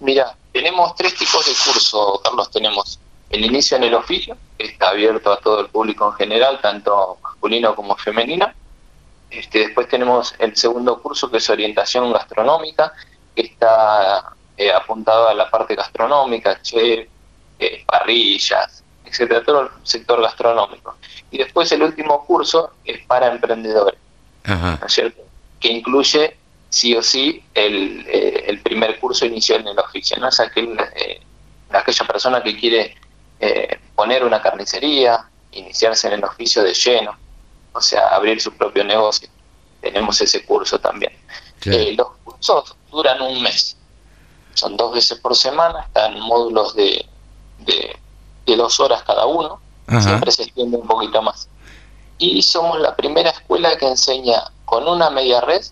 Mira, 0.00 0.36
tenemos 0.56 0.94
tres 0.94 1.14
tipos 1.14 1.44
de 1.44 1.52
curso, 1.52 2.18
Carlos. 2.24 2.50
Tenemos 2.50 2.98
el 3.28 3.44
inicio 3.44 3.76
en 3.76 3.84
el 3.84 3.94
oficio, 3.94 4.38
que 4.56 4.64
está 4.64 4.88
abierto 4.88 5.30
a 5.30 5.38
todo 5.38 5.60
el 5.60 5.68
público 5.68 6.08
en 6.08 6.14
general, 6.14 6.60
tanto 6.62 7.18
masculino 7.22 7.74
como 7.74 7.94
femenino. 7.94 8.50
Este, 9.30 9.58
después 9.58 9.86
tenemos 9.86 10.34
el 10.38 10.56
segundo 10.56 11.02
curso, 11.02 11.30
que 11.30 11.36
es 11.36 11.50
orientación 11.50 12.10
gastronómica, 12.10 12.94
que 13.34 13.42
está 13.42 14.32
eh, 14.56 14.72
apuntado 14.72 15.28
a 15.28 15.34
la 15.34 15.50
parte 15.50 15.74
gastronómica, 15.74 16.62
chef, 16.62 17.06
eh, 17.58 17.84
parrillas, 17.86 18.82
etcétera, 19.04 19.44
todo 19.44 19.60
el 19.60 19.68
sector 19.82 20.22
gastronómico. 20.22 20.96
Y 21.30 21.36
después 21.36 21.70
el 21.72 21.82
último 21.82 22.24
curso 22.24 22.70
es 22.82 23.04
para 23.04 23.30
emprendedores, 23.30 24.00
¿no 24.46 24.86
es 24.86 24.92
cierto? 24.92 25.20
Que 25.60 25.68
incluye 25.68 26.34
sí 26.68 26.94
o 26.94 27.02
sí 27.02 27.42
el, 27.54 28.04
eh, 28.08 28.44
el 28.48 28.60
primer 28.60 28.98
curso 28.98 29.26
inicial 29.26 29.60
en 29.60 29.68
el 29.68 29.78
oficio, 29.78 30.16
¿no? 30.18 30.28
Es 30.28 30.40
aquel, 30.40 30.78
eh, 30.94 31.20
aquella 31.70 32.06
persona 32.06 32.42
que 32.42 32.58
quiere 32.58 32.96
eh, 33.40 33.78
poner 33.94 34.24
una 34.24 34.42
carnicería, 34.42 35.28
iniciarse 35.52 36.08
en 36.08 36.14
el 36.14 36.24
oficio 36.24 36.62
de 36.62 36.74
lleno, 36.74 37.16
o 37.72 37.80
sea, 37.80 38.08
abrir 38.08 38.40
su 38.40 38.52
propio 38.52 38.84
negocio. 38.84 39.28
Tenemos 39.80 40.20
ese 40.20 40.44
curso 40.44 40.78
también. 40.78 41.12
los 41.64 42.08
cursos 42.24 42.76
duran 42.90 43.20
un 43.22 43.42
mes, 43.42 43.76
son 44.54 44.76
dos 44.76 44.94
veces 44.94 45.18
por 45.18 45.36
semana, 45.36 45.80
están 45.80 46.18
módulos 46.20 46.74
de, 46.74 47.06
de, 47.58 48.56
dos 48.56 48.80
horas 48.80 49.02
cada 49.02 49.26
uno, 49.26 49.60
siempre 50.00 50.30
se 50.32 50.44
extiende 50.44 50.76
un 50.76 50.86
poquito 50.86 51.20
más. 51.20 51.48
Y 52.18 52.40
somos 52.42 52.80
la 52.80 52.96
primera 52.96 53.30
escuela 53.30 53.76
que 53.76 53.86
enseña 53.86 54.50
con 54.64 54.88
una 54.88 55.10
media 55.10 55.42
red 55.42 55.62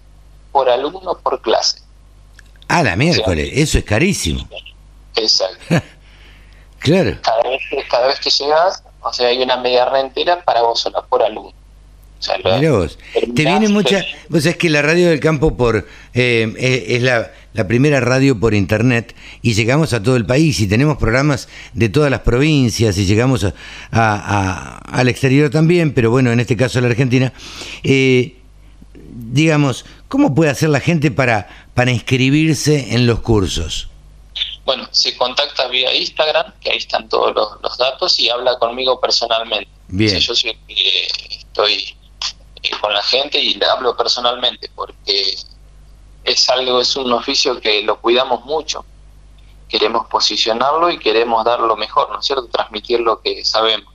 por 0.55 0.71
alumno 0.71 1.19
por 1.21 1.43
clase. 1.43 1.81
Ah, 2.69 2.85
la 2.85 2.95
miércoles, 2.95 3.51
eso 3.55 3.77
es 3.77 3.85
carísimo. 3.85 4.49
Exacto. 5.17 5.59
claro. 6.79 7.19
Cada 7.23 7.43
vez, 7.43 7.61
que, 7.69 7.83
cada 7.91 8.07
vez 8.07 8.21
que 8.21 8.31
llegas, 8.31 8.85
o 9.03 9.13
sea, 9.13 9.27
hay 9.27 9.43
una 9.43 9.57
media 9.57 9.85
rentera 9.87 10.45
para 10.45 10.63
vos 10.63 10.81
sola, 10.81 11.03
por 11.03 11.25
alumno. 11.25 11.51
O 11.51 12.23
sea, 12.23 12.37
vos. 12.71 12.99
Te 13.35 13.45
viene 13.45 13.69
mucha. 13.69 14.05
Vos 14.29 14.45
sabés 14.45 14.57
que 14.57 14.71
la 14.71 14.81
radio 14.81 15.09
del 15.09 15.19
campo 15.19 15.57
por 15.57 15.89
eh, 16.15 16.85
es 16.89 17.03
la, 17.03 17.33
la, 17.53 17.67
primera 17.67 17.99
radio 17.99 18.39
por 18.39 18.55
internet 18.55 19.13
y 19.43 19.55
llegamos 19.55 19.93
a 19.93 20.01
todo 20.01 20.15
el 20.15 20.25
país 20.25 20.61
y 20.61 20.69
tenemos 20.69 20.99
programas 20.99 21.49
de 21.73 21.89
todas 21.89 22.13
las 22.13 22.21
provincias 22.21 22.97
y 22.97 23.07
llegamos 23.07 23.43
a, 23.43 23.53
a, 23.91 24.79
al 24.79 25.09
exterior 25.09 25.51
también, 25.51 25.93
pero 25.93 26.13
bueno, 26.13 26.31
en 26.31 26.39
este 26.39 26.57
caso 26.57 26.79
a 26.79 26.83
la 26.83 26.89
Argentina. 26.89 27.33
Eh, 27.83 28.37
digamos, 29.15 29.85
¿cómo 30.09 30.35
puede 30.35 30.51
hacer 30.51 30.69
la 30.69 30.81
gente 30.81 31.11
para, 31.11 31.49
para 31.75 31.91
inscribirse 31.91 32.95
en 32.95 33.07
los 33.07 33.21
cursos? 33.21 33.89
Bueno, 34.65 34.89
se 34.91 35.17
contacta 35.17 35.69
vía 35.69 35.95
Instagram, 35.95 36.53
que 36.61 36.71
ahí 36.71 36.79
están 36.79 37.09
todos 37.09 37.35
los, 37.35 37.79
datos, 37.79 38.19
y 38.19 38.29
habla 38.29 38.59
conmigo 38.59 39.01
personalmente. 39.01 39.71
Bien. 39.89 40.19
yo 40.19 40.35
soy, 40.35 40.51
eh, 40.69 41.09
estoy 41.31 41.95
eh, 42.63 42.71
con 42.81 42.93
la 42.93 43.03
gente 43.03 43.39
y 43.39 43.55
le 43.55 43.67
hablo 43.67 43.97
personalmente, 43.97 44.71
porque 44.75 45.37
es 46.25 46.49
algo, 46.49 46.81
es 46.81 46.97
un 46.97 47.13
oficio 47.13 47.61
que 47.61 47.83
lo 47.83 48.01
cuidamos 48.01 48.45
mucho. 48.45 48.85
Queremos 49.69 50.07
posicionarlo 50.09 50.91
y 50.91 50.99
queremos 50.99 51.45
dar 51.45 51.61
lo 51.61 51.77
mejor, 51.77 52.11
¿no 52.11 52.21
es 52.21 52.27
cierto? 52.27 52.47
Transmitir 52.47 53.01
lo 53.01 53.21
que 53.21 53.45
sabemos. 53.45 53.93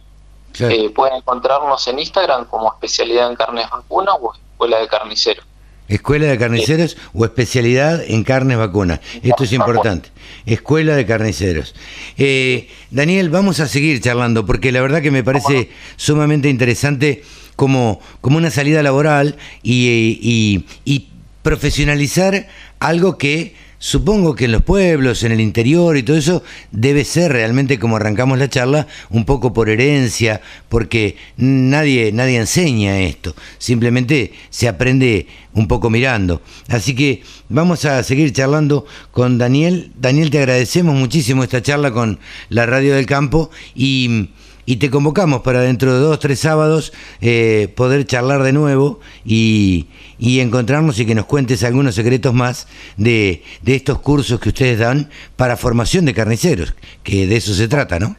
Eh, 0.59 0.89
pueden 0.89 1.17
encontrarnos 1.17 1.87
en 1.87 1.99
Instagram 1.99 2.45
como 2.45 2.67
especialidad 2.73 3.29
en 3.29 3.35
carnes 3.35 3.69
vacunas 3.69 4.15
o 4.19 4.33
escuela 4.59 4.79
de 4.81 4.87
carniceros. 4.89 5.45
Escuela 5.87 6.27
de 6.27 6.37
carniceros 6.37 6.97
o 7.13 7.23
especialidad 7.23 8.03
en 8.05 8.23
carnes 8.23 8.57
vacunas. 8.57 8.99
Esto 9.23 9.45
es 9.45 9.53
importante. 9.53 10.09
Escuela 10.45 10.95
de 10.95 11.05
carniceros. 11.05 11.73
Eh, 12.17 12.67
Daniel, 12.91 13.29
vamos 13.29 13.59
a 13.59 13.67
seguir 13.67 14.01
charlando 14.01 14.45
porque 14.45 14.71
la 14.71 14.81
verdad 14.81 15.01
que 15.01 15.11
me 15.11 15.23
parece 15.23 15.69
sumamente 15.95 16.49
interesante 16.49 17.23
como, 17.55 18.01
como 18.21 18.37
una 18.37 18.51
salida 18.51 18.83
laboral 18.83 19.37
y, 19.63 20.65
y 20.85 21.07
profesionalizar 21.41 22.47
algo 22.79 23.17
que 23.17 23.55
Supongo 23.81 24.35
que 24.35 24.45
en 24.45 24.51
los 24.51 24.61
pueblos, 24.61 25.23
en 25.23 25.31
el 25.31 25.39
interior 25.39 25.95
y 25.95 26.03
todo 26.03 26.17
eso, 26.17 26.43
debe 26.71 27.05
ser 27.05 27.31
realmente 27.31 27.79
como 27.79 27.95
arrancamos 27.95 28.37
la 28.37 28.49
charla, 28.49 28.87
un 29.09 29.23
poco 29.23 29.53
por 29.53 29.69
herencia, 29.69 30.41
porque 30.67 31.15
nadie, 31.37 32.11
nadie 32.11 32.37
enseña 32.37 32.99
esto, 32.99 33.33
simplemente 33.57 34.33
se 34.49 34.67
aprende 34.67 35.27
un 35.53 35.69
poco 35.69 35.89
mirando. 35.89 36.41
Así 36.67 36.93
que 36.93 37.23
vamos 37.47 37.85
a 37.85 38.03
seguir 38.03 38.33
charlando 38.33 38.85
con 39.11 39.37
Daniel. 39.37 39.93
Daniel, 39.95 40.29
te 40.29 40.39
agradecemos 40.39 40.93
muchísimo 40.95 41.43
esta 41.43 41.61
charla 41.61 41.91
con 41.91 42.19
la 42.49 42.65
Radio 42.65 42.95
del 42.95 43.05
Campo 43.05 43.49
y 43.75 44.29
y 44.69 44.77
te 44.77 44.91
convocamos 44.91 45.41
para 45.41 45.61
dentro 45.61 45.91
de 45.91 45.99
dos, 45.99 46.19
tres 46.19 46.41
sábados 46.41 46.93
eh, 47.21 47.73
poder 47.75 48.05
charlar 48.05 48.43
de 48.43 48.53
nuevo 48.53 48.99
y, 49.25 49.87
y, 50.19 50.41
encontrarnos 50.41 50.99
y 50.99 51.07
que 51.07 51.15
nos 51.15 51.25
cuentes 51.25 51.63
algunos 51.63 51.95
secretos 51.95 52.35
más 52.35 52.67
de, 52.95 53.43
de, 53.63 53.75
estos 53.75 53.97
cursos 53.97 54.39
que 54.39 54.49
ustedes 54.49 54.77
dan 54.77 55.09
para 55.35 55.57
formación 55.57 56.05
de 56.05 56.13
carniceros, 56.13 56.75
que 57.03 57.25
de 57.25 57.37
eso 57.37 57.55
se 57.55 57.67
trata, 57.67 57.97
¿no? 57.97 58.15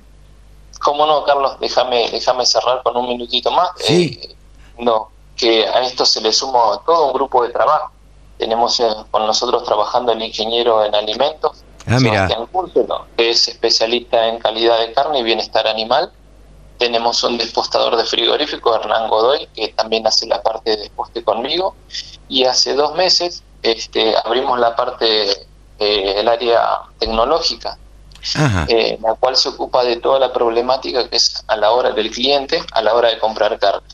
¿Cómo 0.80 1.06
no, 1.06 1.22
Carlos? 1.22 1.52
Déjame, 1.60 2.10
déjame 2.10 2.44
cerrar 2.44 2.82
con 2.82 2.96
un 2.96 3.06
minutito 3.06 3.52
más. 3.52 3.68
Sí. 3.76 4.18
Eh, 4.20 4.34
no, 4.80 5.08
que 5.36 5.68
a 5.68 5.82
esto 5.84 6.04
se 6.04 6.20
le 6.20 6.32
suma 6.32 6.80
todo 6.84 7.06
un 7.06 7.12
grupo 7.12 7.44
de 7.44 7.50
trabajo. 7.50 7.92
Tenemos 8.38 8.80
eh, 8.80 8.88
con 9.12 9.24
nosotros 9.24 9.62
trabajando 9.62 10.10
el 10.10 10.20
ingeniero 10.20 10.84
en 10.84 10.96
alimentos, 10.96 11.62
ah, 11.86 12.00
mira. 12.00 12.28
que 13.16 13.30
es 13.30 13.46
especialista 13.46 14.26
en 14.26 14.40
calidad 14.40 14.80
de 14.80 14.92
carne 14.92 15.20
y 15.20 15.22
bienestar 15.22 15.68
animal 15.68 16.12
tenemos 16.80 17.22
un 17.22 17.36
despostador 17.36 17.94
de 17.94 18.06
frigorífico, 18.06 18.74
Hernán 18.74 19.10
Godoy, 19.10 19.46
que 19.54 19.68
también 19.68 20.06
hace 20.06 20.26
la 20.26 20.42
parte 20.42 20.70
de 20.70 20.76
desposte 20.78 21.22
conmigo. 21.22 21.76
Y 22.26 22.44
hace 22.44 22.72
dos 22.72 22.94
meses 22.96 23.42
este, 23.62 24.14
abrimos 24.24 24.58
la 24.58 24.74
parte, 24.74 25.30
eh, 25.78 26.14
el 26.16 26.26
área 26.26 26.78
tecnológica, 26.98 27.76
eh, 28.68 28.98
la 29.02 29.14
cual 29.14 29.36
se 29.36 29.50
ocupa 29.50 29.84
de 29.84 29.96
toda 29.96 30.18
la 30.18 30.32
problemática 30.32 31.06
que 31.10 31.16
es 31.16 31.44
a 31.48 31.56
la 31.56 31.70
hora 31.70 31.90
del 31.90 32.10
cliente, 32.10 32.62
a 32.72 32.80
la 32.80 32.94
hora 32.94 33.10
de 33.10 33.18
comprar 33.18 33.58
carne. 33.58 33.86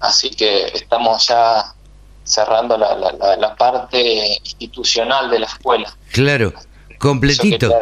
Así 0.00 0.28
que 0.28 0.66
estamos 0.74 1.26
ya 1.26 1.74
cerrando 2.22 2.76
la, 2.76 2.96
la, 2.96 3.36
la 3.36 3.56
parte 3.56 4.38
institucional 4.44 5.30
de 5.30 5.38
la 5.38 5.46
escuela. 5.46 5.96
Claro, 6.12 6.52
completito, 6.98 7.72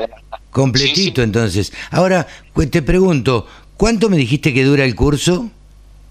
completito 0.53 1.23
entonces. 1.23 1.73
Ahora, 1.91 2.27
te 2.71 2.83
pregunto, 2.83 3.47
¿cuánto 3.79 4.11
me 4.11 4.19
dijiste 4.19 4.53
que 4.53 4.65
dura 4.65 4.85
el 4.85 4.95
curso? 4.95 5.49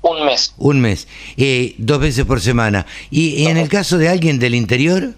Un 0.02 0.26
mes. 0.26 0.54
Un 0.58 0.82
mes, 0.82 1.08
eh, 1.36 1.76
dos 1.78 2.00
veces 2.00 2.26
por 2.26 2.42
semana. 2.42 2.88
¿Y, 3.12 3.46
en 3.46 3.58
el 3.58 3.70
caso 3.70 3.98
de 3.98 4.10
alguien 4.10 4.40
del 4.40 4.56
interior? 4.56 5.14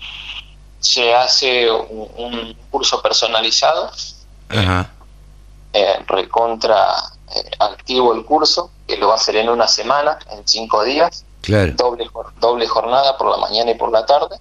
Se 0.79 1.13
hace 1.13 1.69
un, 1.71 2.55
curso 2.69 3.01
personalizado. 3.01 3.91
Ajá. 4.49 4.91
Eh, 5.73 5.99
recontra 6.07 6.95
eh, 7.35 7.51
activo 7.59 8.13
el 8.13 8.25
curso, 8.25 8.71
que 8.87 8.97
lo 8.97 9.07
va 9.09 9.13
a 9.13 9.17
hacer 9.17 9.35
en 9.35 9.49
una 9.49 9.67
semana, 9.67 10.17
en 10.31 10.47
cinco 10.47 10.83
días. 10.83 11.23
Claro. 11.41 11.73
Doble, 11.75 12.09
doble 12.41 12.67
jornada 12.67 13.17
por 13.17 13.29
la 13.29 13.37
mañana 13.37 13.71
y 13.71 13.75
por 13.75 13.91
la 13.91 14.05
tarde. 14.05 14.37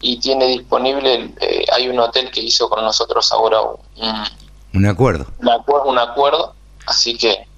Y 0.00 0.18
tiene 0.18 0.46
disponible, 0.46 1.34
eh, 1.40 1.66
hay 1.72 1.88
un 1.88 1.98
hotel 1.98 2.30
que 2.30 2.40
hizo 2.40 2.70
con 2.70 2.82
nosotros 2.82 3.30
ahora 3.32 3.60
un, 3.60 3.78
un 4.72 4.86
acuerdo. 4.86 5.26
Un 5.38 5.50
acuerdo, 5.50 5.90
un 5.90 5.98
acuerdo, 5.98 6.54
así 6.86 7.18
que 7.18 7.49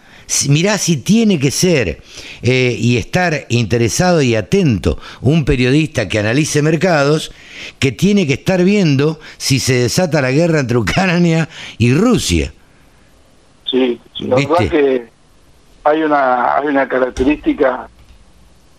mirá 0.48 0.78
si 0.78 0.96
tiene 0.96 1.38
que 1.38 1.50
ser 1.50 2.02
eh, 2.42 2.76
y 2.78 2.96
estar 2.96 3.46
interesado 3.48 4.22
y 4.22 4.34
atento 4.34 4.98
un 5.20 5.44
periodista 5.44 6.08
que 6.08 6.18
analice 6.18 6.62
mercados, 6.62 7.32
que 7.78 7.92
tiene 7.92 8.26
que 8.26 8.34
estar 8.34 8.62
viendo 8.64 9.18
si 9.36 9.60
se 9.60 9.74
desata 9.74 10.22
la 10.22 10.30
guerra 10.30 10.60
entre 10.60 10.78
Ucrania 10.78 11.48
y 11.78 11.92
Rusia. 11.94 12.52
Sí, 13.70 14.00
la 14.18 14.36
verdad 14.36 14.70
que 14.70 15.06
hay 15.84 16.02
una, 16.02 16.56
hay 16.56 16.66
una 16.66 16.88
característica 16.88 17.88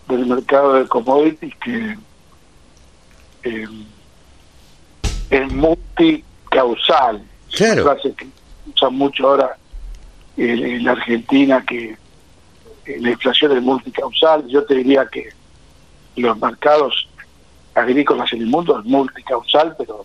del 0.08 0.26
mercado 0.26 0.74
de 0.74 0.86
commodities 0.86 1.54
que 1.56 1.96
eh, 3.44 3.66
es 5.30 5.52
multicausal. 5.52 7.22
Claro. 7.54 7.96
que 8.16 8.26
usan 8.74 8.94
mucho 8.94 9.28
ahora 9.28 9.56
en 10.36 10.84
la 10.84 10.92
Argentina 10.92 11.64
que 11.66 11.96
la 12.86 13.10
inflación 13.10 13.56
es 13.56 13.62
multicausal. 13.62 14.46
Yo 14.48 14.64
te 14.64 14.74
diría 14.74 15.06
que 15.06 15.28
los 16.16 16.38
mercados 16.38 17.08
agrícolas 17.74 18.32
en 18.32 18.42
el 18.42 18.46
mundo 18.46 18.78
es 18.78 18.84
multicausal, 18.84 19.74
pero, 19.78 20.04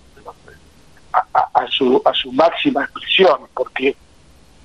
a, 1.34 1.68
su, 1.68 2.02
a 2.06 2.14
su 2.14 2.32
máxima 2.32 2.84
expresión, 2.84 3.40
porque 3.54 3.96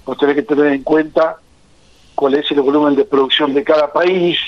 vos 0.04 0.16
tenés 0.18 0.36
que 0.36 0.42
tener 0.42 0.66
en 0.66 0.82
cuenta 0.82 1.38
cuál 2.14 2.34
es 2.34 2.50
el 2.50 2.60
volumen 2.60 2.94
de 2.94 3.04
producción 3.04 3.54
de 3.54 3.64
cada 3.64 3.92
país, 3.92 4.38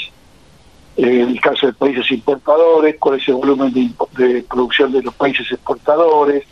en 0.97 1.29
el 1.29 1.41
caso 1.41 1.67
de 1.67 1.73
países 1.73 2.11
importadores, 2.11 2.97
cuál 2.99 3.19
es 3.19 3.29
el 3.29 3.35
volumen 3.35 3.73
de, 3.73 3.91
de 4.25 4.43
producción 4.43 4.93
de 4.93 5.03
los 5.03 5.14
países 5.14 5.51
exportadores, 5.51 6.45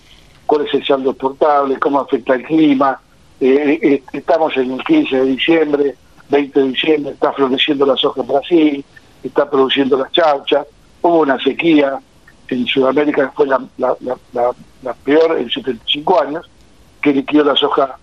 cuál 0.46 0.66
es 0.66 0.74
el 0.74 0.86
saldo 0.86 1.10
exportable, 1.10 1.78
cómo 1.78 2.00
afecta 2.00 2.34
el 2.34 2.42
clima, 2.42 3.00
eh, 3.40 3.78
eh, 3.82 4.02
estamos 4.12 4.56
en 4.56 4.72
el 4.72 4.84
15 4.84 5.16
de 5.16 5.24
diciembre, 5.24 5.94
20 6.28 6.60
de 6.60 6.68
diciembre, 6.68 7.12
está 7.12 7.32
floreciendo 7.32 7.86
la 7.86 7.96
soja 7.96 8.20
en 8.20 8.26
Brasil, 8.26 8.84
está 9.22 9.48
produciendo 9.48 9.96
las 9.98 10.12
chauchas, 10.12 10.66
hubo 11.02 11.20
una 11.20 11.38
sequía. 11.42 11.98
En 12.46 12.66
Sudamérica 12.66 13.30
que 13.30 13.36
fue 13.36 13.46
la, 13.46 13.58
la, 13.78 14.92
peor 15.02 15.38
en 15.38 15.50
75 15.50 16.22
años, 16.22 16.50
que 17.00 17.14
liquidó 17.14 17.42
la 17.42 17.56
soja 17.56 17.96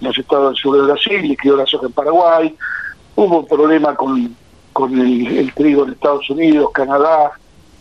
en 0.00 0.08
los 0.08 0.18
estados 0.18 0.50
del 0.50 0.56
sur 0.56 0.76
de 0.76 0.92
Brasil, 0.92 1.22
liquidó 1.22 1.56
la 1.56 1.66
soja 1.66 1.86
en 1.86 1.92
Paraguay, 1.92 2.54
hubo 3.16 3.38
un 3.38 3.46
problema 3.46 3.94
con, 3.94 4.36
con 4.74 5.00
el, 5.00 5.52
trigo 5.54 5.84
en 5.84 5.92
Estados 5.92 6.28
Unidos, 6.28 6.70
Canadá, 6.74 7.32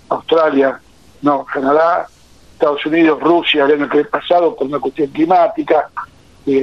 Australia, 0.08 0.80
no, 1.22 1.46
Canadá, 1.46 2.08
Estados 2.54 2.86
Unidos, 2.86 3.20
Rusia 3.20 3.66
el 3.66 3.74
año 3.74 3.90
pasado 4.10 4.56
por 4.56 4.68
una 4.68 4.80
cuestión 4.80 5.10
climática, 5.10 5.90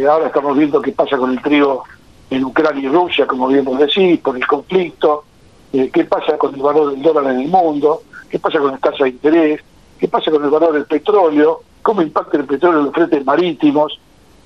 ahora 0.08 0.28
estamos 0.28 0.56
viendo 0.56 0.80
qué 0.80 0.92
pasa 0.92 1.16
con 1.16 1.32
el 1.32 1.42
trigo 1.42 1.84
en 2.30 2.44
Ucrania 2.44 2.88
y 2.88 2.92
Rusia, 2.92 3.26
como 3.26 3.48
bien 3.48 3.64
vos 3.64 3.78
decís, 3.78 4.18
por 4.20 4.36
el 4.36 4.46
conflicto, 4.46 5.24
eh, 5.72 5.90
qué 5.92 6.04
pasa 6.04 6.38
con 6.38 6.54
el 6.54 6.62
valor 6.62 6.92
del 6.92 7.02
dólar 7.02 7.32
en 7.32 7.40
el 7.40 7.48
mundo, 7.48 8.02
qué 8.30 8.38
pasa 8.38 8.58
con 8.58 8.70
las 8.70 8.80
tasas 8.80 9.00
de 9.00 9.08
interés, 9.10 9.60
qué 9.98 10.08
pasa 10.08 10.30
con 10.30 10.44
el 10.44 10.50
valor 10.50 10.72
del 10.72 10.86
petróleo, 10.86 11.62
cómo 11.82 12.00
impacta 12.00 12.38
el 12.38 12.44
petróleo 12.44 12.80
en 12.80 12.86
los 12.86 12.94
fretes 12.94 13.24
marítimos, 13.24 13.98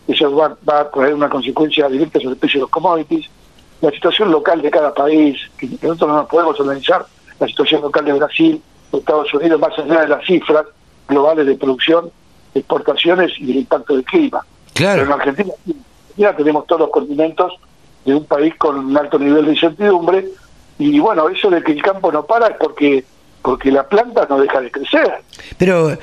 eso 0.09 0.35
va, 0.35 0.57
a 0.67 0.91
traer 0.91 1.15
una 1.15 1.29
consecuencia 1.29 1.89
directa 1.89 2.19
sobre 2.19 2.33
el 2.33 2.39
precio 2.39 2.61
de 2.61 2.63
los 2.63 2.71
commodities, 2.71 3.29
la 3.81 3.91
situación 3.91 4.31
local 4.31 4.63
de 4.63 4.71
cada 4.71 4.95
país, 4.95 5.39
que 5.59 5.69
nosotros 5.83 6.11
no 6.11 6.27
podemos 6.27 6.59
analizar 6.61 7.05
la 7.39 7.47
situación 7.47 7.83
local 7.83 8.05
de 8.05 8.13
Brasil, 8.15 8.63
de 8.93 8.99
Estados 8.99 9.33
Unidos, 9.35 9.61
más 9.61 9.79
allá 9.79 10.01
de 10.01 10.09
las 10.09 10.25
cifras 10.25 10.65
globales 11.09 11.47
de 11.47 11.57
producción, 11.57 12.11
exportaciones 12.55 13.33
y 13.39 13.51
el 13.51 13.57
impacto 13.59 13.95
del 13.95 14.05
clima. 14.05 14.45
Claro. 14.77 15.03
Pero 15.03 15.15
en 15.15 15.21
Argentina 15.21 15.53
ya 16.17 16.37
tenemos 16.37 16.67
todos 16.67 16.83
los 16.83 16.91
condimentos 16.91 17.53
de 18.05 18.15
un 18.15 18.25
país 18.25 18.55
con 18.57 18.79
un 18.79 18.97
alto 18.97 19.19
nivel 19.19 19.47
de 19.47 19.53
incertidumbre 19.53 20.27
y 20.79 20.99
bueno, 20.99 21.29
eso 21.29 21.51
de 21.51 21.63
que 21.63 21.73
el 21.73 21.83
campo 21.83 22.13
no 22.13 22.25
para 22.25 22.49
es 22.49 22.57
porque 22.59 23.05
porque 23.43 23.71
la 23.71 23.89
planta 23.89 24.27
no 24.29 24.41
deja 24.41 24.61
de 24.61 24.73
crecer. 24.73 25.09
Pero 25.57 25.97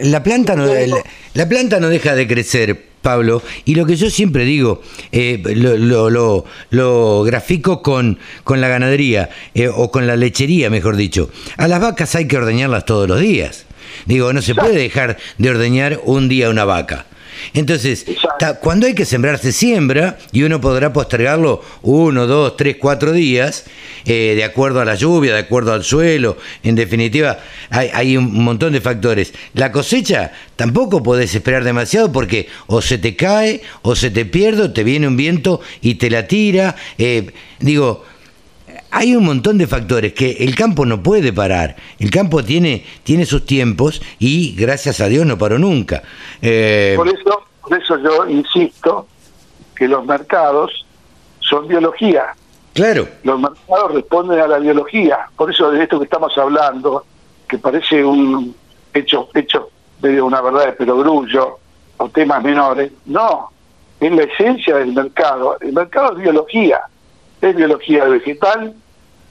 la 0.00 0.20
planta 0.24 0.56
no 0.56 0.66
la, 0.66 1.48
planta 1.48 1.78
no 1.78 1.88
deja 1.88 2.16
de 2.16 2.26
crecer, 2.26 2.86
Pablo, 3.02 3.40
y 3.64 3.76
lo 3.76 3.86
que 3.86 3.94
yo 3.94 4.10
siempre 4.10 4.44
digo, 4.44 4.82
eh, 5.12 5.40
lo, 5.54 6.10
lo, 6.10 6.44
lo, 6.70 7.22
grafico 7.22 7.82
con, 7.82 8.18
con 8.42 8.60
la 8.60 8.66
ganadería, 8.66 9.30
eh, 9.54 9.68
o 9.68 9.92
con 9.92 10.08
la 10.08 10.16
lechería, 10.16 10.70
mejor 10.70 10.96
dicho. 10.96 11.30
A 11.56 11.68
las 11.68 11.80
vacas 11.80 12.16
hay 12.16 12.26
que 12.26 12.36
ordeñarlas 12.36 12.84
todos 12.84 13.08
los 13.08 13.20
días. 13.20 13.66
Digo, 14.06 14.32
no 14.32 14.42
se 14.42 14.56
puede 14.56 14.76
dejar 14.76 15.18
de 15.38 15.50
ordeñar 15.50 16.00
un 16.04 16.28
día 16.28 16.50
una 16.50 16.64
vaca. 16.64 17.06
Entonces, 17.54 18.04
ta- 18.38 18.54
cuando 18.60 18.86
hay 18.86 18.94
que 18.94 19.04
sembrar, 19.04 19.38
se 19.38 19.52
siembra 19.52 20.18
y 20.32 20.42
uno 20.42 20.60
podrá 20.60 20.92
postergarlo 20.92 21.62
uno, 21.82 22.26
dos, 22.26 22.56
tres, 22.56 22.76
cuatro 22.80 23.12
días, 23.12 23.64
eh, 24.04 24.34
de 24.36 24.44
acuerdo 24.44 24.80
a 24.80 24.84
la 24.84 24.94
lluvia, 24.94 25.32
de 25.34 25.40
acuerdo 25.40 25.72
al 25.72 25.84
suelo. 25.84 26.36
En 26.62 26.74
definitiva, 26.74 27.38
hay, 27.70 27.90
hay 27.92 28.16
un 28.16 28.42
montón 28.44 28.72
de 28.72 28.80
factores. 28.80 29.32
La 29.54 29.72
cosecha 29.72 30.32
tampoco 30.56 31.02
podés 31.02 31.34
esperar 31.34 31.64
demasiado 31.64 32.10
porque 32.12 32.48
o 32.66 32.80
se 32.82 32.98
te 32.98 33.16
cae, 33.16 33.62
o 33.82 33.94
se 33.96 34.10
te 34.10 34.24
pierde, 34.24 34.62
o 34.62 34.72
te 34.72 34.84
viene 34.84 35.06
un 35.08 35.16
viento 35.16 35.60
y 35.82 35.96
te 35.96 36.10
la 36.10 36.26
tira. 36.26 36.76
Eh, 36.98 37.30
digo, 37.60 38.04
hay 38.90 39.14
un 39.14 39.24
montón 39.24 39.58
de 39.58 39.66
factores 39.66 40.12
que 40.14 40.30
el 40.40 40.54
campo 40.54 40.86
no 40.86 41.02
puede 41.02 41.32
parar. 41.32 41.76
El 41.98 42.10
campo 42.10 42.42
tiene, 42.42 42.84
tiene 43.02 43.26
sus 43.26 43.44
tiempos 43.44 44.00
y 44.18 44.54
gracias 44.56 45.00
a 45.00 45.08
Dios 45.08 45.26
no 45.26 45.36
paró 45.38 45.58
nunca. 45.58 46.02
Eh, 46.40 46.94
Por 46.96 47.08
eso, 47.08 47.42
por 47.60 47.78
eso 47.78 47.98
yo 47.98 48.28
insisto 48.28 49.06
que 49.76 49.86
los 49.88 50.04
mercados 50.04 50.86
son 51.40 51.68
biología. 51.68 52.34
claro, 52.74 53.08
Los 53.24 53.40
mercados 53.40 53.94
responden 53.94 54.40
a 54.40 54.48
la 54.48 54.58
biología. 54.58 55.28
Por 55.36 55.50
eso 55.50 55.70
de 55.70 55.82
esto 55.82 55.98
que 55.98 56.04
estamos 56.04 56.36
hablando, 56.38 57.04
que 57.48 57.58
parece 57.58 58.04
un 58.04 58.54
hecho, 58.94 59.28
hecho 59.34 59.70
medio 60.02 60.26
una 60.26 60.40
verdad 60.40 60.66
de 60.66 60.72
perogrullo 60.72 61.58
o 61.98 62.08
temas 62.08 62.42
menores, 62.42 62.92
no. 63.06 63.50
Es 64.00 64.12
la 64.12 64.22
esencia 64.22 64.76
del 64.76 64.92
mercado. 64.92 65.56
El 65.60 65.72
mercado 65.72 66.12
es 66.12 66.22
biología. 66.22 66.80
Es 67.40 67.54
biología 67.56 68.04
vegetal, 68.04 68.74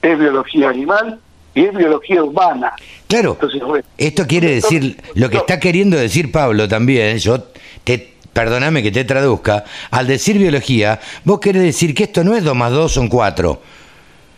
es 0.02 0.18
biología 0.18 0.68
animal 0.70 1.18
y 1.54 1.64
es 1.64 1.74
biología 1.74 2.22
humana. 2.22 2.72
claro. 3.06 3.32
Entonces, 3.32 3.62
bueno, 3.62 3.84
Esto 3.96 4.26
quiere 4.26 4.54
decir, 4.54 4.96
lo 5.14 5.28
que 5.28 5.38
está 5.38 5.58
queriendo 5.60 5.96
decir 5.96 6.30
Pablo 6.32 6.68
también, 6.68 7.18
yo 7.18 7.42
te, 7.84 8.14
perdóname 8.32 8.82
que 8.82 8.90
te 8.92 9.04
traduzca, 9.04 9.64
al 9.90 10.06
decir 10.06 10.38
biología, 10.38 11.00
vos 11.24 11.40
querés 11.40 11.62
decir 11.62 11.94
que 11.94 12.04
esto 12.04 12.22
no 12.24 12.34
es 12.34 12.44
2 12.44 12.54
más 12.54 12.70
2 12.72 12.92
son 12.92 13.08
4. 13.08 13.60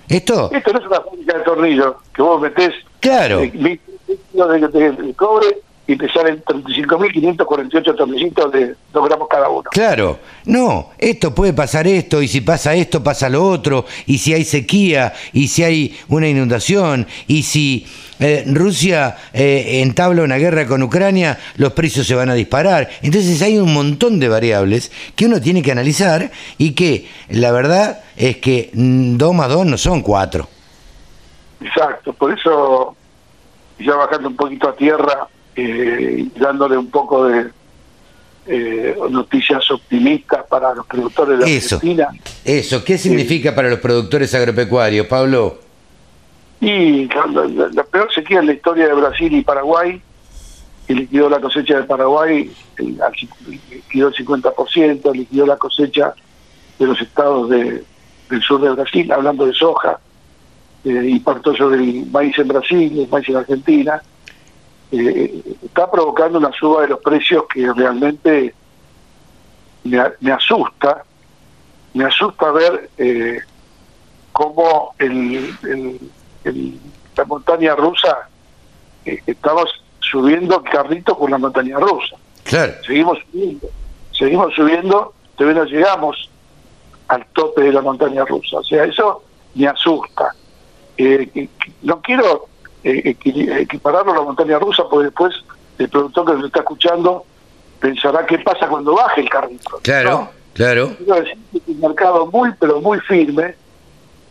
Esto, 0.08 0.50
Esto 0.52 0.72
no 0.72 0.78
es 0.80 0.86
una 0.86 1.00
fábrica 1.00 1.38
de 1.38 1.44
tornillos 1.44 1.94
que 2.14 2.22
vos 2.22 2.40
metés 2.40 2.72
Claro. 2.98 3.40
eh, 3.42 3.78
de 4.08 5.14
cobre 5.14 5.46
y 5.90 5.96
te 5.96 6.08
salen 6.12 6.40
35.548 6.44 7.96
tornillitos 7.96 8.52
de 8.52 8.76
2 8.92 9.08
gramos 9.08 9.26
cada 9.28 9.48
uno. 9.48 9.64
Claro, 9.72 10.20
no, 10.44 10.90
esto 10.96 11.34
puede 11.34 11.52
pasar 11.52 11.88
esto, 11.88 12.22
y 12.22 12.28
si 12.28 12.42
pasa 12.42 12.74
esto, 12.74 13.02
pasa 13.02 13.28
lo 13.28 13.44
otro, 13.44 13.84
y 14.06 14.18
si 14.18 14.32
hay 14.32 14.44
sequía, 14.44 15.12
y 15.32 15.48
si 15.48 15.64
hay 15.64 15.98
una 16.06 16.28
inundación, 16.28 17.08
y 17.26 17.42
si 17.42 17.88
eh, 18.20 18.44
Rusia 18.46 19.16
eh, 19.32 19.80
entabla 19.82 20.22
una 20.22 20.36
guerra 20.36 20.64
con 20.64 20.80
Ucrania, 20.84 21.40
los 21.56 21.72
precios 21.72 22.06
se 22.06 22.14
van 22.14 22.30
a 22.30 22.34
disparar. 22.34 22.88
Entonces 23.02 23.42
hay 23.42 23.58
un 23.58 23.74
montón 23.74 24.20
de 24.20 24.28
variables 24.28 24.92
que 25.16 25.26
uno 25.26 25.40
tiene 25.40 25.60
que 25.60 25.72
analizar 25.72 26.30
y 26.56 26.76
que 26.76 27.08
la 27.30 27.50
verdad 27.50 28.04
es 28.16 28.36
que 28.36 28.70
2 28.72 29.34
más 29.34 29.48
2 29.48 29.66
no 29.66 29.76
son 29.76 30.02
4. 30.02 30.46
Exacto, 31.62 32.12
por 32.12 32.32
eso, 32.32 32.94
ya 33.80 33.96
bajando 33.96 34.28
un 34.28 34.36
poquito 34.36 34.68
a 34.68 34.76
tierra 34.76 35.26
eh, 35.62 36.26
dándole 36.36 36.76
un 36.78 36.90
poco 36.90 37.26
de 37.26 37.46
eh, 38.46 38.96
noticias 39.10 39.70
optimistas 39.70 40.44
para 40.48 40.74
los 40.74 40.86
productores 40.86 41.38
de 41.38 41.56
Eso, 41.56 41.76
Argentina. 41.76 42.08
eso, 42.44 42.82
¿qué 42.84 42.96
significa 42.98 43.54
para 43.54 43.68
los 43.68 43.78
productores 43.80 44.34
agropecuarios, 44.34 45.06
Pablo? 45.06 45.58
Y 46.60 47.06
la, 47.06 47.26
la- 47.26 47.68
la 47.72 47.82
peor 47.84 48.12
sequía 48.12 48.40
en 48.40 48.46
la 48.46 48.52
historia 48.54 48.86
de 48.86 48.94
Brasil 48.94 49.32
y 49.34 49.42
Paraguay, 49.42 50.00
que 50.86 50.94
liquidó 50.94 51.28
la 51.30 51.40
cosecha 51.40 51.76
de 51.78 51.84
Paraguay, 51.84 52.50
el- 52.78 52.98
liquidó 53.70 54.08
el 54.08 54.14
50%, 54.14 55.12
liquidó 55.14 55.46
la 55.46 55.56
cosecha 55.56 56.14
de 56.78 56.86
los 56.86 57.00
estados 57.00 57.48
de- 57.50 57.84
del 58.30 58.42
sur 58.42 58.60
de 58.60 58.70
Brasil, 58.70 59.10
hablando 59.12 59.46
de 59.46 59.52
soja, 59.52 59.98
eh, 60.84 61.02
y 61.08 61.18
parto 61.20 61.52
yo 61.54 61.68
del 61.68 62.06
maíz 62.10 62.38
en 62.38 62.48
Brasil, 62.48 63.00
el 63.00 63.08
maíz 63.08 63.28
en 63.28 63.36
Argentina, 63.36 64.02
eh, 64.92 65.42
está 65.64 65.90
provocando 65.90 66.38
una 66.38 66.52
suba 66.52 66.82
de 66.82 66.88
los 66.88 67.00
precios 67.00 67.44
que 67.52 67.72
realmente 67.72 68.54
me, 69.84 70.32
asusta, 70.32 71.04
me 71.94 72.04
asusta 72.04 72.50
ver 72.50 72.90
eh, 72.98 73.40
cómo 74.32 74.94
el, 74.98 75.54
el- 75.64 76.00
el- 76.44 76.78
la 77.16 77.24
montaña 77.24 77.74
rusa 77.74 78.28
eh, 79.04 79.20
estamos 79.26 79.68
subiendo 80.00 80.62
carrito 80.62 81.16
con 81.16 81.30
la 81.30 81.38
montaña 81.38 81.78
rusa. 81.78 82.16
Claro, 82.44 82.72
Seguimos 82.86 83.18
subiendo, 83.30 83.68
seguimos 84.12 84.54
subiendo, 84.54 85.14
todavía 85.36 85.62
no 85.62 85.68
llegamos 85.68 86.30
al 87.08 87.24
tope 87.32 87.62
de 87.62 87.72
la 87.72 87.80
montaña 87.80 88.24
rusa. 88.24 88.58
O 88.58 88.64
sea, 88.64 88.84
eso 88.84 89.22
me 89.54 89.66
asusta. 89.68 90.34
Eh, 90.96 91.48
no 91.82 92.00
quiero 92.02 92.46
equipararlo 92.82 94.12
a 94.12 94.16
la 94.16 94.22
montaña 94.22 94.58
rusa, 94.58 94.84
porque 94.90 95.04
después 95.06 95.34
el 95.78 95.88
productor 95.88 96.26
que 96.26 96.32
nos 96.34 96.46
está 96.46 96.60
escuchando 96.60 97.24
pensará 97.80 98.26
qué 98.26 98.38
pasa 98.38 98.68
cuando 98.68 98.94
baje 98.94 99.22
el 99.22 99.28
carrito. 99.30 99.78
claro, 99.82 100.10
No, 100.10 100.30
claro. 100.54 100.90
quiero 100.98 101.20
decir 101.20 101.38
que 101.52 101.58
es 101.58 101.62
un 101.68 101.80
mercado 101.80 102.26
muy, 102.26 102.50
pero 102.58 102.80
muy 102.80 103.00
firme. 103.00 103.54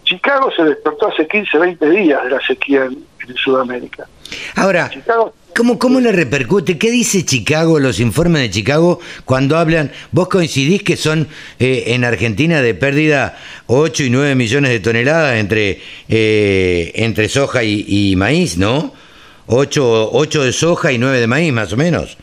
Chicago 0.04 0.50
se 0.56 0.64
despertó 0.64 1.08
hace 1.08 1.28
15, 1.28 1.58
20 1.58 1.90
días 1.90 2.24
de 2.24 2.30
la 2.32 2.40
sequía 2.42 2.86
en, 2.86 3.06
en 3.28 3.36
Sudamérica. 3.36 4.08
Ahora, 4.56 4.90
Chicago 4.90 5.34
¿Cómo, 5.56 5.78
¿Cómo 5.78 6.00
le 6.00 6.12
repercute? 6.12 6.78
¿Qué 6.78 6.90
dice 6.90 7.26
Chicago, 7.26 7.80
los 7.80 8.00
informes 8.00 8.42
de 8.44 8.50
Chicago, 8.50 9.00
cuando 9.26 9.58
hablan? 9.58 9.92
¿Vos 10.12 10.30
coincidís 10.30 10.84
que 10.84 10.96
son 10.96 11.28
eh, 11.60 11.84
en 11.88 12.06
Argentina 12.06 12.62
de 12.62 12.74
pérdida 12.74 13.38
8 13.68 14.04
y 14.04 14.10
9 14.10 14.36
millones 14.36 14.72
de 14.72 14.80
toneladas 14.80 15.38
entre, 15.38 15.82
eh, 16.08 16.92
entre 16.96 17.28
soja 17.28 17.64
y, 17.64 17.86
y 17.88 18.16
maíz, 18.16 18.58
¿no? 18.58 18.94
8, 19.48 20.12
8 20.14 20.44
de 20.44 20.54
soja 20.54 20.92
y 20.92 20.98
9 20.98 21.20
de 21.20 21.28
maíz, 21.28 21.52
más 21.52 21.74
o 21.74 21.78
menos. 21.78 22.18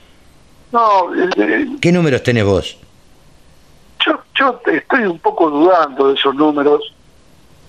No, 0.72 1.14
eh, 1.14 1.28
eh, 1.36 1.66
¿Qué 1.80 1.92
números 1.92 2.22
tenés 2.22 2.44
vos? 2.44 2.78
yo, 4.06 4.20
yo 4.38 4.60
estoy 4.72 5.04
un 5.04 5.18
poco 5.18 5.50
dudando 5.50 6.08
de 6.08 6.14
esos 6.14 6.34
números 6.34 6.94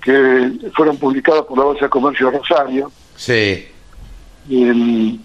que 0.01 0.51
fueron 0.75 0.97
publicados 0.97 1.45
por 1.45 1.57
la 1.57 1.65
Bolsa 1.65 1.85
de 1.85 1.89
Comercio 1.89 2.31
de 2.31 2.37
Rosario. 2.37 2.91
Sí. 3.15 3.67
Y, 4.47 5.19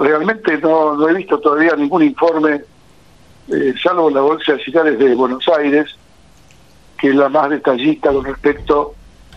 realmente 0.00 0.56
no, 0.58 0.96
no 0.96 1.08
he 1.08 1.14
visto 1.14 1.38
todavía 1.38 1.76
ningún 1.76 2.02
informe, 2.02 2.62
eh, 3.48 3.74
salvo 3.82 4.10
la 4.10 4.22
Bolsa 4.22 4.54
de 4.54 4.64
Cereales 4.64 4.98
de 4.98 5.14
Buenos 5.14 5.46
Aires, 5.48 5.94
que 6.98 7.10
es 7.10 7.14
la 7.14 7.28
más 7.28 7.50
detallista 7.50 8.10
con 8.12 8.24
respecto 8.24 8.94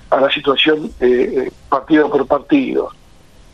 a 0.09 0.21
la 0.21 0.31
situación 0.31 0.91
eh, 0.99 1.45
eh, 1.47 1.51
partido 1.69 2.09
por 2.09 2.25
partido. 2.27 2.89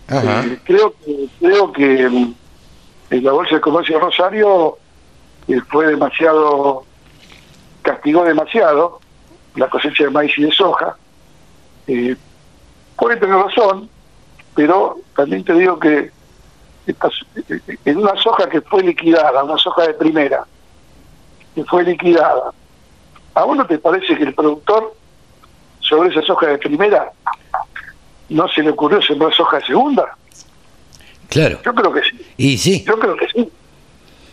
Ajá. 0.07 0.45
Eh, 0.45 0.59
creo 0.63 0.93
que 1.03 1.27
creo 1.39 1.71
que 1.71 2.09
mm, 2.09 2.33
en 3.11 3.23
la 3.23 3.31
bolsa 3.31 3.55
de 3.55 3.61
comercio 3.61 3.95
de 3.95 4.01
Rosario 4.01 4.77
eh, 5.47 5.61
fue 5.67 5.87
demasiado 5.87 6.83
castigó 7.81 8.23
demasiado 8.23 8.99
la 9.55 9.69
cosecha 9.69 10.03
de 10.03 10.09
maíz 10.09 10.37
y 10.37 10.43
de 10.43 10.51
soja 10.51 10.95
puede 12.95 13.17
tener 13.17 13.35
razón 13.35 13.89
pero 14.55 14.97
también 15.15 15.43
te 15.43 15.53
digo 15.53 15.79
que 15.79 16.11
en 17.85 17.97
una 17.97 18.15
soja 18.21 18.49
que 18.49 18.61
fue 18.61 18.83
liquidada 18.83 19.43
una 19.43 19.57
soja 19.57 19.87
de 19.87 19.93
primera 19.93 20.45
que 21.55 21.63
fue 21.65 21.83
liquidada 21.83 22.51
¿a 23.33 23.43
vos 23.43 23.57
no 23.57 23.65
te 23.65 23.77
parece 23.77 24.15
que 24.17 24.23
el 24.23 24.33
productor 24.33 24.93
sobre 25.79 26.09
esa 26.09 26.21
soja 26.21 26.47
de 26.47 26.57
primera 26.57 27.11
no 28.29 28.47
se 28.47 28.61
le 28.61 28.69
ocurrió 28.69 29.01
sembrar 29.01 29.33
soja 29.33 29.57
de 29.57 29.65
segunda? 29.65 30.15
Claro. 31.29 31.59
Yo 31.63 31.73
creo 31.73 31.93
que 31.93 32.01
sí. 32.01 32.25
Y 32.37 32.57
sí. 32.57 32.83
Yo 32.85 32.97
creo 32.99 33.15
que 33.15 33.27
sí. 33.27 33.49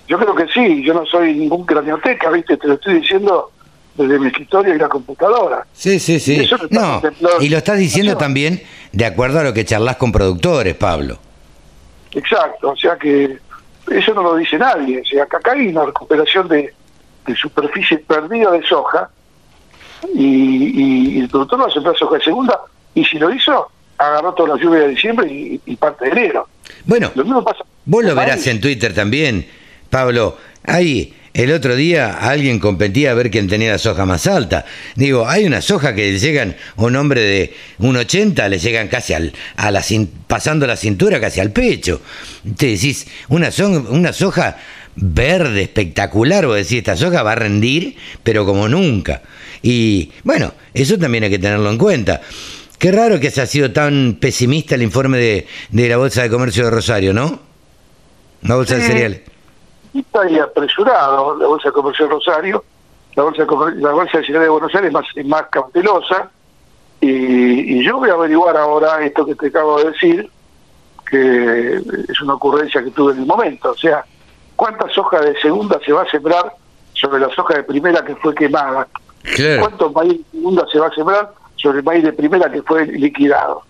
Yo 0.08 0.18
creo 0.18 0.34
que 0.34 0.46
sí. 0.48 0.82
Yo 0.84 0.94
no 0.94 1.04
soy 1.06 1.34
ningún 1.34 1.64
cranioteca, 1.64 2.30
¿viste? 2.30 2.56
Te 2.56 2.68
lo 2.68 2.74
estoy 2.74 3.00
diciendo 3.00 3.52
desde 3.94 4.18
mi 4.18 4.26
escritorio 4.26 4.74
y 4.74 4.78
la 4.78 4.88
computadora. 4.88 5.66
Sí, 5.72 5.98
sí, 5.98 6.20
sí. 6.20 6.40
Eso 6.40 6.58
no 6.70 7.00
y 7.40 7.48
lo 7.48 7.56
estás 7.56 7.78
diciendo 7.78 8.16
también 8.16 8.62
de 8.92 9.06
acuerdo 9.06 9.40
a 9.40 9.42
lo 9.42 9.54
que 9.54 9.64
charlas 9.64 9.96
con 9.96 10.12
productores, 10.12 10.74
Pablo. 10.74 11.18
Exacto. 12.16 12.70
O 12.70 12.76
sea 12.76 12.96
que 12.96 13.38
eso 13.88 14.14
no 14.14 14.22
lo 14.22 14.36
dice 14.36 14.58
nadie. 14.58 15.00
O 15.00 15.04
sea, 15.04 15.26
que 15.26 15.36
acá 15.36 15.52
hay 15.52 15.68
una 15.68 15.84
recuperación 15.84 16.48
de, 16.48 16.74
de 17.26 17.36
superficie 17.36 17.98
perdida 17.98 18.50
de 18.50 18.62
soja 18.66 19.08
y, 20.14 21.14
y 21.16 21.20
el 21.20 21.28
productor 21.28 21.62
va 21.62 21.66
a 21.66 21.70
sembrar 21.70 21.96
soja 21.96 22.16
de 22.16 22.24
segunda 22.24 22.60
y 22.94 23.04
si 23.04 23.18
lo 23.18 23.30
hizo, 23.30 23.70
agarró 23.98 24.32
toda 24.34 24.56
la 24.56 24.62
lluvia 24.62 24.80
de 24.80 24.88
diciembre 24.88 25.26
y, 25.30 25.60
y 25.66 25.76
parte 25.76 26.06
de 26.06 26.10
enero. 26.12 26.48
Bueno, 26.84 27.10
Lo 27.14 27.24
mismo 27.24 27.44
pasa. 27.44 27.64
Vos 27.84 28.04
lo 28.04 28.14
verás 28.14 28.46
en 28.46 28.60
Twitter 28.60 28.94
también, 28.94 29.46
Pablo. 29.90 30.36
Hay 30.64 31.14
el 31.36 31.52
otro 31.52 31.76
día 31.76 32.14
alguien 32.14 32.58
competía 32.58 33.10
a 33.10 33.14
ver 33.14 33.30
quién 33.30 33.46
tenía 33.46 33.70
la 33.72 33.78
soja 33.78 34.06
más 34.06 34.26
alta. 34.26 34.64
Digo, 34.94 35.28
hay 35.28 35.44
una 35.44 35.60
soja 35.60 35.94
que 35.94 36.18
llegan 36.18 36.56
a 36.76 36.82
un 36.82 36.96
hombre 36.96 37.20
de 37.20 37.54
1,80, 37.78 38.48
le 38.48 38.58
llegan 38.58 38.88
casi 38.88 39.12
al, 39.12 39.32
a 39.56 39.70
la, 39.70 39.84
pasando 40.26 40.66
la 40.66 40.76
cintura 40.76 41.20
casi 41.20 41.40
al 41.40 41.52
pecho. 41.52 42.00
Te 42.56 42.66
decís, 42.68 43.06
una, 43.28 43.50
son- 43.50 43.86
una 43.90 44.12
soja 44.12 44.56
verde, 44.96 45.62
espectacular, 45.62 46.46
vos 46.46 46.56
decís, 46.56 46.78
esta 46.78 46.96
soja 46.96 47.22
va 47.22 47.32
a 47.32 47.36
rendir, 47.36 47.96
pero 48.22 48.46
como 48.46 48.66
nunca. 48.68 49.20
Y 49.62 50.10
bueno, 50.24 50.54
eso 50.72 50.98
también 50.98 51.24
hay 51.24 51.30
que 51.30 51.38
tenerlo 51.38 51.70
en 51.70 51.76
cuenta. 51.76 52.22
Qué 52.78 52.92
raro 52.92 53.20
que 53.20 53.30
se 53.30 53.42
ha 53.42 53.46
sido 53.46 53.72
tan 53.72 54.16
pesimista 54.20 54.74
el 54.74 54.82
informe 54.82 55.18
de, 55.18 55.46
de 55.70 55.88
la 55.88 55.98
Bolsa 55.98 56.22
de 56.22 56.30
Comercio 56.30 56.64
de 56.64 56.70
Rosario, 56.70 57.12
¿no? 57.12 57.42
La 58.42 58.54
Bolsa 58.54 58.76
de 58.76 58.86
Sí. 58.86 58.92
Y 60.28 60.38
apresurado 60.38 61.36
la 61.36 61.46
Bolsa 61.46 61.68
de 61.68 61.72
Comercio 61.72 62.06
de 62.06 62.12
Rosario, 62.12 62.64
la 63.14 63.22
Bolsa 63.22 63.44
de, 63.44 63.80
la 63.80 63.92
bolsa 63.92 64.18
de 64.18 64.24
Ciudad 64.24 64.40
de 64.40 64.48
Buenos 64.48 64.74
Aires 64.74 64.88
es 64.88 64.92
más, 64.92 65.06
es 65.14 65.26
más 65.26 65.42
cautelosa, 65.50 66.30
y, 67.00 67.78
y 67.78 67.84
yo 67.84 67.98
voy 67.98 68.10
a 68.10 68.14
averiguar 68.14 68.56
ahora 68.56 69.04
esto 69.04 69.24
que 69.24 69.34
te 69.34 69.48
acabo 69.48 69.78
de 69.78 69.90
decir, 69.90 70.30
que 71.10 71.76
es 72.08 72.20
una 72.20 72.34
ocurrencia 72.34 72.82
que 72.82 72.90
tuve 72.90 73.12
en 73.12 73.20
el 73.20 73.26
momento, 73.26 73.70
o 73.70 73.76
sea, 73.76 74.04
¿cuántas 74.56 74.92
soja 74.92 75.20
de 75.20 75.38
segunda 75.40 75.78
se 75.84 75.92
va 75.92 76.02
a 76.02 76.10
sembrar 76.10 76.52
sobre 76.94 77.20
la 77.20 77.28
soja 77.30 77.54
de 77.54 77.62
primera 77.62 78.04
que 78.04 78.16
fue 78.16 78.34
quemada? 78.34 78.88
Claro. 79.34 79.60
¿Cuántos 79.60 79.92
maíz 79.92 80.18
de 80.18 80.38
segunda 80.38 80.66
se 80.70 80.78
va 80.78 80.86
a 80.86 80.94
sembrar 80.94 81.32
sobre 81.56 81.78
el 81.78 81.84
maíz 81.84 82.04
de 82.04 82.12
primera 82.12 82.50
que 82.50 82.62
fue 82.62 82.86
liquidado? 82.86 83.62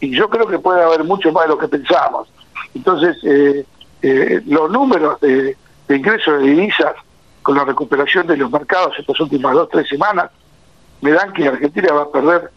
Y 0.00 0.16
yo 0.16 0.28
creo 0.28 0.46
que 0.46 0.58
puede 0.58 0.82
haber 0.82 1.04
mucho 1.04 1.32
más 1.32 1.44
de 1.44 1.48
lo 1.48 1.58
que 1.58 1.68
pensamos. 1.68 2.28
Entonces, 2.74 3.16
eh, 3.24 3.64
eh, 4.02 4.40
los 4.46 4.70
números 4.70 5.20
de, 5.20 5.56
de 5.88 5.96
ingresos 5.96 6.40
de 6.40 6.50
divisas 6.50 6.94
con 7.42 7.56
la 7.56 7.64
recuperación 7.64 8.26
de 8.26 8.36
los 8.36 8.50
mercados 8.50 8.94
estas 8.98 9.18
últimas 9.20 9.54
dos, 9.54 9.68
tres 9.70 9.88
semanas, 9.88 10.30
me 11.00 11.12
dan 11.12 11.32
que 11.32 11.48
Argentina 11.48 11.92
va 11.92 12.02
a 12.02 12.10
perder 12.10 12.50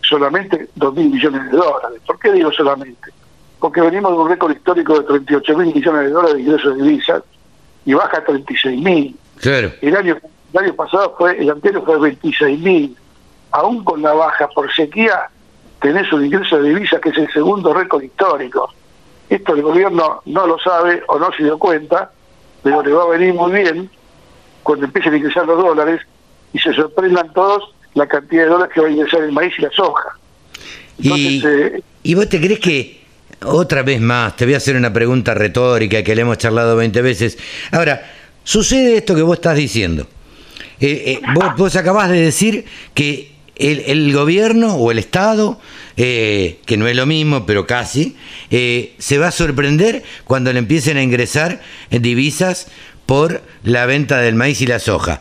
solamente 0.00 0.68
dos 0.74 0.94
mil 0.94 1.10
millones 1.10 1.50
de 1.50 1.56
dólares. 1.56 2.00
¿Por 2.06 2.18
qué 2.18 2.32
digo 2.32 2.50
solamente? 2.52 3.10
Porque 3.58 3.80
venimos 3.80 4.12
de 4.12 4.18
un 4.18 4.28
récord 4.28 4.52
histórico 4.52 4.98
de 4.98 5.06
38 5.06 5.58
mil 5.58 5.74
millones 5.74 6.02
de 6.02 6.10
dólares 6.10 6.36
de 6.36 6.42
ingresos 6.42 6.76
de 6.76 6.82
divisas 6.82 7.22
y 7.84 7.94
baja 7.94 8.18
a 8.18 8.24
36 8.24 8.80
mil. 8.80 9.16
Claro. 9.36 9.72
El 9.80 9.96
año, 9.96 10.16
el 10.52 10.58
año 10.58 10.74
pasado 10.74 11.14
fue, 11.18 11.38
el 11.38 11.50
anterior 11.50 11.84
fue 11.84 11.98
26 11.98 12.60
mil. 12.60 12.96
Aún 13.50 13.84
con 13.84 14.00
la 14.02 14.12
baja 14.12 14.48
por 14.48 14.72
sequía, 14.72 15.28
tenés 15.80 16.10
un 16.12 16.24
ingreso 16.24 16.60
de 16.60 16.70
divisas 16.70 17.00
que 17.00 17.10
es 17.10 17.18
el 17.18 17.30
segundo 17.32 17.74
récord 17.74 18.02
histórico. 18.02 18.72
Esto 19.28 19.54
el 19.54 19.62
gobierno 19.62 20.22
no 20.24 20.46
lo 20.46 20.58
sabe 20.58 21.02
o 21.08 21.18
no 21.18 21.30
se 21.32 21.44
dio 21.44 21.58
cuenta, 21.58 22.12
pero 22.62 22.82
le 22.82 22.92
va 22.92 23.04
a 23.04 23.08
venir 23.08 23.34
muy 23.34 23.52
bien 23.52 23.90
cuando 24.62 24.86
empiecen 24.86 25.14
a 25.14 25.16
ingresar 25.16 25.46
los 25.46 25.58
dólares 25.58 26.00
y 26.52 26.58
se 26.58 26.72
sorprendan 26.72 27.32
todos 27.32 27.74
la 27.94 28.06
cantidad 28.06 28.44
de 28.44 28.48
dólares 28.48 28.74
que 28.74 28.80
va 28.80 28.88
a 28.88 28.90
ingresar 28.90 29.22
el 29.22 29.32
maíz 29.32 29.52
y 29.58 29.62
la 29.62 29.70
soja. 29.70 30.18
Y, 30.98 31.42
eh, 31.44 31.82
¿Y 32.02 32.14
vos 32.14 32.28
te 32.28 32.40
crees 32.40 32.60
que, 32.60 33.00
otra 33.44 33.82
vez 33.82 34.00
más, 34.00 34.36
te 34.36 34.44
voy 34.44 34.54
a 34.54 34.58
hacer 34.58 34.76
una 34.76 34.92
pregunta 34.92 35.34
retórica 35.34 36.02
que 36.02 36.14
le 36.14 36.22
hemos 36.22 36.38
charlado 36.38 36.76
20 36.76 37.02
veces? 37.02 37.38
Ahora, 37.70 38.02
sucede 38.44 38.98
esto 38.98 39.14
que 39.14 39.22
vos 39.22 39.36
estás 39.36 39.56
diciendo. 39.56 40.06
Eh, 40.80 41.02
eh, 41.06 41.20
vos, 41.34 41.56
vos 41.56 41.76
acabás 41.76 42.10
de 42.10 42.20
decir 42.20 42.64
que 42.94 43.37
el, 43.58 44.12
gobierno 44.12 44.74
o 44.76 44.90
el 44.90 44.98
Estado, 44.98 45.58
eh, 45.96 46.60
que 46.66 46.76
no 46.76 46.86
es 46.86 46.96
lo 46.96 47.06
mismo, 47.06 47.46
pero 47.46 47.66
casi, 47.66 48.16
eh, 48.50 48.94
se 48.98 49.18
va 49.18 49.28
a 49.28 49.32
sorprender 49.32 50.02
cuando 50.24 50.52
le 50.52 50.58
empiecen 50.58 50.96
a 50.96 51.02
ingresar 51.02 51.60
divisas 51.90 52.70
por 53.06 53.42
la 53.64 53.86
venta 53.86 54.18
del 54.18 54.34
maíz 54.34 54.60
y 54.60 54.66
la 54.66 54.78
soja. 54.78 55.20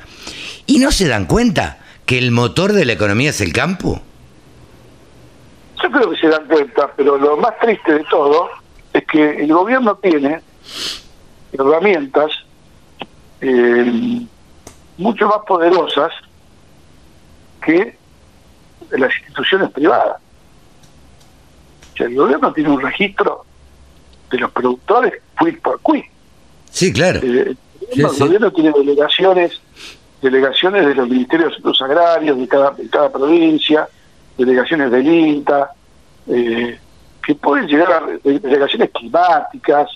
¿Y 0.65 0.79
no 0.79 0.91
se 0.91 1.07
dan 1.07 1.25
cuenta 1.25 1.79
que 2.05 2.17
el 2.17 2.31
motor 2.31 2.73
de 2.73 2.85
la 2.85 2.93
economía 2.93 3.29
es 3.29 3.41
el 3.41 3.53
campo? 3.53 4.01
Yo 5.81 5.91
creo 5.91 6.09
que 6.09 6.17
se 6.17 6.27
dan 6.27 6.45
cuenta, 6.47 6.91
pero 6.95 7.17
lo 7.17 7.37
más 7.37 7.57
triste 7.59 7.93
de 7.93 8.03
todo 8.05 8.49
es 8.93 9.05
que 9.05 9.43
el 9.43 9.53
gobierno 9.53 9.95
tiene 9.95 10.41
herramientas 11.53 12.31
eh, 13.41 14.21
mucho 14.97 15.27
más 15.27 15.39
poderosas 15.47 16.11
que 17.63 17.96
las 18.91 19.11
instituciones 19.19 19.71
privadas. 19.71 20.17
O 21.93 21.97
sea, 21.97 22.05
el 22.07 22.15
gobierno 22.15 22.53
tiene 22.53 22.69
un 22.69 22.81
registro 22.81 23.45
de 24.29 24.37
los 24.37 24.51
productores 24.51 25.13
quid 25.39 25.59
por 25.59 25.79
quid. 25.81 26.03
Sí, 26.71 26.91
claro. 26.93 27.19
Eh, 27.23 27.55
el, 27.55 27.57
Sí, 27.93 28.01
gobierno, 28.01 28.09
el 28.09 28.15
sí. 28.15 28.23
gobierno 28.23 28.51
tiene 28.51 28.71
delegaciones 28.77 29.61
delegaciones 30.21 30.85
de 30.87 30.95
los 30.95 31.07
ministerios 31.07 31.49
de 31.49 31.53
Asuntos 31.57 31.81
agrarios 31.83 32.37
de 32.39 32.47
cada, 32.47 32.71
de 32.71 32.89
cada 32.89 33.11
provincia, 33.11 33.87
delegaciones 34.35 34.89
del 34.91 35.07
INTA, 35.07 35.71
eh, 36.27 36.79
que 37.23 37.35
pueden 37.35 37.67
llegar 37.67 37.91
a 37.93 38.05
de- 38.23 38.39
delegaciones 38.39 38.89
climáticas, 38.89 39.89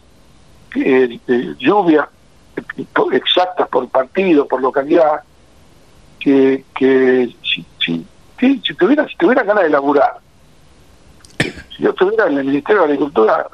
eh, 0.76 1.20
de 1.26 1.56
lluvias 1.58 2.06
exactas 3.14 3.68
por 3.68 3.90
partido, 3.90 4.48
por 4.48 4.62
localidad, 4.62 5.22
que, 6.20 6.66
que 6.76 7.36
si, 7.44 7.66
si, 7.84 8.06
si, 8.42 8.60
si 8.66 8.74
tuviera, 8.74 9.08
si 9.08 9.16
tuviera 9.16 9.44
ganas 9.44 9.64
de 9.64 9.70
laburar, 9.70 10.18
si 11.40 11.84
yo 11.84 11.92
estuviera 11.92 12.28
en 12.28 12.40
el 12.40 12.46
Ministerio 12.46 12.82
de 12.82 12.88
Agricultura, 12.88 13.48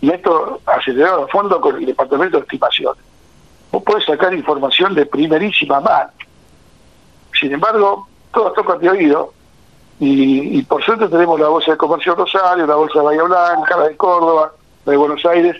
meto 0.00 0.60
acelerado 0.64 1.24
a 1.24 1.28
fondo 1.28 1.60
con 1.60 1.76
el 1.76 1.86
Departamento 1.86 2.38
de 2.38 2.44
Estimaciones. 2.44 3.04
Vos 3.70 3.82
podés 3.82 4.06
sacar 4.06 4.32
información 4.32 4.94
de 4.94 5.04
primerísima 5.04 5.80
mano. 5.80 6.10
Sin 7.38 7.52
embargo, 7.52 8.08
todo 8.32 8.52
toca 8.52 8.78
de 8.78 8.88
oído 8.88 9.34
y, 10.00 10.58
y 10.58 10.62
por 10.62 10.82
suerte 10.82 11.08
tenemos 11.08 11.38
la 11.38 11.48
Bolsa 11.48 11.72
de 11.72 11.76
Comercio 11.76 12.14
Rosario, 12.14 12.66
la 12.66 12.74
Bolsa 12.74 13.00
de 13.00 13.04
Bahía 13.04 13.22
Blanca, 13.24 13.76
la 13.76 13.88
de 13.88 13.96
Córdoba, 13.96 14.52
la 14.86 14.92
de 14.92 14.96
Buenos 14.96 15.24
Aires, 15.26 15.56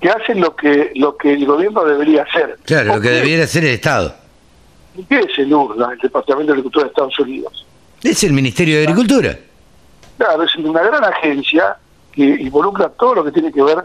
que 0.00 0.10
hacen 0.10 0.40
lo 0.40 0.54
que 0.54 0.92
lo 0.96 1.16
que 1.16 1.32
el 1.32 1.46
gobierno 1.46 1.84
debería 1.84 2.24
hacer. 2.24 2.58
Claro, 2.64 2.96
lo 2.96 3.00
que 3.00 3.10
debiera 3.10 3.44
hacer 3.44 3.64
el 3.64 3.70
Estado. 3.70 4.21
¿Qué 5.08 5.20
es 5.20 5.38
el 5.38 5.52
URDA, 5.52 5.92
el 5.92 5.98
Departamento 5.98 6.52
de 6.52 6.58
Agricultura 6.58 6.84
de 6.84 6.90
Estados 6.90 7.18
Unidos? 7.18 7.66
Es 8.02 8.22
el 8.24 8.32
Ministerio 8.32 8.76
de 8.76 8.82
Agricultura. 8.84 9.38
Claro, 10.18 10.42
es 10.42 10.54
una 10.56 10.82
gran 10.82 11.04
agencia 11.04 11.76
que 12.12 12.24
involucra 12.24 12.88
todo 12.90 13.16
lo 13.16 13.24
que 13.24 13.32
tiene 13.32 13.52
que 13.52 13.62
ver 13.62 13.78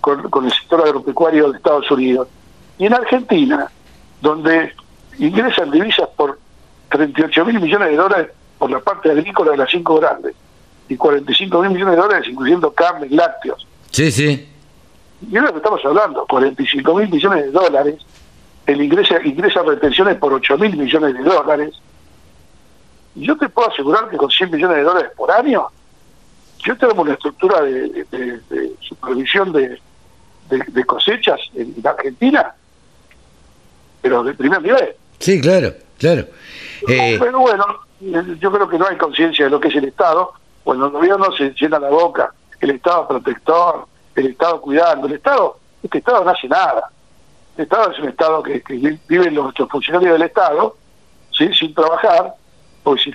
con, 0.00 0.30
con 0.30 0.46
el 0.46 0.52
sector 0.52 0.80
agropecuario 0.82 1.50
de 1.50 1.58
Estados 1.58 1.90
Unidos. 1.90 2.28
Y 2.78 2.86
en 2.86 2.94
Argentina, 2.94 3.70
donde 4.20 4.72
ingresan 5.18 5.70
divisas 5.70 6.08
por 6.16 6.38
38 6.90 7.44
mil 7.44 7.60
millones 7.60 7.90
de 7.90 7.96
dólares 7.96 8.30
por 8.58 8.70
la 8.70 8.80
parte 8.80 9.10
agrícola 9.10 9.52
de 9.52 9.58
las 9.58 9.70
cinco 9.70 9.96
grandes 9.96 10.34
y 10.88 10.96
45 10.96 11.62
mil 11.62 11.70
millones 11.70 11.96
de 11.96 12.02
dólares 12.02 12.28
incluyendo 12.28 12.72
carne 12.72 13.06
y 13.10 13.14
lácteos. 13.14 13.66
Sí, 13.90 14.10
sí. 14.10 14.48
Y 15.30 15.36
es 15.36 15.42
lo 15.42 15.52
que 15.52 15.58
estamos 15.58 15.80
hablando, 15.84 16.26
45 16.26 16.94
mil 16.94 17.08
millones 17.08 17.44
de 17.44 17.50
dólares, 17.50 17.96
el 18.66 18.80
ingresa, 18.82 19.16
ingresa 19.24 19.62
retenciones 19.62 20.16
por 20.16 20.32
8 20.32 20.56
mil 20.58 20.76
millones 20.76 21.14
de 21.14 21.22
dólares. 21.22 21.74
Yo 23.14 23.36
te 23.36 23.48
puedo 23.48 23.70
asegurar 23.70 24.08
que 24.08 24.16
con 24.16 24.30
100 24.30 24.50
millones 24.50 24.76
de 24.78 24.82
dólares 24.82 25.10
por 25.16 25.30
año, 25.30 25.68
yo 26.64 26.76
tenemos 26.76 27.04
una 27.04 27.12
estructura 27.14 27.60
de, 27.62 27.88
de- 27.88 28.04
de- 28.10 28.40
de 28.48 28.72
supervisión 28.80 29.52
de, 29.52 29.80
cosechas 30.86 31.38
en, 31.54 31.74
en 31.76 31.86
Argentina, 31.86 32.54
pero 34.02 34.22
de 34.24 34.34
primer 34.34 34.60
nivel. 34.62 34.94
Sí, 35.18 35.40
claro, 35.40 35.72
claro. 35.98 36.26
Eh, 36.88 37.16
Pero 37.18 37.40
bueno, 37.40 37.64
yo 38.00 38.50
creo 38.52 38.68
que 38.68 38.78
no 38.78 38.86
hay 38.86 38.96
conciencia 38.96 39.44
de 39.46 39.50
lo 39.50 39.60
que 39.60 39.68
es 39.68 39.76
el 39.76 39.84
Estado. 39.86 40.32
Cuando 40.62 40.86
el 40.86 40.92
gobierno 40.92 41.32
se 41.36 41.50
llena 41.50 41.78
la 41.78 41.88
boca, 41.90 42.32
el 42.60 42.70
Estado 42.70 43.06
protector, 43.08 43.86
el 44.16 44.26
Estado 44.28 44.60
cuidando, 44.60 45.06
el 45.06 45.14
Estado, 45.14 45.58
este 45.82 45.98
Estado 45.98 46.24
no 46.24 46.30
hace 46.30 46.48
nada. 46.48 46.90
Estado 47.56 47.92
es 47.92 47.98
un 47.98 48.08
Estado 48.08 48.42
que, 48.42 48.62
viven 49.08 49.34
los, 49.34 49.54
funcionarios 49.70 50.12
del 50.12 50.22
Estado 50.22 50.76
sin 51.30 51.74
trabajar, 51.74 52.34
porque 52.82 53.14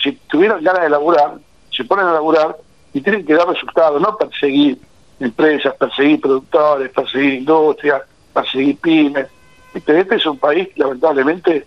si, 0.00 0.12
tuvieran 0.28 0.62
ganas 0.62 0.82
de 0.82 0.90
laburar, 0.90 1.34
se 1.70 1.84
ponen 1.84 2.06
a 2.06 2.12
laburar 2.12 2.56
y 2.92 3.00
tienen 3.00 3.24
que 3.26 3.34
dar 3.34 3.48
resultados, 3.48 4.00
no 4.00 4.16
perseguir 4.16 4.78
empresas, 5.20 5.74
perseguir 5.74 6.20
productores, 6.20 6.90
perseguir 6.90 7.34
industrias, 7.34 8.02
perseguir 8.32 8.78
pymes. 8.78 9.26
Este, 9.74 10.00
este 10.00 10.14
es 10.16 10.26
un 10.26 10.38
país, 10.38 10.68
lamentablemente, 10.76 11.66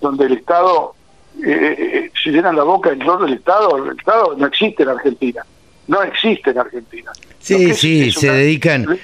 donde 0.00 0.26
el 0.26 0.32
Estado 0.34 0.94
eh, 1.42 1.76
eh, 1.78 2.12
se 2.22 2.30
llena 2.30 2.52
la 2.52 2.64
boca 2.64 2.90
el 2.90 3.00
rol 3.00 3.24
del 3.24 3.34
Estado. 3.34 3.76
El 3.76 3.98
Estado 3.98 4.34
no 4.36 4.46
existe 4.46 4.82
en 4.82 4.88
Argentina. 4.90 5.44
No 5.86 6.02
existe 6.02 6.50
en 6.50 6.58
Argentina. 6.58 7.10
Sí, 7.40 7.74
sí, 7.74 8.12
se 8.12 8.28
una- 8.28 8.36
dedican, 8.38 8.98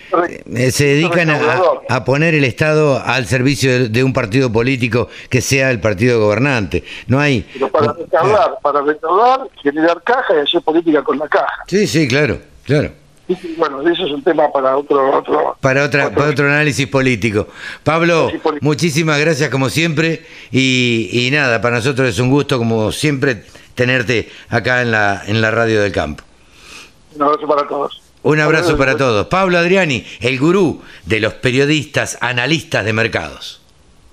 eh, 0.55 0.70
se 0.70 0.85
dedican 0.85 1.31
a, 1.31 1.61
a 1.89 2.05
poner 2.05 2.35
el 2.35 2.45
Estado 2.45 3.03
al 3.03 3.27
servicio 3.27 3.72
de, 3.72 3.89
de 3.89 4.05
un 4.05 4.12
partido 4.12 4.53
político 4.53 5.09
que 5.31 5.41
sea 5.41 5.70
el 5.70 5.81
partido 5.81 6.20
gobernante. 6.20 6.85
No 7.07 7.18
hay. 7.18 7.47
Pero 7.55 7.68
para 7.70 7.93
recaudar, 7.95 8.59
para 8.62 8.83
recaudar, 8.83 9.41
generar 9.62 10.03
caja 10.05 10.35
y 10.37 10.41
hacer 10.43 10.61
política 10.61 11.03
con 11.03 11.18
la 11.18 11.27
caja. 11.29 11.64
Sí, 11.66 11.87
sí, 11.87 12.07
claro, 12.07 12.39
claro. 12.64 12.93
Bueno, 13.57 13.81
eso 13.91 14.07
es 14.07 14.12
un 14.12 14.22
tema 14.22 14.53
para 14.53 14.77
otro... 14.77 15.18
otro 15.18 15.57
para, 15.61 15.83
otra, 15.83 16.11
para 16.11 16.31
otro 16.31 16.47
análisis 16.47 16.87
político. 16.87 17.49
Pablo, 17.83 18.31
muchísimas 18.61 19.18
gracias 19.18 19.51
como 19.51 19.68
siempre 19.68 20.24
y, 20.53 21.09
y 21.11 21.31
nada, 21.33 21.61
para 21.61 21.77
nosotros 21.77 22.09
es 22.09 22.20
un 22.20 22.31
gusto 22.31 22.59
como 22.59 22.93
siempre 22.93 23.43
tenerte 23.74 24.29
acá 24.49 24.83
en 24.83 24.93
la, 24.93 25.22
en 25.27 25.41
la 25.41 25.51
radio 25.51 25.81
del 25.83 25.91
campo. 25.91 26.22
Un 27.15 27.23
abrazo 27.23 27.47
para 27.47 27.67
todos. 27.67 28.03
Un 28.23 28.41
abrazo 28.41 28.77
para 28.77 28.97
todos. 28.97 29.27
Pablo 29.29 29.59
Adriani, 29.59 30.05
el 30.21 30.39
gurú 30.39 30.83
de 31.05 31.21
los 31.21 31.35
periodistas 31.35 32.19
analistas 32.21 32.85
de 32.85 32.93
mercados. 32.93 33.61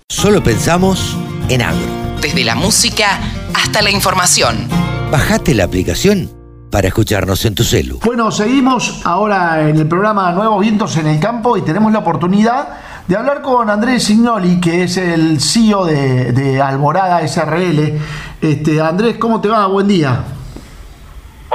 Solo 0.10 0.44
pensamos 0.44 1.18
en 1.50 1.64
agro. 1.64 1.88
Desde 2.22 2.44
la 2.44 2.54
música 2.54 3.20
hasta 3.56 3.82
la 3.82 3.90
información. 3.90 4.68
Bajate 5.12 5.56
la 5.56 5.64
aplicación 5.64 6.30
para 6.70 6.88
escucharnos 6.88 7.44
en 7.46 7.56
tu 7.56 7.64
celu. 7.64 8.00
Bueno, 8.04 8.32
seguimos 8.32 9.02
ahora 9.04 9.68
en 9.68 9.78
el 9.78 9.88
programa 9.88 10.32
Nuevos 10.32 10.62
Vientos 10.62 10.96
en 10.98 11.08
el 11.08 11.20
Campo 11.20 11.58
y 11.58 11.62
tenemos 11.62 11.92
la 11.92 12.00
oportunidad 12.00 12.68
de 13.08 13.16
hablar 13.16 13.42
con 13.42 13.70
Andrés 13.70 14.04
Signoli, 14.04 14.60
que 14.62 14.84
es 14.84 14.98
el 14.98 15.42
CEO 15.42 15.86
de, 15.86 16.32
de 16.32 16.62
Alborada 16.62 17.28
SRL. 17.28 18.00
Este, 18.42 18.80
Andrés, 18.82 19.18
¿cómo 19.18 19.42
te 19.42 19.50
va? 19.50 19.66
Buen 19.68 19.88
día. 19.88 20.24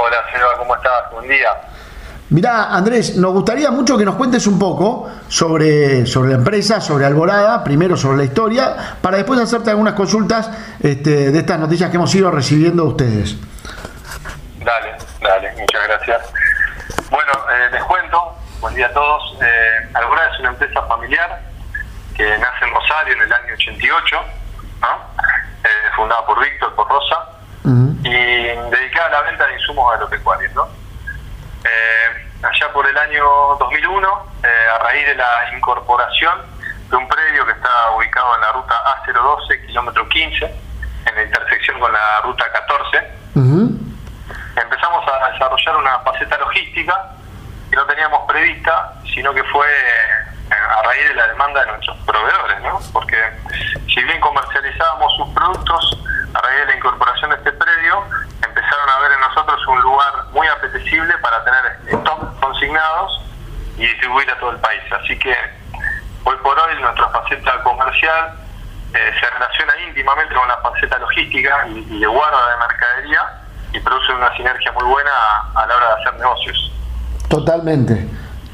Hola, 0.09 0.25
Selva, 0.31 0.57
¿cómo 0.57 0.75
estás? 0.75 1.11
Buen 1.11 1.29
día. 1.29 1.51
Mirá, 2.31 2.73
Andrés, 2.73 3.15
nos 3.15 3.31
gustaría 3.31 3.69
mucho 3.69 3.95
que 3.95 4.03
nos 4.03 4.15
cuentes 4.15 4.47
un 4.47 4.57
poco 4.57 5.07
sobre, 5.27 6.07
sobre 6.07 6.31
la 6.31 6.37
empresa, 6.37 6.81
sobre 6.81 7.05
Alborada, 7.05 7.63
primero 7.63 7.95
sobre 7.95 8.17
la 8.17 8.23
historia, 8.23 8.95
para 9.03 9.17
después 9.17 9.39
hacerte 9.39 9.69
algunas 9.69 9.93
consultas 9.93 10.49
este, 10.81 11.29
de 11.29 11.37
estas 11.37 11.59
noticias 11.59 11.91
que 11.91 11.97
hemos 11.97 12.15
ido 12.15 12.31
recibiendo 12.31 12.85
de 12.85 12.89
ustedes. 12.89 13.35
Dale, 14.65 14.97
dale, 15.21 15.51
muchas 15.51 15.87
gracias. 15.87 16.33
Bueno, 17.11 17.31
eh, 17.51 17.69
les 17.71 17.83
cuento, 17.83 18.33
buen 18.61 18.73
día 18.73 18.87
a 18.87 18.93
todos. 18.93 19.37
Eh, 19.43 19.89
Alborada 19.93 20.33
es 20.33 20.39
una 20.39 20.49
empresa 20.49 20.81
familiar 20.87 21.39
que 22.17 22.35
nace 22.39 22.65
en 22.65 22.73
Rosario 22.73 23.13
en 23.13 23.21
el 23.21 23.31
año 23.31 23.53
88, 23.53 24.15
¿no? 24.81 24.87
eh, 24.87 25.67
fundada 25.95 26.25
por 26.25 26.39
Víctor, 26.39 26.73
por 26.73 26.89
Rosa, 26.89 27.38
y 27.65 28.09
dedicada 28.09 29.07
a 29.07 29.09
la 29.09 29.21
venta 29.23 29.45
de 29.47 29.53
insumos 29.53 29.93
agropecuarios, 29.93 30.53
¿no? 30.53 30.67
Eh, 31.63 32.27
allá 32.41 32.71
por 32.71 32.87
el 32.87 32.97
año 32.97 33.23
2001, 33.59 34.25
eh, 34.43 34.47
a 34.73 34.83
raíz 34.83 35.05
de 35.07 35.15
la 35.15 35.53
incorporación 35.55 36.39
de 36.89 36.95
un 36.95 37.07
predio 37.07 37.45
que 37.45 37.51
está 37.51 37.91
ubicado 37.95 38.35
en 38.35 38.41
la 38.41 38.51
ruta 38.53 38.75
A012, 39.05 39.67
kilómetro 39.67 40.07
15, 40.07 40.45
en 40.45 41.15
la 41.15 41.23
intersección 41.23 41.79
con 41.79 41.91
la 41.91 42.21
ruta 42.23 42.45
14, 42.51 43.19
empezamos 44.55 45.05
a 45.07 45.31
desarrollar 45.31 45.77
una 45.77 45.99
faceta 45.99 46.37
logística 46.37 47.11
que 47.69 47.75
no 47.75 47.85
teníamos 47.85 48.27
prevista, 48.27 48.93
sino 49.13 49.33
que 49.33 49.43
fue 49.45 49.67
a 50.51 50.81
raíz 50.83 51.07
de 51.09 51.15
la 51.15 51.27
demanda 51.27 51.61
de 51.61 51.67
nuestros 51.67 51.97
proveedores, 52.05 52.61
¿no? 52.61 52.79
Porque 52.93 53.17
si 53.93 54.03
bien 54.03 54.19
comercializábamos 54.19 55.13
sus 55.17 55.29
productos, 55.29 56.03
a 56.33 56.41
raíz 56.41 56.59
de 56.59 56.65
la 56.67 56.75
incorporación 56.75 57.29
de 57.31 57.35
este 57.37 57.51
predio, 57.51 58.03
empezaron 58.43 58.89
a 58.89 58.99
ver 58.99 59.11
en 59.13 59.19
nosotros 59.19 59.67
un 59.67 59.81
lugar 59.81 60.13
muy 60.31 60.47
apetecible 60.47 61.13
para 61.19 61.43
tener 61.43 61.79
stock 61.87 62.39
consignados 62.39 63.21
y 63.77 63.87
distribuir 63.87 64.29
a 64.31 64.39
todo 64.39 64.51
el 64.51 64.57
país. 64.57 64.81
Así 64.91 65.17
que 65.17 65.35
hoy 66.23 66.35
por 66.43 66.57
hoy 66.59 66.81
nuestra 66.81 67.09
faceta 67.09 67.63
comercial 67.63 68.33
eh, 68.93 69.11
se 69.19 69.29
relaciona 69.29 69.73
íntimamente 69.87 70.33
con 70.33 70.47
la 70.47 70.57
faceta 70.57 70.97
logística 70.97 71.67
y, 71.67 71.99
de 71.99 72.07
guarda 72.07 72.51
de 72.51 72.57
mercadería 72.57 73.21
y 73.73 73.79
produce 73.79 74.13
una 74.13 74.35
sinergia 74.35 74.71
muy 74.71 74.85
buena 74.85 75.11
a 75.55 75.65
la 75.65 75.75
hora 75.75 75.87
de 75.87 76.01
hacer 76.01 76.19
negocios. 76.19 76.71
Totalmente. 77.29 78.07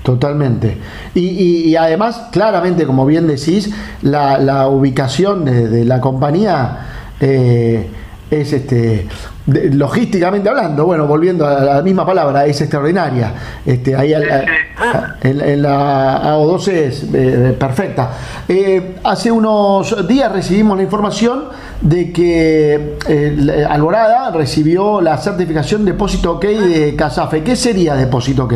Totalmente. 0.05 0.77
Y, 1.15 1.69
y, 1.71 1.75
además, 1.75 2.27
claramente, 2.31 2.85
como 2.85 3.07
bien 3.07 3.25
decís, 3.25 3.73
la, 4.03 4.37
la 4.37 4.67
ubicación 4.67 5.45
de, 5.45 5.83
la 5.83 5.99
compañía 5.99 6.77
eh, 7.19 7.89
es 8.29 8.53
este 8.53 9.07
logísticamente 9.47 10.47
hablando, 10.47 10.85
bueno, 10.85 11.07
volviendo 11.07 11.47
a 11.47 11.59
la 11.59 11.81
misma 11.81 12.05
palabra, 12.05 12.45
es 12.45 12.61
extraordinaria. 12.61 13.33
Este, 13.65 13.95
ahí 13.95 14.13
en, 14.13 15.61
la 15.63 16.21
AO12 16.35 16.67
es 16.71 17.03
eh, 17.11 17.55
perfecta. 17.59 18.11
Eh, 18.47 18.97
hace 19.03 19.31
unos 19.31 20.07
días 20.07 20.31
recibimos 20.31 20.77
la 20.77 20.83
información 20.83 21.45
de 21.81 22.11
que 22.13 23.65
Alborada 23.67 24.29
recibió 24.29 25.01
la 25.01 25.17
certificación 25.17 25.83
Depósito 25.83 26.33
OK 26.33 26.45
de 26.45 26.95
Casafe. 26.95 27.43
¿Qué 27.43 27.55
sería 27.55 27.95
Depósito 27.95 28.43
OK? 28.43 28.53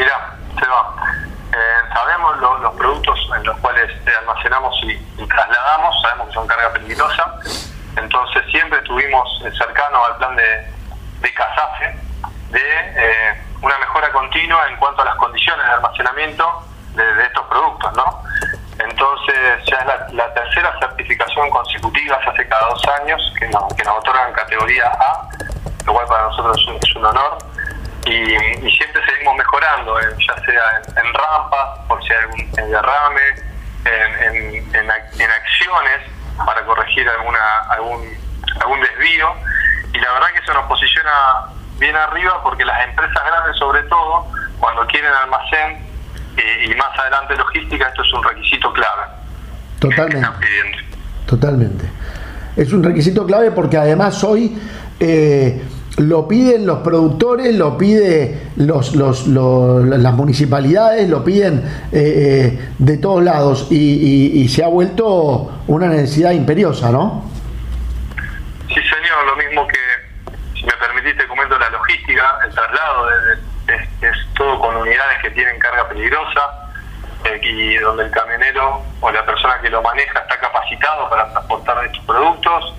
Mira, 0.00 0.34
Seba, 0.58 0.96
eh, 1.52 1.92
sabemos 1.92 2.40
lo, 2.40 2.58
los 2.60 2.74
productos 2.74 3.18
en 3.36 3.44
los 3.44 3.49
cuales 3.60 3.90
almacenamos 4.18 4.76
y, 4.82 5.26
trasladamos, 5.26 6.02
sabemos 6.02 6.28
que 6.28 6.34
son 6.34 6.46
carga 6.46 6.72
peligrosa, 6.72 7.34
entonces 7.96 8.42
siempre 8.50 8.78
estuvimos 8.78 9.28
cercanos 9.56 10.08
al 10.08 10.16
plan 10.16 10.36
de, 10.36 10.42
de 11.20 11.34
de 12.50 12.60
eh, 12.96 13.40
una 13.62 13.78
mejora 13.78 14.10
continua 14.10 14.68
en 14.68 14.76
cuanto 14.76 15.02
a 15.02 15.04
las 15.04 15.14
condiciones 15.16 15.64
de 15.64 15.72
almacenamiento 15.72 16.64
de, 16.94 17.24
estos 17.24 17.46
productos, 17.46 17.92
¿no? 17.94 18.22
Entonces 18.78 19.64
ya 19.66 19.76
es 19.76 20.14
la, 20.14 20.34
tercera 20.34 20.76
certificación 20.80 21.50
consecutiva, 21.50 22.18
se 22.24 22.30
hace 22.30 22.48
cada 22.48 22.68
dos 22.68 22.82
años, 23.00 23.34
que 23.38 23.48
nos, 23.48 23.72
que 23.74 23.84
nos 23.84 23.98
otorgan 23.98 24.32
categoría 24.32 24.86
A, 24.86 25.28
lo 25.86 25.92
cual 25.92 26.06
para 26.06 26.22
nosotros 26.24 26.58
es 26.58 26.68
un, 26.68 26.76
es 26.76 26.96
un 26.96 27.04
honor 27.04 27.38
y, 28.06 28.70
siempre 28.70 29.04
seguimos 29.06 29.36
mejorando, 29.36 30.00
eh, 30.00 30.16
ya 30.26 30.34
sea 30.44 30.62
en, 30.78 31.06
en 31.06 31.14
rampas, 31.14 31.78
por 31.86 32.02
si 32.02 32.12
hay 32.12 32.18
algún 32.20 32.70
derrame, 32.70 33.49
en, 33.84 34.36
en, 34.36 34.54
en, 34.54 34.74
en, 34.74 35.30
acciones 35.30 36.00
para 36.44 36.64
corregir 36.64 37.08
alguna 37.08 37.38
algún 37.70 38.02
algún 38.60 38.80
desvío. 38.80 39.32
Y 39.92 39.98
la 39.98 40.12
verdad 40.12 40.28
que 40.34 40.40
eso 40.40 40.54
nos 40.54 40.66
posiciona 40.66 41.10
bien 41.78 41.96
arriba 41.96 42.42
porque 42.42 42.64
las 42.64 42.86
empresas 42.88 43.22
grandes 43.24 43.56
sobre 43.56 43.82
todo 43.84 44.26
cuando 44.58 44.86
quieren 44.86 45.10
almacén 45.12 45.84
eh, 46.36 46.66
y 46.70 46.74
más 46.74 46.96
adelante 46.98 47.36
logística 47.36 47.88
esto 47.88 48.02
es 48.02 48.12
un 48.12 48.22
requisito 48.22 48.72
clave. 48.72 49.02
Totalmente. 49.80 50.84
Totalmente. 51.26 51.90
Es 52.56 52.72
un 52.72 52.82
requisito 52.82 53.26
clave 53.26 53.50
porque 53.52 53.78
además 53.78 54.22
hoy 54.24 54.60
eh, 54.98 55.62
lo 55.98 56.28
piden 56.28 56.66
los 56.66 56.78
productores, 56.78 57.54
lo 57.54 57.76
pide 57.76 58.50
los, 58.56 58.94
los, 58.94 59.26
los 59.26 59.84
las 59.84 60.14
municipalidades, 60.14 61.08
lo 61.08 61.24
piden 61.24 61.58
eh, 61.92 62.54
eh, 62.56 62.68
de 62.78 62.96
todos 62.98 63.22
lados 63.22 63.66
y, 63.70 63.76
y, 63.76 64.40
y, 64.40 64.48
se 64.48 64.64
ha 64.64 64.68
vuelto 64.68 65.62
una 65.66 65.88
necesidad 65.88 66.30
imperiosa, 66.30 66.90
¿no? 66.90 67.28
Sí, 68.68 68.74
señor, 68.74 69.26
lo 69.26 69.36
mismo 69.36 69.66
que, 69.66 69.78
si 70.54 70.64
me 70.64 70.72
permitiste, 70.72 71.26
comento 71.26 71.58
la 71.58 71.70
logística, 71.70 72.38
el 72.46 72.54
traslado, 72.54 73.06
de, 73.06 73.74
es, 73.74 74.16
todo 74.34 74.58
con 74.60 74.76
unidades 74.76 75.18
que 75.22 75.30
tienen 75.30 75.58
carga 75.58 75.88
peligrosa 75.88 76.70
eh, 77.24 77.40
y 77.42 77.76
donde 77.78 78.04
el 78.04 78.10
camionero 78.10 78.82
o 79.00 79.10
la 79.10 79.24
persona 79.26 79.58
que 79.60 79.70
lo 79.70 79.82
maneja 79.82 80.20
está 80.20 80.38
capacitado 80.38 81.10
para 81.10 81.30
transportar 81.32 81.84
estos 81.84 82.04
productos 82.04 82.74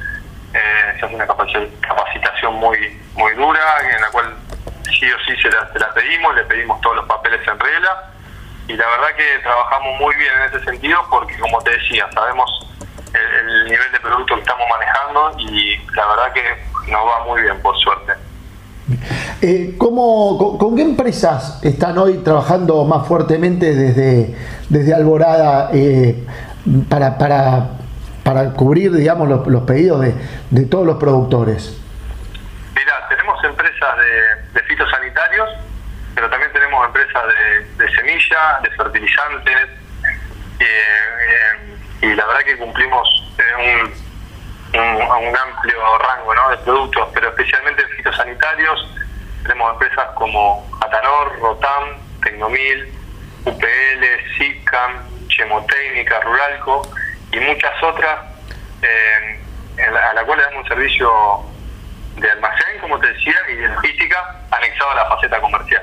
eh, 0.54 0.98
se 1.00 1.06
hace 1.06 1.16
una 1.16 1.28
capacitación 1.28 2.56
muy 2.56 3.00
muy 3.16 3.34
dura 3.36 3.60
en 3.82 4.02
la 4.02 4.10
cual 4.12 4.36
sí 4.84 5.06
o 5.12 5.18
sí 5.26 5.42
se 5.42 5.50
la, 5.50 5.94
pedimos, 5.94 6.36
le 6.36 6.44
pedimos 6.44 6.80
todos 6.82 6.98
los 6.98 7.06
papeles 7.06 7.42
en 7.48 7.60
regla 7.60 8.12
y 8.68 8.74
la 8.74 8.88
verdad 8.88 9.16
que 9.18 9.40
trabajamos 9.44 10.00
muy 10.00 10.16
bien 10.16 10.32
en 10.38 10.56
ese 10.56 10.66
sentido 10.66 11.00
porque 11.10 11.38
como 11.40 11.62
te 11.62 11.72
decía, 11.72 12.08
sabemos 12.14 12.50
el, 13.14 13.48
el 13.48 13.66
nivel 13.66 13.92
de 13.92 14.00
producto 14.00 14.36
que 14.36 14.42
estamos 14.42 14.66
manejando 14.70 15.40
y 15.40 15.78
la 15.96 16.08
verdad 16.08 16.34
que 16.34 16.92
nos 16.92 17.02
va 17.06 17.26
muy 17.26 17.42
bien 17.42 17.62
por 17.62 17.78
suerte. 17.80 18.14
Eh, 19.42 19.76
¿cómo, 19.78 20.38
con, 20.38 20.58
con, 20.58 20.76
qué 20.76 20.84
empresas 20.84 21.60
están 21.64 21.98
hoy 21.98 22.18
trabajando 22.20 22.84
más 22.86 23.08
fuertemente 23.08 23.74
desde, 23.74 24.36
desde 24.70 24.94
Alborada 24.94 25.70
eh, 25.74 26.24
para, 26.90 27.18
para, 27.18 27.70
para 28.24 28.52
cubrir, 28.54 28.92
digamos, 28.92 29.28
los, 29.28 29.46
los 29.48 29.64
pedidos 29.64 30.02
de, 30.02 30.16
de, 30.52 30.66
todos 30.66 30.86
los 30.86 30.98
productores? 30.98 31.78
Mira, 32.76 33.08
tenemos 33.10 33.44
empresas 33.44 33.98
de, 33.98 34.60
de 34.60 34.68
fitosanitarios, 34.68 35.50
pero 36.16 36.30
también 36.30 36.52
tenemos 36.54 36.86
empresas 36.86 37.24
de, 37.28 37.86
de 37.86 37.96
semilla, 37.96 38.60
de 38.64 38.70
fertilizantes, 38.72 39.70
eh, 40.60 40.66
eh, 40.66 41.78
y 42.02 42.16
la 42.16 42.26
verdad 42.28 42.42
que 42.42 42.58
cumplimos 42.58 43.34
un, 43.58 44.80
un, 44.80 44.96
un, 44.96 45.38
amplio 45.38 45.98
rango 45.98 46.36
¿no? 46.36 46.50
de 46.50 46.58
productos, 46.58 47.10
pero 47.14 47.30
especialmente 47.30 47.82
en 47.82 47.90
fitosanitarios 47.90 48.88
tenemos 49.44 49.74
empresas 49.74 50.08
como 50.16 50.70
Atanor, 50.82 51.40
Rotam, 51.40 51.98
Tecnomil, 52.24 52.94
UPL, 53.46 54.04
SICAM, 54.38 55.28
Chemotécnica, 55.28 56.20
Ruralco, 56.22 56.88
y 57.34 57.40
muchas 57.40 57.72
otras 57.84 58.20
eh, 58.82 59.82
a 60.12 60.14
la 60.14 60.24
cual 60.26 60.38
le 60.40 60.44
damos 60.46 60.64
un 60.64 60.68
servicio 60.68 61.10
de 62.20 62.30
almacén, 62.30 62.80
como 62.82 63.00
te 63.00 63.08
decía, 63.08 63.34
y 63.52 63.56
de 63.58 63.68
logística 63.70 64.18
anexado 64.52 64.92
a 64.92 64.96
la 64.96 65.06
faceta 65.16 65.40
comercial. 65.42 65.82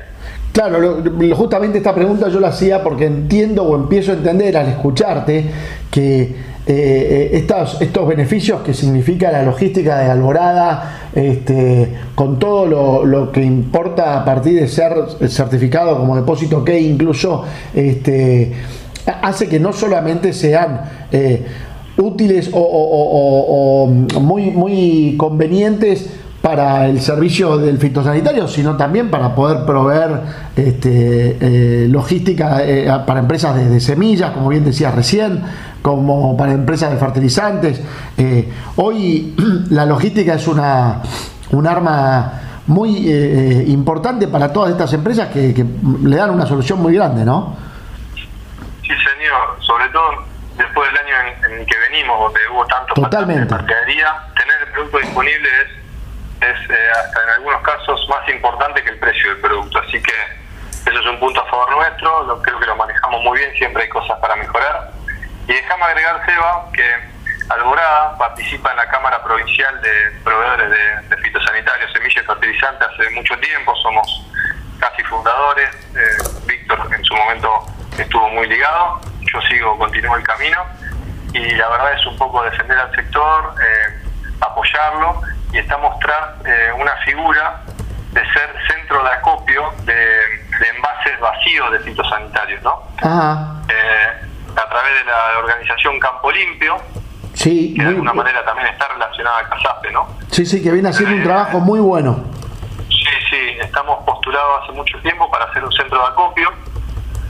Claro, 0.52 0.78
lo- 0.80 1.36
justamente 1.36 1.78
esta 1.78 1.94
pregunta 1.94 2.28
yo 2.28 2.40
la 2.40 2.48
hacía 2.48 2.82
porque 2.82 3.06
entiendo 3.06 3.62
o 3.64 3.76
empiezo 3.76 4.12
a 4.12 4.14
entender 4.14 4.56
al 4.56 4.68
escucharte 4.68 5.50
que 5.90 6.36
eh, 6.66 7.30
estos, 7.32 7.80
estos 7.80 8.06
beneficios 8.06 8.60
que 8.62 8.74
significa 8.74 9.30
la 9.32 9.42
logística 9.42 9.98
de 10.00 10.10
Alborada, 10.10 11.08
este, 11.14 11.94
con 12.14 12.38
todo 12.38 12.66
lo, 12.66 13.04
lo 13.06 13.32
que 13.32 13.40
importa 13.40 14.20
a 14.20 14.24
partir 14.24 14.60
de 14.60 14.68
ser 14.68 14.92
certificado 15.28 15.96
como 15.96 16.14
depósito 16.16 16.62
que 16.64 16.78
incluso 16.78 17.46
este, 17.74 18.52
hace 19.08 19.48
que 19.48 19.58
no 19.58 19.72
solamente 19.72 20.32
sean 20.32 20.80
eh, 21.10 21.44
útiles 21.96 22.50
o, 22.52 22.60
o 22.60 23.86
muy, 24.20 24.50
muy 24.50 25.14
convenientes 25.16 26.10
para 26.40 26.86
el 26.86 27.00
servicio 27.00 27.58
del 27.58 27.78
fitosanitario, 27.78 28.46
sino 28.46 28.76
también 28.76 29.10
para 29.10 29.34
poder 29.34 29.66
proveer 29.66 30.20
este, 30.54 31.36
eh, 31.40 31.88
logística 31.88 32.62
eh, 32.62 32.88
para 33.04 33.20
empresas 33.20 33.56
de, 33.56 33.80
semillas, 33.80 34.30
como 34.30 34.48
bien 34.48 34.64
decías 34.64 34.94
recién, 34.94 35.42
como 35.82 36.36
para 36.36 36.52
empresas 36.52 36.92
de 36.92 36.96
fertilizantes. 36.96 37.80
Hoy 38.76 39.34
la 39.70 39.84
logística 39.84 40.34
es 40.34 40.46
una, 40.46 41.02
un 41.50 41.66
arma 41.66 42.32
muy 42.68 43.10
importante 43.66 44.28
para 44.28 44.52
todas 44.52 44.70
estas 44.70 44.92
empresas 44.92 45.28
que, 45.28 45.52
que 45.52 45.64
le 46.04 46.16
dan 46.16 46.30
una 46.30 46.46
solución 46.46 46.80
muy 46.80 46.94
grande, 46.94 47.24
¿no? 47.24 47.67
Sobre 49.68 49.86
todo 49.90 50.24
después 50.56 50.90
del 50.90 50.98
año 51.04 51.14
en, 51.44 51.52
en 51.60 51.66
que 51.66 51.78
venimos, 51.78 52.18
donde 52.18 52.40
hubo 52.48 52.66
tanto 52.66 52.94
Totalmente. 52.94 53.46
faltante 53.48 53.74
de 53.74 53.80
mercadería, 53.80 54.10
tener 54.34 54.56
el 54.62 54.72
producto 54.72 54.98
disponible 54.98 55.48
es, 55.60 55.68
es 56.48 56.70
eh, 56.70 56.90
hasta 56.96 57.22
en 57.22 57.30
algunos 57.36 57.62
casos 57.62 58.08
más 58.08 58.26
importante 58.30 58.82
que 58.82 58.90
el 58.90 58.98
precio 58.98 59.30
del 59.30 59.40
producto. 59.40 59.78
Así 59.78 60.02
que 60.02 60.16
eso 60.88 60.98
es 60.98 61.06
un 61.06 61.20
punto 61.20 61.40
a 61.42 61.46
favor 61.50 61.70
nuestro, 61.76 62.24
lo, 62.24 62.40
creo 62.42 62.58
que 62.58 62.66
lo 62.66 62.76
manejamos 62.76 63.22
muy 63.22 63.38
bien, 63.38 63.52
siempre 63.54 63.82
hay 63.82 63.88
cosas 63.90 64.18
para 64.20 64.34
mejorar. 64.36 64.90
Y 65.46 65.52
déjame 65.52 65.84
agregar, 65.84 66.24
Seba, 66.26 66.64
que 66.72 67.18
Alborada 67.50 68.16
participa 68.18 68.70
en 68.70 68.76
la 68.78 68.88
Cámara 68.88 69.22
Provincial 69.22 69.80
de 69.82 69.92
Proveedores 70.24 70.70
de, 70.70 71.08
de 71.08 71.22
Fitosanitarios, 71.22 71.92
Semillas 71.92 72.24
y 72.24 72.26
Fertilizantes 72.26 72.88
hace 72.88 73.10
mucho 73.10 73.38
tiempo, 73.38 73.74
somos 73.76 74.26
casi 74.80 75.02
fundadores, 75.04 75.70
eh, 75.94 76.16
Víctor 76.46 76.88
en 76.94 77.04
su 77.04 77.14
momento 77.14 77.66
estuvo 77.98 78.28
muy 78.30 78.46
ligado, 78.48 79.00
yo 79.20 79.40
sigo, 79.48 79.76
continúo 79.78 80.16
el 80.16 80.22
camino 80.22 80.58
y 81.32 81.50
la 81.56 81.68
verdad 81.68 81.92
es 81.94 82.06
un 82.06 82.16
poco 82.16 82.42
defender 82.42 82.78
al 82.78 82.94
sector, 82.94 83.54
eh, 83.60 84.06
apoyarlo 84.40 85.20
y 85.52 85.58
estamos 85.58 85.98
tras 86.00 86.44
eh, 86.46 86.70
una 86.78 86.92
figura 87.04 87.62
de 88.12 88.20
ser 88.32 88.54
centro 88.70 89.02
de 89.02 89.10
acopio 89.10 89.70
de, 89.84 89.94
de 89.94 90.68
envases 90.76 91.20
vacíos 91.20 91.70
de 91.72 91.80
fitosanitarios, 91.80 92.62
¿no? 92.62 92.82
Ajá, 93.02 93.54
Eh, 93.68 94.24
a 94.56 94.68
través 94.68 94.94
de 94.94 95.04
la 95.04 95.38
organización 95.38 96.00
Campo 96.00 96.30
Limpio, 96.32 96.76
sí, 97.34 97.74
que 97.76 97.82
de 97.82 97.88
alguna 97.90 98.12
manera 98.14 98.44
también 98.44 98.66
está 98.68 98.88
relacionada 98.88 99.38
a 99.40 99.48
CASAPE, 99.50 99.92
¿no? 99.92 100.08
sí, 100.30 100.44
sí, 100.46 100.62
que 100.62 100.70
viene 100.72 100.88
haciendo 100.88 101.14
un 101.16 101.22
trabajo 101.22 101.60
muy 101.60 101.80
bueno. 101.80 102.24
Sí, 102.88 103.14
sí, 103.30 103.56
estamos 103.60 104.02
postulados 104.04 104.62
hace 104.62 104.72
mucho 104.72 104.98
tiempo 105.00 105.30
para 105.30 105.44
hacer 105.44 105.62
un 105.64 105.72
centro 105.72 105.98
de 106.00 106.06
acopio 106.06 106.50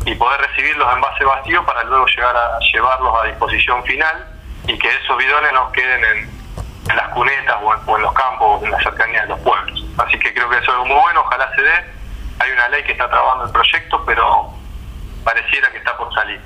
y 0.09 0.15
poder 0.15 0.41
recibir 0.41 0.75
los 0.79 0.91
envases 0.91 1.27
vacíos 1.27 1.63
para 1.67 1.85
luego 1.85 2.07
llegar 2.07 2.35
a 2.35 2.59
llevarlos 2.73 3.15
a 3.21 3.27
disposición 3.27 3.85
final 3.85 4.27
y 4.67 4.79
que 4.79 4.89
esos 4.89 5.19
bidones 5.19 5.53
nos 5.53 5.71
queden 5.73 6.03
en, 6.03 6.39
las 6.97 7.09
cunetas 7.09 7.57
o 7.63 7.75
en, 7.75 7.81
o 7.85 7.99
los 7.99 8.13
campos, 8.15 8.63
en 8.63 8.71
la 8.71 8.79
cercanía 8.79 9.23
de 9.23 9.29
los 9.29 9.39
pueblos. 9.41 9.85
Así 9.99 10.19
que 10.19 10.33
creo 10.33 10.49
que 10.49 10.57
eso 10.57 10.65
es 10.65 10.71
algo 10.71 10.87
muy 10.87 10.97
bueno, 10.97 11.21
ojalá 11.21 11.55
se 11.55 11.61
dé. 11.61 11.85
Hay 12.39 12.51
una 12.53 12.71
ley 12.71 12.83
que 12.85 12.93
está 12.93 13.11
trabajando 13.11 13.45
el 13.45 13.53
proyecto, 13.53 14.03
pero 14.07 14.51
pareciera 15.25 15.71
que 15.71 15.77
está 15.77 15.95
por 15.99 16.13
salir. 16.15 16.41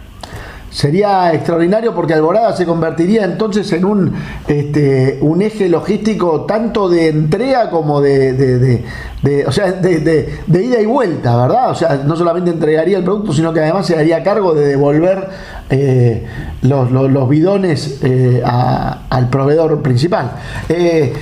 Sería 0.72 1.34
extraordinario 1.34 1.94
porque 1.94 2.14
Alborada 2.14 2.56
se 2.56 2.64
convertiría 2.64 3.24
entonces 3.26 3.70
en 3.74 3.84
un, 3.84 4.14
este, 4.48 5.18
un 5.20 5.42
eje 5.42 5.68
logístico 5.68 6.46
tanto 6.46 6.88
de 6.88 7.08
entrega 7.08 7.68
como 7.68 8.00
de, 8.00 8.32
de- 8.32 8.82
de- 9.22 9.46
o 9.46 9.52
sea, 9.52 9.70
de, 9.72 10.30
ida 10.48 10.80
y 10.80 10.86
vuelta, 10.86 11.36
¿verdad? 11.36 11.70
O 11.70 11.74
sea, 11.74 12.02
no 12.06 12.16
solamente 12.16 12.50
entregaría 12.50 12.96
el 12.96 13.04
producto, 13.04 13.34
sino 13.34 13.52
que 13.52 13.60
además 13.60 13.86
se 13.86 13.96
haría 13.98 14.22
cargo 14.24 14.54
de 14.54 14.66
devolver 14.68 15.28
eh, 15.68 16.26
los, 16.62 16.90
los- 16.90 17.28
bidones 17.28 17.98
eh, 18.02 18.42
al 18.42 19.28
proveedor 19.28 19.82
principal. 19.82 20.32
Eh, 20.70 21.12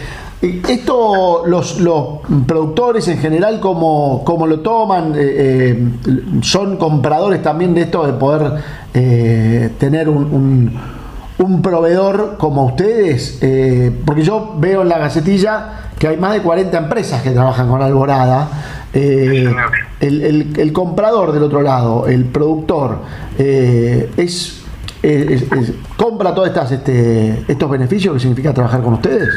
esto 0.43 1.43
los, 1.47 1.81
los 1.81 2.21
productores 2.47 3.07
en 3.09 3.19
general 3.19 3.61
como, 3.61 4.23
como 4.25 4.47
lo 4.47 4.61
toman, 4.61 5.13
eh, 5.15 5.19
eh, 5.19 5.89
son 6.43 6.77
compradores 6.79 7.43
también 7.43 7.75
de 7.75 7.83
esto 7.83 8.07
de 8.07 8.13
poder 8.15 8.53
eh, 8.95 9.71
tener 9.79 10.09
un, 10.09 10.25
un- 10.25 10.81
proveedor 11.63 12.37
como 12.39 12.65
ustedes, 12.67 13.39
porque 14.05 14.23
yo 14.23 14.55
veo 14.59 14.83
en 14.83 14.89
la 14.91 14.99
gacetilla 14.99 15.91
que 15.99 16.09
hay 16.09 16.17
más 16.17 16.33
de 16.35 16.41
40 16.43 16.77
empresas 16.77 17.23
que 17.23 17.31
trabajan 17.31 17.69
con 17.69 17.83
Alborada. 17.83 18.49
El, 18.93 19.49
el- 20.01 20.57
comprador 20.73 21.33
del 21.33 21.43
otro 21.43 21.63
lado, 21.63 22.07
el 22.09 22.25
productor, 22.27 22.99
es, 24.17 24.63
es- 25.03 25.43
es- 25.53 25.73
compra 25.97 26.35
todos 26.35 26.49
este, 26.73 27.45
estos 27.49 27.71
beneficios 27.71 28.15
que 28.15 28.21
significa 28.21 28.53
trabajar 28.53 28.83
con 28.83 28.95
ustedes. 28.95 29.29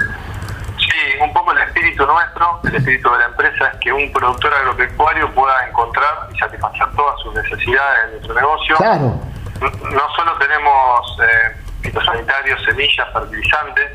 Sí, 0.78 1.24
un 1.26 1.32
poco 1.34 1.52
el 1.54 1.60
espíritu 1.60 2.04
nuestro, 2.34 2.60
el 2.64 2.76
espíritu 2.76 3.10
de 3.12 3.18
la 3.20 3.26
empresa 3.26 3.68
es 3.74 3.80
que 3.80 3.92
un 3.94 4.12
productor 4.12 4.54
agropecuario 4.54 5.32
pueda 5.34 5.68
encontrar 5.68 6.28
y 6.34 6.38
satisfacer 6.38 6.88
todas 6.96 7.20
sus 7.22 7.34
necesidades 7.34 8.06
en 8.06 8.12
nuestro 8.12 8.34
negocio. 8.34 8.76
Claro. 8.78 9.20
No 9.62 10.10
solo 10.16 10.38
tenemos 10.38 11.20
eh, 11.22 11.58
fitosanitarios, 11.82 12.62
semillas, 12.64 13.08
fertilizantes, 13.14 13.92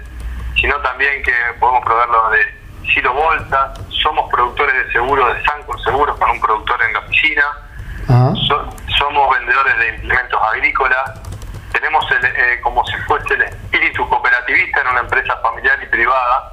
sino 0.60 0.76
también 0.76 1.22
que 1.22 1.32
podemos 1.60 1.84
proveerlo 1.84 2.30
de 2.30 2.58
silovoltas, 2.94 3.78
somos 4.02 4.30
productores 4.30 4.74
de 4.86 4.92
seguros 4.92 5.34
de 5.34 5.44
Sancor 5.44 5.80
Seguros 5.82 6.18
con 6.18 6.30
un 6.30 6.40
productor 6.40 6.82
en 6.82 6.92
la 6.94 6.98
oficina. 7.00 7.44
So- 8.46 8.68
somos 8.98 9.30
vendedores 9.38 9.78
de 9.78 9.88
implementos 9.96 10.40
agrícolas, 10.42 11.20
tenemos 11.72 12.04
el, 12.10 12.24
eh, 12.24 12.60
como 12.62 12.84
si 12.86 12.96
fuese 13.06 13.34
el 13.34 13.42
espíritu 13.42 14.08
cooperativista 14.08 14.80
en 14.80 14.88
una 14.88 15.00
empresa 15.00 15.36
familiar 15.42 15.78
y 15.82 15.86
privada, 15.86 16.52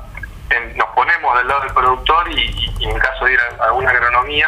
En- 0.50 0.78
nos 0.78 0.88
ponemos 0.96 1.38
del 1.38 1.48
lado 1.48 1.62
del 1.62 1.74
productor 1.74 2.30
y, 2.32 2.40
y- 2.42 2.74
y 2.80 2.86
en 2.86 3.00
caso 3.00 3.26
de 3.26 3.34
ir 3.34 3.40
a 3.60 3.66
alguna 3.66 3.90
agronomía, 3.90 4.48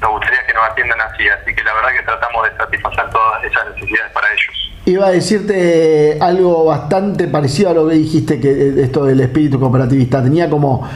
nos 0.00 0.10
gustaría 0.12 0.46
que 0.46 0.52
nos 0.54 0.62
atiendan 0.70 1.00
así, 1.00 1.28
así 1.28 1.54
que 1.54 1.62
la 1.64 1.74
verdad 1.74 1.88
que 1.98 2.02
tratamos 2.04 2.48
de 2.48 2.56
satisfacer 2.56 3.10
todas 3.10 3.42
esas 3.44 3.66
necesidades 3.74 4.12
para 4.12 4.28
ellos. 4.28 4.54
Iba 4.84 5.06
a 5.06 5.10
decirte 5.10 6.18
algo 6.20 6.64
bastante 6.66 7.26
parecido 7.28 7.70
a 7.70 7.74
lo 7.74 7.88
que 7.88 7.94
dijiste, 7.94 8.40
que 8.40 8.50
eh, 8.50 8.74
esto 8.84 9.04
del 9.04 9.20
espíritu 9.20 9.58
cooperativista. 9.60 10.22
Tenía 10.22 10.48
como 10.48 10.88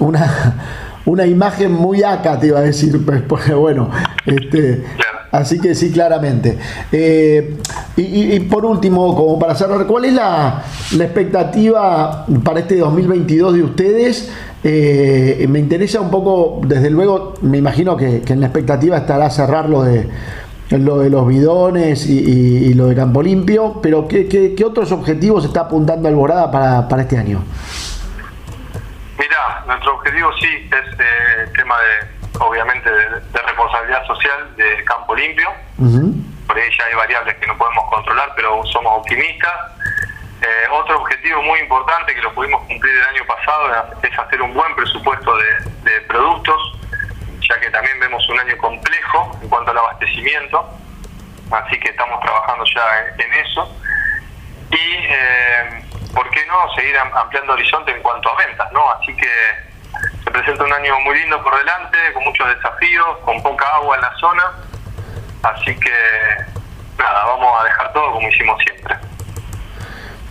una, 0.00 0.56
una 1.04 1.26
imagen 1.26 1.72
muy 1.72 2.02
acá, 2.02 2.38
te 2.40 2.46
iba 2.48 2.58
a 2.60 2.62
decir, 2.62 3.04
pues, 3.04 3.22
porque 3.22 3.52
bueno, 3.54 3.90
este, 4.24 4.82
Claro. 4.96 5.15
Así 5.32 5.60
que 5.60 5.74
sí, 5.74 5.90
claramente. 5.92 6.58
Eh, 6.92 7.56
y, 7.96 8.02
y- 8.02 8.32
y 8.34 8.40
por 8.40 8.64
último, 8.64 9.14
como 9.16 9.38
para 9.38 9.54
cerrar, 9.54 9.86
¿cuál 9.86 10.04
es 10.06 10.12
la, 10.14 10.62
la 10.96 11.04
expectativa 11.04 12.24
para 12.44 12.60
este 12.60 12.76
2022 12.78 13.54
de 13.54 13.62
ustedes? 13.62 14.32
Eh, 14.64 15.46
me 15.48 15.58
interesa 15.58 16.00
un 16.00 16.10
poco, 16.10 16.60
desde 16.66 16.90
luego, 16.90 17.34
me 17.42 17.58
imagino 17.58 17.96
que, 17.96 18.22
en 18.26 18.40
la 18.40 18.46
expectativa 18.46 18.96
estará 18.96 19.30
cerrar 19.30 19.68
lo 19.68 19.82
de, 19.84 20.08
lo 20.70 20.98
de 20.98 21.10
los 21.10 21.26
bidones 21.28 22.06
y, 22.06 22.18
y- 22.18 22.74
lo 22.74 22.86
de 22.88 22.96
Campo 22.96 23.22
Limpio, 23.22 23.78
pero 23.82 24.08
¿qué, 24.08 24.26
qué- 24.26 24.54
qué 24.56 24.64
otros 24.64 24.90
objetivos 24.92 25.44
está 25.44 25.60
apuntando 25.60 26.08
Alborada 26.08 26.50
para, 26.50 26.88
para 26.88 27.02
este 27.02 27.16
año? 27.16 27.44
Mira, 29.18 29.64
nuestro 29.66 29.94
objetivo 29.94 30.28
sí 30.40 30.46
es 30.46 31.00
eh, 31.00 31.44
el 31.46 31.52
tema 31.52 31.74
de, 31.80 32.06
obviamente, 32.40 32.90
de, 32.90 33.20
de 33.20 33.38
responsabilidad 33.42 34.06
social 34.06 34.56
de 34.56 34.84
campo 34.84 35.14
limpio. 35.14 35.50
Por 36.46 36.56
ahí 36.56 36.70
ya 36.78 36.84
hay 36.84 36.94
variables 36.94 37.34
que 37.36 37.46
no 37.46 37.56
podemos 37.58 37.84
controlar, 37.90 38.32
pero 38.36 38.64
somos 38.66 38.98
optimistas. 39.00 39.52
Eh, 40.42 40.68
otro 40.70 40.98
objetivo 41.00 41.42
muy 41.42 41.58
importante 41.60 42.14
que 42.14 42.22
lo 42.22 42.32
pudimos 42.34 42.62
cumplir 42.66 42.94
el 42.94 43.06
año 43.16 43.24
pasado 43.26 43.96
es 44.02 44.18
hacer 44.18 44.42
un 44.42 44.54
buen 44.54 44.74
presupuesto 44.76 45.36
de, 45.36 45.90
de 45.90 46.00
productos, 46.02 46.78
ya 47.40 47.58
que 47.58 47.70
también 47.70 47.98
vemos 48.00 48.28
un 48.28 48.38
año 48.38 48.56
complejo 48.58 49.38
en 49.42 49.48
cuanto 49.48 49.70
al 49.70 49.78
abastecimiento, 49.78 50.68
así 51.50 51.80
que 51.80 51.88
estamos 51.90 52.20
trabajando 52.20 52.64
ya 52.74 52.82
en, 53.14 53.20
en 53.20 53.32
eso. 53.46 53.80
Y, 54.70 54.76
eh, 54.76 55.82
¿por 56.14 56.28
qué 56.30 56.44
no?, 56.46 56.74
seguir 56.74 56.96
am- 56.98 57.16
ampliando 57.16 57.52
horizonte 57.54 57.92
en 57.92 58.02
cuanto 58.02 58.28
a 58.30 58.36
ventas, 58.36 58.70
¿no? 58.72 58.90
Así 58.92 59.16
que 59.16 59.28
se 60.24 60.30
presenta 60.30 60.64
un 60.64 60.72
año 60.72 60.94
muy 61.04 61.18
lindo 61.18 61.42
por 61.42 61.56
delante, 61.56 61.98
con 62.14 62.24
muchos 62.24 62.46
desafíos, 62.54 63.06
con 63.24 63.42
poca 63.42 63.64
agua 63.76 63.96
en 63.96 64.02
la 64.02 64.12
zona, 64.18 64.42
así 65.42 65.74
que, 65.76 65.92
nada, 66.98 67.24
vamos 67.26 67.52
a 67.60 67.64
dejar 67.64 67.92
todo 67.92 68.12
como 68.12 68.28
hicimos 68.28 68.62
siempre. 68.62 68.96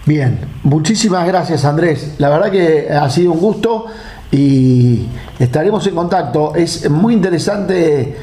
Bien, 0.05 0.39
muchísimas 0.63 1.26
gracias 1.26 1.66
Andrés. 1.66 2.16
La 2.20 2.30
verdad 2.30 2.51
que 2.51 2.89
ha 2.91 3.09
sido 3.09 3.32
un 3.32 3.39
gusto 3.39 3.88
y 4.32 5.07
estaremos 5.39 5.86
en 5.88 5.95
contacto. 5.95 6.53
Es 6.55 6.89
muy 6.89 7.13
interesante 7.13 8.16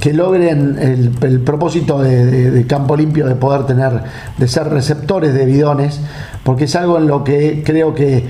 que 0.00 0.12
logren 0.12 0.78
el, 0.78 1.40
propósito 1.40 2.00
de, 2.00 2.66
Campo 2.66 2.96
Limpio 2.96 3.26
de 3.26 3.34
poder 3.36 3.66
tener, 3.66 4.02
de 4.36 4.48
ser 4.48 4.68
receptores 4.68 5.34
de 5.34 5.44
bidones, 5.44 6.00
porque 6.42 6.64
es 6.64 6.74
algo 6.74 6.98
en 6.98 7.06
lo 7.06 7.22
que 7.22 7.62
creo 7.64 7.94
que 7.94 8.28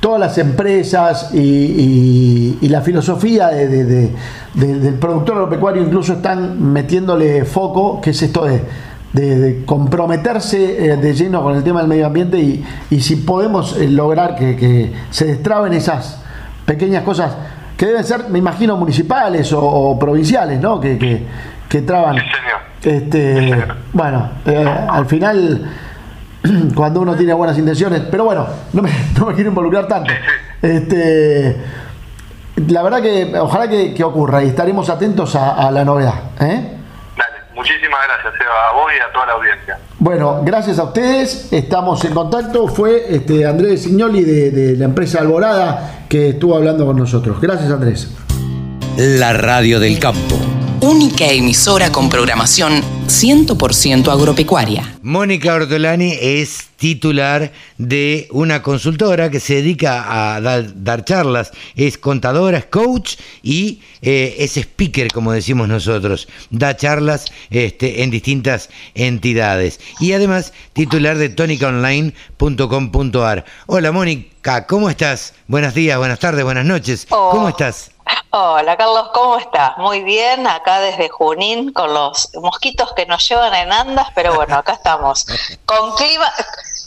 todas 0.00 0.20
las 0.20 0.38
empresas 0.38 1.30
y, 1.34 2.58
la 2.68 2.80
filosofía 2.80 3.48
del 3.48 4.94
productor 5.00 5.36
agropecuario 5.36 5.82
incluso 5.82 6.14
están 6.14 6.72
metiéndole 6.72 7.44
foco, 7.44 8.00
que 8.00 8.10
es 8.10 8.22
esto 8.22 8.44
de, 8.44 9.62
comprometerse 9.64 10.92
eh, 10.92 10.96
de 10.96 11.14
lleno 11.14 11.42
con 11.42 11.56
el 11.56 11.64
tema 11.64 11.80
del 11.80 11.88
medio 11.88 12.06
ambiente 12.06 12.38
y, 12.38 13.00
si 13.00 13.16
podemos 13.16 13.76
eh, 13.76 13.88
lograr 13.88 14.36
que, 14.36 14.92
se 15.10 15.26
destraben 15.26 15.72
esas 15.72 16.22
pequeñas 16.66 17.02
cosas 17.02 17.34
que 17.78 17.86
deben 17.86 18.04
ser, 18.04 18.28
me 18.28 18.38
imagino, 18.38 18.76
municipales 18.76 19.52
o, 19.54 19.98
provinciales, 19.98 20.60
¿no? 20.60 20.80
Que, 20.80 21.24
que, 21.68 21.82
traban. 21.82 22.16
Este, 22.82 23.54
bueno, 23.92 24.30
eh, 24.46 24.64
al 24.88 25.06
final 25.06 25.66
cuando 26.74 27.00
uno 27.00 27.14
tiene 27.16 27.32
buenas 27.32 27.58
intenciones, 27.58 28.02
pero 28.10 28.24
bueno, 28.24 28.46
no 28.72 28.82
me, 28.82 28.90
no 29.18 29.26
me 29.26 29.34
quiero 29.34 29.50
involucrar 29.50 29.86
tanto. 29.86 30.12
Este, 30.62 31.56
la 32.68 32.82
verdad 32.82 33.02
que 33.02 33.38
ojalá 33.38 33.68
que, 33.68 34.02
ocurra 34.04 34.42
y 34.42 34.48
estaremos 34.48 34.88
atentos 34.88 35.34
a, 35.36 35.70
la 35.70 35.84
novedad. 35.84 36.14
¿eh? 36.40 36.78
Dale, 37.16 37.36
muchísimas 37.54 38.00
gracias 38.06 38.34
Eva, 38.40 38.68
a 38.70 38.72
vos 38.72 38.90
y 38.96 39.00
a 39.00 39.12
toda 39.12 39.26
la 39.26 39.32
audiencia. 39.32 39.78
Bueno, 39.98 40.40
gracias 40.44 40.78
a 40.78 40.84
ustedes, 40.84 41.52
estamos 41.52 42.04
en 42.04 42.14
contacto. 42.14 42.68
Fue 42.68 43.14
este, 43.14 43.46
Andrés 43.46 43.82
Signoli 43.82 44.22
de, 44.24 44.50
de 44.50 44.76
la 44.76 44.86
empresa 44.86 45.20
Alborada 45.20 46.06
que 46.08 46.30
estuvo 46.30 46.56
hablando 46.56 46.86
con 46.86 46.96
nosotros. 46.96 47.40
Gracias 47.40 47.70
Andrés. 47.70 48.16
La 48.96 49.34
radio 49.34 49.78
del 49.78 49.98
campo 49.98 50.45
única 50.86 51.26
emisora 51.26 51.90
con 51.90 52.08
programación 52.08 52.80
100% 53.08 54.08
agropecuaria. 54.08 54.96
Mónica 55.02 55.54
Ortolani 55.54 56.16
es 56.20 56.68
titular 56.76 57.50
de 57.76 58.28
una 58.30 58.62
consultora 58.62 59.28
que 59.28 59.40
se 59.40 59.56
dedica 59.56 60.36
a 60.36 60.40
dar, 60.40 61.04
charlas, 61.04 61.50
es 61.74 61.98
contadora, 61.98 62.58
es 62.58 62.66
coach 62.66 63.16
y 63.42 63.80
eh, 64.00 64.36
es 64.38 64.56
speaker, 64.56 65.08
como 65.08 65.32
decimos 65.32 65.66
nosotros, 65.66 66.28
da 66.50 66.76
charlas 66.76 67.24
este, 67.50 68.04
en 68.04 68.12
distintas 68.12 68.70
entidades 68.94 69.80
y 69.98 70.12
además 70.12 70.52
titular 70.72 71.18
de 71.18 71.30
tonicaonline.com.ar. 71.30 73.44
Hola 73.66 73.90
Mónica, 73.90 74.68
¿cómo 74.68 74.88
estás? 74.88 75.34
Buenos 75.48 75.74
días, 75.74 75.98
buenas 75.98 76.20
tardes, 76.20 76.44
buenas 76.44 76.64
noches. 76.64 77.08
¿Cómo 77.10 77.48
estás? 77.48 77.95
Hola 78.30 78.76
Carlos, 78.76 79.10
¿cómo 79.14 79.38
estás? 79.38 79.78
Muy 79.78 80.02
bien, 80.02 80.46
acá 80.46 80.80
desde 80.80 81.08
Junín 81.08 81.72
con 81.72 81.94
los 81.94 82.30
mosquitos 82.34 82.92
que 82.92 83.06
nos 83.06 83.26
llevan 83.26 83.54
en 83.54 83.72
andas, 83.72 84.08
pero 84.14 84.34
bueno, 84.34 84.56
acá 84.56 84.74
estamos. 84.74 85.24
Con 85.64 85.94
clima, 85.94 86.30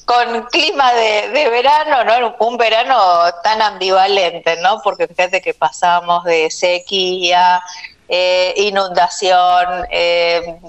con 0.06 0.44
clima 0.52 0.94
de, 0.94 1.50
verano, 1.50 2.04
¿no? 2.04 2.36
Un 2.40 2.58
verano 2.58 2.98
tan 3.44 3.62
ambivalente, 3.62 4.58
¿no? 4.58 4.82
Porque 4.84 5.08
fíjate 5.08 5.42
que 5.42 5.54
pasamos 5.54 6.24
de 6.24 6.52
sequía, 6.52 7.62
eh, 8.08 8.54
inundación, 8.58 9.88
eh, 9.90 10.60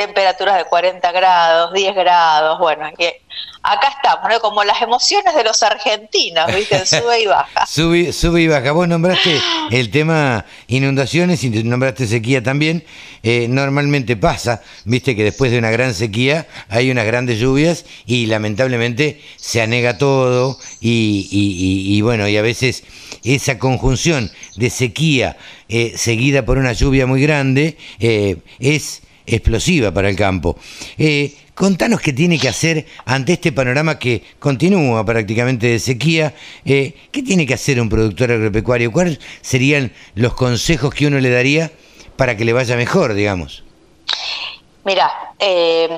temperaturas 0.00 0.56
de 0.56 0.64
40 0.64 1.12
grados, 1.12 1.74
10 1.74 1.94
grados, 1.94 2.58
bueno, 2.58 2.86
acá 2.86 3.88
estamos, 3.88 4.30
¿no? 4.30 4.40
como 4.40 4.64
las 4.64 4.80
emociones 4.80 5.34
de 5.34 5.44
los 5.44 5.62
argentinos, 5.62 6.46
¿viste? 6.54 6.86
Sube 6.86 7.20
y 7.20 7.26
baja. 7.26 7.66
sube, 7.66 8.10
sube 8.14 8.40
y 8.40 8.48
baja. 8.48 8.72
Vos 8.72 8.88
nombraste 8.88 9.38
el 9.70 9.90
tema 9.90 10.46
inundaciones 10.68 11.44
y 11.44 11.50
nombraste 11.50 12.06
sequía 12.06 12.42
también. 12.42 12.82
Eh, 13.22 13.46
normalmente 13.50 14.16
pasa, 14.16 14.62
viste 14.86 15.14
que 15.14 15.22
después 15.22 15.52
de 15.52 15.58
una 15.58 15.70
gran 15.70 15.92
sequía 15.92 16.46
hay 16.70 16.90
unas 16.90 17.04
grandes 17.04 17.38
lluvias 17.38 17.84
y 18.06 18.24
lamentablemente 18.24 19.20
se 19.36 19.60
anega 19.60 19.98
todo 19.98 20.58
y, 20.80 21.28
y, 21.30 22.00
bueno, 22.00 22.26
y 22.26 22.38
a 22.38 22.42
veces 22.42 22.84
esa 23.22 23.58
conjunción 23.58 24.30
de 24.56 24.70
sequía 24.70 25.36
eh, 25.68 25.92
seguida 25.96 26.46
por 26.46 26.56
una 26.56 26.72
lluvia 26.72 27.06
muy 27.06 27.20
grande 27.20 27.76
eh, 27.98 28.38
es 28.58 29.02
explosiva 29.34 29.92
para 29.92 30.08
el 30.08 30.16
campo. 30.16 30.58
Eh, 30.98 31.34
contanos 31.54 32.00
qué 32.00 32.12
tiene 32.12 32.38
que 32.38 32.48
hacer 32.48 32.86
ante 33.04 33.34
este 33.34 33.52
panorama 33.52 33.98
que 33.98 34.22
continúa 34.38 35.04
prácticamente 35.04 35.68
de 35.68 35.78
sequía. 35.78 36.34
Eh, 36.64 36.94
¿Qué 37.10 37.22
tiene 37.22 37.46
que 37.46 37.54
hacer 37.54 37.80
un 37.80 37.88
productor 37.88 38.32
agropecuario? 38.32 38.92
¿Cuáles 38.92 39.20
serían 39.40 39.92
los 40.14 40.34
consejos 40.34 40.94
que 40.94 41.06
uno 41.06 41.18
le 41.18 41.30
daría 41.30 41.70
para 42.16 42.36
que 42.36 42.44
le 42.44 42.52
vaya 42.52 42.76
mejor, 42.76 43.14
digamos? 43.14 43.64
Mira, 44.84 45.10
eh, 45.38 45.88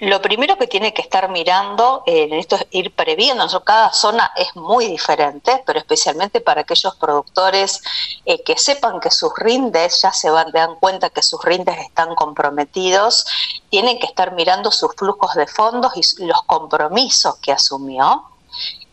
lo 0.00 0.22
primero 0.22 0.56
que 0.56 0.68
tiene 0.68 0.94
que 0.94 1.02
estar 1.02 1.28
mirando 1.28 2.04
en 2.06 2.32
esto 2.32 2.56
es 2.56 2.66
ir 2.70 2.94
previendo. 2.94 3.46
Cada 3.64 3.92
zona 3.92 4.32
es 4.36 4.54
muy 4.54 4.86
diferente, 4.86 5.62
pero 5.66 5.78
especialmente 5.78 6.40
para 6.40 6.60
aquellos 6.60 6.94
productores 6.96 7.82
eh, 8.24 8.42
que 8.42 8.56
sepan 8.56 9.00
que 9.00 9.10
sus 9.10 9.32
rindes 9.36 10.00
ya 10.02 10.12
se 10.12 10.30
van, 10.30 10.52
dan 10.52 10.76
cuenta 10.76 11.10
que 11.10 11.22
sus 11.22 11.42
rindes 11.44 11.78
están 11.78 12.14
comprometidos, 12.14 13.26
tienen 13.70 13.98
que 13.98 14.06
estar 14.06 14.32
mirando 14.32 14.70
sus 14.70 14.94
flujos 14.94 15.34
de 15.34 15.46
fondos 15.46 15.92
y 15.96 16.24
los 16.24 16.42
compromisos 16.42 17.36
que 17.38 17.52
asumió 17.52 18.24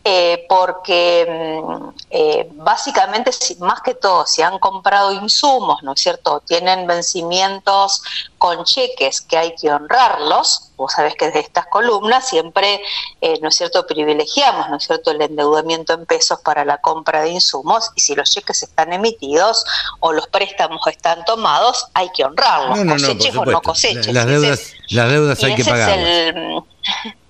eh, 0.08 0.46
porque 0.48 1.26
mm, 1.28 1.88
eh, 2.10 2.48
básicamente, 2.52 3.32
más 3.58 3.80
que 3.80 3.94
todo, 3.94 4.24
si 4.24 4.40
han 4.40 4.60
comprado 4.60 5.10
insumos, 5.10 5.82
¿no 5.82 5.94
es 5.94 6.00
cierto?, 6.00 6.40
tienen 6.46 6.86
vencimientos 6.86 8.02
con 8.38 8.62
cheques 8.62 9.20
que 9.20 9.36
hay 9.36 9.56
que 9.56 9.72
honrarlos, 9.72 10.70
vos 10.76 10.92
sabés 10.92 11.16
que 11.16 11.26
desde 11.26 11.40
estas 11.40 11.66
columnas 11.66 12.28
siempre, 12.28 12.80
eh, 13.20 13.40
¿no 13.42 13.48
es 13.48 13.56
cierto?, 13.56 13.84
privilegiamos, 13.84 14.70
¿no 14.70 14.76
es 14.76 14.84
cierto?, 14.84 15.10
el 15.10 15.20
endeudamiento 15.20 15.94
en 15.94 16.06
pesos 16.06 16.38
para 16.40 16.64
la 16.64 16.78
compra 16.78 17.22
de 17.22 17.30
insumos 17.30 17.90
y 17.96 18.00
si 18.00 18.14
los 18.14 18.30
cheques 18.30 18.62
están 18.62 18.92
emitidos 18.92 19.64
o 19.98 20.12
los 20.12 20.28
préstamos 20.28 20.86
están 20.86 21.24
tomados, 21.24 21.88
hay 21.94 22.10
que 22.10 22.22
honrarlos, 22.22 22.78
coseches 22.88 23.34
o 23.34 23.44
no 23.44 23.60
coseches. 23.60 24.14
Las 24.14 24.26
deudas, 24.26 24.72
las 24.88 25.10
deudas 25.10 25.42
hay 25.42 25.56
que 25.56 25.64
pagarlas 25.64 25.98
es 25.98 26.36
el 26.36 27.25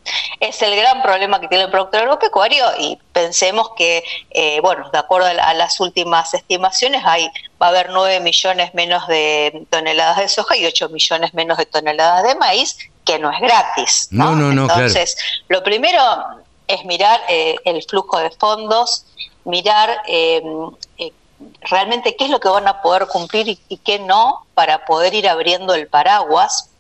gran 0.77 1.03
problema 1.03 1.41
que 1.41 1.49
tiene 1.49 1.65
el 1.65 1.71
productor 1.71 2.03
agropecuario 2.03 2.65
y 2.79 2.99
pensemos 3.13 3.71
que, 3.77 4.05
eh, 4.31 4.61
bueno, 4.61 4.89
de 4.93 4.99
acuerdo 4.99 5.27
a, 5.27 5.55
las 5.55 5.81
últimas 5.81 6.33
estimaciones, 6.35 7.03
hay, 7.05 7.29
va 7.61 7.67
a 7.67 7.71
haber 7.71 7.91
9 7.91 8.21
millones 8.21 8.75
menos 8.75 9.07
de 9.09 9.67
toneladas 9.71 10.19
de 10.19 10.29
soja 10.29 10.57
y 10.57 10.67
8 10.67 10.89
millones 10.91 11.35
menos 11.35 11.59
de 11.59 11.67
toneladas 11.67 12.23
de 12.25 12.35
maíz, 12.37 12.79
que 13.05 13.19
no 13.19 13.31
es 13.31 13.41
gratis. 13.41 14.09
No, 14.11 14.35
no, 14.35 14.53
no, 14.53 14.63
Entonces, 14.63 15.17
lo 15.49 15.63
primero 15.63 16.01
es 16.69 16.85
mirar 16.85 17.21
eh, 17.29 17.57
el 17.65 17.83
flujo 17.83 18.19
de 18.19 18.31
fondos, 18.31 19.07
mirar 19.45 20.03
eh, 20.09 20.43
realmente 21.63 22.17
qué 22.17 22.25
es 22.25 22.31
lo 22.31 22.41
que 22.41 22.49
van 22.49 22.67
a 22.67 22.83
poder 22.83 23.07
cumplir 23.07 23.49
y, 23.49 23.61
y 23.69 23.79
qué 23.79 23.99
no 23.99 24.47
para 24.55 24.85
poder 24.85 25.15
ir 25.15 25.29
abriendo 25.29 25.75
el 25.75 25.87
paraguas 25.87 26.71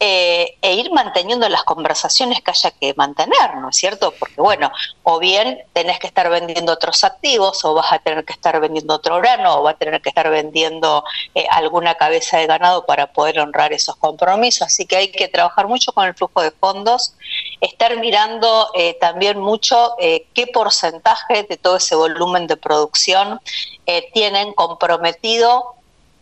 eh, 0.00 0.56
e 0.60 0.74
ir 0.74 0.90
manteniendo 0.90 1.48
las 1.48 1.62
conversaciones 1.62 2.42
que 2.42 2.50
haya 2.50 2.72
que 2.72 2.94
mantener, 2.94 3.54
¿no 3.56 3.70
es 3.70 3.76
cierto? 3.76 4.12
Porque 4.18 4.40
bueno, 4.40 4.70
o 5.04 5.18
bien 5.18 5.62
tenés 5.72 5.98
que 6.00 6.08
estar 6.08 6.28
vendiendo 6.28 6.72
otros 6.72 7.04
activos, 7.04 7.64
o 7.64 7.74
vas 7.74 7.92
a 7.92 8.00
tener 8.00 8.24
que 8.24 8.32
estar 8.32 8.58
vendiendo 8.60 8.94
otro 8.94 9.16
grano, 9.18 9.58
o 9.58 9.62
vas 9.62 9.76
a 9.76 9.78
tener 9.78 10.02
que 10.02 10.08
estar 10.08 10.28
vendiendo 10.28 11.04
eh, 11.34 11.46
alguna 11.48 11.94
cabeza 11.94 12.38
de 12.38 12.46
ganado 12.46 12.84
para 12.86 13.12
poder 13.12 13.38
honrar 13.38 13.72
esos 13.72 13.96
compromisos. 13.96 14.66
Así 14.66 14.84
que 14.84 14.96
hay 14.96 15.12
que 15.12 15.28
trabajar 15.28 15.68
mucho 15.68 15.92
con 15.92 16.06
el 16.06 16.14
flujo 16.14 16.42
de 16.42 16.50
fondos, 16.50 17.14
estar 17.60 17.96
mirando 17.98 18.70
eh, 18.74 18.98
también 19.00 19.38
mucho 19.40 19.96
qué 19.98 20.46
porcentaje 20.52 21.44
de 21.44 21.56
todo 21.56 21.76
ese 21.76 21.94
volumen 21.94 22.46
de 22.46 22.56
producción 22.56 23.40
tienen 24.12 24.52
comprometido 24.54 25.74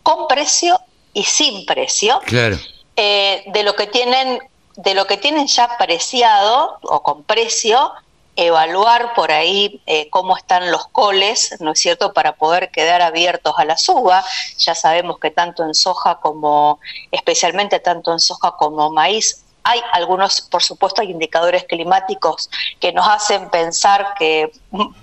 con 0.03 0.27
precio 0.27 0.79
y 1.13 1.23
sin 1.23 1.65
precio. 1.65 2.19
Claro. 2.25 2.57
Eh, 2.95 3.43
de 3.47 3.63
lo 3.63 3.75
que 3.75 3.87
tienen 3.87 4.39
de 4.75 4.93
lo 4.93 5.05
que 5.05 5.17
tienen 5.17 5.47
ya 5.47 5.77
preciado 5.77 6.79
o 6.81 7.03
con 7.03 7.23
precio 7.23 7.91
evaluar 8.35 9.13
por 9.13 9.31
ahí 9.31 9.81
eh, 9.85 10.09
cómo 10.09 10.35
están 10.35 10.71
los 10.71 10.87
coles, 10.87 11.55
¿no 11.59 11.71
es 11.71 11.79
cierto?, 11.79 12.13
para 12.13 12.35
poder 12.35 12.71
quedar 12.71 13.01
abiertos 13.01 13.53
a 13.57 13.65
la 13.65 13.77
suba. 13.77 14.23
Ya 14.57 14.73
sabemos 14.73 15.19
que 15.19 15.29
tanto 15.29 15.63
en 15.63 15.75
soja 15.75 16.19
como, 16.19 16.79
especialmente 17.11 17.79
tanto 17.79 18.11
en 18.11 18.19
soja 18.19 18.55
como 18.57 18.89
maíz, 18.91 19.42
hay 19.63 19.81
algunos, 19.93 20.41
por 20.41 20.61
supuesto, 20.61 21.01
hay 21.01 21.11
indicadores 21.11 21.63
climáticos 21.63 22.49
que 22.79 22.91
nos 22.91 23.07
hacen 23.07 23.49
pensar 23.49 24.13
que 24.17 24.51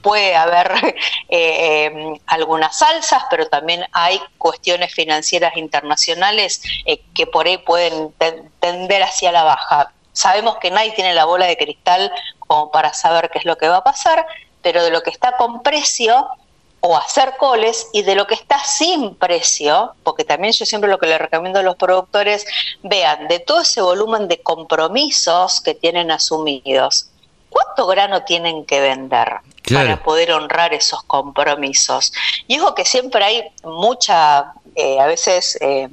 puede 0.03 0.37
haber 0.37 0.71
eh, 1.29 2.15
algunas 2.27 2.81
alzas, 2.83 3.25
pero 3.31 3.49
también 3.49 3.85
hay 3.93 4.21
cuestiones 4.39 4.93
financieras 4.93 5.57
internacionales 5.57 6.63
eh, 6.85 7.03
que 7.15 7.27
por 7.27 7.47
ahí 7.47 7.59
pueden 7.59 8.13
tender 8.61 9.03
hacia 9.03 9.33
la 9.33 9.45
baja. 9.45 9.93
Sabemos 10.13 10.57
que 10.59 10.71
nadie 10.71 10.93
tiene 10.93 11.15
la 11.15 11.25
bola 11.25 11.47
de 11.47 11.57
cristal 11.57 12.13
como 12.41 12.71
para 12.71 12.93
saber 12.93 13.31
qué 13.31 13.39
es 13.39 13.45
lo 13.45 13.57
que 13.57 13.69
va 13.69 13.79
a 13.79 13.85
pasar, 13.85 14.27
pero 14.61 14.83
de 14.83 14.91
lo 14.91 15.03
que 15.03 15.11
está 15.11 15.37
con 15.37 15.63
precio, 15.63 16.29
o 16.81 16.97
hacer 16.97 17.35
coles 17.39 17.89
y 17.93 18.03
de 18.03 18.15
lo 18.15 18.27
que 18.27 18.35
está 18.35 18.59
sin 18.65 19.15
precio, 19.15 19.95
porque 20.03 20.25
también 20.25 20.53
yo 20.53 20.65
siempre 20.65 20.91
lo 20.91 20.99
que 20.99 21.07
le 21.07 21.19
recomiendo 21.19 21.61
a 21.61 21.63
los 21.63 21.77
productores, 21.77 22.47
vean 22.83 23.29
de 23.29 23.39
todo 23.39 23.61
ese 23.61 23.83
volumen 23.83 24.29
de 24.29 24.41
compromisos 24.41 25.61
que 25.61 25.75
tienen 25.75 26.11
asumidos, 26.11 27.11
¿cuánto 27.51 27.87
grano 27.87 28.23
tienen 28.25 28.65
que 28.65 28.81
vender? 28.81 29.41
para 29.73 30.03
poder 30.03 30.33
honrar 30.33 30.75
esos 30.75 31.03
compromisos. 31.05 32.13
Y 32.47 32.55
digo 32.55 32.75
que 32.75 32.85
siempre 32.85 33.25
hay 33.25 33.45
mucha, 33.63 34.53
eh, 34.75 34.99
a 34.99 35.07
veces 35.07 35.57
eh, 35.61 35.89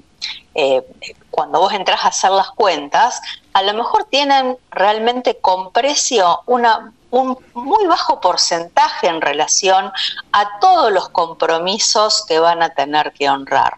eh, 0.56 0.84
cuando 1.30 1.60
vos 1.60 1.74
entras 1.74 2.04
a 2.04 2.08
hacer 2.08 2.32
las 2.32 2.50
cuentas, 2.52 3.22
a 3.54 3.62
lo 3.62 3.74
mejor 3.74 4.06
tienen 4.06 4.58
realmente 4.72 5.38
con 5.38 5.72
precio 5.72 6.42
una 6.46 6.94
un 7.10 7.38
muy 7.54 7.86
bajo 7.88 8.20
porcentaje 8.20 9.08
en 9.08 9.22
relación 9.22 9.92
a 10.32 10.60
todos 10.60 10.92
los 10.92 11.10
compromisos 11.10 12.26
que 12.28 12.40
van 12.40 12.62
a 12.62 12.70
tener 12.70 13.14
que 13.14 13.30
honrar. 13.30 13.78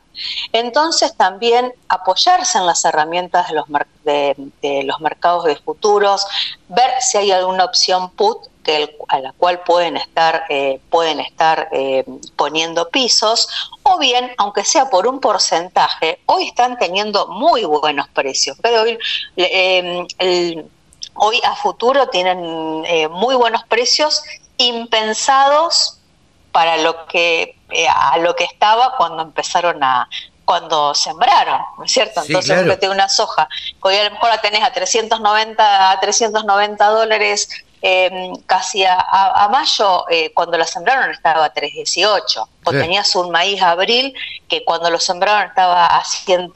Entonces 0.52 1.16
también 1.16 1.74
apoyarse 1.88 2.58
en 2.58 2.66
las 2.66 2.84
herramientas 2.84 3.48
de 3.48 3.56
los, 3.56 3.66
de, 4.04 4.84
los 4.84 5.00
mercados 5.00 5.46
de 5.46 5.56
futuros, 5.56 6.26
ver 6.68 6.92
si 7.02 7.18
hay 7.18 7.32
alguna 7.32 7.66
opción 7.66 8.10
put 8.12 8.50
a 9.08 9.20
la 9.20 9.32
cual 9.34 9.62
pueden 9.62 9.98
estar, 9.98 10.44
eh, 10.50 10.80
pueden 10.90 11.20
estar 11.20 11.70
eh, 11.72 12.06
poniendo 12.36 12.90
pisos, 12.90 13.48
o 13.84 13.98
bien, 13.98 14.32
aunque 14.38 14.64
sea 14.64 14.90
por 14.90 15.08
un 15.08 15.20
porcentaje, 15.20 16.20
hoy 16.26 16.48
están 16.48 16.78
teniendo 16.78 17.28
muy 17.28 17.64
buenos 17.66 18.08
precios. 18.10 18.58
Pero 18.62 18.84
hoy 18.84 18.98
el, 19.36 20.70
hoy 21.20 21.40
a 21.44 21.56
futuro 21.56 22.08
tienen 22.08 22.84
eh, 22.86 23.08
muy 23.08 23.36
buenos 23.36 23.64
precios 23.64 24.24
impensados 24.58 26.00
para 26.52 26.78
lo 26.78 27.06
que 27.06 27.56
eh, 27.70 27.88
a 27.88 28.18
lo 28.18 28.36
que 28.36 28.46
estaba 28.46 28.96
cuando 28.98 29.22
empezaron 29.22 29.84
a 29.84 30.10
cuando 30.46 30.96
sembraron, 30.96 31.62
¿no 31.78 31.84
es 31.86 31.92
cierto? 31.92 32.24
Entonces 32.26 32.64
claro. 32.64 32.92
una 32.92 33.08
soja 33.08 33.48
que 33.70 33.88
hoy 33.88 33.96
a 33.98 34.06
lo 34.06 34.12
mejor 34.12 34.30
la 34.30 34.42
tenés 34.42 34.64
a 34.64 34.74
390 34.74 35.92
a 35.92 36.00
390 36.00 36.86
dólares 36.88 37.50
em, 37.84 38.36
casi 38.48 38.84
a, 38.84 39.48
mayo, 39.52 40.10
eh, 40.10 40.34
cuando 40.34 40.58
la 40.58 40.66
sembraron 40.66 41.12
estaba 41.12 41.46
a 41.46 41.54
318. 41.54 42.50
O 42.66 42.72
tenías 42.72 43.16
un 43.16 43.30
maíz 43.30 43.62
abril 43.62 44.16
que 44.48 44.66
cuando 44.66 44.90
lo 44.90 45.00
sembraron 45.00 45.48
estaba 45.50 45.86
a 45.86 46.04
100 46.04 46.52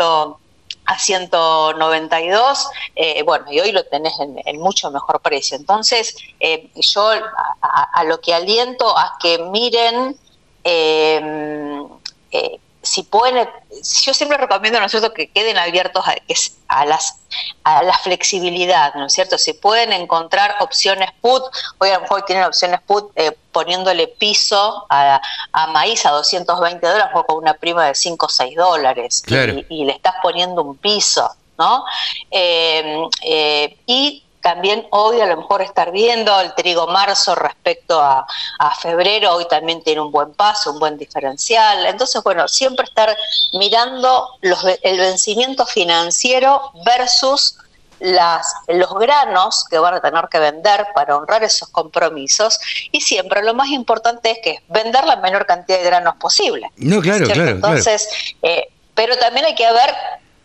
a 0.93 0.99
192, 0.99 2.67
eh, 2.95 3.23
bueno, 3.23 3.51
y 3.51 3.59
hoy 3.59 3.71
lo 3.71 3.83
tenés 3.85 4.13
en, 4.19 4.59
mucho 4.59 4.91
mejor 4.91 5.19
precio. 5.21 5.57
Entonces, 5.57 6.15
eh, 6.39 6.69
yo 6.75 7.11
a, 7.61 8.03
lo 8.05 8.19
que 8.21 8.33
aliento 8.33 8.97
a 8.97 9.17
que 9.19 9.39
miren 9.39 10.15
eh, 10.63 11.19
si 12.83 13.03
pueden, 13.03 13.49
yo 14.03 14.13
siempre 14.13 14.37
recomiendo, 14.37 14.79
¿no 14.79 14.85
es 14.85 14.91
cierto?, 14.91 15.13
que 15.13 15.29
queden 15.29 15.57
abiertos 15.57 16.03
a, 16.67 16.85
las, 16.85 17.17
a 17.63 17.81
la 17.81 17.97
flexibilidad, 17.97 18.93
¿no 18.95 19.05
es 19.07 19.13
cierto? 19.13 19.37
Si 19.37 19.53
pueden 19.53 19.93
encontrar 19.93 20.55
opciones 20.59 21.09
put, 21.21 21.43
hoy 21.77 21.89
a 21.89 21.95
lo 21.95 22.01
mejor 22.01 22.23
tienen 22.25 22.43
opciones 22.43 22.81
put 22.81 23.09
eh, 23.15 23.31
poniéndole 23.53 24.07
piso 24.07 24.85
a, 24.89 25.21
maíz 25.71 26.05
a 26.05 26.11
220 26.11 26.85
dólares 26.85 27.11
o 27.15 27.23
con 27.23 27.37
una 27.37 27.53
prima 27.53 27.87
de 27.87 27.95
5 27.95 28.25
o 28.25 28.29
6 28.29 28.55
dólares 28.55 29.23
y, 29.69 29.85
le 29.85 29.93
estás 29.93 30.15
poniendo 30.21 30.61
un 30.61 30.75
piso, 30.75 31.29
¿no? 31.57 31.85
Eh, 32.31 33.01
eh, 33.23 33.77
y 33.85 34.23
también 34.43 34.85
hoy 34.91 35.21
a 35.21 35.25
lo 35.25 35.37
mejor 35.37 35.61
estar 35.61 35.91
viendo 35.91 36.39
el 36.41 36.53
trigo 36.53 36.85
marzo 36.87 37.33
respecto 37.33 37.99
a, 37.99 38.27
febrero, 38.81 39.35
hoy 39.35 39.47
también 39.47 39.81
tiene 39.83 40.01
un 40.01 40.11
buen 40.11 40.33
paso, 40.33 40.71
un 40.71 40.79
buen 40.79 40.97
diferencial. 40.97 41.85
Entonces, 41.85 42.21
bueno, 42.23 42.47
siempre 42.47 42.85
estar 42.85 43.15
mirando 43.53 44.27
los, 44.41 44.63
el 44.81 44.97
vencimiento 44.97 45.65
financiero 45.65 46.71
versus 46.85 47.57
las, 47.99 48.53
los 48.67 48.93
granos 48.95 49.65
que 49.69 49.79
van 49.79 49.93
a 49.93 50.01
tener 50.01 50.27
que 50.29 50.39
vender 50.39 50.87
para 50.93 51.15
honrar 51.15 51.43
esos 51.43 51.69
compromisos 51.69 52.59
y 52.91 52.99
siempre 52.99 53.43
lo 53.43 53.53
más 53.53 53.69
importante 53.69 54.31
es 54.31 54.39
que 54.43 54.63
vender 54.67 55.05
la 55.05 55.17
menor 55.17 55.45
cantidad 55.45 55.77
de 55.77 55.85
granos 55.85 56.15
posible. 56.17 56.69
No, 56.75 57.01
claro, 57.01 57.25
claro. 57.25 57.51
Entonces, 57.51 58.09
Eh, 58.41 58.67
pero 58.95 59.17
también 59.17 59.45
hay 59.45 59.55
que 59.55 59.71
ver 59.71 59.95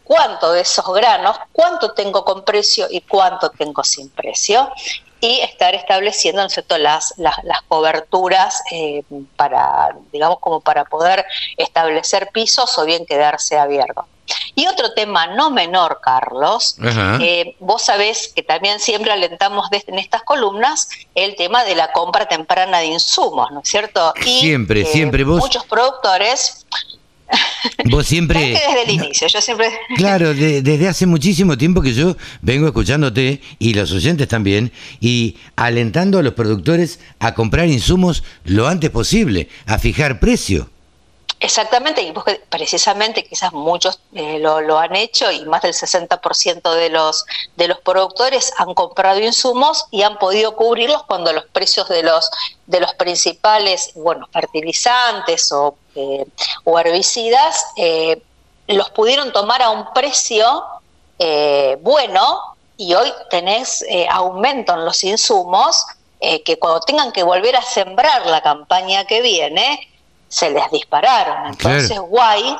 cuánto 0.09 0.53
de 0.53 0.63
esos 0.63 0.87
granos, 0.95 1.37
cuánto 1.53 1.93
tengo 1.93 2.25
con 2.25 2.43
precio 2.43 2.87
y 2.91 3.03
cuánto 3.03 3.51
tengo 3.51 3.85
sin 3.85 4.09
precio 4.09 4.71
y 5.21 5.41
estar 5.41 5.75
estableciendo 5.75 6.43
¿no 6.43 6.79
Las, 6.79 7.15
las, 7.19 7.63
coberturas 7.69 8.63
eh, 8.73 9.03
para, 9.37 9.95
digamos, 10.11 10.39
como 10.41 10.61
para 10.61 10.85
poder 10.87 11.27
establecer 11.59 12.31
pisos 12.33 12.79
o 12.79 12.87
bien 12.87 13.05
quedarse 13.05 13.59
abierto. 13.59 14.07
Y 14.55 14.67
otro 14.67 14.93
tema 14.93 15.27
no 15.29 15.51
menor, 15.51 16.01
Carlos, 16.03 16.77
eh, 17.21 17.57
vos 17.61 17.83
sabés 17.83 18.33
que 18.35 18.43
también 18.43 18.81
siempre 18.81 19.13
alentamos 19.13 19.69
en 19.73 19.99
estas 19.99 20.23
columnas 20.23 20.89
el 21.15 21.37
tema 21.37 21.65
de 21.65 21.75
la 21.75 21.93
compra 21.93 22.27
temprana 22.27 22.79
de 22.79 22.87
insumos, 22.87 23.51
¿no 23.51 23.61
es 23.61 23.69
cierto? 23.69 24.13
Y, 24.25 24.41
siempre, 24.41 24.85
siempre 24.85 25.25
vos. 25.25 25.39
Muchos 25.39 25.65
productores 25.65 26.67
Vos 27.91 28.07
siempre... 28.07 28.41
desde 28.41 28.83
el 28.85 28.91
inicio, 28.91 29.29
yo 29.29 29.41
siempre... 29.41 29.71
Claro, 29.97 30.35
desde 30.35 30.89
hace 30.89 31.07
muchísimo 31.07 31.59
tiempo 31.59 31.83
que 31.83 31.93
yo 31.93 32.17
vengo 32.43 32.67
escuchándote 32.67 33.41
y 33.59 33.75
los 33.75 33.93
oyentes 33.93 34.29
también 34.29 34.73
y 35.01 35.37
alentando 35.57 36.19
a 36.19 36.23
los 36.23 36.35
productores 36.35 37.01
a 37.19 37.35
comprar 37.35 37.69
insumos 37.69 38.25
lo 38.45 38.69
antes 38.69 38.91
posible, 38.91 39.49
a 39.67 39.79
fijar 39.79 40.21
precio. 40.21 40.71
Exactamente, 41.41 42.03
y 42.03 42.13
precisamente 42.49 43.25
quizás 43.25 43.53
muchos 43.53 44.01
eh, 44.13 44.41
lo, 44.41 44.77
han 44.77 44.97
hecho 44.97 45.31
y 45.31 45.45
más 45.45 45.63
del 45.63 45.73
60% 45.73 46.75
de 46.75 46.91
los, 46.91 47.25
de 47.55 47.69
los 47.69 47.79
productores 47.79 48.53
han 48.57 48.75
comprado 48.75 49.21
insumos 49.21 49.87
y 49.93 50.03
han 50.03 50.19
podido 50.19 50.57
cubrirlos 50.57 51.05
cuando 51.05 51.33
los 51.33 51.45
precios 51.45 51.89
de 51.89 52.03
los, 52.03 52.29
de 52.67 52.81
los 52.81 52.93
principales 52.95 53.93
bueno, 53.95 54.29
fertilizantes 54.33 55.53
o, 55.53 55.77
eh, 55.95 56.27
o 56.65 56.77
herbicidas 56.77 57.67
eh, 57.77 58.21
los 58.67 58.91
pudieron 58.91 59.33
tomar 59.33 59.63
a 59.63 59.71
un 59.71 59.93
precio 59.93 60.65
bueno 61.81 62.57
y 62.77 62.95
hoy 62.95 63.13
tenés 63.29 63.85
aumento 64.09 64.75
en 64.75 64.85
los 64.85 65.03
insumos 65.03 65.85
que 66.21 66.59
cuando 66.61 66.81
tengan 66.81 67.11
que 67.11 67.25
volver 67.25 67.57
a 67.57 67.63
sembrar 67.63 68.27
la 68.27 68.41
campaña 68.41 69.05
que 69.05 69.21
viene, 69.21 69.89
se 70.29 70.51
les 70.51 70.71
dispararon. 70.71 71.47
Entonces, 71.47 71.99
guay, 71.99 72.57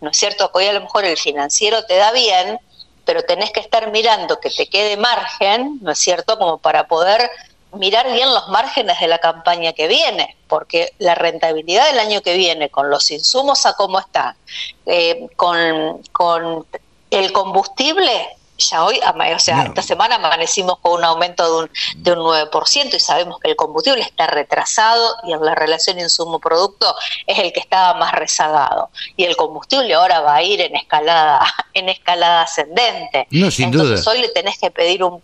¿no 0.00 0.10
es 0.10 0.16
cierto? 0.16 0.50
Que 0.52 0.58
hoy 0.58 0.66
a 0.66 0.72
lo 0.72 0.80
mejor 0.82 1.04
el 1.04 1.16
financiero 1.16 1.84
te 1.84 1.96
da 1.96 2.12
bien, 2.12 2.58
pero 3.04 3.22
tenés 3.22 3.50
que 3.50 3.60
estar 3.60 3.90
mirando 3.90 4.38
que 4.40 4.50
te 4.50 4.68
quede 4.68 4.96
margen, 4.96 5.78
¿no 5.82 5.92
es 5.92 5.98
cierto? 5.98 6.38
Como 6.38 6.58
para 6.58 6.86
poder 6.86 7.30
mirar 7.72 8.10
bien 8.12 8.32
los 8.32 8.48
márgenes 8.48 8.98
de 9.00 9.08
la 9.08 9.18
campaña 9.18 9.72
que 9.72 9.88
viene, 9.88 10.36
porque 10.46 10.92
la 10.98 11.14
rentabilidad 11.14 11.86
del 11.86 11.98
año 11.98 12.22
que 12.22 12.36
viene, 12.36 12.70
con 12.70 12.90
los 12.90 13.10
insumos 13.10 13.66
a 13.66 13.74
cómo 13.74 13.98
está, 13.98 14.36
eh, 14.86 15.28
con, 15.36 16.02
con 16.12 16.66
el 17.10 17.32
combustible, 17.32 18.28
ya 18.58 18.84
hoy, 18.84 19.00
o 19.34 19.38
sea, 19.38 19.62
esta 19.62 19.82
semana 19.82 20.16
amanecimos 20.16 20.78
con 20.80 20.94
un 20.94 21.04
aumento 21.04 21.44
de 21.44 21.64
un, 21.64 21.70
de 22.02 22.12
un 22.12 22.18
9% 22.18 22.94
y 22.94 23.00
sabemos 23.00 23.38
que 23.40 23.50
el 23.50 23.56
combustible 23.56 24.02
está 24.02 24.26
retrasado 24.26 25.16
y 25.24 25.32
en 25.32 25.44
la 25.44 25.54
relación 25.54 25.98
insumo-producto 25.98 26.94
es 27.26 27.38
el 27.38 27.52
que 27.52 27.60
estaba 27.60 27.94
más 27.94 28.12
rezagado. 28.12 28.90
Y 29.16 29.24
el 29.24 29.36
combustible 29.36 29.94
ahora 29.94 30.20
va 30.20 30.36
a 30.36 30.42
ir 30.42 30.60
en 30.60 30.74
escalada, 30.74 31.40
en 31.74 31.88
escalada 31.88 32.42
ascendente. 32.42 33.28
No, 33.30 33.50
sin 33.50 33.66
Entonces 33.66 34.06
hoy 34.06 34.20
le 34.20 34.28
tenés 34.28 34.58
que 34.58 34.70
pedir 34.70 35.04
un 35.04 35.22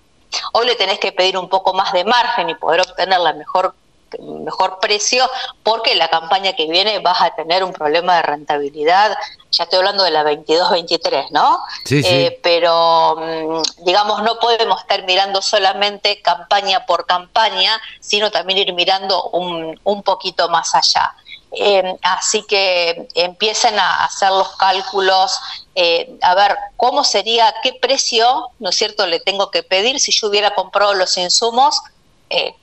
hoy 0.52 0.66
le 0.66 0.74
tenés 0.74 0.98
que 0.98 1.12
pedir 1.12 1.38
un 1.38 1.48
poco 1.48 1.74
más 1.74 1.92
de 1.92 2.04
margen 2.04 2.50
y 2.50 2.54
poder 2.56 2.80
obtener 2.80 3.20
la 3.20 3.32
mejor 3.34 3.74
mejor 4.20 4.78
precio 4.80 5.28
porque 5.62 5.94
la 5.94 6.08
campaña 6.08 6.54
que 6.54 6.66
viene 6.66 6.98
vas 7.00 7.20
a 7.20 7.34
tener 7.34 7.64
un 7.64 7.72
problema 7.72 8.16
de 8.16 8.22
rentabilidad 8.22 9.16
ya 9.54 9.64
estoy 9.64 9.78
hablando 9.78 10.02
de 10.02 10.10
la 10.10 10.24
22-23, 10.24 11.30
¿no? 11.30 11.60
Sí, 11.84 12.02
sí. 12.02 12.08
Eh, 12.08 12.40
pero, 12.42 13.16
mm, 13.16 13.84
digamos, 13.84 14.22
no 14.22 14.38
podemos 14.38 14.80
estar 14.80 15.04
mirando 15.04 15.40
solamente 15.40 16.20
campaña 16.22 16.84
por 16.86 17.06
campaña, 17.06 17.80
sino 18.00 18.30
también 18.30 18.58
ir 18.58 18.72
mirando 18.72 19.30
un, 19.30 19.78
un 19.84 20.02
poquito 20.02 20.48
más 20.48 20.74
allá. 20.74 21.14
Eh, 21.56 21.96
así 22.02 22.44
que 22.48 23.06
empiecen 23.14 23.78
a 23.78 24.04
hacer 24.04 24.30
los 24.30 24.56
cálculos, 24.56 25.38
eh, 25.76 26.18
a 26.22 26.34
ver 26.34 26.56
cómo 26.76 27.04
sería, 27.04 27.54
qué 27.62 27.74
precio, 27.74 28.50
¿no 28.58 28.70
es 28.70 28.76
cierto?, 28.76 29.06
le 29.06 29.20
tengo 29.20 29.52
que 29.52 29.62
pedir 29.62 30.00
si 30.00 30.10
yo 30.10 30.28
hubiera 30.28 30.54
comprado 30.54 30.94
los 30.94 31.16
insumos 31.16 31.80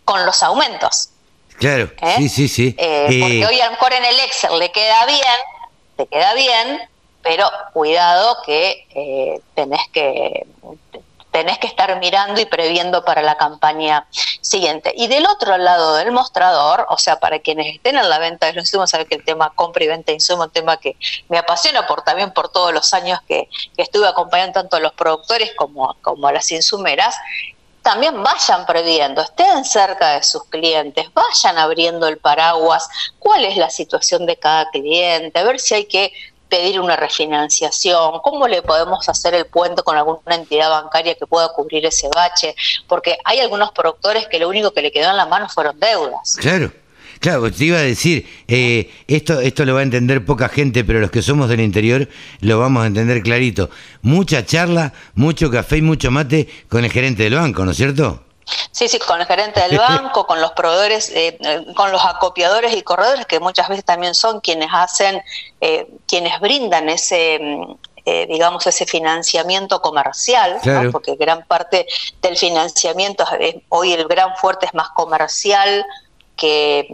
con 0.03 0.25
los 0.25 0.43
aumentos. 0.43 1.10
Claro, 1.61 1.91
sí, 2.17 2.27
sí, 2.27 2.47
sí. 2.47 2.75
porque 2.75 3.45
hoy 3.47 3.61
a 3.61 3.65
lo 3.65 3.71
mejor 3.71 3.93
en 3.93 4.03
el 4.03 4.19
Excel 4.19 4.57
le 4.57 4.71
queda 4.71 5.05
bien, 5.05 5.21
te 5.95 6.07
queda 6.07 6.33
bien, 6.33 6.81
pero 7.21 7.49
cuidado 7.71 8.38
que 8.43 8.88
eh, 8.95 9.39
tenés 9.53 9.81
que 9.93 10.45
tenés 11.31 11.57
que 11.59 11.67
estar 11.67 11.97
mirando 11.99 12.41
y 12.41 12.45
previendo 12.45 13.03
para 13.05 13.21
la 13.21 13.38
campaña 13.38 14.05
siguiente. 14.41 14.93
Y 14.97 15.07
del 15.07 15.25
otro 15.25 15.57
lado 15.57 15.95
del 15.95 16.11
mostrador, 16.11 16.85
o 16.89 16.97
sea, 16.97 17.19
para 17.19 17.39
quienes 17.39 17.73
estén 17.73 17.97
en 17.97 18.09
la 18.09 18.19
venta 18.19 18.47
de 18.47 18.53
los 18.53 18.65
insumos, 18.65 18.89
saben 18.89 19.07
que 19.07 19.15
el 19.15 19.23
tema 19.23 19.51
compra 19.55 19.83
y 19.83 19.88
venta 19.88 20.11
de 20.11 20.15
insumos 20.15 20.45
es 20.45 20.47
un 20.47 20.53
tema 20.53 20.77
que 20.77 20.97
me 21.29 21.38
apasiona 21.38 21.88
por 21.88 22.03
también 22.03 22.31
por 22.33 22.49
todos 22.49 22.73
los 22.73 22.93
años 22.93 23.19
que, 23.27 23.47
que 23.75 23.81
estuve 23.81 24.07
acompañando 24.07 24.59
tanto 24.59 24.75
a 24.75 24.79
los 24.81 24.91
productores 24.91 25.53
como, 25.55 25.95
como 26.01 26.27
a 26.27 26.33
las 26.33 26.51
insumeras, 26.51 27.15
también 27.81 28.21
vayan 28.21 28.65
previendo, 28.65 29.21
estén 29.21 29.65
cerca 29.65 30.15
de 30.15 30.23
sus 30.23 30.43
clientes, 30.45 31.07
vayan 31.13 31.57
abriendo 31.57 32.07
el 32.07 32.17
paraguas, 32.17 32.87
cuál 33.19 33.45
es 33.45 33.57
la 33.57 33.69
situación 33.69 34.25
de 34.25 34.37
cada 34.37 34.69
cliente, 34.69 35.43
ver 35.43 35.59
si 35.59 35.73
hay 35.73 35.85
que 35.85 36.13
pedir 36.51 36.81
una 36.81 36.97
refinanciación, 36.97 38.19
cómo 38.19 38.45
le 38.47 38.61
podemos 38.61 39.07
hacer 39.07 39.33
el 39.33 39.45
puente 39.45 39.83
con 39.83 39.95
alguna 39.95 40.35
entidad 40.35 40.69
bancaria 40.69 41.15
que 41.15 41.25
pueda 41.25 41.47
cubrir 41.53 41.85
ese 41.85 42.09
bache, 42.13 42.55
porque 42.87 43.17
hay 43.23 43.39
algunos 43.39 43.71
productores 43.71 44.27
que 44.27 44.37
lo 44.37 44.49
único 44.49 44.71
que 44.71 44.81
le 44.81 44.91
quedó 44.91 45.09
en 45.09 45.17
la 45.17 45.25
mano 45.25 45.47
fueron 45.47 45.79
deudas. 45.79 46.35
Claro. 46.39 46.71
Claro, 47.22 47.52
te 47.52 47.65
iba 47.65 47.77
a 47.77 47.81
decir, 47.81 48.27
eh, 48.48 48.89
esto, 49.07 49.41
esto 49.41 49.64
lo 49.64 49.76
va 49.76 49.81
a 49.81 49.84
entender 49.84 50.26
poca 50.26 50.49
gente, 50.49 50.84
pero 50.84 50.99
los 50.99 51.11
que 51.11 51.22
somos 51.22 51.49
del 51.49 51.60
interior 51.60 52.10
lo 52.39 52.57
vamos 52.57 52.84
a 52.84 52.88
entender 52.88 53.22
clarito. 53.22 53.69
Mucha 54.02 54.43
charla, 54.43 54.91
mucho 55.14 55.52
café 55.52 55.77
y 55.77 55.81
mucho 55.84 56.10
mate 56.10 56.49
con 56.68 56.84
el 56.84 56.91
gerente 56.91 57.22
del 57.22 57.35
banco, 57.35 57.64
¿no 57.64 57.72
es 57.72 57.77
cierto? 57.77 58.23
Sí, 58.72 58.88
sí, 58.88 58.98
con 58.98 59.22
el 59.22 59.27
gerente 59.27 59.61
del 59.61 59.77
banco, 59.77 60.26
con 60.26 60.41
los 60.41 60.53
proveedores, 60.53 61.11
eh, 61.11 61.38
eh, 61.39 61.65
con 61.76 61.91
los 61.91 62.03
acopiadores 62.03 62.76
y 62.76 62.81
corredores, 62.81 63.27
que 63.27 63.39
muchas 63.39 63.69
veces 63.69 63.85
también 63.85 64.15
son 64.15 64.41
quienes 64.41 64.69
hacen, 64.73 65.22
quienes 66.07 66.39
brindan 66.39 66.89
ese, 66.89 67.38
mm, 67.39 67.76
digamos, 68.30 68.65
ese 68.65 68.88
financiamiento 68.88 69.80
comercial, 69.80 70.57
porque 70.91 71.15
gran 71.18 71.45
parte 71.45 71.85
del 72.19 72.35
financiamiento, 72.35 73.26
hoy 73.69 73.93
el 73.93 74.07
gran 74.07 74.35
fuerte 74.38 74.65
es 74.65 74.73
más 74.73 74.89
comercial, 74.95 75.85
que, 76.35 76.87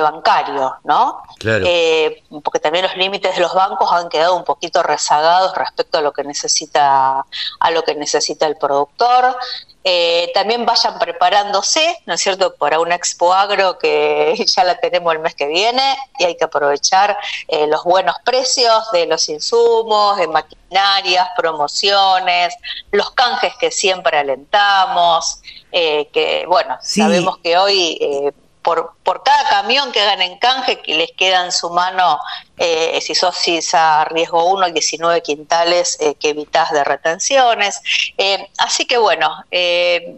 bancario, 0.00 0.74
¿no? 0.84 1.22
Eh, 1.44 2.22
porque 2.42 2.58
también 2.60 2.84
los 2.84 2.96
límites 2.96 3.34
de 3.34 3.42
los 3.42 3.52
bancos 3.52 3.92
han 3.92 4.08
quedado 4.08 4.36
un 4.36 4.44
poquito 4.44 4.82
rezagados 4.82 5.54
respecto 5.54 5.98
a 5.98 6.00
lo 6.00 6.12
que 6.12 6.24
necesita 6.24 7.26
a 7.60 7.70
lo 7.70 7.82
que 7.82 7.94
necesita 7.94 8.46
el 8.46 8.56
productor. 8.56 9.36
Eh, 9.84 10.30
también 10.32 10.64
vayan 10.64 10.98
preparándose, 10.98 11.98
¿no 12.06 12.14
es 12.14 12.20
cierto?, 12.20 12.54
para 12.54 12.78
una 12.78 12.94
Expo 12.94 13.34
Agro 13.34 13.78
que 13.78 14.34
ya 14.46 14.64
la 14.64 14.78
tenemos 14.78 15.12
el 15.12 15.18
mes 15.18 15.34
que 15.34 15.48
viene 15.48 15.96
y 16.18 16.24
hay 16.24 16.36
que 16.36 16.44
aprovechar 16.44 17.18
eh, 17.48 17.66
los 17.66 17.82
buenos 17.82 18.14
precios 18.24 18.90
de 18.92 19.06
los 19.06 19.28
insumos, 19.28 20.16
de 20.18 20.28
maquinarias, 20.28 21.28
promociones, 21.36 22.54
los 22.92 23.10
canjes 23.10 23.54
que 23.56 23.70
siempre 23.72 24.16
alentamos, 24.18 25.40
que 25.72 26.44
bueno, 26.46 26.78
sabemos 26.80 27.38
que 27.38 27.56
hoy 27.56 28.32
por, 28.62 28.94
por 29.02 29.22
cada 29.22 29.48
camión 29.48 29.92
que 29.92 30.00
hagan 30.00 30.22
en 30.22 30.38
canje, 30.38 30.80
que 30.80 30.94
les 30.94 31.12
queda 31.12 31.44
en 31.44 31.52
su 31.52 31.70
mano, 31.70 32.18
eh, 32.56 33.00
si 33.00 33.14
sos 33.14 33.36
a 33.74 34.04
riesgo 34.04 34.44
1, 34.44 34.70
19 34.70 35.22
quintales 35.22 35.98
eh, 36.00 36.14
que 36.14 36.30
evitas 36.30 36.70
de 36.70 36.84
retenciones. 36.84 37.80
Eh, 38.18 38.48
así 38.58 38.86
que 38.86 38.98
bueno, 38.98 39.44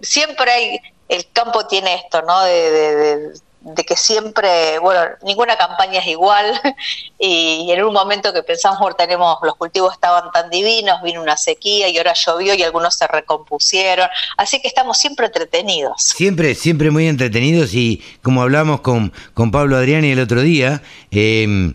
siempre 0.03 0.51
hay, 0.53 0.81
el 1.09 1.31
campo 1.33 1.67
tiene 1.67 1.95
esto, 1.95 2.23
¿no? 2.23 2.43
de, 2.43 2.71
de 2.71 3.41
que 3.87 3.97
siempre, 3.97 4.79
bueno, 4.79 5.01
ninguna 5.23 5.57
campaña 5.57 6.01
es 6.01 6.07
igual. 6.07 6.61
Y 7.27 7.71
en 7.71 7.83
un 7.83 7.95
momento 7.95 8.35
que 8.35 8.43
pensamos, 8.43 8.95
tenemos, 8.99 9.39
los 9.43 9.55
cultivos 9.57 9.95
estaban 9.95 10.31
tan 10.33 10.51
divinos, 10.51 11.01
vino 11.03 11.23
una 11.23 11.39
sequía 11.39 11.89
y 11.89 11.97
ahora 11.97 12.13
llovió 12.13 12.55
y 12.55 12.63
algunos 12.63 12.97
se 12.97 13.07
recompusieron, 13.07 14.09
así 14.37 14.61
que 14.61 14.69
estamos 14.69 14.99
siempre 14.99 15.27
entretenidos. 15.27 16.03
Siempre, 16.03 16.55
siempre 16.55 16.91
muy 16.91 17.07
entretenidos 17.07 17.73
y 17.73 18.03
como 18.21 18.43
hablamos 18.43 18.83
con, 18.83 19.13
con 19.33 19.51
Pablo 19.51 19.77
Adriani 19.77 20.11
el 20.11 20.21
otro 20.21 20.43
día, 20.43 20.83
em, 21.11 21.75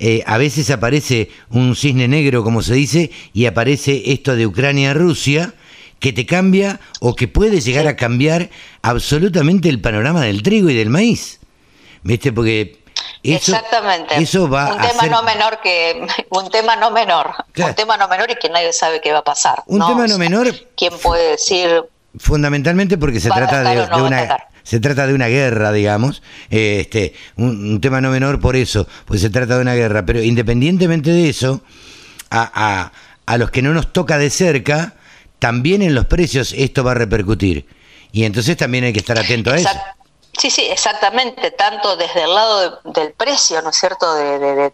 eh, 0.00 0.22
a 0.26 0.36
veces 0.38 0.70
aparece 0.70 1.30
un 1.50 1.76
cisne 1.76 2.08
negro, 2.08 2.42
como 2.44 2.60
se 2.60 2.74
dice, 2.74 3.10
y 3.32 3.46
aparece 3.46 4.02
esto 4.12 4.36
de 4.36 4.46
Ucrania-Rusia, 4.46 5.54
que 6.00 6.12
te 6.12 6.26
cambia 6.26 6.80
o 7.00 7.14
que 7.14 7.28
puede 7.28 7.60
llegar 7.60 7.86
a 7.86 7.96
cambiar 7.96 8.50
absolutamente 8.82 9.68
el 9.68 9.80
panorama 9.80 10.22
del 10.22 10.42
trigo 10.42 10.70
y 10.70 10.74
del 10.74 10.90
maíz. 10.90 11.40
¿Viste? 12.02 12.32
Porque 12.32 12.80
eso, 13.22 13.52
Exactamente. 13.52 14.16
Eso 14.16 14.48
va 14.48 14.72
un 14.74 14.80
tema 14.80 15.06
no 15.06 15.22
menor 15.22 15.60
que 15.62 16.06
un 16.30 16.50
tema 16.50 16.76
no 16.76 16.90
menor, 16.90 17.34
un 17.56 17.74
tema 17.74 17.96
no 17.96 18.08
menor 18.08 18.30
y 18.30 18.36
que 18.36 18.48
nadie 18.48 18.72
sabe 18.72 19.00
qué 19.00 19.12
va 19.12 19.18
a 19.18 19.24
pasar. 19.24 19.62
Un 19.66 19.80
tema 19.80 20.06
no 20.06 20.18
menor. 20.18 20.54
¿Quién 20.76 20.92
puede 21.02 21.32
decir? 21.32 21.82
Fundamentalmente 22.18 22.98
porque 22.98 23.20
se 23.20 23.28
trata 23.28 23.62
de, 23.62 24.02
una 24.02 24.36
se 24.62 24.80
trata 24.80 25.06
de 25.06 25.14
una 25.14 25.28
guerra, 25.28 25.70
digamos, 25.70 26.22
este, 26.48 27.14
un, 27.36 27.80
tema 27.80 28.00
no 28.00 28.10
menor 28.10 28.40
por 28.40 28.56
eso, 28.56 28.88
pues 29.04 29.20
se 29.20 29.30
trata 29.30 29.56
de 29.56 29.62
una 29.62 29.74
guerra. 29.74 30.04
Pero 30.06 30.22
independientemente 30.22 31.10
de 31.10 31.28
eso, 31.28 31.62
a, 32.30 32.50
a, 32.52 32.92
a 33.26 33.38
los 33.38 33.50
que 33.50 33.62
no 33.62 33.72
nos 33.72 33.92
toca 33.92 34.18
de 34.18 34.30
cerca, 34.30 34.94
también 35.38 35.82
en 35.82 35.94
los 35.94 36.06
precios 36.06 36.54
esto 36.56 36.82
va 36.82 36.92
a 36.92 36.94
repercutir. 36.94 37.66
Y 38.12 38.24
entonces 38.24 38.56
también 38.56 38.84
hay 38.84 38.92
que 38.92 39.00
estar 39.00 39.18
atento 39.18 39.50
a 39.50 39.56
eso. 39.56 39.68
Sí, 40.40 40.48
sí, 40.48 40.62
exactamente, 40.70 41.50
tanto 41.50 41.96
desde 41.96 42.22
el 42.22 42.32
lado 42.32 42.80
del 42.84 43.12
precio, 43.12 43.60
¿no 43.60 43.70
es 43.70 43.76
cierto?, 43.76 44.14
de, 44.14 44.72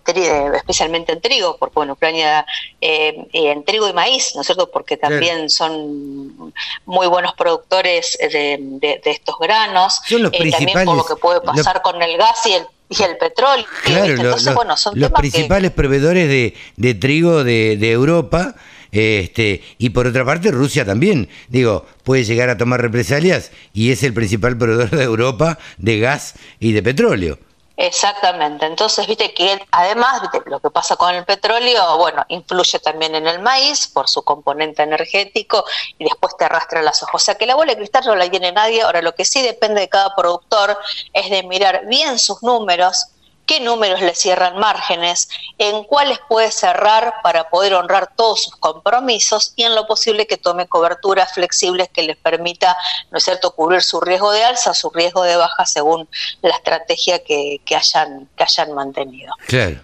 especialmente 0.55 1.13
en 1.13 1.21
trigo, 1.21 1.57
porque 1.59 1.75
bueno, 1.75 1.95
Ucrania 1.95 2.47
eh, 2.81 3.27
en 3.33 3.65
trigo 3.65 3.89
y 3.89 3.93
maíz, 3.93 4.33
¿no 4.37 4.43
es 4.43 4.47
cierto?, 4.47 4.71
porque 4.71 4.97
también 4.97 5.51
son 5.51 6.53
muy 6.85 7.09
buenos 7.09 7.33
productores 7.35 8.17
de, 8.21 9.01
estos 9.07 9.39
granos, 9.41 10.01
son 10.07 10.25
los 10.25 10.33
eh, 10.35 10.51
también 10.53 10.85
por 10.85 10.97
lo 10.99 11.05
que 11.05 11.17
puede 11.17 11.41
pasar 11.41 11.83
con 11.83 12.01
el 12.01 12.17
gas 12.17 12.47
y 12.47 12.53
el 12.53 12.67
y 12.89 13.03
el 13.03 13.17
petróleo. 13.17 13.67
Claro, 13.83 14.15
Entonces, 14.15 14.55
bueno, 14.55 14.77
son 14.77 14.99
los 15.01 15.11
principales 15.11 15.73
proveedores 15.73 16.29
de, 16.29 16.55
de 16.77 16.95
trigo 16.95 17.43
de, 17.43 17.77
de 17.77 17.91
Europa 17.91 18.55
este, 18.93 19.63
y 19.79 19.91
por 19.91 20.07
otra 20.07 20.25
parte, 20.25 20.51
Rusia 20.51 20.85
también, 20.85 21.29
digo, 21.49 21.87
puede 22.05 22.25
llegar 22.25 22.49
a 22.51 22.57
tomar 22.57 22.81
represalias 22.81 23.51
y 23.73 23.93
es 23.93 24.03
el 24.03 24.15
principal 24.15 24.57
proveedor 24.57 24.91
de 24.91 25.05
Europa 25.05 25.59
de 25.79 25.99
gas 25.99 26.35
y 26.61 26.73
de 26.73 26.83
petróleo. 26.83 27.39
Exactamente. 27.79 28.65
Entonces, 28.65 29.07
viste 29.07 29.35
que 29.35 29.63
además, 29.71 30.23
lo 30.47 30.61
que 30.61 30.71
pasa 30.71 30.97
con 30.97 31.15
el 31.15 31.25
petróleo, 31.27 31.99
bueno, 31.99 32.25
influye 32.29 32.79
también 32.79 33.15
en 33.15 33.27
el 33.27 33.41
maíz 33.41 33.87
por 33.89 34.09
su 34.09 34.23
componente 34.23 34.83
energético 34.83 35.65
y 35.99 36.05
después 36.05 36.35
te 36.39 36.47
arrastra 36.47 36.81
las 36.81 37.03
hojas. 37.03 37.15
O 37.15 37.19
sea 37.19 37.35
que 37.35 37.45
la 37.45 37.55
bola 37.55 37.73
de 37.73 37.79
cristal 37.79 38.05
no 38.07 38.17
la 38.17 38.31
tiene 38.31 38.51
nadie. 38.53 38.81
Ahora, 38.81 39.03
lo 39.03 39.15
que 39.15 39.27
sí 39.27 39.43
depende 39.43 39.83
de 39.83 39.89
cada 39.91 40.15
productor 40.17 40.79
es 41.13 41.29
de 41.29 41.43
mirar 41.43 41.87
bien 41.87 42.19
sus 42.19 42.43
números, 42.43 43.09
qué 43.47 43.61
números 43.61 44.03
le 44.03 44.15
cierran 44.15 44.59
márgenes, 44.59 45.29
en 45.59 45.85
cuáles 45.85 46.19
puede 46.29 46.51
cerrar 46.51 47.15
para 47.23 47.49
poder 47.49 47.75
honrar 47.75 48.11
todos 48.17 48.43
sus 48.45 48.57
compromisos 48.57 49.53
y 49.57 49.63
en 49.63 49.75
lo 49.75 49.87
posible 49.87 50.27
que 50.27 50.37
tome 50.37 50.67
coberturas 50.67 51.33
flexibles 51.33 51.89
que 51.89 52.03
les 52.03 52.17
permita, 52.17 52.77
¿no 53.11 53.19
es 53.19 53.25
cierto?, 53.25 53.53
cubrir 53.53 53.83
su 53.83 54.01
riesgo 54.01 54.33
de 54.33 54.45
alza, 54.45 54.75
su 54.75 54.91
riesgo 54.91 55.23
de 55.23 55.37
baja 55.37 55.65
según 55.65 56.09
la 56.43 56.51
estrategia 56.51 57.23
que, 57.25 57.61
hayan, 57.75 58.29
que 58.37 58.45
hayan 58.45 58.73
mantenido. 58.75 59.33
Claro. 59.47 59.81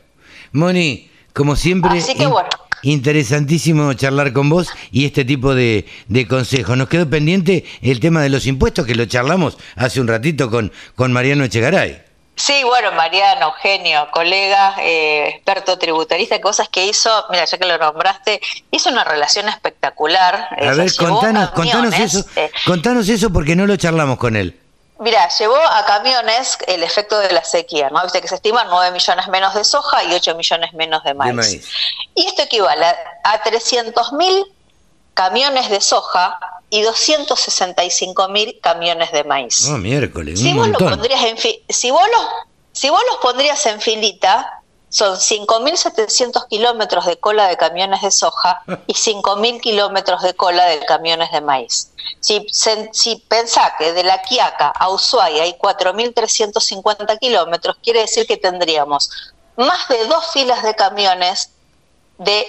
Moni, 0.53 1.11
como 1.33 1.57
siempre... 1.57 1.99
Así 1.99 2.15
que 2.15 2.27
bueno 2.27 2.51
interesantísimo 2.85 3.93
charlar 3.95 4.33
con 4.33 4.49
vos 4.49 4.69
y 4.91 5.05
este 5.05 5.25
tipo 5.25 5.55
de, 5.55 5.87
de, 6.09 6.27
consejos. 6.27 6.77
Nos 6.77 6.89
quedó 6.89 7.09
pendiente 7.09 7.65
el 7.81 8.01
tema 8.01 8.23
de 8.23 8.29
los 8.29 8.45
impuestos 8.49 8.87
que 8.87 8.97
lo 8.97 9.05
charlamos 9.07 9.57
hace 9.77 10.01
un 10.01 10.09
ratito 10.09 10.51
con, 10.51 10.73
con 10.97 11.13
Mariano 11.13 11.45
Echegaray. 11.45 12.12
Sí, 12.35 12.65
bueno, 12.65 12.93
Mariano, 12.93 13.53
genio, 13.53 14.09
colega, 14.11 14.75
eh, 14.81 15.29
experto 15.29 15.79
tributarista, 15.79 16.41
cosas 16.41 16.69
que 16.69 16.87
hizo, 16.87 17.11
mira, 17.31 17.45
ya 17.45 17.59
que 17.59 17.67
lo 17.67 17.77
nombraste, 17.77 18.41
hizo 18.71 18.89
una 18.89 19.05
relación 19.05 19.49
espectacular. 19.49 20.49
A 20.51 20.75
ver, 20.75 20.97
contanos, 20.97 21.51
contanos 21.51 21.95
eso, 21.95 22.25
eh. 22.37 22.51
contanos 22.67 23.09
eso 23.09 23.31
porque 23.31 23.55
no 23.55 23.67
lo 23.67 23.77
charlamos 23.77 24.19
con 24.19 24.37
él. 24.37 24.59
Mira, 24.99 25.29
llevó 25.29 25.57
a 25.57 25.85
camiones 25.85 26.59
el 26.69 26.83
efecto 26.83 27.19
de 27.19 27.33
la 27.33 27.43
sequía, 27.43 27.91
¿no? 27.91 28.01
Viste 28.05 28.21
que 28.21 28.29
se 28.29 28.37
estiman 28.37 28.69
9 28.71 28.93
millones 28.93 29.27
menos 29.29 29.53
de 29.53 29.65
soja 29.65 30.05
y 30.05 30.15
8 30.15 30.37
millones 30.37 30.73
menos 30.75 31.03
de 31.03 31.13
maíz. 31.13 31.69
Y 32.15 32.25
esto 32.25 32.43
equivale 32.43 32.87
a 33.25 33.43
300 33.43 34.13
mil 34.13 34.47
camiones 35.15 35.71
de 35.71 35.81
soja 35.81 36.39
y 36.71 36.83
265 36.83 38.29
mil 38.29 38.59
camiones 38.61 39.13
de 39.13 39.25
maíz. 39.25 39.69
Oh, 39.69 39.77
miércoles. 39.77 40.41
Si, 40.41 40.53
vos, 40.55 40.69
pondrías 40.79 41.23
en 41.25 41.37
si, 41.37 41.91
vos 41.91 42.03
los, 42.11 42.27
si 42.73 42.89
vos 42.89 43.03
los 43.11 43.19
pondrías 43.19 43.65
en 43.67 43.81
filita, 43.81 44.63
son 44.89 45.17
5.700 45.17 46.49
kilómetros 46.49 47.07
de 47.07 47.17
cola 47.19 47.49
de 47.49 47.57
camiones 47.57 48.03
de 48.03 48.11
soja 48.11 48.63
y 48.87 48.93
5.000 48.93 49.61
kilómetros 49.61 50.23
de 50.23 50.35
cola 50.35 50.67
de 50.67 50.81
camiones 50.81 51.33
de 51.33 51.41
maíz. 51.41 51.91
Si, 52.21 52.47
si 52.93 53.17
pensá 53.29 53.75
que 53.79 53.93
de 53.95 54.03
La 54.05 54.21
Quiaca 54.21 54.69
a 54.69 54.91
Ushuaia 54.91 55.45
hay 55.45 55.55
4.350 55.55 57.19
kilómetros, 57.19 57.77
quiere 57.83 58.01
decir 58.01 58.27
que 58.27 58.37
tendríamos 58.37 59.11
más 59.57 59.89
de 59.89 60.07
dos 60.07 60.31
filas 60.33 60.63
de 60.63 60.75
camiones 60.75 61.51
de 62.19 62.47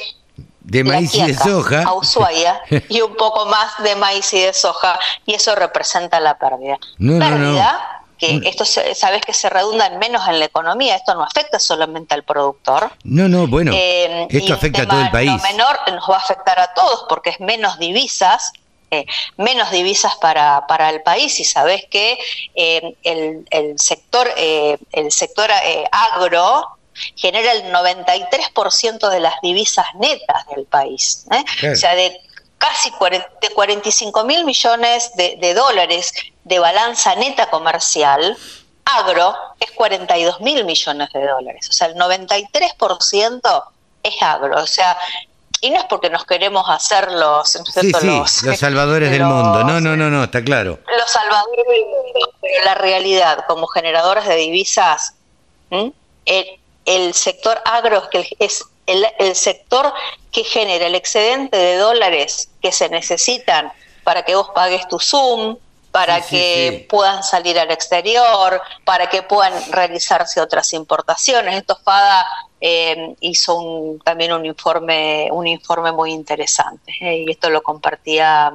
De 0.63 0.83
maíz 0.83 1.13
y 1.15 1.25
de 1.25 1.33
soja. 1.33 1.83
a 1.83 1.93
Ushuaia 1.93 2.61
y 2.89 3.01
un 3.01 3.15
poco 3.15 3.45
más 3.45 3.71
de 3.83 3.95
maíz 3.95 4.33
y 4.33 4.39
de 4.41 4.53
soja 4.53 4.97
y 5.25 5.33
eso 5.33 5.55
representa 5.55 6.19
la 6.19 6.37
pérdida. 6.37 6.77
No, 6.97 7.13
no, 7.13 7.19
no. 7.19 7.29
pérdida 7.29 7.89
que 8.17 8.39
esto 8.45 8.63
se- 8.63 8.95
sabes 8.95 9.21
que 9.25 9.33
se 9.33 9.49
redunda 9.49 9.87
en 9.87 9.99
menos 9.99 10.25
en 10.29 10.39
la 10.39 10.45
economía, 10.45 10.95
esto 10.95 11.13
no 11.15 11.23
afecta 11.23 11.59
solamente 11.59 12.13
al 12.13 12.23
productor. 12.23 12.91
No, 13.03 13.27
no, 13.27 13.47
bueno, 13.47 13.71
Eh, 13.75 14.27
esto 14.29 14.53
afecta 14.53 14.83
a 14.83 14.87
todo 14.87 15.01
el 15.01 15.11
país. 15.11 15.29
No 15.31 15.39
menor 15.39 15.77
nos 15.91 16.09
va 16.09 16.15
a 16.15 16.19
afectar 16.19 16.57
a 16.59 16.73
todos 16.73 17.05
porque 17.09 17.31
es 17.31 17.39
menos 17.41 17.77
divisas, 17.79 18.53
eh, 18.91 19.05
menos 19.37 19.71
divisas 19.71 20.15
para, 20.21 20.65
para 20.67 20.89
el 20.91 21.01
país 21.01 21.37
y 21.39 21.43
sabes 21.43 21.83
que 21.89 22.17
eh, 22.55 22.95
el, 23.03 23.45
el 23.49 23.77
sector 23.79 24.29
eh, 24.37 24.77
el 24.93 25.11
sector 25.11 25.49
eh, 25.65 25.83
agro 25.91 26.77
genera 27.15 27.51
el 27.51 27.71
93% 27.71 29.09
de 29.09 29.19
las 29.19 29.35
divisas 29.41 29.85
netas 29.95 30.45
del 30.55 30.65
país. 30.65 31.25
¿eh? 31.31 31.43
Claro. 31.59 31.73
O 31.73 31.77
sea, 31.77 31.95
de 31.95 32.19
casi 32.57 32.91
40, 32.91 33.27
de 33.41 33.49
45 33.49 34.23
mil 34.23 34.45
millones 34.45 35.11
de, 35.15 35.37
de 35.39 35.53
dólares 35.53 36.13
de 36.43 36.59
balanza 36.59 37.15
neta 37.15 37.49
comercial, 37.49 38.37
agro 38.85 39.35
es 39.59 39.71
42 39.71 40.41
mil 40.41 40.65
millones 40.65 41.09
de 41.13 41.27
dólares. 41.27 41.67
O 41.69 41.73
sea, 41.73 41.87
el 41.87 41.95
93% 41.95 43.63
es 44.03 44.21
agro. 44.21 44.61
O 44.61 44.67
sea, 44.67 44.97
y 45.61 45.69
no 45.69 45.79
es 45.79 45.85
porque 45.85 46.09
nos 46.09 46.25
queremos 46.25 46.69
hacer 46.69 47.09
los, 47.11 47.55
¿no 47.55 47.63
es 47.63 48.31
Sí, 48.31 48.45
los 48.45 48.59
salvadores 48.59 49.09
del 49.11 49.23
mundo. 49.23 49.63
No, 49.63 49.79
no, 49.79 49.95
no, 49.95 50.09
no, 50.09 50.25
está 50.25 50.43
claro. 50.43 50.79
los 50.97 51.09
salvadores 51.09 51.65
del 51.65 51.85
mundo, 51.85 52.33
pero 52.41 52.65
la 52.65 52.75
realidad 52.75 53.45
como 53.47 53.67
generadores 53.67 54.25
de 54.25 54.35
divisas. 54.35 55.15
El, 56.85 57.13
sector 57.13 57.59
agro 57.65 58.03
es, 58.39 58.63
el, 58.85 59.05
el 59.19 59.35
sector 59.35 59.93
que 60.31 60.43
genera 60.43 60.87
el 60.87 60.95
excedente 60.95 61.57
de 61.57 61.77
dólares 61.77 62.49
que 62.61 62.71
se 62.71 62.89
necesitan 62.89 63.71
para 64.03 64.23
que 64.23 64.35
vos 64.35 64.49
pagues 64.53 64.87
tu 64.87 64.99
Zoom, 64.99 65.57
para 65.91 66.17
Sí, 66.21 66.23
sí, 66.23 66.35
que 66.35 66.69
sí. 66.79 66.85
puedan 66.89 67.23
salir 67.23 67.59
al 67.59 67.69
exterior, 67.71 68.61
para 68.83 69.09
que 69.09 69.21
puedan 69.21 69.53
realizarse 69.71 70.41
otras 70.41 70.73
importaciones. 70.73 71.55
Esto 71.55 71.77
FADA 71.83 72.25
eh, 72.59 73.15
hizo 73.19 73.55
un- 73.55 73.99
también 73.99 74.33
un 74.33 74.45
informe, 74.45 75.29
un 75.31 75.45
informe 75.47 75.91
muy 75.91 76.11
interesante 76.11 76.91
eh, 76.99 77.17
y 77.27 77.31
esto 77.31 77.49
lo 77.51 77.61
compartía 77.61 78.53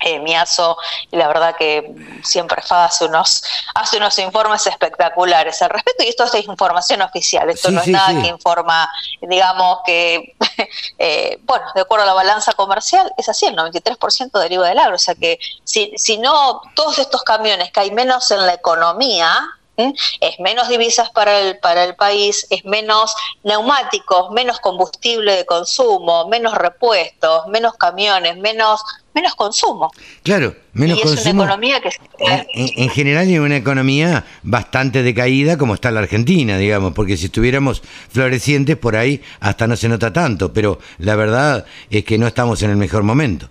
eh, 0.00 0.18
Miazo, 0.20 0.76
y 1.10 1.16
la 1.16 1.28
verdad 1.28 1.56
que 1.56 1.94
siempre 2.22 2.62
hace 2.68 3.04
unos, 3.06 3.42
hace 3.74 3.96
unos 3.96 4.18
informes 4.18 4.66
espectaculares 4.66 5.60
al 5.62 5.70
respecto, 5.70 6.04
y 6.04 6.08
esto 6.08 6.24
es 6.24 6.34
información 6.46 7.02
oficial, 7.02 7.48
esto 7.50 7.68
Sí, 7.68 7.74
no 7.74 7.82
sí, 7.82 7.90
es 7.90 7.96
nada 7.96 8.08
sí. 8.10 8.22
que 8.22 8.28
informa, 8.28 8.88
digamos 9.22 9.78
que, 9.84 10.36
eh, 10.98 11.38
bueno, 11.42 11.64
de 11.74 11.80
acuerdo 11.80 12.04
a 12.04 12.06
la 12.06 12.14
balanza 12.14 12.52
comercial, 12.52 13.12
es 13.16 13.28
así, 13.28 13.46
el 13.46 13.56
93% 13.56 14.38
deriva 14.38 14.68
del 14.68 14.78
agro, 14.78 14.96
o 14.96 14.98
sea 14.98 15.14
que 15.14 15.38
si, 15.64 15.92
si 15.96 16.18
no, 16.18 16.60
todos 16.74 16.98
estos 16.98 17.22
camiones 17.22 17.72
que 17.72 17.80
hay 17.80 17.90
menos 17.90 18.30
en 18.30 18.46
la 18.46 18.54
economía. 18.54 19.46
Es 19.76 20.40
menos 20.40 20.68
divisas 20.68 21.10
para 21.10 21.38
el, 21.40 21.58
para 21.58 21.84
el 21.84 21.94
país, 21.96 22.46
es 22.50 22.64
menos 22.64 23.14
neumáticos, 23.44 24.30
menos 24.32 24.60
combustible 24.60 25.36
de 25.36 25.46
consumo, 25.46 26.28
menos 26.28 26.54
repuestos, 26.54 27.46
menos 27.48 27.74
camiones, 27.74 28.36
menos, 28.38 28.80
menos 29.14 29.34
consumo. 29.34 29.90
Claro, 30.22 30.54
menos 30.72 30.98
y 30.98 31.00
es 31.02 31.06
consumo. 31.06 31.42
una 31.42 31.52
economía 31.54 31.80
que... 31.80 31.90
En, 32.18 32.46
en- 32.54 32.70
en 32.84 32.88
general 32.90 33.28
y 33.28 33.38
una 33.38 33.56
economía 33.56 34.24
bastante 34.42 35.02
decaída 35.02 35.56
como 35.58 35.74
está 35.74 35.90
la 35.90 36.00
Argentina, 36.00 36.58
digamos, 36.58 36.92
porque 36.94 37.16
si 37.16 37.26
estuviéramos 37.26 37.82
florecientes 38.10 38.76
por 38.76 38.96
ahí 38.96 39.22
hasta 39.40 39.66
no 39.66 39.76
se 39.76 39.88
nota 39.88 40.12
tanto, 40.12 40.52
pero 40.52 40.78
la 40.98 41.16
verdad 41.16 41.66
es 41.90 42.04
que 42.04 42.18
no 42.18 42.26
estamos 42.26 42.62
en 42.62 42.70
el 42.70 42.76
mejor 42.76 43.02
momento. 43.02 43.48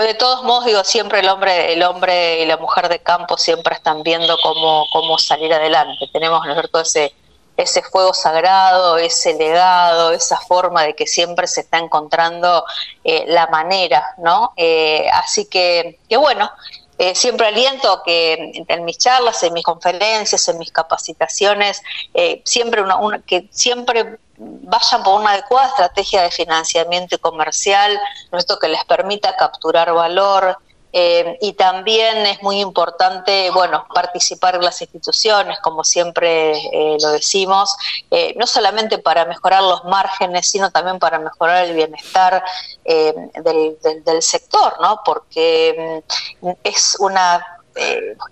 De 0.00 0.14
todos 0.14 0.42
modos, 0.42 0.64
digo, 0.64 0.82
siempre 0.82 1.20
el 1.20 1.28
hombre, 1.28 1.72
el 1.72 1.82
hombre 1.82 2.42
y 2.42 2.46
la 2.46 2.56
mujer 2.56 2.88
de 2.88 2.98
campo 2.98 3.38
siempre 3.38 3.74
están 3.74 4.02
viendo 4.02 4.36
cómo, 4.42 4.86
cómo 4.92 5.18
salir 5.18 5.52
adelante. 5.52 6.08
Tenemos, 6.12 6.44
ese, 6.80 7.14
ese 7.56 7.82
fuego 7.82 8.12
sagrado, 8.12 8.98
ese 8.98 9.34
legado, 9.34 10.10
esa 10.10 10.38
forma 10.38 10.82
de 10.82 10.94
que 10.96 11.06
siempre 11.06 11.46
se 11.46 11.60
está 11.60 11.78
encontrando 11.78 12.64
eh, 13.04 13.24
la 13.28 13.46
manera, 13.46 14.04
¿no? 14.18 14.52
Eh, 14.56 15.06
así 15.12 15.46
que, 15.46 16.00
que 16.08 16.16
bueno, 16.16 16.50
eh, 16.98 17.14
siempre 17.14 17.46
aliento 17.46 18.02
que 18.04 18.52
en 18.68 18.84
mis 18.84 18.98
charlas, 18.98 19.42
en 19.42 19.52
mis 19.52 19.64
conferencias, 19.64 20.48
en 20.48 20.58
mis 20.58 20.70
capacitaciones, 20.72 21.82
eh, 22.14 22.42
siempre 22.44 22.82
una, 22.82 22.96
una- 22.96 23.20
que 23.20 23.48
siempre 23.50 24.18
vayan 24.36 25.02
por 25.02 25.20
una 25.20 25.30
adecuada 25.32 25.68
estrategia 25.68 26.22
de 26.22 26.30
financiamiento 26.30 27.16
y 27.16 27.18
comercial, 27.18 27.98
esto 28.32 28.58
que 28.58 28.68
les 28.68 28.84
permita 28.84 29.36
capturar 29.36 29.92
valor. 29.92 30.58
Eh, 30.96 31.38
y 31.40 31.54
también 31.54 32.18
es 32.18 32.40
muy 32.40 32.60
importante, 32.60 33.50
bueno, 33.50 33.84
participar 33.92 34.54
en 34.54 34.62
las 34.62 34.80
instituciones, 34.80 35.58
como 35.58 35.82
siempre 35.82 36.52
eh, 36.52 36.96
lo 37.00 37.10
decimos, 37.10 37.74
eh, 38.12 38.32
no 38.36 38.46
solamente 38.46 38.98
para 38.98 39.24
mejorar 39.24 39.64
los 39.64 39.82
márgenes, 39.86 40.48
sino 40.48 40.70
también 40.70 41.00
para 41.00 41.18
mejorar 41.18 41.64
el 41.64 41.74
bienestar 41.74 42.44
del, 42.84 44.22
sector, 44.22 44.76
¿no? 44.80 45.00
Porque 45.04 46.04
mm, 46.40 46.50
es 46.62 46.96
una 47.00 47.44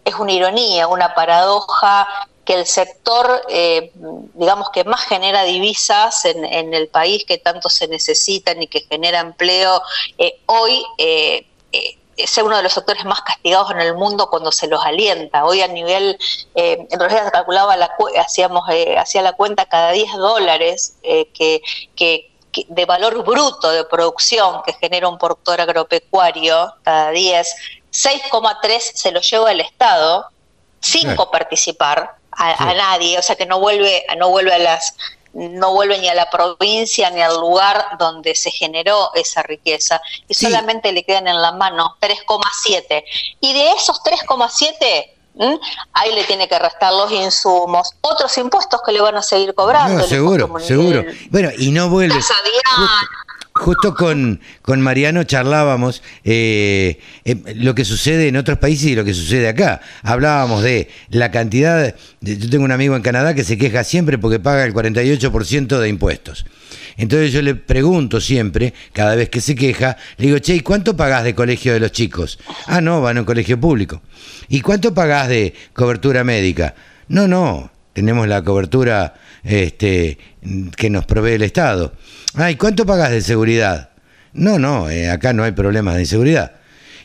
es 0.04 0.14
una 0.14 0.30
ironía, 0.30 0.86
una 0.86 1.16
paradoja 1.16 2.06
que 2.44 2.54
el 2.54 2.64
sector, 2.64 3.42
digamos 4.34 4.70
que 4.70 4.84
más 4.84 5.00
genera 5.00 5.42
divisas 5.42 6.24
en, 6.26 6.72
el 6.72 6.86
país 6.86 7.24
que 7.24 7.38
tanto 7.38 7.68
se 7.68 7.88
necesitan 7.88 8.62
y 8.62 8.68
que 8.68 8.82
genera 8.82 9.18
empleo, 9.18 9.82
hoy 10.46 10.84
es 12.16 12.36
uno 12.38 12.56
de 12.56 12.62
los 12.62 12.72
sectores 12.72 13.04
más 13.04 13.20
castigados 13.22 13.70
en 13.70 13.80
el 13.80 13.94
mundo 13.94 14.28
cuando 14.28 14.52
se 14.52 14.66
los 14.66 14.84
alienta. 14.84 15.44
Hoy 15.44 15.62
a 15.62 15.68
nivel, 15.68 16.18
eh, 16.54 16.86
en 16.90 17.00
realidad 17.00 17.32
calculaba 17.32 17.76
la, 17.76 17.90
hacíamos, 18.20 18.68
eh, 18.70 18.96
hacía 18.98 19.22
la 19.22 19.32
cuenta 19.32 19.66
cada 19.66 19.92
10 19.92 20.12
dólares 20.14 20.94
eh, 21.02 21.30
que, 21.32 21.62
que 21.96 22.28
que- 22.52 22.66
de 22.68 22.84
valor 22.84 23.24
bruto 23.24 23.70
de 23.70 23.82
producción 23.84 24.60
que 24.66 24.74
genera 24.74 25.08
un 25.08 25.16
productor 25.16 25.58
agropecuario, 25.62 26.74
cada 26.82 27.10
10, 27.10 27.54
6,3 27.90 28.92
se 28.94 29.10
lo 29.10 29.20
lleva 29.22 29.50
el 29.52 29.60
Estado 29.60 30.26
sin 30.80 31.02
Claro. 31.04 31.16
coparticipar 31.16 32.16
a, 32.30 32.70
a 32.70 32.74
nadie, 32.74 33.18
o 33.18 33.22
sea 33.22 33.36
que 33.36 33.46
no 33.46 33.58
vuelve, 33.58 34.04
no 34.18 34.28
vuelve 34.28 34.52
a 34.52 34.58
las 34.58 34.94
no 35.34 35.72
vuelve 35.72 35.98
ni 35.98 36.08
a 36.08 36.14
la 36.14 36.28
provincia 36.30 37.10
ni 37.10 37.22
al 37.22 37.40
lugar 37.40 37.96
donde 37.98 38.34
se 38.34 38.50
generó 38.50 39.10
esa 39.14 39.42
riqueza 39.42 40.00
y 40.28 40.34
Sí. 40.34 40.46
solamente 40.46 40.92
le 40.92 41.04
quedan 41.04 41.26
en 41.28 41.40
la 41.40 41.52
mano 41.52 41.96
3,7 42.00 43.04
y 43.40 43.52
de 43.54 43.72
esos 43.72 44.02
3,7 44.02 45.10
¿m? 45.38 45.58
ahí 45.94 46.14
le 46.14 46.24
tiene 46.24 46.46
que 46.48 46.58
restar 46.58 46.92
los 46.92 47.10
insumos, 47.10 47.92
otros 48.02 48.36
impuestos 48.36 48.82
que 48.84 48.92
le 48.92 49.00
van 49.00 49.16
a 49.16 49.22
seguir 49.22 49.54
cobrando. 49.54 49.98
No, 50.00 50.04
seguro, 50.04 50.58
seguro. 50.60 51.02
Bueno, 51.30 51.48
y 51.56 51.70
no 51.70 51.88
vuelve. 51.88 52.16
Casa. 52.16 52.34
Justo 53.54 53.94
con, 53.94 54.40
con 54.62 54.80
Mariano 54.80 55.24
charlábamos 55.24 56.02
eh, 56.24 56.98
eh, 57.24 57.36
lo 57.56 57.74
que 57.74 57.84
sucede 57.84 58.28
en 58.28 58.36
otros 58.36 58.56
países 58.58 58.86
y 58.86 58.94
lo 58.94 59.04
que 59.04 59.12
sucede 59.12 59.46
acá. 59.48 59.80
Hablábamos 60.02 60.62
de 60.62 60.88
la 61.10 61.30
cantidad. 61.30 61.94
de- 62.20 62.38
yo 62.38 62.48
tengo 62.48 62.64
un 62.64 62.72
amigo 62.72 62.96
en 62.96 63.02
Canadá 63.02 63.34
que 63.34 63.44
se 63.44 63.58
queja 63.58 63.84
siempre 63.84 64.16
porque 64.16 64.38
paga 64.40 64.64
el 64.64 64.72
48% 64.72 65.78
de 65.80 65.88
impuestos. 65.88 66.46
Entonces 66.96 67.32
yo 67.32 67.42
le 67.42 67.54
pregunto 67.54 68.20
siempre, 68.20 68.72
cada 68.92 69.14
vez 69.16 69.28
que 69.28 69.40
se 69.40 69.54
queja, 69.54 69.96
le 70.16 70.26
digo, 70.26 70.38
che, 70.38 70.54
¿y 70.56 70.60
cuánto 70.60 70.96
pagás 70.96 71.24
de 71.24 71.34
colegio 71.34 71.72
de 71.74 71.80
los 71.80 71.92
chicos? 71.92 72.38
Ah, 72.66 72.80
no, 72.80 73.00
van 73.02 73.18
a 73.18 73.20
un 73.20 73.26
colegio 73.26 73.60
público. 73.60 74.02
¿Y 74.48 74.60
cuánto 74.60 74.94
pagás 74.94 75.28
de 75.28 75.54
cobertura 75.74 76.24
médica? 76.24 76.74
No, 77.08 77.28
no, 77.28 77.70
tenemos 77.92 78.28
la 78.28 78.42
cobertura 78.42 79.14
este, 79.44 80.18
que 80.76 80.90
nos 80.90 81.04
provee 81.06 81.32
el 81.34 81.42
Estado. 81.42 81.92
Ay, 82.34 82.56
¿cuánto 82.56 82.86
pagas 82.86 83.10
de 83.10 83.20
seguridad? 83.22 83.90
No, 84.32 84.58
no, 84.58 84.88
eh, 84.88 85.10
acá 85.10 85.32
no 85.32 85.44
hay 85.44 85.52
problemas 85.52 85.94
de 85.94 86.00
inseguridad. 86.02 86.52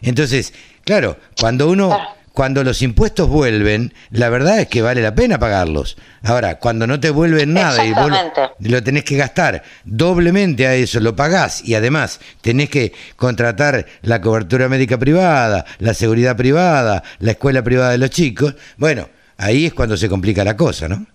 Entonces, 0.02 0.54
claro, 0.86 1.18
cuando 1.40 1.70
uno, 1.70 1.90
Claro. 1.90 2.10
cuando 2.32 2.64
los 2.64 2.82
impuestos 2.82 3.28
vuelven, 3.28 3.94
la 4.12 4.30
verdad 4.30 4.60
es 4.60 4.68
que 4.68 4.82
vale 4.82 5.02
la 5.02 5.16
pena 5.16 5.40
pagarlos. 5.40 5.98
Ahora, 6.24 6.60
cuando 6.60 6.86
no 6.88 7.00
te 7.00 7.10
vuelven 7.10 7.54
nada 7.54 7.84
y 7.86 7.92
vos 7.94 8.12
lo 8.60 8.84
tenés 8.84 9.04
que 9.04 9.18
gastar 9.18 9.64
doblemente 9.84 10.68
a 10.68 10.76
eso, 10.76 11.00
lo 11.00 11.16
pagás 11.16 11.64
y 11.66 11.74
además 11.76 12.20
tenés 12.42 12.70
que 12.70 12.94
contratar 13.16 13.88
la 14.04 14.22
cobertura 14.22 14.70
médica 14.70 14.98
privada, 14.98 15.66
la 15.80 15.94
seguridad 15.94 16.38
privada, 16.38 17.04
la 17.20 17.32
escuela 17.32 17.64
privada 17.64 17.92
de 17.92 17.98
los 17.98 18.12
chicos, 18.12 18.56
bueno, 18.78 19.10
ahí 19.38 19.68
es 19.68 19.74
cuando 19.74 19.96
se 19.98 20.10
complica 20.10 20.44
la 20.44 20.56
cosa, 20.58 20.88
¿no? 20.88 21.06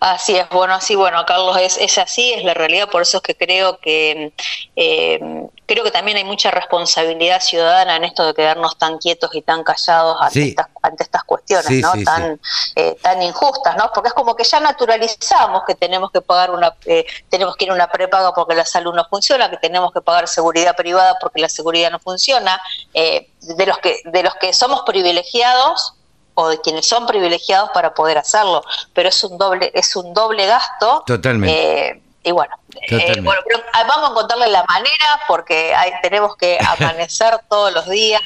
Así 0.00 0.34
es, 0.34 0.48
bueno, 0.48 0.72
así, 0.72 0.94
bueno, 0.94 1.22
Carlos, 1.26 1.58
es, 1.58 1.76
es 1.76 1.98
así, 1.98 2.32
es 2.32 2.42
la 2.44 2.54
realidad, 2.54 2.88
por 2.88 3.02
eso 3.02 3.18
es 3.18 3.22
que 3.22 3.36
creo 3.36 3.78
que 3.78 4.32
eh, 4.74 5.20
creo 5.66 5.84
que 5.84 5.90
también 5.90 6.16
hay 6.16 6.24
mucha 6.24 6.50
responsabilidad 6.50 7.42
ciudadana 7.42 7.96
en 7.96 8.04
esto 8.04 8.24
de 8.26 8.32
quedarnos 8.32 8.78
tan 8.78 8.96
quietos 8.96 9.34
y 9.34 9.42
tan 9.42 9.62
callados 9.62 10.16
ante, 10.18 10.32
Sí. 10.32 10.48
estas, 10.48 10.68
ante 10.80 11.02
estas 11.02 11.24
cuestiones, 11.24 11.66
Sí, 11.66 11.82
¿no? 11.82 11.92
sí, 11.92 12.04
tan, 12.04 12.40
eh, 12.76 12.96
tan 13.02 13.22
injustas, 13.22 13.76
¿no? 13.76 13.90
Porque 13.94 14.08
es 14.08 14.14
como 14.14 14.34
que 14.34 14.44
ya 14.44 14.60
naturalizamos 14.60 15.64
que 15.66 15.74
tenemos 15.74 16.10
que 16.10 16.22
pagar 16.22 16.52
una, 16.52 16.74
eh, 16.86 17.04
tenemos 17.28 17.54
que 17.56 17.66
ir 17.66 17.70
a 17.70 17.74
una 17.74 17.90
prepaga 17.92 18.32
porque 18.32 18.54
la 18.54 18.64
salud 18.64 18.94
no 18.94 19.04
funciona, 19.10 19.50
que 19.50 19.58
tenemos 19.58 19.92
que 19.92 20.00
pagar 20.00 20.26
seguridad 20.26 20.74
privada 20.74 21.18
porque 21.20 21.42
la 21.42 21.50
seguridad 21.50 21.90
no 21.90 21.98
funciona, 21.98 22.58
eh, 22.94 23.28
de 23.42 23.66
los 23.66 23.76
que, 23.78 24.00
de 24.06 24.22
los 24.22 24.34
que 24.36 24.54
somos 24.54 24.80
privilegiados 24.86 25.92
o 26.40 26.48
de 26.48 26.60
quienes 26.60 26.86
son 26.88 27.06
privilegiados 27.06 27.70
para 27.70 27.92
poder 27.94 28.18
hacerlo, 28.18 28.62
pero 28.94 29.08
es 29.08 29.22
un 29.24 29.36
doble, 29.38 29.70
es 29.74 29.94
un 29.96 30.12
doble 30.14 30.46
gasto. 30.46 31.02
Totalmente. 31.06 31.88
Eh, 31.90 32.02
y 32.22 32.32
bueno, 32.32 32.54
eh, 32.90 33.18
bueno, 33.22 33.40
pero 33.48 33.62
ah, 33.72 33.84
vamos 33.88 34.08
a 34.08 34.12
encontrarle 34.12 34.48
la 34.48 34.62
manera 34.64 35.20
porque 35.26 35.74
hay, 35.74 35.90
tenemos 36.02 36.36
que 36.36 36.58
amanecer 36.78 37.40
todos 37.48 37.72
los 37.72 37.88
días 37.88 38.20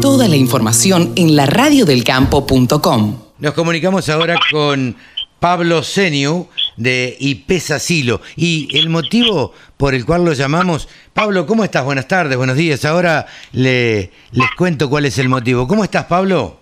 Toda 0.00 0.26
la 0.26 0.36
información 0.36 1.12
en 1.16 1.36
laradiodelcampo.com. 1.36 3.18
Nos 3.38 3.52
comunicamos 3.54 4.08
ahora 4.08 4.36
con 4.50 4.96
Pablo 5.38 5.82
Seniu 5.82 6.48
de 6.76 7.16
IPESA 7.18 7.78
Silo. 7.78 8.20
Y 8.36 8.68
el 8.76 8.88
motivo 8.88 9.54
por 9.76 9.94
el 9.94 10.04
cual 10.04 10.24
lo 10.24 10.32
llamamos... 10.32 10.88
Pablo, 11.12 11.46
¿cómo 11.46 11.62
estás? 11.62 11.84
Buenas 11.84 12.08
tardes, 12.08 12.38
buenos 12.38 12.56
días. 12.56 12.84
Ahora 12.86 13.26
le, 13.52 14.10
les 14.30 14.50
cuento 14.56 14.88
cuál 14.88 15.04
es 15.04 15.18
el 15.18 15.28
motivo. 15.28 15.68
¿Cómo 15.68 15.84
estás, 15.84 16.06
Pablo? 16.06 16.58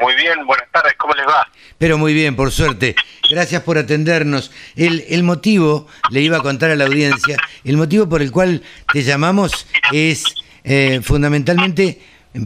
Muy 0.00 0.14
bien, 0.16 0.46
buenas 0.46 0.70
tardes, 0.72 0.94
¿cómo 0.96 1.14
les 1.14 1.26
va? 1.26 1.46
Pero 1.76 1.98
muy 1.98 2.14
bien, 2.14 2.36
por 2.36 2.50
suerte. 2.50 2.94
Gracias 3.30 3.62
por 3.62 3.78
atendernos. 3.78 4.50
El, 4.76 5.04
el 5.08 5.22
motivo, 5.22 5.86
le 6.10 6.20
iba 6.20 6.38
a 6.38 6.42
contar 6.42 6.70
a 6.70 6.76
la 6.76 6.84
audiencia, 6.84 7.36
el 7.64 7.76
motivo 7.76 8.08
por 8.08 8.22
el 8.22 8.32
cual 8.32 8.62
te 8.92 9.02
llamamos 9.02 9.66
es 9.92 10.24
eh, 10.64 11.00
fundamentalmente 11.02 12.00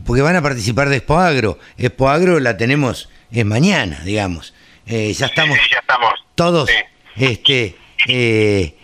porque 0.05 0.23
van 0.23 0.37
a 0.37 0.43
participar 0.43 0.89
de 0.89 0.97
Expo 0.97 1.19
Agro. 1.19 1.59
Expo 1.77 2.09
Agro 2.09 2.41
la 2.41 2.57
tenemos, 2.57 3.09
es 3.31 3.45
mañana, 3.45 4.01
digamos. 4.05 4.55
Eh, 4.87 5.13
ya 5.13 5.27
estamos 5.27 5.57
Sí, 5.57 5.63
ya 5.71 5.79
estamos. 5.79 6.13
todos 6.35 6.69
Sí. 6.69 7.25
este, 7.25 7.77
eh, 8.09 8.75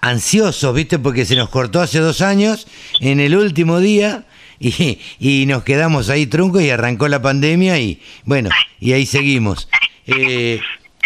ansiosos, 0.00 0.74
¿viste? 0.74 0.98
Porque 0.98 1.24
se 1.24 1.36
nos 1.36 1.48
cortó 1.48 1.80
hace 1.80 1.98
dos 1.98 2.20
años, 2.20 2.66
en 3.00 3.20
el 3.20 3.36
último 3.36 3.80
día, 3.80 4.24
y, 4.60 4.98
y 5.18 5.46
nos 5.46 5.64
quedamos 5.64 6.08
ahí 6.08 6.26
truncos 6.26 6.62
y 6.62 6.70
arrancó 6.70 7.08
la 7.08 7.20
pandemia 7.20 7.78
y 7.78 8.00
bueno, 8.24 8.50
y 8.80 8.92
ahí 8.92 9.06
seguimos. 9.06 9.68
Eh, 10.06 10.60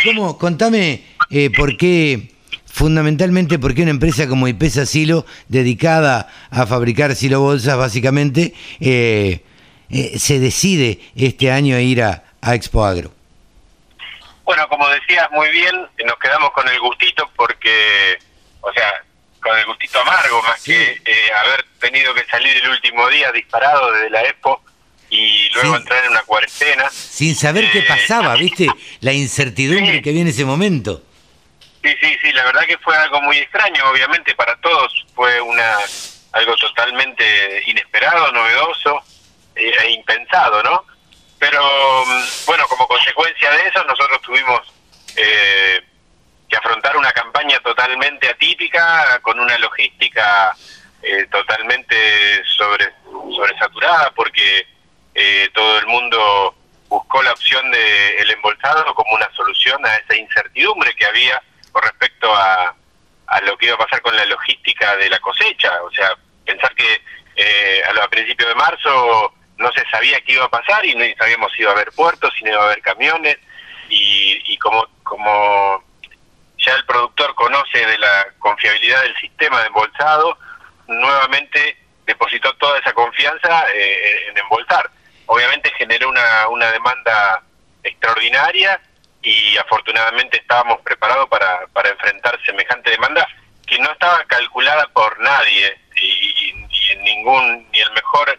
¿Cómo? 0.05 0.36
Contame 0.36 1.02
eh, 1.31 1.51
por 1.51 1.77
qué, 1.77 2.32
fundamentalmente, 2.66 3.59
por 3.59 3.74
qué 3.74 3.82
una 3.82 3.93
empresa 3.93 4.28
como 4.28 4.47
IPESA 4.47 4.85
Silo, 4.85 5.24
dedicada 5.48 6.28
a 6.51 6.66
fabricar 6.66 7.14
silo 7.16 7.40
bolsas 7.40 7.77
básicamente, 7.78 8.52
eh, 8.81 9.40
eh, 9.89 10.18
se 10.18 10.39
decide 10.39 11.01
este 11.14 11.51
año 11.51 11.77
a 11.77 11.81
ir 11.81 12.02
a, 12.02 12.24
a 12.43 12.55
Expo 12.55 12.85
Agro. 12.85 13.12
Bueno, 14.47 14.68
como 14.68 14.89
decías 14.89 15.28
muy 15.32 15.48
bien, 15.51 15.74
nos 16.05 16.18
quedamos 16.20 16.52
con 16.52 16.66
el 16.68 16.78
gustito 16.78 17.28
porque, 17.36 18.16
o 18.60 18.73
sea, 18.73 19.02
con 19.43 19.59
el 19.59 19.66
gustito 19.66 20.01
amargo, 20.01 20.40
más 20.43 20.60
Sí. 20.62 20.73
que 20.73 21.02
eh, 21.05 21.31
haber 21.44 21.64
tenido 21.81 22.14
que 22.14 22.24
salir 22.27 22.56
el 22.56 22.70
último 22.70 23.09
día 23.09 23.32
disparado 23.32 23.90
desde 23.93 24.10
la 24.10 24.23
Expo 24.23 24.62
y 25.10 25.48
luego 25.51 25.77
entrar 25.77 26.05
en 26.05 26.12
una 26.12 26.23
cuarentena. 26.23 26.89
sin 26.90 27.35
saber 27.35 27.70
qué 27.73 27.81
Eh, 27.81 27.85
pasaba, 27.89 28.35
¿viste? 28.36 28.68
La 29.01 29.12
incertidumbre 29.12 29.97
sí. 29.97 30.02
que 30.02 30.12
viene 30.12 30.31
ese 30.31 30.44
momento. 30.44 31.02
Sí, 31.82 31.94
sí, 32.01 32.16
sí, 32.23 32.32
la 32.32 32.44
verdad 32.44 32.66
que 32.66 32.78
fue 32.78 32.97
algo 32.97 33.20
muy 33.23 33.39
extraño, 33.39 33.82
obviamente 33.90 34.32
para 34.36 34.56
todos 34.60 35.05
fue 35.16 35.40
una 35.40 35.77
algo 36.32 36.55
totalmente 36.56 37.62
inesperado, 37.66 38.31
novedoso 38.31 39.02
eh, 39.56 39.73
e 39.85 39.90
impensado, 39.90 40.62
¿no? 40.62 40.85
Pero 41.38 42.04
mm, 42.06 42.46
bueno, 42.46 42.64
como 42.68 42.86
consecuencia 42.88 43.50
de 43.50 43.68
eso 43.68 43.84
nosotros 43.84 44.20
tuvimos 44.22 44.60
eh, 45.16 45.82
que 46.48 46.56
afrontar 46.56 46.96
una 46.96 47.12
campaña 47.12 47.58
totalmente 47.60 48.28
atípica, 48.28 49.20
con 49.22 49.38
una 49.38 49.58
logística 49.58 50.56
eh, 51.02 51.26
totalmente 51.30 52.44
sobre 52.56 52.92
sobresaturada, 53.34 54.10
porque 54.12 54.66
eh, 55.14 55.48
todo 55.52 55.78
el 55.78 55.86
mundo 55.86 56.54
buscó 56.88 57.22
la 57.22 57.32
opción 57.32 57.70
de 57.70 58.16
el 58.18 58.30
embolsado 58.30 58.94
como 58.94 59.14
una 59.14 59.30
solución 59.34 59.84
a 59.84 59.96
esa 59.96 60.16
incertidumbre 60.16 60.94
que 60.94 61.06
había 61.06 61.42
con 61.72 61.82
respecto 61.82 62.32
a, 62.34 62.74
a 63.26 63.40
lo 63.42 63.56
que 63.58 63.66
iba 63.66 63.74
a 63.74 63.78
pasar 63.78 64.00
con 64.00 64.16
la 64.16 64.24
logística 64.24 64.96
de 64.96 65.10
la 65.10 65.18
cosecha. 65.18 65.72
O 65.82 65.90
sea, 65.90 66.10
pensar 66.44 66.74
que 66.74 67.02
eh, 67.36 67.82
a, 67.84 68.04
a 68.04 68.08
principios 68.08 68.48
de 68.48 68.54
marzo 68.54 69.34
no 69.58 69.70
se 69.72 69.84
sabía 69.90 70.20
qué 70.22 70.32
iba 70.32 70.44
a 70.44 70.50
pasar 70.50 70.84
y 70.84 70.94
no 70.94 71.04
sabíamos 71.18 71.52
si 71.52 71.62
iba 71.62 71.70
a 71.70 71.74
haber 71.74 71.90
puertos, 71.92 72.32
si 72.38 72.44
no 72.44 72.52
iba 72.52 72.62
a 72.62 72.66
haber 72.66 72.82
camiones 72.82 73.36
y, 73.88 74.40
y 74.52 74.58
como, 74.58 74.86
como 75.02 75.82
ya 76.58 76.74
el 76.74 76.84
productor 76.86 77.34
conoce 77.34 77.86
de 77.86 77.98
la 77.98 78.26
confiabilidad 78.38 79.02
del 79.02 79.16
sistema 79.16 79.60
de 79.60 79.66
embolsado, 79.68 80.38
nuevamente 80.88 81.76
depositó 82.06 82.52
toda 82.56 82.78
esa 82.78 82.92
confianza 82.92 83.64
eh, 83.74 84.28
en 84.30 84.38
embolsar. 84.38 84.90
Obviamente 85.26 85.72
generó 85.76 86.08
una, 86.08 86.48
una 86.48 86.70
demanda 86.72 87.42
extraordinaria 87.82 88.80
y 89.22 89.56
afortunadamente 89.56 90.36
estábamos 90.38 90.80
preparados 90.82 91.28
para, 91.28 91.66
para 91.72 91.88
enfrentar 91.90 92.38
semejante 92.44 92.90
demanda 92.90 93.26
que 93.66 93.78
no 93.78 93.90
estaba 93.90 94.22
calculada 94.24 94.86
por 94.92 95.18
nadie 95.20 95.76
y, 95.96 96.04
y- 96.06 96.66
y 96.70 96.90
en 96.92 97.02
ningún 97.02 97.68
ni 97.72 97.80
el 97.80 97.90
mejor 97.92 98.38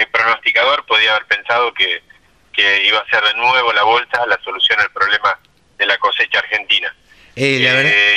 eh, 0.00 0.06
pronosticador 0.12 0.84
podía 0.86 1.10
haber 1.14 1.26
pensado 1.26 1.72
que, 1.74 2.00
que 2.52 2.86
iba 2.86 2.98
a 2.98 3.08
ser 3.10 3.22
de 3.22 3.34
nuevo 3.40 3.72
la 3.72 3.82
bolsa 3.82 4.26
la 4.26 4.38
solución 4.44 4.78
al 4.80 4.90
problema 4.92 5.38
de 5.78 5.86
la 5.86 5.98
cosecha 5.98 6.38
argentina. 6.38 6.94
Eh, 7.36 7.60
la, 7.62 7.72
verdad, 7.72 7.92
Eh, 7.94 8.16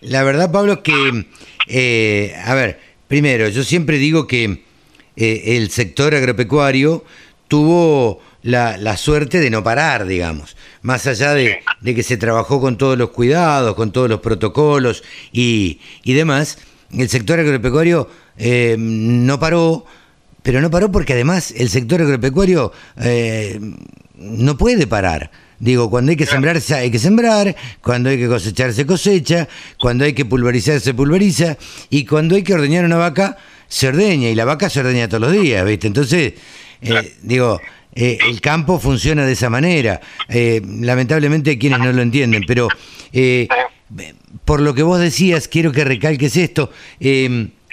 la 0.00 0.22
verdad, 0.22 0.52
Pablo, 0.52 0.82
que, 0.82 1.26
eh, 1.68 2.34
a 2.44 2.54
ver, 2.54 2.80
primero, 3.08 3.48
yo 3.48 3.62
siempre 3.62 3.98
digo 3.98 4.26
que 4.26 4.64
eh, 5.16 5.42
el 5.56 5.70
sector 5.70 6.14
agropecuario 6.14 7.04
tuvo 7.48 8.22
la, 8.42 8.76
la 8.78 8.96
suerte 8.96 9.38
de 9.40 9.50
no 9.50 9.62
parar, 9.62 10.06
digamos, 10.06 10.56
más 10.82 11.06
allá 11.06 11.34
de, 11.34 11.62
de 11.80 11.94
que 11.94 12.02
se 12.02 12.16
trabajó 12.16 12.60
con 12.60 12.76
todos 12.78 12.96
los 12.98 13.10
cuidados, 13.10 13.74
con 13.74 13.92
todos 13.92 14.08
los 14.08 14.20
protocolos 14.20 15.04
y, 15.32 15.80
y 16.02 16.14
demás, 16.14 16.58
el 16.92 17.08
sector 17.08 17.38
agropecuario 17.40 18.10
eh, 18.38 18.76
no 18.78 19.38
paró, 19.38 19.84
pero 20.44 20.60
no 20.60 20.70
paró 20.70 20.92
porque 20.92 21.14
además 21.14 21.52
el 21.56 21.68
sector 21.70 22.02
agropecuario 22.02 22.70
eh, 23.00 23.58
no 24.16 24.56
puede 24.56 24.86
parar. 24.86 25.30
Digo, 25.58 25.88
cuando 25.88 26.10
hay 26.10 26.16
que 26.16 26.26
sembrar, 26.26 26.60
se- 26.60 26.74
hay 26.74 26.90
que 26.90 26.98
sembrar, 26.98 27.56
cuando 27.80 28.10
hay 28.10 28.18
que 28.18 28.28
cosechar, 28.28 28.72
se 28.74 28.84
cosecha, 28.84 29.48
cuando 29.80 30.04
hay 30.04 30.12
que 30.12 30.24
pulverizar, 30.26 30.78
se 30.80 30.92
pulveriza, 30.92 31.56
y 31.88 32.04
cuando 32.04 32.34
hay 32.36 32.42
que 32.42 32.52
ordeñar 32.52 32.84
una 32.84 32.96
vaca, 32.98 33.38
se 33.68 33.88
ordeña, 33.88 34.28
y 34.28 34.34
la 34.34 34.44
vaca 34.44 34.68
se 34.68 34.80
ordeña 34.80 35.08
todos 35.08 35.22
los 35.22 35.32
días, 35.32 35.64
¿viste? 35.64 35.86
Entonces, 35.86 36.34
eh, 36.82 37.14
digo, 37.22 37.58
eh, 37.94 38.18
el 38.28 38.40
campo 38.42 38.78
funciona 38.78 39.24
de 39.24 39.32
esa 39.32 39.48
manera. 39.48 40.00
Eh, 40.28 40.60
lamentablemente 40.80 41.50
hay 41.50 41.58
quienes 41.58 41.78
no 41.78 41.90
lo 41.92 42.02
entienden, 42.02 42.42
pero 42.46 42.68
por 44.44 44.60
lo 44.60 44.74
que 44.74 44.82
vos 44.82 45.00
decías, 45.00 45.48
quiero 45.48 45.72
que 45.72 45.84
recalques 45.84 46.36
esto. 46.36 46.70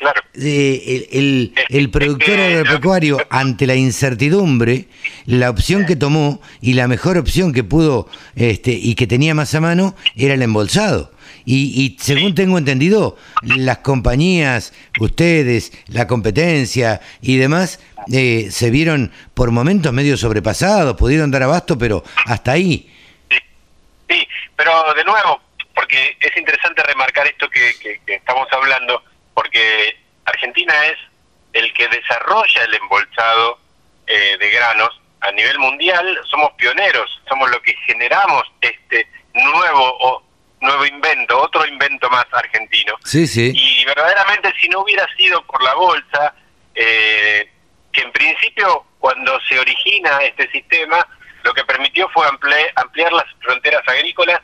Claro. 0.02 0.22
eh, 0.34 1.08
el, 1.12 1.20
el- 1.20 1.54
el 1.70 1.90
productor 1.92 2.40
agropecuario 2.40 3.20
ante 3.30 3.68
la 3.68 3.76
incertidumbre, 3.76 4.88
la 5.28 5.52
opción 5.52 5.86
que 5.86 5.96
tomó 5.96 6.42
y 6.60 6.74
la 6.74 6.88
mejor 6.88 7.20
opción 7.20 7.54
que 7.54 7.64
pudo 7.64 8.10
este, 8.36 8.72
y 8.72 8.96
que 8.96 9.06
tenía 9.06 9.36
más 9.36 9.54
a 9.54 9.62
mano 9.62 9.96
era 10.16 10.34
el 10.34 10.42
embolsado. 10.42 11.12
Y, 11.46 11.80
y 11.84 11.98
según 12.02 12.34
tengo 12.36 12.58
entendido, 12.58 13.16
las 13.44 13.80
compañías, 13.80 14.74
ustedes, 15.00 15.72
la 15.88 16.08
competencia 16.08 17.00
y 17.22 17.38
demás, 17.38 17.80
eh, 18.12 18.48
se 18.52 18.72
vieron 18.72 19.12
por 19.36 19.52
momentos 19.52 19.94
medio 19.94 20.18
sobrepasados, 20.18 20.98
pudieron 20.98 21.30
dar 21.30 21.44
abasto, 21.44 21.78
pero 21.78 22.04
hasta 22.26 22.54
ahí. 22.54 22.92
Sí, 24.10 24.28
pero 24.56 24.72
de 24.96 25.04
nuevo, 25.04 25.40
porque 25.76 26.18
es 26.20 26.36
interesante 26.38 26.82
remarcar 26.84 27.28
esto 27.28 27.48
que, 27.50 27.72
que- 27.82 28.02
que 28.06 28.16
estamos 28.16 28.48
hablando, 28.52 29.02
porque 29.34 29.98
Argentina 30.26 30.74
es 30.88 30.98
el 31.54 31.74
que 31.74 31.88
desarrolla 31.88 32.64
el 32.64 32.74
embolsado 32.74 33.60
eh, 34.08 34.38
de 34.40 34.52
granos 34.52 35.02
a 35.22 35.32
nivel 35.32 35.60
mundial, 35.60 36.20
somos 36.30 36.52
pioneros, 36.54 37.22
somos 37.30 37.50
los 37.50 37.60
que 37.62 37.76
generamos 37.86 38.44
este 38.62 39.08
nuevo 39.34 39.98
o 40.00 40.24
nuevo 40.62 40.86
invento, 40.86 41.40
otro 41.40 41.66
invento 41.66 42.10
más 42.10 42.26
argentino. 42.32 42.96
Sí, 43.04 43.28
sí. 43.28 43.52
Y 43.56 43.86
verdaderamente 43.86 44.52
si 44.60 44.70
no 44.70 44.82
hubiera 44.82 45.08
sido 45.16 45.44
por 45.46 45.62
la 45.64 45.74
bolsa, 45.76 46.34
eh, 46.76 47.50
que 47.92 48.02
en 48.02 48.12
principio 48.12 48.86
cuando 49.00 49.40
se 49.42 49.60
origina 49.60 50.20
este 50.24 50.50
sistema, 50.52 51.06
lo 51.44 51.54
que 51.54 51.64
permitió 51.66 52.08
fue 52.10 52.28
ampliar, 52.28 52.72
ampliar 52.76 53.12
las 53.14 53.26
fronteras 53.40 53.88
agrícolas 53.88 54.40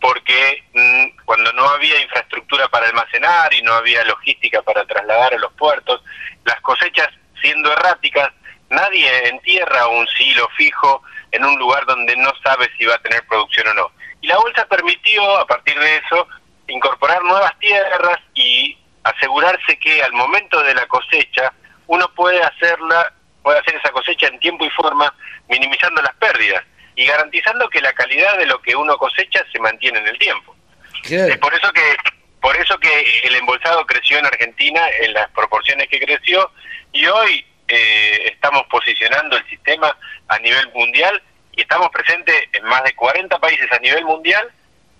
porque 0.00 0.64
mm, 0.74 1.24
cuando 1.24 1.52
no 1.52 1.68
había 1.70 2.00
infraestructura 2.00 2.68
para 2.68 2.86
almacenar 2.88 3.52
y 3.52 3.62
no 3.62 3.74
había 3.74 4.04
logística 4.04 4.62
para 4.62 4.84
trasladar 4.84 5.34
a 5.34 5.38
los 5.38 5.52
puertos, 5.54 6.02
las 6.44 6.60
cosechas 6.60 7.08
siendo 7.40 7.72
erráticas, 7.72 8.30
nadie 8.70 9.28
entierra 9.28 9.88
un 9.88 10.06
silo 10.08 10.48
fijo 10.56 11.02
en 11.32 11.44
un 11.44 11.58
lugar 11.58 11.84
donde 11.86 12.16
no 12.16 12.32
sabe 12.42 12.70
si 12.76 12.84
va 12.84 12.94
a 12.94 13.02
tener 13.02 13.26
producción 13.26 13.68
o 13.68 13.74
no. 13.74 13.90
Y 14.20 14.26
la 14.26 14.38
bolsa 14.38 14.66
permitió, 14.66 15.38
a 15.38 15.46
partir 15.46 15.78
de 15.78 15.96
eso, 15.96 16.26
incorporar 16.68 17.22
nuevas 17.22 17.56
tierras 17.58 18.18
y 18.34 18.76
asegurarse 19.04 19.78
que 19.78 20.02
al 20.02 20.12
momento 20.12 20.62
de 20.62 20.74
la 20.74 20.86
cosecha 20.86 21.52
uno 21.86 22.12
puede 22.14 22.42
hacerla, 22.42 23.12
puede 23.42 23.58
hacer 23.60 23.76
esa 23.76 23.90
cosecha 23.90 24.26
en 24.26 24.38
tiempo 24.40 24.64
y 24.64 24.70
forma, 24.70 25.12
minimizando 25.48 26.02
las 26.02 26.14
pérdidas 26.16 26.64
y 26.98 27.06
garantizando 27.06 27.70
que 27.70 27.80
la 27.80 27.92
calidad 27.92 28.36
de 28.38 28.46
lo 28.46 28.60
que 28.60 28.74
uno 28.74 28.96
cosecha 28.96 29.44
se 29.52 29.60
mantiene 29.60 30.00
en 30.00 30.08
el 30.08 30.18
tiempo. 30.18 30.56
Es 31.04 31.38
por 31.38 31.54
eso 31.54 31.70
que 31.72 31.96
por 32.40 32.56
eso 32.56 32.76
que 32.78 33.20
el 33.22 33.36
embolsado 33.36 33.86
creció 33.86 34.18
en 34.18 34.26
Argentina 34.26 34.82
en 35.00 35.12
las 35.12 35.30
proporciones 35.30 35.88
que 35.88 36.00
creció 36.00 36.50
y 36.92 37.06
hoy 37.06 37.46
eh, 37.68 38.32
estamos 38.32 38.64
posicionando 38.66 39.36
el 39.36 39.48
sistema 39.48 39.96
a 40.26 40.38
nivel 40.40 40.72
mundial 40.74 41.22
y 41.52 41.60
estamos 41.60 41.88
presentes 41.90 42.34
en 42.52 42.64
más 42.64 42.82
de 42.82 42.92
40 42.94 43.38
países 43.38 43.70
a 43.70 43.78
nivel 43.78 44.04
mundial 44.04 44.50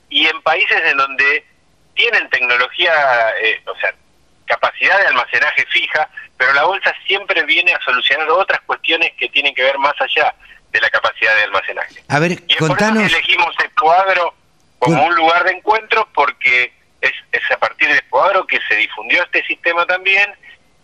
y 0.09 0.27
en 0.27 0.41
países 0.43 0.81
en 0.85 0.97
donde 0.97 1.45
tienen 1.95 2.31
tecnología, 2.31 2.93
eh, 3.43 3.61
o 3.67 3.77
sea, 3.81 3.93
capacidad 4.47 5.01
de 5.01 5.07
almacenaje 5.09 5.67
fija, 5.67 6.09
pero 6.37 6.53
la 6.53 6.63
bolsa 6.63 6.95
siempre 7.09 7.43
viene 7.43 7.75
a 7.75 7.81
solucionar 7.81 8.31
otras 8.31 8.61
cuestiones 8.61 9.13
que 9.19 9.29
tienen 9.31 9.53
que 9.53 9.65
ver 9.65 9.79
más 9.79 10.01
allá 10.01 10.33
de 10.79 10.83
la 10.83 10.91
capacidad 10.91 11.35
de 11.37 11.43
almacenaje. 11.45 12.03
A 12.09 12.19
ver, 12.19 12.33
Y 12.33 12.35
es 12.35 12.39
por 12.39 12.55
eso 12.55 12.67
contanos. 12.69 13.11
que 13.11 13.17
elegimos 13.19 13.55
Expoagro 13.65 14.35
como 14.79 15.05
un 15.07 15.15
lugar 15.17 15.45
de 15.45 15.53
encuentro 15.53 16.09
porque 16.15 16.73
es, 17.01 17.13
es 17.33 17.43
a 17.51 17.59
partir 17.59 17.89
de 17.89 17.95
Expoagro 17.95 18.47
que 18.47 18.59
se 18.69 18.77
difundió 18.77 19.23
este 19.25 19.45
sistema 19.45 19.85
también 19.87 20.27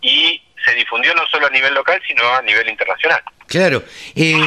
y 0.03 0.43
se 0.65 0.75
difundió 0.75 1.15
no 1.15 1.23
solo 1.31 1.47
a 1.47 1.51
nivel 1.51 1.75
local, 1.75 2.01
sino 2.07 2.27
a 2.35 2.43
nivel 2.43 2.69
internacional. 2.69 3.21
Claro, 3.47 3.85
eh, 4.17 4.45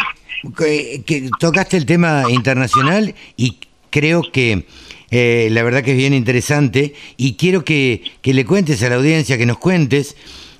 que, 0.57 1.03
que 1.05 1.29
tocaste 1.39 1.77
el 1.77 1.85
tema 1.85 2.23
internacional 2.29 3.15
y 3.35 3.59
creo 3.89 4.23
que 4.31 4.65
eh, 5.11 5.47
la 5.51 5.63
verdad 5.63 5.83
que 5.83 5.91
es 5.91 5.97
bien 5.97 6.13
interesante 6.13 6.93
y 7.15 7.37
quiero 7.37 7.63
que, 7.63 8.03
que 8.21 8.33
le 8.33 8.45
cuentes 8.45 8.83
a 8.83 8.89
la 8.89 8.95
audiencia, 8.95 9.37
que 9.37 9.45
nos 9.45 9.57
cuentes 9.57 10.17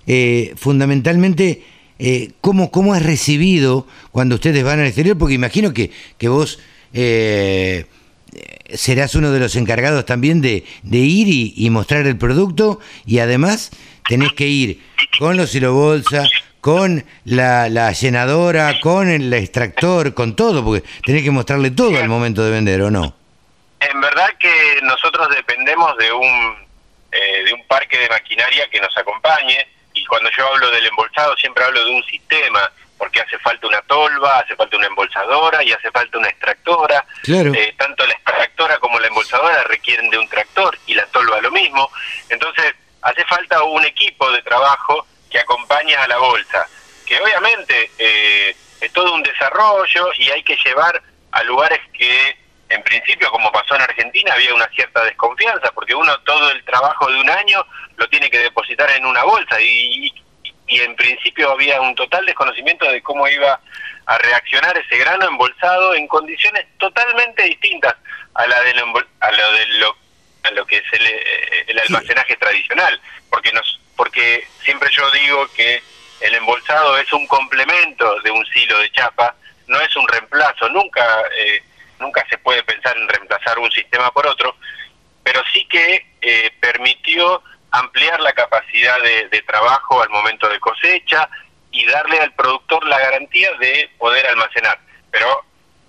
eh, 0.08 0.54
fundamentalmente 0.56 1.64
eh, 2.00 2.32
cómo, 2.42 2.72
cómo 2.72 2.96
es 2.96 3.04
recibido 3.04 3.88
cuando 4.18 4.34
ustedes 4.34 4.64
van 4.64 4.80
al 4.80 4.88
exterior, 4.88 5.16
porque 5.16 5.36
imagino 5.36 5.76
que, 5.76 5.92
que 6.18 6.28
vos 6.28 6.60
eh, 6.92 7.86
serás 8.74 9.14
uno 9.14 9.32
de 9.32 9.40
los 9.40 9.56
encargados 9.56 10.08
también 10.08 10.42
de, 10.42 10.66
de 10.82 10.98
ir 10.98 11.28
y, 11.56 11.70
mostrar 11.70 12.08
el 12.08 12.18
producto 12.18 12.80
y 13.06 13.20
además 13.20 13.70
tenés 14.10 14.34
que 14.34 14.48
ir 14.48 14.82
con 15.20 15.38
los 15.38 15.52
silobolsa, 15.52 16.26
con 16.62 17.06
la, 17.26 17.70
la 17.70 17.92
llenadora, 17.92 18.80
con 18.82 19.08
el 19.08 19.32
extractor, 19.32 20.16
con 20.16 20.36
todo, 20.36 20.66
porque 20.66 20.84
tenés 21.06 21.22
que 21.22 21.30
mostrarle 21.30 21.70
todo 21.70 21.96
al 22.00 22.10
momento 22.10 22.44
de 22.44 22.50
vender, 22.50 22.82
¿o 22.82 22.90
no? 22.90 23.16
En 23.80 24.02
verdad 24.02 24.30
que 24.40 24.80
nosotros 24.82 25.30
dependemos 25.30 25.96
de 26.00 26.12
un 26.12 26.56
eh, 27.12 27.44
de 27.46 27.54
un 27.54 27.64
parque 27.68 28.00
de 28.00 28.10
maquinaria 28.10 28.68
que 28.72 28.82
nos 28.82 28.98
acompañe 28.98 29.68
y 29.94 30.04
cuando 30.06 30.28
yo 30.36 30.48
hablo 30.48 30.72
del 30.72 30.88
embolsado 30.88 31.38
siempre 31.38 31.64
hablo 31.64 31.86
de 31.86 31.92
un 31.92 32.04
sistema 32.06 32.72
porque 32.98 33.22
hace 33.22 33.38
falta 33.40 33.68
una 33.68 33.82
tolva, 33.82 34.40
hace 34.40 34.56
falta 34.56 34.78
una 34.78 34.88
embolsadora 34.88 35.64
y 35.64 35.72
hace 35.72 35.92
falta 35.92 36.18
una 36.18 36.30
extractora. 36.30 37.06
Claro. 37.24 37.54
Eh, 37.54 37.74
tanto 37.78 38.06
la 38.06 38.14
extractora 38.14 38.80
como 38.80 39.00
la 39.00 39.08
embolsadora 39.08 39.64
requieren 39.64 40.10
de 40.10 40.18
un 40.18 40.28
tractor 40.28 40.78
y 40.88 40.94
la 40.94 41.06
tolva 41.08 41.40
lo 41.42 41.52
mismo. 41.52 41.90
Entonces 42.30 42.74
hace 43.02 43.24
falta 43.26 43.64
un 43.64 43.86
equipo 43.86 44.30
de 44.32 44.42
trabajo 44.42 45.06
que 45.30 45.40
acompaña 45.40 46.04
a 46.04 46.08
la 46.08 46.18
bolsa, 46.18 46.68
que 47.06 47.20
obviamente 47.20 47.92
eh, 47.98 48.56
es 48.82 48.92
todo 48.94 49.14
un 49.14 49.24
desarrollo 49.24 50.10
y 50.18 50.30
hay 50.30 50.44
que 50.44 50.58
llevar 50.58 51.02
a 51.32 51.44
lugares 51.44 51.80
que 51.94 52.38
en 52.70 52.84
principio, 52.84 53.32
como 53.32 53.52
pasó 53.52 53.76
en 53.76 53.82
Argentina, 53.82 54.34
había 54.34 54.54
una 54.54 54.68
cierta 54.70 55.04
desconfianza, 55.04 55.72
porque 55.72 55.96
uno 55.96 56.20
todo 56.22 56.52
el 56.52 56.64
trabajo 56.66 57.10
de 57.10 57.20
un 57.20 57.30
año 57.30 57.66
lo 57.96 58.10
tiene 58.10 58.30
que 58.30 58.40
depositar 58.40 58.92
en 58.92 59.06
una 59.06 59.24
bolsa 59.24 59.62
y, 59.62 60.08
y 60.08 60.14
en 60.68 60.96
principio 60.96 61.52
había 61.52 61.80
un 61.82 61.96
total 61.96 62.26
desconocimiento 62.26 62.90
de 62.92 63.02
cómo 63.02 63.28
iba 63.28 63.60
a 64.06 64.18
reaccionar 64.18 64.78
ese 64.78 64.98
grano 64.98 65.28
embolsado 65.28 65.96
en 65.96 66.08
condiciones 66.08 66.66
totalmente 66.78 67.44
distintas 67.44 67.96
a 68.34 68.48
la 68.48 68.62
de 68.62 68.74
lo, 68.76 68.86
a 69.20 69.32
lo, 69.32 69.52
de 69.54 69.66
lo, 69.80 69.98
a 70.44 70.52
lo 70.52 70.66
que 70.66 70.78
es 70.78 70.84
el, 70.94 71.06
eh, 71.06 71.66
el 71.68 71.80
almacenaje 71.80 72.36
tradicional, 72.36 73.00
porque 73.30 73.52
nos 73.52 73.80
porque 73.96 74.48
siempre 74.64 74.90
yo 74.92 75.10
digo 75.12 75.48
que 75.56 75.82
el 76.22 76.36
embolsado 76.36 76.98
es 76.98 77.12
un 77.12 77.26
complemento 77.28 78.22
de 78.22 78.32
un 78.32 78.46
silo 78.48 78.78
de 78.80 78.92
chapa, 78.92 79.36
no 79.66 79.80
es 79.82 79.96
un 79.96 80.08
reemplazo, 80.08 80.70
nunca 80.70 81.04
eh, 81.38 81.64
nunca 82.00 82.26
se 82.30 82.38
puede 82.38 82.64
pensar 82.64 82.96
en 82.96 83.08
reemplazar 83.08 83.58
un 83.60 83.72
sistema 83.72 84.12
por 84.12 84.28
otro, 84.28 84.56
pero 85.24 85.42
sí 85.52 85.66
que 85.66 86.06
eh, 86.22 86.52
permitió 86.60 87.42
ampliar 87.80 88.20
la 88.20 88.34
capacidad 88.34 89.02
de, 89.02 89.30
de 89.30 89.42
trabajo 89.44 90.02
al 90.02 90.10
momento 90.10 90.48
de 90.50 90.60
cosecha 90.60 91.30
y 91.72 91.86
darle 91.86 92.20
al 92.20 92.34
productor 92.34 92.86
la 92.88 93.00
garantía 93.00 93.52
de 93.60 93.90
poder 93.98 94.26
almacenar. 94.28 94.80
Pero 95.12 95.44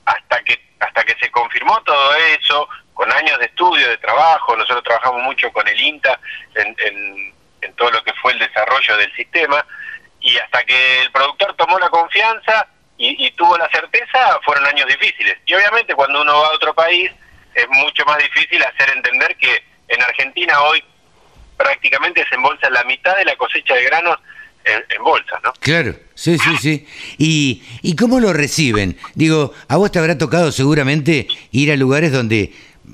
hasta 0.04 0.42
que 0.44 0.66
hasta 0.80 1.02
que 1.04 1.16
se 1.20 1.30
confirmó 1.32 1.82
todo 1.82 2.14
eso, 2.40 2.68
con 2.94 3.10
años 3.12 3.36
de 3.40 3.46
estudio, 3.46 3.88
de 3.88 3.98
trabajo, 3.98 4.54
nosotros 4.56 4.84
trabajamos 4.84 5.22
mucho 5.22 5.50
con 5.52 5.66
el 5.66 5.80
INTA 5.80 6.20
en, 6.54 6.76
en- 6.78 7.34
todo 7.76 7.90
lo 7.90 8.02
que 8.04 8.12
fue 8.14 8.32
el 8.32 8.38
desarrollo 8.38 8.96
del 8.96 9.12
sistema, 9.16 9.64
y 10.20 10.38
hasta 10.38 10.62
que 10.64 11.02
el 11.02 11.10
productor 11.10 11.54
tomó 11.56 11.78
la 11.80 11.88
confianza 11.88 12.66
y 12.96 13.30
tuvo 13.32 13.56
la 13.58 13.68
certeza, 13.70 14.38
fueron 14.44 14.66
años 14.66 14.86
difíciles. 14.86 15.36
Y 15.46 15.54
obviamente 15.54 15.94
cuando 15.94 16.20
uno 16.22 16.40
va 16.40 16.46
a 16.48 16.52
otro 16.54 16.74
país 16.74 17.10
es 17.54 17.68
mucho 17.70 18.04
más 18.04 18.18
difícil 18.18 18.62
hacer 18.62 18.90
entender 18.90 19.36
que 19.36 19.64
en 19.88 20.02
Argentina 20.02 20.60
hoy 20.62 20.82
prácticamente 21.58 22.24
se 22.28 22.34
embolsa 22.36 22.70
la 22.70 22.84
mitad 22.84 23.16
de 23.16 23.24
la 23.26 23.36
cosecha 23.36 23.74
de 23.74 23.84
granos 23.84 24.16
en, 24.64 24.82
en 24.96 25.02
bolsa, 25.02 25.38
¿no? 25.44 25.52
Claro, 25.60 25.94
sí, 26.14 26.38
sí, 26.38 26.56
sí. 26.60 26.86
¿Y, 27.18 27.62
¿Y 27.82 27.96
cómo 27.96 28.20
lo 28.20 28.32
reciben? 28.32 28.96
Digo, 29.14 29.52
a 29.68 29.76
vos 29.76 29.90
te 29.92 29.98
habrá 29.98 30.16
tocado 30.16 30.52
seguramente 30.52 31.26
ir 31.52 31.70
a 31.72 31.76
lugares 31.76 32.12
donde 32.12 32.52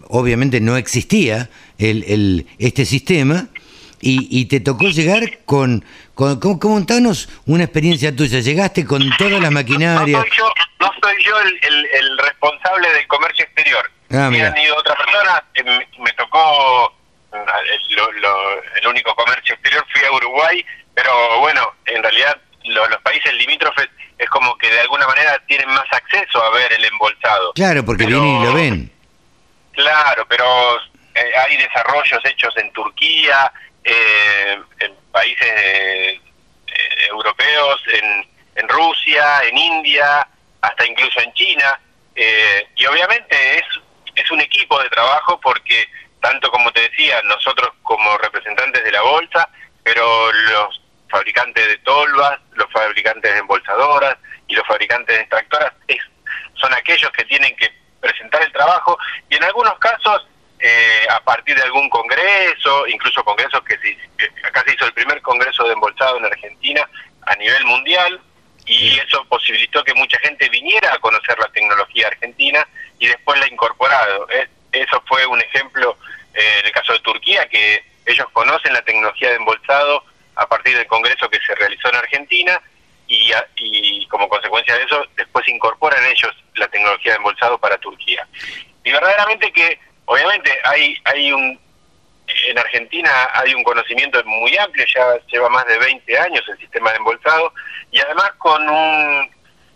obviamente 0.09 0.61
no 0.61 0.77
existía 0.77 1.51
el, 1.79 2.05
el- 2.05 2.47
este 2.59 2.85
sistema 2.85 3.49
y, 4.01 4.29
y 4.31 4.47
te 4.47 4.61
tocó 4.61 4.89
llegar 4.89 5.39
con, 5.45 5.85
con, 6.15 6.39
con- 6.39 6.59
Contanos 6.59 7.29
una 7.47 7.65
experiencia 7.65 8.15
tuya. 8.15 8.41
Llegaste 8.41 8.85
con 8.85 9.03
todas 9.19 9.33
las 9.41 9.51
No 9.51 9.51
maquinarias. 9.53 10.21
soy 10.21 10.31
yo, 10.37 10.49
no 10.81 10.91
soy 11.03 11.25
yo 11.25 11.41
el, 11.41 11.49
el- 11.63 11.87
el 12.01 12.19
responsable 12.19 12.89
del 12.93 13.07
comercio 13.07 13.45
exterior. 13.47 13.91
Ah, 14.11 14.29
mira. 14.31 14.49
han 14.49 14.59
ido 14.59 14.77
otras 14.77 14.97
personas, 14.97 15.43
eh, 15.55 15.63
me, 15.65 16.05
me 16.05 16.13
tocó 16.13 16.95
lo- 17.91 18.13
lo- 18.13 18.63
el 18.63 18.87
único 18.87 19.15
comercio 19.15 19.55
exterior, 19.55 19.85
fui 19.93 20.03
a 20.05 20.13
Uruguay, 20.13 20.65
pero 20.95 21.41
bueno, 21.41 21.75
en 21.87 22.03
realidad 22.03 22.37
lo- 22.65 22.89
los 22.89 23.01
países 23.03 23.33
limítrofes 23.35 23.89
es 24.19 24.29
como 24.31 24.57
que 24.59 24.71
de 24.71 24.81
alguna 24.81 25.07
manera 25.07 25.39
tienen 25.47 25.69
más 25.69 25.87
acceso 25.93 26.43
a 26.43 26.51
ver 26.51 26.73
el 26.73 26.85
embolsado. 26.85 27.53
Claro, 27.55 27.85
porque 27.85 28.05
Pero- 28.05 28.21
vienen 28.21 28.41
y 28.43 28.45
lo 28.45 28.53
ven. 28.55 28.93
Claro, 29.73 30.25
pero 30.29 30.77
eh, 31.15 31.31
hay 31.37 31.57
desarrollos 31.57 32.21
hechos 32.25 32.55
en 32.57 32.73
Turquía, 32.73 33.53
eh, 33.83 34.59
en 34.81 34.95
países 35.13 35.47
eh, 35.47 36.21
eh, 36.69 37.07
europeos, 37.11 37.81
en, 37.93 38.27
en 38.57 38.69
Rusia, 38.69 39.43
en 39.45 39.59
India, 39.59 40.27
hasta 40.61 40.87
incluso 40.87 41.21
en 41.21 41.33
China. 41.35 41.79
eh, 42.17 42.69
y 42.77 42.87
obviamente 42.87 43.59
es, 43.59 43.65
es 44.15 44.31
un 44.31 44.41
equipo 44.41 44.81
de 44.81 44.89
trabajo 44.91 45.41
porque, 45.41 45.89
tanto 46.25 46.51
como 46.51 46.73
te 46.73 46.81
decía, 46.81 47.21
nosotros 47.25 47.69
como 47.83 48.17
representantes 48.17 48.83
de 48.83 48.93
la 48.93 49.03
bolsa, 49.03 49.47
pero 49.83 50.33
los 50.33 50.81
fabricantes 51.11 51.69
de 51.69 51.77
tolvas, 51.79 52.41
los 52.53 52.67
fabricantes 52.73 53.31
de 53.31 53.41
embolsadoras 53.41 54.17
y 54.49 54.55
los 54.55 54.67
fabricantes 54.67 55.15
de 55.15 55.21
extractoras 55.21 55.73
es, 55.87 55.99
son 56.55 56.73
aquellos 56.73 57.11
que 57.11 57.25
tienen 57.25 57.55
que 57.57 57.71
presentar 58.01 58.41
el 58.41 58.51
trabajo 58.53 58.97
y 59.29 59.35
en 59.35 59.45
algunos 59.45 59.79
casos 59.79 60.27
eh, 60.61 61.07
a 61.11 61.21
partir 61.21 61.57
de 61.57 61.63
algún 61.63 61.91
congreso, 61.91 62.87
incluso 62.87 63.23
congresos 63.23 63.63
que, 63.63 63.77
se, 63.77 63.99
acá 64.47 64.65
se 64.65 64.73
hizo 64.73 64.87
el 64.87 64.95
primer 64.95 65.21
congreso 65.21 65.65
de 65.65 65.75
embolsado 65.75 66.17
en 66.17 66.25
Argentina 66.25 66.89
a 67.27 67.35
nivel 67.35 67.67
mundial 67.67 68.19
y 68.65 68.99
eso 68.99 69.23
posibilitó 69.27 69.85
que 69.85 69.93
mucha 69.93 70.19
gente 70.21 70.49
viniera 70.49 70.95
a 70.95 70.99
conocer 71.01 71.39
la 71.39 71.49
tecnología 71.49 72.07
argentina 72.07 72.67
y 72.99 73.09
después 73.09 73.39
la 73.39 73.47
incorporado. 73.47 74.27
Eh, 74.31 74.49
Eso 74.73 75.03
fue 75.07 75.25
un 75.27 75.41
ejemplo 75.41 75.97
eh, 76.35 76.57
en 76.61 76.67
el 76.67 76.73
caso 76.73 76.93
de 76.93 76.99
Turquía, 77.01 77.49
que 77.49 77.85
ellos 78.07 78.27
conocen 78.33 78.73
la 78.73 78.83
tecnología 78.83 79.31
de 79.31 79.37
embolsado 79.37 80.05
a 80.37 80.47
partir 80.49 80.77
del 80.77 80.87
congreso 80.87 81.29
que 81.31 81.39
se 81.47 81.55
realizó 81.55 81.89
en 81.89 81.97
Argentina 81.97 82.61
y, 83.07 83.33
a- 83.33 83.47
y 83.57 84.07
como 84.09 84.29
consecuencia 84.29 84.77
de 84.77 84.85
eso 84.85 85.05
después 85.17 85.47
incorporan 85.49 86.05
ellos 86.07 86.35
la 86.55 86.69
tecnología 86.69 87.13
de 87.13 87.17
embolsado 87.19 87.59
para 87.59 87.79
Turquía. 87.79 88.27
Y 88.85 88.91
verdaderamente 88.93 89.51
que 89.53 89.79
obviamente 90.07 90.53
hay 90.65 90.97
hay 91.05 91.33
un 91.33 91.59
en 92.49 92.59
Argentina 92.59 93.11
hay 93.35 93.55
un 93.55 93.63
conocimiento 93.65 94.23
muy 94.25 94.57
amplio, 94.57 94.85
ya 94.95 95.19
lleva 95.29 95.49
más 95.51 95.67
de 95.67 95.79
20 95.79 96.19
años 96.19 96.43
el 96.49 96.59
sistema 96.59 96.91
de 96.91 96.97
embolsado 96.97 97.53
y 97.91 98.01
además 98.01 98.33
con 98.39 98.69
un 98.69 99.31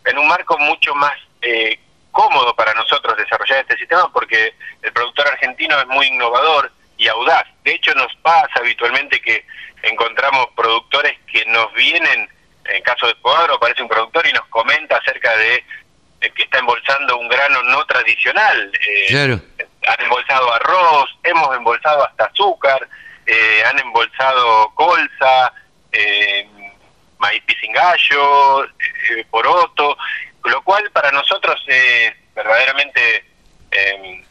en 0.06 0.18
un 0.18 0.26
marco 0.28 0.58
mucho 0.58 0.94
más 0.94 1.12
eh, 1.42 1.78
cómodo 2.18 2.52
para 2.56 2.74
nosotros 2.74 3.16
desarrollar 3.16 3.60
este 3.60 3.76
sistema 3.76 4.10
porque 4.12 4.52
el 4.82 4.92
productor 4.92 5.28
argentino 5.28 5.78
es 5.78 5.86
muy 5.86 6.06
innovador 6.08 6.72
y 6.96 7.06
audaz. 7.06 7.44
De 7.62 7.74
hecho 7.74 7.94
nos 7.94 8.12
pasa 8.16 8.50
habitualmente 8.56 9.20
que 9.20 9.46
encontramos 9.82 10.48
productores 10.56 11.16
que 11.30 11.44
nos 11.46 11.72
vienen, 11.74 12.28
en 12.64 12.82
caso 12.82 13.06
de 13.06 13.14
Poagro 13.16 13.54
aparece 13.54 13.82
un 13.82 13.88
productor 13.88 14.26
y 14.26 14.32
nos 14.32 14.44
comenta 14.48 14.96
acerca 14.96 15.30
de 15.36 15.64
eh, 16.20 16.30
que 16.34 16.42
está 16.42 16.58
embolsando 16.58 17.16
un 17.18 17.28
grano 17.28 17.62
no 17.62 17.84
tradicional. 17.86 18.72
eh, 18.88 19.06
Claro. 19.10 19.40
han 19.86 20.00
embolsado 20.02 20.52
arroz, 20.54 21.16
hemos 21.22 21.56
embolsado 21.56 22.04
hasta 22.04 22.24
azúcar, 22.24 22.88
eh, 23.26 23.62
han 23.64 23.78
embolsado 23.78 24.72
colza, 24.74 25.52
eh, 25.92 26.48
maíz 27.18 27.42
pisingallo, 27.44 28.64
eh, 28.64 29.24
poroto, 29.30 29.96
lo 30.44 30.62
cual 30.62 30.90
para 30.92 31.10
nosotros 31.10 31.62
es 31.66 32.12
verdaderamente 32.34 33.24
eh, 33.70 34.24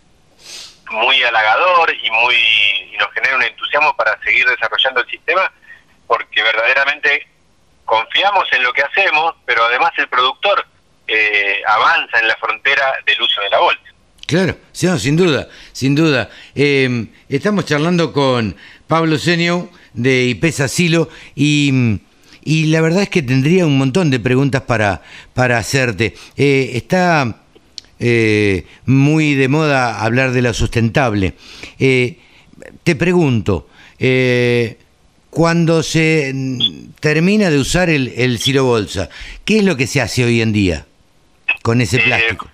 muy 0.90 1.22
halagador 1.24 1.94
y 1.94 2.10
muy 2.12 2.36
y 2.36 2.98
nos 2.98 3.12
genera 3.14 3.36
un 3.36 3.44
entusiasmo 3.44 3.96
para 3.96 4.18
seguir 4.24 4.46
desarrollando 4.48 5.02
el 5.02 5.10
sistema 5.10 5.52
porque 6.08 6.42
verdaderamente 6.42 7.28
confiamos 7.86 8.48
en 8.52 8.64
lo 8.64 8.74
que 8.74 8.82
hacemos, 8.82 9.36
pero 9.46 9.66
además 9.66 9.92
el 9.98 10.08
productor 10.08 10.66
eh, 11.08 11.62
avanza 11.68 12.20
en 12.20 12.28
la 12.28 12.36
frontera 12.38 12.94
del 13.06 13.22
uso 13.22 13.42
de 13.42 13.50
la 13.50 13.60
bolsa. 13.60 13.82
Claro, 14.26 14.58
sí, 14.74 14.88
no, 14.88 14.98
sin 14.98 15.16
duda, 15.16 15.48
sin 15.72 15.96
duda. 15.96 16.30
Eh, 16.54 17.08
estamos 17.30 17.66
charlando 17.66 18.12
con 18.12 18.58
Pablo 18.88 19.18
Senio 19.18 19.70
de 19.94 20.26
IPESA 20.26 20.68
Silo 20.68 21.10
y, 21.34 22.02
y 22.44 22.66
la 22.66 22.82
verdad 22.82 23.04
es 23.04 23.10
que 23.10 23.22
tendría 23.22 23.66
un 23.66 23.78
montón 23.78 24.10
de 24.12 24.20
preguntas 24.20 24.64
para, 24.64 25.02
para 25.38 25.60
hacerte. 25.60 26.16
Eh, 26.36 26.72
está 26.74 27.42
eh, 28.00 28.66
muy 28.88 29.36
de 29.36 29.48
moda 29.48 30.02
hablar 30.04 30.32
de 30.32 30.42
lo 30.42 30.52
sustentable. 30.52 31.36
Eh, 31.78 32.18
te 32.84 32.96
pregunto, 32.96 33.70
eh, 34.00 34.80
cuando 35.30 35.84
se 35.84 36.34
termina 37.00 37.52
de 37.52 37.60
usar 37.60 37.88
el, 37.92 38.14
el 38.18 38.40
Silo 38.40 38.64
Bolsa, 38.64 39.10
¿qué 39.46 39.60
es 39.60 39.64
lo 39.64 39.78
que 39.78 39.86
se 39.86 40.02
hace 40.02 40.26
hoy 40.26 40.42
en 40.42 40.54
día 40.54 40.88
con 41.62 41.82
ese 41.82 41.98
Eh, 41.98 42.04
plástico? 42.04 42.50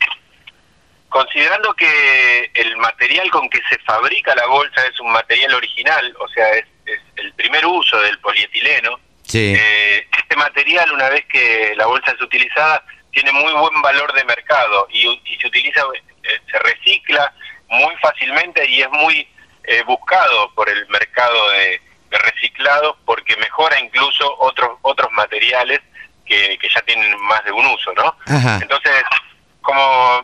Considerando 1.08 1.74
que 1.76 2.52
el 2.54 2.76
material 2.76 3.32
con 3.32 3.50
que 3.50 3.62
se 3.70 3.78
fabrica 3.86 4.36
la 4.36 4.48
bolsa 4.48 4.86
es 4.92 5.00
un 5.00 5.10
material 5.14 5.54
original, 5.54 6.14
o 6.20 6.28
sea, 6.28 6.50
es, 6.56 6.66
es 6.86 7.00
el 7.16 7.32
primer 7.32 7.66
uso 7.66 7.98
del 8.02 8.20
polietileno, 8.20 9.00
Sí. 9.34 9.56
eh, 9.58 10.08
este 10.16 10.36
material, 10.36 10.92
una 10.92 11.10
vez 11.10 11.26
que 11.26 11.74
la 11.76 11.88
bolsa 11.88 12.12
es 12.12 12.22
utilizada, 12.22 12.86
tiene 13.12 13.32
muy 13.32 13.52
buen 13.52 13.82
valor 13.82 14.14
de 14.14 14.24
mercado 14.26 14.88
y, 14.92 15.08
y 15.26 15.38
se 15.40 15.48
utiliza, 15.48 15.82
eh, 16.24 16.40
se 16.52 16.60
recicla 16.60 17.34
muy 17.68 17.96
fácilmente 17.98 18.64
y 18.70 18.84
es 18.84 18.90
muy 18.92 19.28
eh, 19.64 19.82
buscado 19.88 20.54
por 20.54 20.70
el 20.70 20.88
mercado 20.90 21.50
de, 21.50 21.82
de 22.12 22.18
reciclado 22.20 22.96
porque 23.06 23.36
mejora 23.38 23.80
incluso 23.80 24.36
otros 24.40 24.78
otros 24.84 25.12
materiales 25.14 25.80
que, 26.28 26.56
que 26.60 26.70
ya 26.70 26.82
tienen 26.82 27.20
más 27.22 27.44
de 27.44 27.52
un 27.52 27.66
uso, 27.66 27.92
¿no? 27.94 28.16
Ajá. 28.28 28.60
Entonces, 28.62 29.04
como 29.62 30.24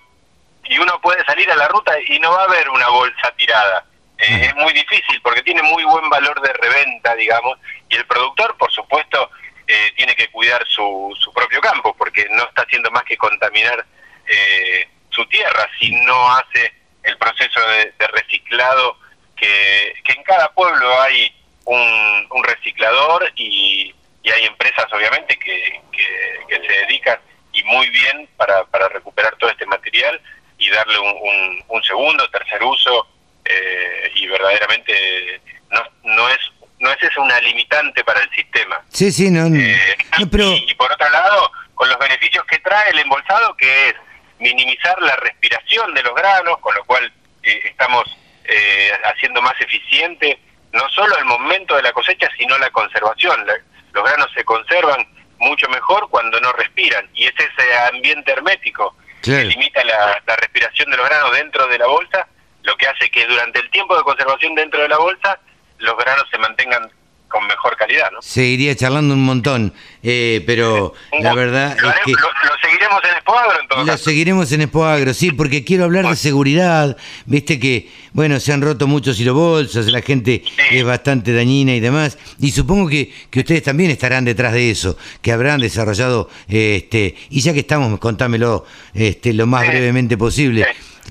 y 0.65 0.77
uno 0.77 1.01
puede 1.01 1.25
salir 1.25 1.49
a 1.51 1.55
la 1.55 1.67
ruta 1.67 1.93
y 2.07 2.19
no 2.19 2.31
va 2.31 2.41
a 2.41 2.45
haber 2.45 2.69
una 2.69 2.89
bolsa 2.89 3.31
tirada. 3.35 3.85
Eh, 4.19 4.47
es 4.47 4.55
muy 4.55 4.73
difícil 4.73 5.21
porque 5.21 5.41
tiene 5.43 5.63
muy 5.63 5.83
buen 5.85 6.09
valor 6.09 6.41
de 6.41 6.51
reventa, 6.51 7.15
digamos, 7.15 7.57
y 7.87 7.95
el 7.95 8.05
productor, 8.05 8.57
por 8.57 8.69
supuesto, 8.71 9.31
eh, 9.65 9.93
tiene 9.95 10.13
que 10.15 10.27
cuidar 10.29 10.65
su, 10.67 11.15
su 11.19 11.31
propio 11.31 11.61
campo 11.61 11.95
porque 11.97 12.27
no 12.31 12.43
está 12.43 12.63
haciendo 12.63 12.91
más 12.91 13.03
que 13.03 13.15
contaminar 13.15 13.85
eh, 14.27 14.89
su 15.09 15.25
tierra 15.27 15.69
si 15.79 15.91
no 15.91 16.31
hace 16.35 16.73
el 17.03 17.17
proceso 17.17 17.61
de, 17.61 17.93
reciclado 18.07 18.97
que, 19.37 19.93
que 20.03 20.11
en 20.11 20.23
cada 20.23 20.51
pueblo 20.53 21.01
hay 21.01 21.33
un, 21.65 22.27
un 22.31 22.43
reciclador 22.43 23.31
y, 23.35 23.93
y 24.21 24.31
hay 24.31 24.45
empresas 24.45 24.85
obviamente 24.91 25.37
que, 25.37 25.81
que, 25.91 26.39
que 26.49 26.67
se 26.67 26.73
dedican 26.85 27.19
y 27.53 27.63
muy 27.63 27.89
bien 27.89 28.27
para, 28.35 28.65
para 28.65 28.89
recuperar 28.89 29.35
todo 29.37 29.49
este 29.49 29.65
material 29.65 30.19
y 30.57 30.69
darle 30.69 30.99
un, 30.99 31.07
un, 31.07 31.63
un 31.69 31.83
segundo, 31.83 32.29
tercer 32.31 32.61
uso 32.63 33.07
eh, 33.49 34.11
y 34.15 34.27
verdaderamente 34.27 35.41
no, 35.71 35.81
no 36.03 36.29
es 36.29 36.37
no 36.79 36.89
es 36.91 37.03
eso 37.03 37.21
una 37.21 37.37
limitante 37.41 38.05
para 38.05 38.21
el 38.21 38.29
sistema. 38.31 38.79
Sí, 38.87 39.11
sí, 39.11 39.29
no, 39.29 39.49
no, 39.49 39.59
Eh, 39.59 39.97
no, 40.17 40.29
pero 40.29 40.45
y, 40.45 40.65
y 40.71 40.73
por 40.75 40.89
otro 40.89 41.09
lado, 41.09 41.51
con 41.75 41.89
los 41.89 41.99
beneficios 41.99 42.45
que 42.45 42.57
trae 42.59 42.91
el 42.91 42.99
embolsado, 42.99 43.53
que 43.57 43.89
es 43.89 43.95
minimizar 44.39 44.97
la 45.01 45.13
respiración 45.17 45.93
de 45.93 46.03
los 46.03 46.15
granos, 46.15 46.57
con 46.59 46.73
lo 46.75 46.85
cual 46.85 47.11
eh, 47.43 47.61
estamos 47.65 48.05
eh, 48.45 48.91
haciendo 49.03 49.41
más 49.41 49.59
eficiente 49.59 50.39
no 50.71 50.87
solo 50.89 51.17
el 51.17 51.25
momento 51.25 51.75
de 51.75 51.81
la 51.81 51.91
cosecha, 51.91 52.29
sino 52.37 52.57
la 52.57 52.69
conservación. 52.69 53.45
La- 53.45 53.57
los 53.91 54.03
granos 54.05 54.29
se 54.33 54.45
conservan 54.45 55.05
mucho 55.39 55.67
mejor 55.67 56.09
cuando 56.09 56.39
no 56.39 56.53
respiran, 56.53 57.09
y 57.13 57.25
es 57.25 57.33
ese 57.37 57.77
ambiente 57.91 58.31
hermético 58.31 58.95
Claro. 59.21 59.39
que 59.41 59.45
limita 59.47 59.83
la, 59.83 60.23
la 60.25 60.35
respiración 60.37 60.89
de 60.91 60.95
los 60.97 61.09
granos 61.09 61.33
dentro 61.33 61.67
de 61.67 61.77
la 61.77 61.87
bolsa, 61.87 62.25
lo 62.63 62.75
que 62.77 62.87
hace 62.87 63.09
que 63.09 63.25
durante 63.27 63.59
el 63.59 63.69
tiempo 63.71 63.95
de 63.97 64.03
conservación 64.03 64.55
dentro 64.55 64.81
de 64.81 64.89
la 64.89 64.97
bolsa, 64.97 65.39
los 65.79 65.97
granos 65.97 66.25
se 66.31 66.37
mantengan 66.37 66.89
con 67.29 67.45
mejor 67.45 67.75
calidad, 67.77 68.09
¿no? 68.11 68.23
seguiría 68.23 68.75
charlando 68.75 69.13
un 69.13 69.23
montón, 69.23 69.71
eh, 70.01 70.43
pero 70.47 70.95
la 71.19 71.35
verdad 71.35 71.77
Lo, 71.79 71.91
es 71.91 71.95
que 72.03 72.11
lo- 72.13 72.17
lo 72.21 72.55
seguiremos 72.59 72.99
en 73.03 73.09
Expoagro 73.11 73.61
en 73.61 73.67
todo 73.67 73.79
lo 73.81 73.85
caso. 73.85 74.03
seguiremos 74.05 74.51
en 74.51 74.61
Expoagro, 74.61 75.13
sí, 75.13 75.31
porque 75.31 75.63
quiero 75.63 75.83
hablar 75.83 76.07
de 76.07 76.15
seguridad, 76.15 76.97
viste 77.27 77.59
que, 77.59 77.87
bueno, 78.13 78.39
se 78.39 78.51
han 78.51 78.63
roto 78.63 78.87
muchos 78.87 79.17
silobolsas, 79.17 79.85
la 79.91 80.01
gente 80.01 80.43
es 80.71 80.83
bastante 80.83 81.31
dañina 81.31 81.75
y 81.75 81.79
demás, 81.79 82.17
y 82.39 82.49
supongo 82.49 82.89
que, 82.89 83.13
que 83.29 83.41
ustedes 83.41 83.61
también 83.61 83.91
estarán 83.91 84.25
detrás 84.25 84.51
de 84.53 84.71
eso, 84.71 84.97
que 85.21 85.31
habrán 85.31 85.61
desarrollado, 85.61 86.31
eh, 86.49 86.77
este, 86.81 87.15
y 87.29 87.41
ya 87.41 87.53
que 87.53 87.59
estamos, 87.59 87.99
contámelo 87.99 88.65
este, 88.95 89.33
lo 89.33 89.45
más 89.45 89.67
brevemente 89.67 90.17
posible. 90.17 90.65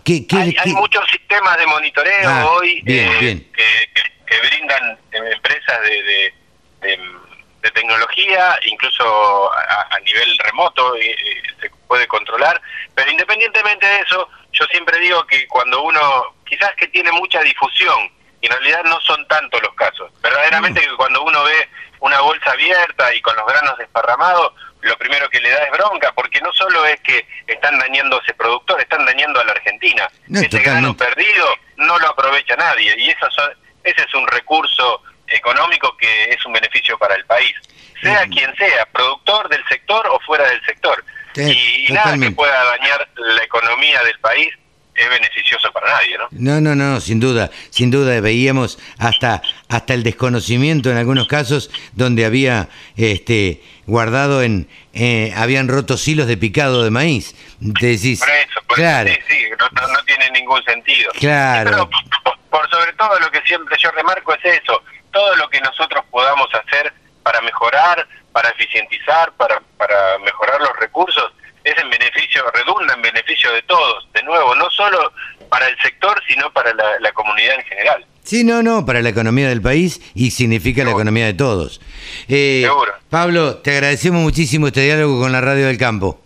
¿Qué, 0.08 0.26
qué- 0.26 0.36
hay, 0.36 0.56
hay 0.58 0.72
muchos 0.72 1.04
sistemas 1.10 1.58
de 1.58 1.66
monitoreo 1.66 2.28
Ah, 2.30 2.46
hoy 2.52 2.80
bien, 2.82 3.12
eh, 3.12 3.16
bien. 3.20 3.52
Que, 3.52 3.90
que- 3.94 4.12
que 4.26 4.48
brindan 4.48 4.98
empresas 5.12 5.80
de, 5.82 6.02
de, 6.02 6.34
de, 6.80 6.98
de 7.60 7.70
tecnología, 7.72 8.58
incluso 8.64 9.52
a, 9.52 9.86
a 9.94 10.00
nivel 10.00 10.38
remoto 10.38 10.96
eh, 10.96 11.10
eh, 11.10 11.42
se 11.60 11.70
puede 11.86 12.06
controlar, 12.06 12.58
pero 12.94 13.10
independientemente 13.10 13.86
de 13.86 14.00
eso, 14.00 14.26
yo 14.52 14.64
siempre 14.70 14.98
digo 15.00 15.26
que 15.26 15.46
cuando 15.48 15.82
uno, 15.82 16.00
quizás 16.46 16.74
que 16.76 16.86
tiene 16.88 17.12
mucha 17.12 17.40
difusión, 17.42 18.10
y 18.40 18.46
en 18.46 18.52
realidad 18.52 18.82
no 18.84 18.98
son 19.02 19.26
tantos 19.28 19.60
los 19.62 19.74
casos, 19.74 20.10
verdaderamente 20.22 20.80
que 20.80 20.96
cuando 20.96 21.22
uno 21.22 21.42
ve 21.44 21.68
una 22.00 22.20
bolsa 22.20 22.52
abierta 22.52 23.12
y 23.14 23.20
con 23.20 23.34
los 23.36 23.46
granos 23.46 23.76
desparramados, 23.76 24.52
lo 24.88 24.98
primero 24.98 25.28
que 25.30 25.40
le 25.40 25.50
da 25.50 25.64
es 25.64 25.70
bronca, 25.70 26.12
porque 26.12 26.40
no 26.40 26.52
solo 26.52 26.84
es 26.86 27.00
que 27.00 27.26
están 27.46 27.78
dañando 27.78 28.16
a 28.16 28.22
ese 28.22 28.34
productor, 28.34 28.80
están 28.80 29.04
dañando 29.04 29.40
a 29.40 29.44
la 29.44 29.52
Argentina. 29.52 30.08
No, 30.26 30.40
ese 30.40 30.58
grano 30.58 30.96
perdido 30.96 31.46
no 31.76 31.98
lo 31.98 32.08
aprovecha 32.08 32.56
nadie, 32.56 32.94
y 32.98 33.10
eso 33.10 33.26
ese 33.84 34.02
es 34.02 34.14
un 34.14 34.26
recurso 34.26 35.02
económico 35.26 35.96
que 35.96 36.30
es 36.30 36.44
un 36.44 36.52
beneficio 36.52 36.98
para 36.98 37.14
el 37.14 37.24
país, 37.26 37.54
sea 38.02 38.26
quien 38.26 38.54
sea, 38.56 38.86
productor 38.92 39.48
del 39.48 39.62
sector 39.68 40.06
o 40.08 40.18
fuera 40.20 40.48
del 40.48 40.64
sector. 40.64 41.04
Y 41.36 41.92
nada 41.92 42.18
que 42.18 42.32
pueda 42.32 42.64
dañar 42.64 43.08
la 43.14 43.44
economía 43.44 44.02
del 44.02 44.18
país 44.18 44.48
es 44.98 45.08
beneficioso 45.08 45.70
para 45.72 45.92
nadie, 45.92 46.18
¿no? 46.18 46.28
No, 46.32 46.60
no, 46.60 46.74
no, 46.74 47.00
sin 47.00 47.20
duda, 47.20 47.50
sin 47.70 47.90
duda 47.90 48.20
veíamos 48.20 48.78
hasta 48.98 49.42
hasta 49.68 49.94
el 49.94 50.02
desconocimiento 50.02 50.90
en 50.90 50.96
algunos 50.96 51.28
casos 51.28 51.70
donde 51.92 52.24
había 52.24 52.68
este 52.96 53.62
guardado 53.88 54.42
en 54.42 54.68
eh, 54.92 55.32
habían 55.36 55.66
rotos 55.68 56.06
hilos 56.06 56.26
de 56.28 56.36
picado 56.36 56.84
de 56.84 56.90
maíz. 56.90 57.34
Te 57.80 57.86
decís, 57.86 58.20
Por 58.20 58.28
eso, 58.30 58.60
por 58.68 58.76
claro, 58.76 59.08
eso, 59.10 59.20
sí, 59.28 59.34
sí, 59.34 59.46
no, 59.58 59.68
no- 59.80 59.88
no 59.88 60.04
tiene 60.04 60.30
ningún 60.30 60.62
sentido. 60.64 61.10
Claro. 61.18 61.70
Pero 61.70 61.90
por, 62.22 62.38
por 62.50 62.70
sobre 62.70 62.92
todo 62.92 63.18
lo 63.18 63.30
que 63.30 63.40
siempre 63.42 63.76
yo 63.78 63.90
remarco 63.90 64.32
es 64.34 64.44
eso, 64.62 64.82
todo 65.10 65.34
lo 65.36 65.48
que 65.50 65.60
nosotros 65.60 66.04
podamos 66.10 66.48
hacer 66.54 66.92
para 67.22 67.40
mejorar, 67.40 68.06
para 68.32 68.50
eficientizar, 68.50 69.32
para, 69.32 69.60
para 69.76 70.18
mejorar 70.18 70.60
los 70.60 70.76
recursos, 70.78 71.32
es 71.64 71.76
en 71.76 71.90
beneficio, 71.90 72.44
redunda 72.54 72.94
en 72.94 73.02
beneficio 73.02 73.52
de 73.52 73.62
todos, 73.62 74.06
de 74.12 74.22
nuevo, 74.22 74.54
no 74.54 74.70
solo 74.70 75.12
para 75.50 75.66
el 75.66 75.76
sector, 75.80 76.22
sino 76.28 76.50
para 76.52 76.72
la, 76.74 76.98
la 77.00 77.12
comunidad 77.12 77.54
en 77.56 77.64
general. 77.64 78.06
Sí, 78.28 78.44
no, 78.44 78.62
no, 78.62 78.84
para 78.84 79.00
la 79.00 79.08
economía 79.08 79.48
del 79.48 79.62
país 79.62 80.02
y 80.14 80.32
significa 80.32 80.84
la 80.84 80.90
economía 80.90 81.24
de 81.24 81.32
todos. 81.32 81.80
Eh, 82.28 82.60
Seguro. 82.62 82.92
Pablo, 83.08 83.56
te 83.56 83.70
agradecemos 83.70 84.20
muchísimo 84.20 84.66
este 84.66 84.82
diálogo 84.82 85.18
con 85.18 85.32
la 85.32 85.40
Radio 85.40 85.66
del 85.66 85.78
Campo. 85.78 86.20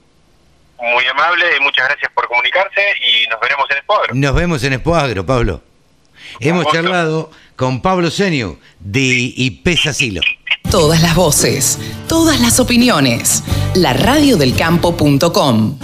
Muy 0.81 1.07
amable 1.07 1.45
y 1.57 1.63
muchas 1.63 1.87
gracias 1.87 2.11
por 2.13 2.27
comunicarse 2.27 2.81
y 3.07 3.29
nos 3.29 3.39
veremos 3.41 3.71
en 3.71 3.77
Escuadro. 3.77 4.15
Nos 4.17 4.35
vemos 4.35 4.65
en 4.65 4.73
Espoagro, 4.73 5.25
Pablo. 5.25 5.63
Hemos 6.41 6.65
gusto. 6.65 6.77
charlado 6.77 7.31
con 7.55 7.81
Pablo 7.81 8.11
Senio 8.11 8.59
de 8.81 9.33
IP 9.37 9.69
Silo. 9.93 10.23
Todas 10.73 11.03
las 11.03 11.15
voces, 11.15 11.79
todas 12.09 12.41
las 12.41 12.59
opiniones. 12.59 13.45
La 13.77 13.93
radiodelcampo.com. 13.93 15.79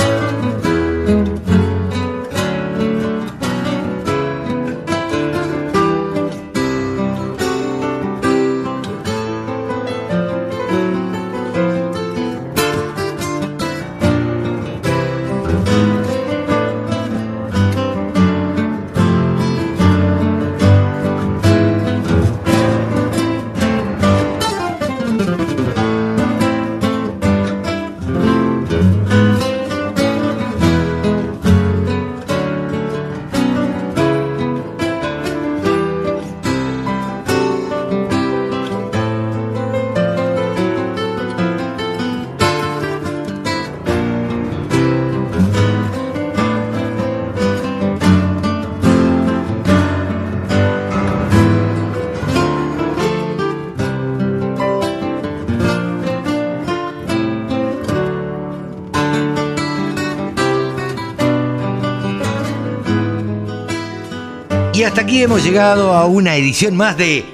Hemos 65.20 65.44
llegado 65.44 65.92
a 65.94 66.06
una 66.06 66.36
edición 66.36 66.76
más 66.76 66.96
de 66.96 67.24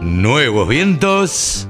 Nuevos 0.00 0.68
Vientos. 0.68 1.68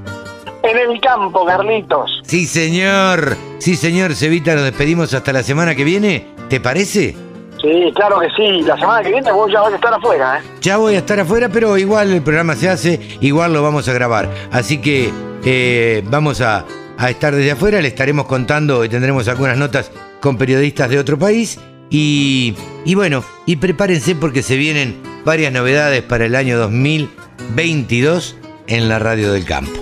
En 0.63 0.77
el 0.77 1.01
campo, 1.01 1.45
Carlitos. 1.45 2.21
Sí, 2.23 2.45
señor. 2.45 3.35
Sí, 3.57 3.75
señor 3.75 4.13
Cevita, 4.15 4.53
nos 4.53 4.63
despedimos 4.65 5.13
hasta 5.15 5.33
la 5.33 5.41
semana 5.41 5.73
que 5.73 5.83
viene. 5.83 6.27
¿Te 6.47 6.59
parece? 6.61 7.15
Sí, 7.59 7.91
claro 7.95 8.19
que 8.19 8.27
sí. 8.37 8.61
La 8.61 8.77
semana 8.77 9.01
que 9.01 9.09
viene 9.09 9.31
vos 9.31 9.51
ya 9.51 9.61
vas 9.61 9.73
a 9.73 9.75
estar 9.75 9.93
afuera, 9.93 10.39
¿eh? 10.39 10.47
Ya 10.61 10.77
voy 10.77 10.93
a 10.93 10.99
estar 10.99 11.19
afuera, 11.19 11.49
pero 11.49 11.75
igual 11.77 12.11
el 12.13 12.21
programa 12.21 12.55
se 12.55 12.69
hace, 12.69 13.17
igual 13.19 13.51
lo 13.51 13.63
vamos 13.63 13.89
a 13.89 13.93
grabar. 13.93 14.29
Así 14.51 14.77
que 14.77 15.11
eh, 15.43 16.03
vamos 16.05 16.39
a, 16.39 16.65
a 16.97 17.09
estar 17.09 17.33
desde 17.35 17.51
afuera, 17.51 17.81
le 17.81 17.87
estaremos 17.87 18.27
contando 18.27 18.85
y 18.85 18.89
tendremos 18.89 19.27
algunas 19.27 19.57
notas 19.57 19.91
con 20.21 20.37
periodistas 20.37 20.89
de 20.89 20.99
otro 20.99 21.17
país. 21.17 21.59
Y, 21.89 22.53
y 22.85 22.95
bueno, 22.95 23.23
y 23.45 23.55
prepárense 23.55 24.13
porque 24.15 24.43
se 24.43 24.55
vienen 24.55 25.06
varias 25.27 25.51
novedades 25.51 26.03
para 26.03 26.23
el 26.25 26.35
año 26.35 26.57
2022 26.57 28.37
en 28.67 28.87
la 28.87 28.97
Radio 28.97 29.33
del 29.33 29.43
Campo. 29.43 29.77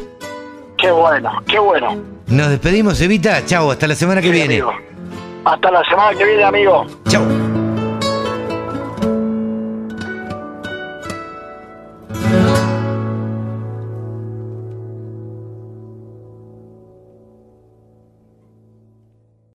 Qué 0.75 0.89
bueno, 0.89 1.31
qué 1.47 1.59
bueno. 1.59 1.95
Nos 2.25 2.49
despedimos, 2.49 2.99
Evita. 2.99 3.45
Chau, 3.45 3.69
hasta 3.69 3.87
la 3.87 3.93
semana 3.93 4.21
que 4.21 4.27
Sí, 4.29 4.33
viene. 4.33 4.55
amigo. 4.55 4.73
Hasta 5.45 5.69
la 5.69 5.83
semana 5.87 6.17
que 6.17 6.25
viene, 6.25 6.43
amigo. 6.43 6.87
Chau. 7.07 7.21